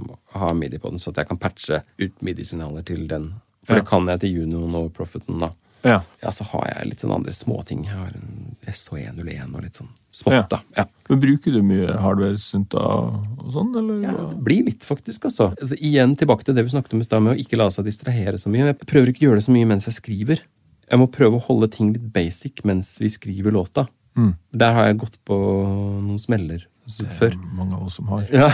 ha 0.42 0.51
midi 0.59 0.80
på 0.82 0.90
den, 0.90 0.99
så 0.99 1.12
at 1.12 1.22
jeg 1.22 1.28
kan 1.30 1.38
patche 1.40 1.82
ut 2.03 2.18
midi-signaler 2.26 2.82
til 2.88 3.07
den. 3.11 3.30
For 3.64 3.76
Ja. 3.76 3.82
det 3.82 3.88
kan 3.90 4.07
jeg 4.11 4.20
til 4.24 4.34
Junioen 4.40 4.74
og 4.74 4.90
Profiten, 4.96 5.38
da. 5.44 5.53
Ja. 5.89 6.03
Ja, 6.22 6.32
så 6.34 6.45
har 6.53 6.66
jeg 6.68 6.91
litt 6.93 7.03
sånn 7.05 7.14
andre 7.16 7.32
småting. 7.34 7.86
Jeg 7.89 7.97
har 7.97 8.12
en 8.14 8.57
SH101 8.68 9.55
og 9.57 9.64
litt 9.64 9.80
sånn 9.80 9.91
smått, 10.14 10.34
Ja. 10.36 10.43
da. 10.51 10.61
Ja. 10.76 10.84
Men 11.09 11.20
Bruker 11.22 11.55
du 11.55 11.62
mye 11.64 11.97
hardware-synta 12.03 12.82
og 12.82 13.51
sånn, 13.55 13.74
eller? 13.80 14.03
Ja, 14.05 14.12
det 14.28 14.43
blir 14.45 14.64
litt, 14.68 14.84
faktisk. 14.84 15.24
altså. 15.30 15.51
altså. 15.57 15.78
Igjen 15.80 16.16
tilbake 16.20 16.45
til 16.45 16.55
det 16.59 16.66
vi 16.66 16.74
snakket 16.74 16.95
om 16.95 17.01
i 17.01 17.09
stad, 17.09 17.22
med 17.24 17.36
å 17.36 17.41
ikke 17.41 17.61
la 17.61 17.68
seg 17.72 17.89
distrahere 17.89 18.39
så 18.41 18.53
mye. 18.53 18.70
Jeg 18.72 18.78
prøver 18.86 19.12
ikke 19.12 19.24
å 19.24 19.28
gjøre 19.30 19.41
det 19.43 19.49
så 19.49 19.57
mye 19.57 19.70
mens 19.72 19.89
jeg 19.89 19.99
skriver. 19.99 20.43
Jeg 20.89 20.99
må 20.99 21.11
prøve 21.12 21.36
å 21.36 21.47
holde 21.49 21.68
ting 21.72 21.93
litt 21.93 22.12
basic 22.12 22.64
mens 22.64 22.99
vi 23.01 23.09
skriver 23.12 23.53
låta. 23.53 23.89
Mm. 24.16 24.34
Der 24.53 24.74
har 24.74 24.86
jeg 24.89 24.99
gått 25.05 25.18
på 25.28 25.36
noen 25.36 26.18
smeller 26.20 26.64
før. 26.89 27.34
Mange 27.55 27.76
av 27.76 27.84
oss 27.86 27.99
som 28.01 28.09
har. 28.09 28.24
Ja. 28.32 28.49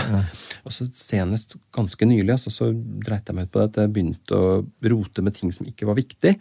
Og 0.65 0.73
så 0.75 0.87
senest 0.91 1.55
ganske 1.75 2.05
nylig 2.05 2.33
altså, 2.35 2.51
så 2.51 2.67
dreit 2.75 3.27
jeg 3.29 3.37
meg 3.37 3.47
ut 3.47 3.53
på 3.53 3.61
det 3.61 3.69
at 3.69 3.79
jeg 3.79 3.93
begynte 3.95 4.35
å 4.35 4.49
rote 4.91 5.23
med 5.23 5.37
ting 5.37 5.53
som 5.55 5.65
ikke 5.69 5.87
var 5.87 5.95
viktig. 5.95 6.35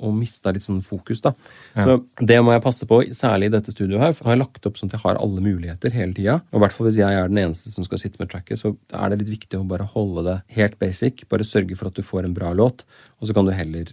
Og 0.00 0.14
mista 0.14 0.52
litt 0.54 0.62
sånn 0.62 0.80
fokus, 0.84 1.20
da. 1.24 1.32
Ja. 1.74 1.82
Så 1.82 1.94
det 2.24 2.36
må 2.44 2.52
jeg 2.54 2.62
passe 2.62 2.86
på, 2.86 3.00
særlig 3.16 3.46
i 3.50 3.54
dette 3.56 3.72
studioet 3.74 4.00
her. 4.00 4.12
For 4.12 4.24
jeg 4.28 4.36
har 4.36 4.44
lagt 4.44 4.66
opp 4.66 4.76
sånn 4.78 4.88
at 4.92 4.96
jeg 4.98 5.02
har 5.02 5.18
alle 5.18 5.40
muligheter 5.42 5.90
hele 5.90 6.12
tida. 6.14 6.36
Og 6.52 6.60
i 6.60 6.62
hvert 6.62 6.72
fall 6.76 6.86
hvis 6.86 7.00
jeg 7.00 7.18
er 7.18 7.28
den 7.28 7.40
eneste 7.42 7.72
som 7.72 7.84
skal 7.84 7.98
sitte 7.98 8.20
med 8.20 8.30
tracket, 8.30 8.58
så 8.60 8.76
er 8.94 9.10
det 9.10 9.18
litt 9.24 9.32
viktig 9.40 9.58
å 9.58 9.66
bare 9.66 9.88
holde 9.94 10.24
det 10.28 10.36
helt 10.58 10.78
basic. 10.78 11.24
Bare 11.28 11.42
sørge 11.46 11.76
for 11.76 11.88
at 11.90 11.94
du 11.98 12.02
får 12.06 12.24
en 12.24 12.34
bra 12.34 12.52
låt, 12.54 12.84
og 13.20 13.26
så 13.26 13.34
kan 13.34 13.44
du 13.48 13.52
heller 13.52 13.90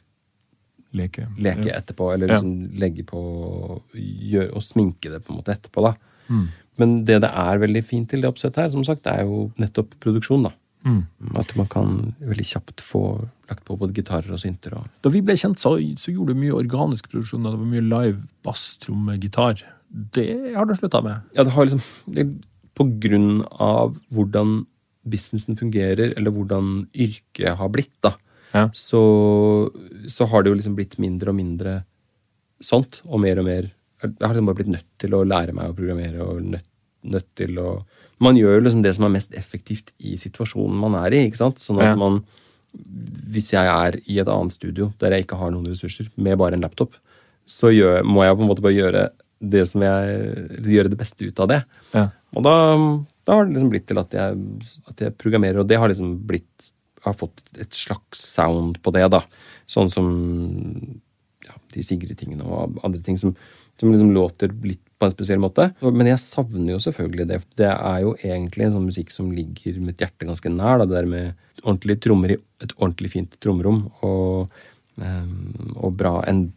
Leke. 0.96 1.28
leke 1.38 1.74
etterpå, 1.76 2.14
eller 2.14 2.28
Ja. 2.28 2.38
liksom 2.40 2.78
legge 2.80 3.04
på 3.04 3.82
gjør, 3.96 4.54
og 4.56 4.62
sminke 4.62 5.10
det 5.12 5.26
på 5.26 5.34
en 5.34 5.42
måte 5.42 5.52
etterpå. 5.58 5.82
da. 5.82 5.96
Mm. 6.30 6.48
Men 6.78 7.06
det 7.06 7.22
det 7.22 7.32
er 7.32 7.58
veldig 7.58 7.84
fint 7.84 8.10
til 8.10 8.22
det 8.22 8.30
oppsettet 8.30 8.56
her, 8.56 8.70
som 8.70 8.84
sagt, 8.84 9.04
det 9.04 9.14
er 9.14 9.24
jo 9.24 9.52
nettopp 9.58 10.00
produksjon. 10.00 10.44
da. 10.44 10.52
Mm. 10.86 11.02
At 11.42 11.54
man 11.58 11.68
kan 11.72 11.94
veldig 12.22 12.46
kjapt 12.46 12.84
få 12.86 13.02
lagt 13.50 13.64
på 13.66 13.78
både 13.80 13.96
gitarer 13.98 14.32
og 14.36 14.42
synter. 14.42 14.76
og... 14.78 14.90
Da 15.02 15.10
vi 15.14 15.24
ble 15.26 15.36
kjent, 15.38 15.58
så, 15.62 15.76
så 16.02 16.14
gjorde 16.14 16.36
du 16.36 16.42
mye 16.44 16.54
organisk 16.58 17.10
produksjon. 17.12 17.46
Det 17.46 17.56
var 17.58 17.72
mye 17.72 17.86
live 17.86 18.20
bass, 18.46 18.68
tromme, 18.84 19.18
gitar. 19.22 19.64
Det 19.90 20.28
har 20.56 20.66
du 20.70 20.76
slutta 20.78 21.02
med. 21.06 21.26
Ja, 21.38 21.46
det 21.48 21.56
har 21.56 21.66
liksom 21.68 21.82
det, 22.14 22.28
På 22.78 22.88
grunn 23.02 23.44
av 23.62 23.98
hvordan 24.14 24.66
businessen 25.06 25.58
fungerer, 25.58 26.16
eller 26.18 26.34
hvordan 26.34 26.88
yrket 26.94 27.58
har 27.60 27.70
blitt, 27.74 27.94
da, 28.02 28.16
Ja. 28.56 28.70
så, 28.74 29.02
så 30.10 30.26
har 30.32 30.44
det 30.44 30.50
jo 30.50 30.58
liksom 30.58 30.76
blitt 30.78 30.96
mindre 31.02 31.30
og 31.30 31.38
mindre 31.38 31.76
sånt, 32.64 33.02
og 33.06 33.20
mer 33.22 33.42
og 33.42 33.46
mer 33.46 33.68
Jeg 34.02 34.16
har 34.22 34.34
liksom 34.34 34.48
bare 34.50 34.58
blitt 34.60 34.72
nødt 34.74 34.88
til 35.02 35.14
å 35.18 35.24
lære 35.26 35.54
meg 35.56 35.70
å 35.72 35.76
programmere, 35.78 36.26
og 36.26 36.42
nødt, 36.56 36.66
nødt 37.06 37.28
til 37.38 37.60
å 37.62 37.70
Man 38.24 38.38
gjør 38.40 38.62
liksom 38.64 38.82
det 38.84 38.94
som 38.96 39.04
er 39.08 39.12
mest 39.12 39.34
effektivt 39.36 39.90
i 40.00 40.14
situasjonen 40.16 40.78
man 40.80 40.94
er 41.02 41.12
i, 41.12 41.26
ikke 41.28 41.42
sant? 41.42 41.60
Sånn 41.60 41.82
at 41.84 41.92
Ja. 41.92 41.96
man 42.00 42.22
Hvis 43.32 43.52
jeg 43.52 43.68
er 43.68 43.98
i 44.08 44.20
et 44.20 44.28
annet 44.28 44.52
studio 44.52 44.94
der 45.00 45.12
jeg 45.12 45.26
ikke 45.26 45.38
har 45.40 45.52
noen 45.52 45.68
ressurser, 45.68 46.10
med 46.18 46.38
bare 46.38 46.56
en 46.56 46.62
laptop, 46.62 46.96
så 47.48 47.72
gjør, 47.72 48.04
må 48.04 48.24
jeg 48.24 48.36
på 48.36 48.42
en 48.44 48.50
måte 48.50 48.64
bare 48.64 48.76
gjøre 48.76 49.04
det 49.42 49.68
som 49.68 49.82
jeg 49.82 50.64
Gjøre 50.64 50.90
det 50.90 50.98
beste 50.98 51.28
ut 51.28 51.40
av 51.40 51.48
det. 51.48 51.64
Ja. 51.94 52.10
Og 52.36 52.44
da, 52.44 52.56
da 53.28 53.36
har 53.36 53.46
det 53.46 53.54
liksom 53.56 53.70
blitt 53.72 53.88
til 53.88 54.00
at 54.00 54.12
jeg, 54.12 54.40
at 54.88 54.98
jeg 55.00 55.18
programmerer, 55.18 55.60
og 55.60 55.68
det 55.68 55.78
har 55.80 55.88
liksom 55.92 56.18
blitt 56.28 56.72
har 57.06 57.14
fått 57.14 57.44
et 57.62 57.72
slags 57.76 58.18
sound 58.34 58.80
på 58.82 58.92
det, 58.96 59.06
da. 59.14 59.22
Sånn 59.70 59.92
som 59.94 60.08
ja, 61.46 61.54
de 61.74 61.84
Sigrid-tingene 61.86 62.46
og 62.46 62.80
andre 62.84 63.02
ting 63.06 63.20
som, 63.22 63.36
som 63.80 63.92
liksom 63.92 64.14
låter 64.16 64.54
litt 64.64 64.82
på 65.00 65.06
en 65.08 65.12
spesiell 65.12 65.42
måte. 65.44 65.70
Men 65.84 66.08
jeg 66.08 66.22
savner 66.24 66.76
jo 66.76 66.82
selvfølgelig 66.84 67.28
det. 67.32 67.40
Det 67.60 67.72
er 67.72 68.04
jo 68.06 68.14
egentlig 68.22 68.68
en 68.68 68.78
sånn 68.78 68.88
musikk 68.88 69.12
som 69.12 69.32
ligger 69.36 69.80
mitt 69.84 70.02
hjerte 70.02 70.28
ganske 70.28 70.52
nær. 70.52 70.80
Da, 70.82 70.88
det 70.88 71.00
der 71.02 71.10
med 71.12 71.66
ordentlige 71.66 72.06
trommer 72.08 72.36
i 72.36 72.38
et 72.64 72.76
ordentlig 72.78 73.12
fint 73.12 73.36
trommerom 73.44 73.86
og, 74.06 74.54
ehm, 75.02 75.74
og 75.76 75.98
bra, 76.00 76.22
en 76.30 76.48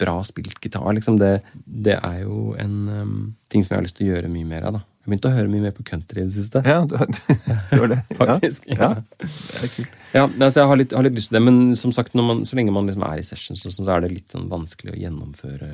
bra 0.00 0.16
spilt 0.26 0.56
gitar, 0.62 0.88
liksom. 0.96 1.18
Det, 1.20 1.42
det 1.64 1.98
er 1.98 2.22
jo 2.24 2.54
en 2.58 2.78
um, 2.88 3.12
ting 3.52 3.62
som 3.62 3.74
jeg 3.74 3.82
har 3.82 3.86
lyst 3.86 3.98
til 4.00 4.08
å 4.08 4.16
gjøre 4.16 4.32
mye 4.32 4.48
mer 4.48 4.66
av. 4.70 4.78
da. 4.78 4.82
Jeg 5.02 5.10
begynte 5.10 5.30
å 5.30 5.34
høre 5.34 5.50
mye 5.50 5.64
mer 5.66 5.74
på 5.76 5.84
country 5.86 6.22
i 6.22 6.26
det 6.28 6.34
siste. 6.36 6.62
Ja, 6.66 6.80
du, 6.86 6.96
du 7.74 7.76
har 7.82 7.92
det. 7.92 8.00
Faktisk. 8.20 8.66
Ja. 8.70 8.78
Ja. 8.80 8.90
Det 9.20 9.60
er 9.60 9.72
kult. 9.76 10.00
Ja, 10.12 10.24
altså 10.26 10.62
jeg 10.62 10.72
har 10.72 10.80
litt, 10.80 10.96
har 10.96 11.06
litt 11.06 11.16
lyst 11.18 11.30
til 11.32 11.38
det, 11.38 11.44
men 11.44 11.76
som 11.78 11.94
sagt, 11.94 12.16
man, 12.18 12.42
så 12.48 12.58
lenge 12.58 12.74
man 12.74 12.88
liksom 12.88 13.04
er 13.06 13.20
i 13.20 13.26
sessions, 13.26 13.62
sånn, 13.66 13.84
så 13.84 13.94
er 13.94 14.04
det 14.04 14.12
litt 14.14 14.34
sånn 14.34 14.50
vanskelig 14.50 14.96
å 14.96 15.00
gjennomføre 15.04 15.70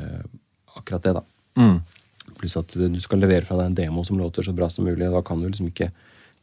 akkurat 0.79 1.03
det. 1.05 1.15
da. 1.19 1.23
Mm. 1.59 1.79
Pluss 2.39 2.57
at 2.61 2.73
du 2.77 2.99
skal 3.03 3.23
levere 3.23 3.45
fra 3.47 3.57
deg 3.61 3.71
en 3.71 3.79
demo 3.79 4.05
som 4.07 4.19
låter 4.21 4.45
så 4.47 4.53
bra 4.57 4.69
som 4.71 4.85
mulig. 4.89 5.09
Da 5.11 5.23
kan 5.27 5.41
du 5.43 5.49
liksom 5.49 5.71
ikke 5.71 5.91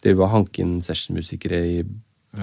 drive 0.04 0.24
og 0.26 0.32
hanke 0.34 0.62
inn 0.64 0.80
sessionmusikere 0.86 1.60
i 1.66 1.76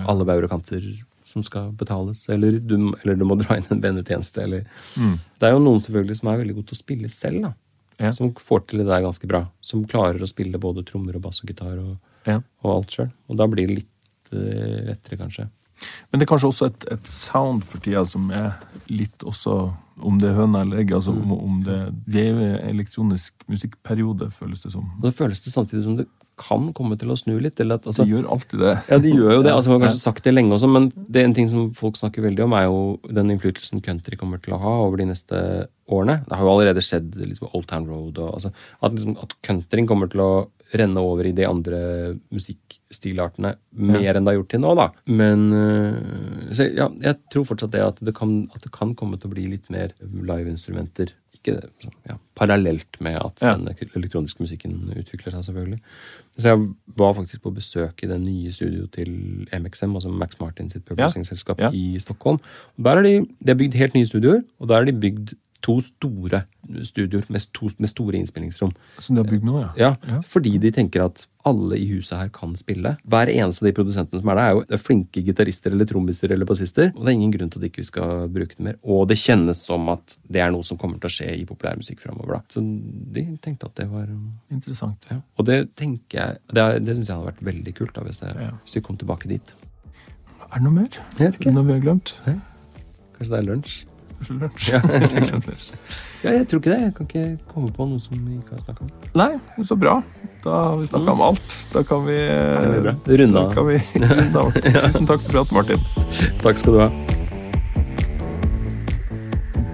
alle 0.09 0.25
bauger 0.25 0.47
og 0.49 0.55
kanter 0.55 0.85
som 1.29 1.43
skal 1.45 1.71
betales. 1.79 2.25
Eller 2.33 2.59
du, 2.61 2.77
eller 3.03 3.17
du 3.17 3.25
må 3.29 3.37
dra 3.41 3.57
inn 3.59 3.69
en 3.73 3.81
vennetjeneste. 3.83 4.43
Eller. 4.45 4.65
Det 4.97 5.49
er 5.49 5.55
jo 5.55 5.63
noen 5.65 5.81
selvfølgelig 5.85 6.19
som 6.21 6.31
er 6.33 6.41
veldig 6.43 6.57
gode 6.59 6.71
til 6.73 6.79
å 6.79 6.83
spille 6.83 7.09
selv. 7.13 7.43
da. 7.49 7.53
Ja. 8.03 8.11
Som 8.11 8.33
får 8.35 8.65
til 8.71 8.83
det 8.83 8.89
der 8.89 9.05
ganske 9.05 9.29
bra. 9.31 9.45
Som 9.65 9.85
klarer 9.89 10.23
å 10.25 10.29
spille 10.31 10.59
både 10.61 10.85
trommer 10.89 11.17
og 11.19 11.23
bass 11.29 11.43
og 11.45 11.51
gitar 11.53 11.77
og, 11.79 11.97
Ja. 12.27 12.41
og 12.65 12.71
alt 12.77 12.95
sjøl. 12.95 13.11
Og 13.29 13.37
da 13.41 13.47
blir 13.51 13.69
det 13.69 13.77
litt 13.83 14.33
eh, 14.33 14.81
lettere, 14.91 15.19
kanskje. 15.21 15.49
Men 16.11 16.21
det 16.21 16.27
er 16.27 16.33
kanskje 16.33 16.51
også 16.53 16.71
et, 16.71 16.89
et 16.97 17.11
sound 17.11 17.65
for 17.69 17.83
tida 17.85 18.05
som 18.09 18.31
er 18.35 18.55
litt 18.93 19.25
også 19.27 19.57
om 20.03 20.19
det 20.19 20.31
er 20.31 20.39
høna 20.39 20.65
eller 20.65 20.83
egget. 20.83 20.97
Altså 20.99 21.13
om, 21.15 21.33
om 21.37 21.61
det 21.67 21.79
Vi 22.11 22.23
er 22.23 22.33
jo 22.33 22.43
i 22.43 22.51
elektronisk 22.73 23.47
musikkperiode, 23.51 24.31
føles 24.35 24.65
det 24.65 24.73
som. 24.75 24.89
Og 24.99 25.07
det 25.07 25.15
føles 25.17 25.45
det 25.45 25.55
samtidig 25.55 25.85
som 25.87 25.97
det 26.01 26.09
kan 26.41 26.71
komme 26.75 26.97
til 26.99 27.13
å 27.13 27.17
snu 27.19 27.35
litt. 27.43 27.61
Eller 27.61 27.79
at, 27.79 27.87
altså, 27.89 28.07
De 28.07 28.15
gjør 28.15 28.31
alltid 28.35 28.63
det. 28.65 28.73
Ja, 28.89 28.99
de 29.03 29.13
gjør 29.13 29.37
jo 29.37 29.43
det. 29.45 29.53
altså 29.53 29.73
Man 29.73 29.81
har 29.81 29.91
kanskje 29.91 30.03
sagt 30.03 30.25
det 30.27 30.35
lenge 30.35 30.57
også, 30.57 30.71
men 30.71 30.89
det 30.95 31.21
er 31.21 31.29
en 31.29 31.37
ting 31.37 31.51
som 31.51 31.71
folk 31.79 31.99
snakker 32.01 32.25
veldig 32.27 32.47
om, 32.47 32.57
er 32.57 32.67
jo 32.67 32.81
den 33.21 33.35
innflytelsen 33.35 33.85
country 33.85 34.19
kommer 34.21 34.43
til 34.43 34.57
å 34.57 34.63
ha 34.63 34.75
over 34.87 35.03
de 35.03 35.11
neste 35.13 35.43
årene. 35.93 36.23
Det 36.27 36.39
har 36.39 36.47
jo 36.47 36.55
allerede 36.55 36.85
skjedd 36.85 37.15
liksom 37.21 37.53
Old 37.53 37.69
Town 37.71 37.87
Road. 37.91 38.19
Og, 38.19 38.35
altså, 38.39 38.53
at, 38.81 38.97
liksom, 38.97 39.19
at 39.23 39.37
countryen 39.45 39.91
kommer 39.91 40.11
til 40.13 40.25
å 40.25 40.33
renne 40.73 41.01
over 41.05 41.27
i 41.29 41.33
de 41.37 41.45
andre 41.47 41.79
musikkstilartene 42.33 43.55
mer 43.77 44.17
enn 44.19 44.25
det 44.27 44.33
har 44.33 44.39
gjort 44.41 44.53
til 44.55 44.63
nå, 44.65 44.75
da. 44.79 44.87
Men 45.11 45.49
øh, 45.53 46.53
så, 46.55 46.67
ja, 46.73 46.87
jeg 47.03 47.19
tror 47.33 47.49
fortsatt 47.49 47.75
det 47.75 47.83
at 47.85 48.01
det, 48.05 48.15
kan, 48.17 48.39
at 48.55 48.65
det 48.65 48.73
kan 48.75 48.95
komme 48.99 49.19
til 49.21 49.31
å 49.31 49.35
bli 49.35 49.47
litt 49.53 49.69
mer 49.73 49.93
liveinstrumenter. 50.03 51.13
Ikke 51.43 51.57
sånn, 51.83 51.95
ja, 52.07 52.17
parallelt 52.39 53.01
med 53.03 53.17
at 53.19 53.41
Ja. 53.43 53.57
den 53.59 53.73
elektroniske 53.97 54.45
musikken 54.45 54.77
utvikler 54.95 55.35
seg, 55.35 55.45
selvfølgelig. 55.49 55.81
Så 56.39 56.53
jeg 56.53 56.67
var 56.97 57.15
faktisk 57.19 57.43
på 57.43 57.53
besøk 57.57 58.05
i 58.05 58.11
det 58.13 58.21
nye 58.23 58.53
studioet 58.55 58.93
til 58.95 59.11
MXM, 59.53 59.97
altså 59.99 60.13
Max 60.13 60.39
Martin 60.41 60.71
sitt 60.71 60.85
publishing-selskap 60.89 61.59
Ja. 61.61 61.71
i 61.75 61.99
Stockholm. 61.99 62.39
Og 62.79 62.85
der 62.85 62.97
er 62.99 63.03
de, 63.03 63.15
de 63.43 63.53
har 63.53 63.59
bygd 63.59 63.75
helt 63.81 63.95
nye 63.99 64.07
studioer, 64.07 64.45
og 64.61 64.69
der 64.69 64.77
er 64.81 64.85
de 64.93 64.93
bygd 64.93 65.35
to 65.63 65.79
store 65.81 66.43
studioer 66.85 67.25
med, 67.33 67.45
to, 67.55 67.69
med 67.79 67.91
store 67.91 68.19
innspillingsrom. 68.21 68.73
Som 69.03 69.17
de 69.17 69.23
har 69.23 69.29
bygd 69.31 69.45
nå, 69.47 69.61
ja. 69.63 69.69
Ja, 69.79 69.93
Ja. 70.09 70.21
Fordi 70.27 70.57
de 70.63 70.71
tenker 70.75 71.05
at 71.05 71.27
alle 71.47 71.75
i 71.75 71.87
huset 71.91 72.15
her 72.19 72.29
kan 72.31 72.53
spille. 72.55 72.93
Hver 73.11 73.27
eneste 73.33 73.65
av 73.65 73.69
de 73.71 73.75
produsentene 73.75 74.21
som 74.23 74.29
er 74.31 74.39
der, 74.39 74.51
er 74.63 74.77
jo 74.77 74.79
flinke 74.79 75.23
gitarister 75.27 75.73
eller 75.75 75.89
trommiser 75.91 76.31
eller 76.31 76.47
bassister. 76.47 76.93
Og 76.95 77.03
det 77.03 77.11
er 77.11 77.17
ingen 77.19 77.33
grunn 77.35 77.51
til 77.51 77.59
at 77.59 77.67
ikke 77.67 77.83
vi 77.83 77.89
skal 77.89 78.29
bruke 78.31 78.55
det 78.59 78.67
mer. 78.69 78.77
Og 78.87 79.09
det 79.11 79.19
kjennes 79.19 79.59
som 79.67 79.89
at 79.91 80.19
det 80.31 80.43
er 80.45 80.53
noe 80.55 80.63
som 80.63 80.79
kommer 80.79 81.01
til 81.03 81.11
å 81.11 81.15
skje 81.17 81.31
i 81.41 81.45
populærmusikk 81.49 82.01
framover. 82.05 82.37
da. 82.39 82.43
Så 82.53 82.63
de 82.63 83.25
tenkte 83.43 83.67
at 83.67 83.75
det 83.83 83.89
var 83.91 84.07
Interessant. 84.55 85.07
ja. 85.11 85.19
Og 85.39 85.47
det 85.49 85.75
tenker 85.77 86.19
jeg 86.19 86.39
Det, 86.55 86.85
det 86.87 86.95
syns 86.97 87.09
jeg 87.11 87.17
hadde 87.17 87.31
vært 87.33 87.43
veldig 87.51 87.75
kult 87.75 87.95
da, 87.95 88.03
hvis, 88.07 88.23
jeg, 88.23 88.51
hvis 88.63 88.77
vi 88.79 88.81
kom 88.87 88.97
tilbake 88.97 89.29
dit. 89.29 89.55
Er 90.53 90.59
det 90.61 90.63
noe 90.67 90.73
mer? 90.83 90.89
Jeg 91.19 91.27
vet 91.27 91.41
ikke. 91.41 91.53
Noe 91.57 91.65
vi 91.67 91.73
har 91.73 91.81
glemt? 91.81 92.15
Kanskje 92.25 93.31
det 93.35 93.39
er 93.43 93.49
lunsj? 93.51 93.81
Lunsj? 94.31 94.73
Ja. 94.73 94.81
Ja, 96.23 96.31
jeg 96.37 96.45
tror 96.47 96.61
ikke 96.61 96.71
det. 96.71 96.83
Jeg 96.85 96.93
kan 96.95 97.07
ikke 97.09 97.23
komme 97.51 97.73
på 97.75 97.83
noe 97.91 97.99
som 97.99 98.15
vi 98.15 98.37
ikke 98.37 98.55
har 98.55 98.61
snakka 98.63 98.85
om. 98.85 98.91
Nei, 99.19 99.31
men 99.57 99.67
så 99.67 99.75
bra. 99.75 99.97
Da 100.45 100.53
har 100.69 100.77
vi 100.79 100.87
snakka 100.87 101.15
om 101.17 101.23
alt. 101.27 101.57
Da 101.73 101.83
kan 101.83 102.05
vi 102.07 102.15
runde 103.19 103.43
av. 103.43 104.55
Tusen 104.55 105.09
takk 105.11 105.25
for 105.25 105.33
praten, 105.35 105.57
Martin. 105.59 105.83
Takk 106.45 106.61
skal 106.63 106.77
du 106.77 106.79
ha. 106.85 106.89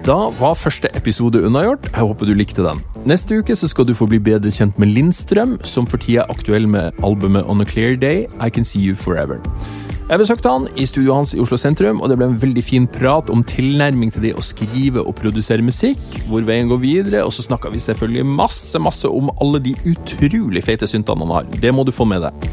Da 0.09 0.15
var 0.39 0.57
første 0.57 0.89
episode 0.97 1.37
unnagjort. 1.45 1.85
Jeg 1.91 2.01
håper 2.01 2.25
du 2.25 2.33
likte 2.33 2.65
den. 2.65 2.81
Neste 3.05 3.43
uke 3.43 3.53
så 3.53 3.69
skal 3.69 3.85
du 3.85 3.93
få 3.93 4.07
bli 4.09 4.17
bedre 4.17 4.49
kjent 4.49 4.79
med 4.81 4.89
Lindstrøm, 4.95 5.59
som 5.61 5.85
for 5.85 6.01
tida 6.01 6.23
er 6.23 6.33
aktuell 6.33 6.65
med 6.65 6.97
albumet 7.05 7.45
On 7.45 7.61
a 7.61 7.67
Clear 7.69 7.93
Day, 7.99 8.25
I 8.41 8.49
Can 8.49 8.65
See 8.65 8.81
You 8.81 8.97
Forever. 8.97 9.37
Jeg 10.09 10.17
besøkte 10.23 10.49
han 10.49 10.63
i 10.73 10.87
studioet 10.89 11.19
hans 11.19 11.31
i 11.35 11.39
Oslo 11.43 11.57
sentrum, 11.61 11.99
og 12.01 12.09
det 12.09 12.15
ble 12.17 12.25
en 12.31 12.39
veldig 12.41 12.63
fin 12.65 12.87
prat 12.89 13.27
om 13.29 13.43
tilnærming 13.45 14.09
til 14.09 14.23
det 14.25 14.31
å 14.33 14.41
skrive 14.41 15.03
og 15.03 15.13
produsere 15.19 15.61
musikk, 15.61 16.01
hvor 16.25 16.41
veien 16.47 16.71
går 16.71 16.79
videre, 16.81 17.19
og 17.21 17.29
så 17.35 17.45
snakka 17.45 17.69
vi 17.69 17.81
selvfølgelig 17.83 18.25
masse, 18.25 18.81
masse 18.81 19.05
om 19.05 19.29
alle 19.37 19.61
de 19.67 19.75
utrolig 19.91 20.63
feite 20.65 20.89
syntene 20.89 21.27
han 21.27 21.35
har. 21.35 21.51
Det 21.61 21.69
må 21.77 21.85
du 21.85 21.93
få 21.93 22.09
med 22.09 22.25
deg. 22.25 22.49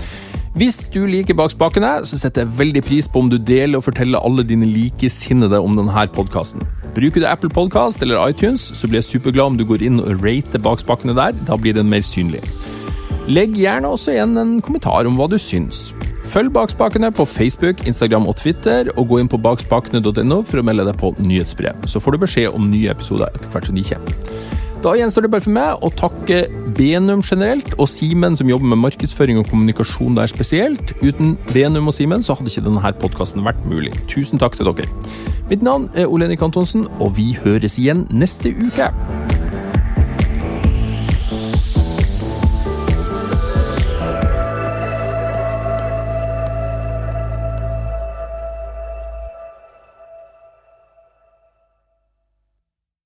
Hvis 0.61 0.83
du 0.93 1.07
liker 1.09 1.37
Bak 1.37 1.55
spakene, 1.55 1.95
så 2.05 2.21
setter 2.21 2.45
jeg 2.45 2.59
veldig 2.59 2.83
pris 2.85 3.09
på 3.09 3.25
om 3.25 3.33
du 3.33 3.39
deler 3.41 3.81
og 3.81 3.87
forteller 3.89 4.21
alle 4.21 4.45
dine 4.45 4.69
likesinnede 4.69 5.57
om 5.57 5.81
denne 5.81 6.07
podkasten. 6.13 6.61
Bruker 6.93 7.25
du 7.25 7.29
Apple 7.31 7.53
Podcast 7.53 8.05
eller 8.05 8.21
iTunes, 8.29 8.69
så 8.77 8.85
blir 8.85 9.01
jeg 9.01 9.15
superglad 9.15 9.55
om 9.55 9.57
du 9.57 9.65
går 9.65 9.85
inn 9.89 10.03
og 10.05 10.21
rater 10.21 10.61
Bak 10.61 10.85
spakene 10.85 11.17
der. 11.17 11.33
Da 11.49 11.57
blir 11.57 11.77
den 11.77 11.89
mer 11.89 12.05
synlig. 12.05 12.45
Legg 13.33 13.57
gjerne 13.57 13.89
også 13.97 14.13
igjen 14.13 14.37
en 14.45 14.59
kommentar 14.61 15.09
om 15.09 15.17
hva 15.17 15.29
du 15.33 15.41
syns. 15.41 15.95
Følg 16.27 16.51
Bakspakene 16.53 17.13
på 17.15 17.25
Facebook, 17.29 17.87
Instagram 17.87 18.27
og 18.27 18.37
Twitter, 18.41 18.91
og 18.99 19.09
gå 19.11 19.21
inn 19.23 19.31
på 19.31 19.39
bakspakene.no 19.41 20.43
for 20.47 20.61
å 20.61 20.67
melde 20.67 20.89
deg 20.89 20.99
på 21.01 21.13
nyhetsbrev. 21.23 21.87
Så 21.91 22.03
får 22.03 22.17
du 22.17 22.25
beskjed 22.25 22.57
om 22.57 22.67
nye 22.71 22.91
episoder 22.93 23.31
etter 23.31 23.53
hvert 23.53 23.69
som 23.71 23.79
de 23.79 23.85
kommer. 23.87 24.57
Da 24.85 24.93
gjenstår 24.95 25.25
det 25.25 25.31
bare 25.33 25.43
for 25.43 25.55
meg 25.55 25.87
å 25.87 25.89
takke 25.97 26.43
Benum 26.77 27.23
generelt, 27.25 27.73
og 27.81 27.89
Simen 27.91 28.37
som 28.39 28.51
jobber 28.51 28.69
med 28.75 28.83
markedsføring 28.85 29.41
og 29.41 29.49
kommunikasjon 29.51 30.19
der 30.19 30.31
spesielt. 30.31 30.93
Uten 31.01 31.35
Benum 31.55 31.89
og 31.91 31.97
Simen 31.97 32.27
så 32.27 32.37
hadde 32.37 32.53
ikke 32.53 32.67
denne 32.69 32.93
podkasten 33.01 33.47
vært 33.47 33.65
mulig. 33.71 33.95
Tusen 34.13 34.43
takk 34.43 34.59
til 34.59 34.69
dere. 34.69 34.91
Mitt 35.51 35.65
navn 35.65 35.89
er 35.95 36.11
Ole 36.11 36.29
Henrik 36.29 36.45
Antonsen, 36.45 36.87
og 37.01 37.17
vi 37.17 37.33
høres 37.43 37.81
igjen 37.81 38.07
neste 38.11 38.53
uke. 38.53 38.91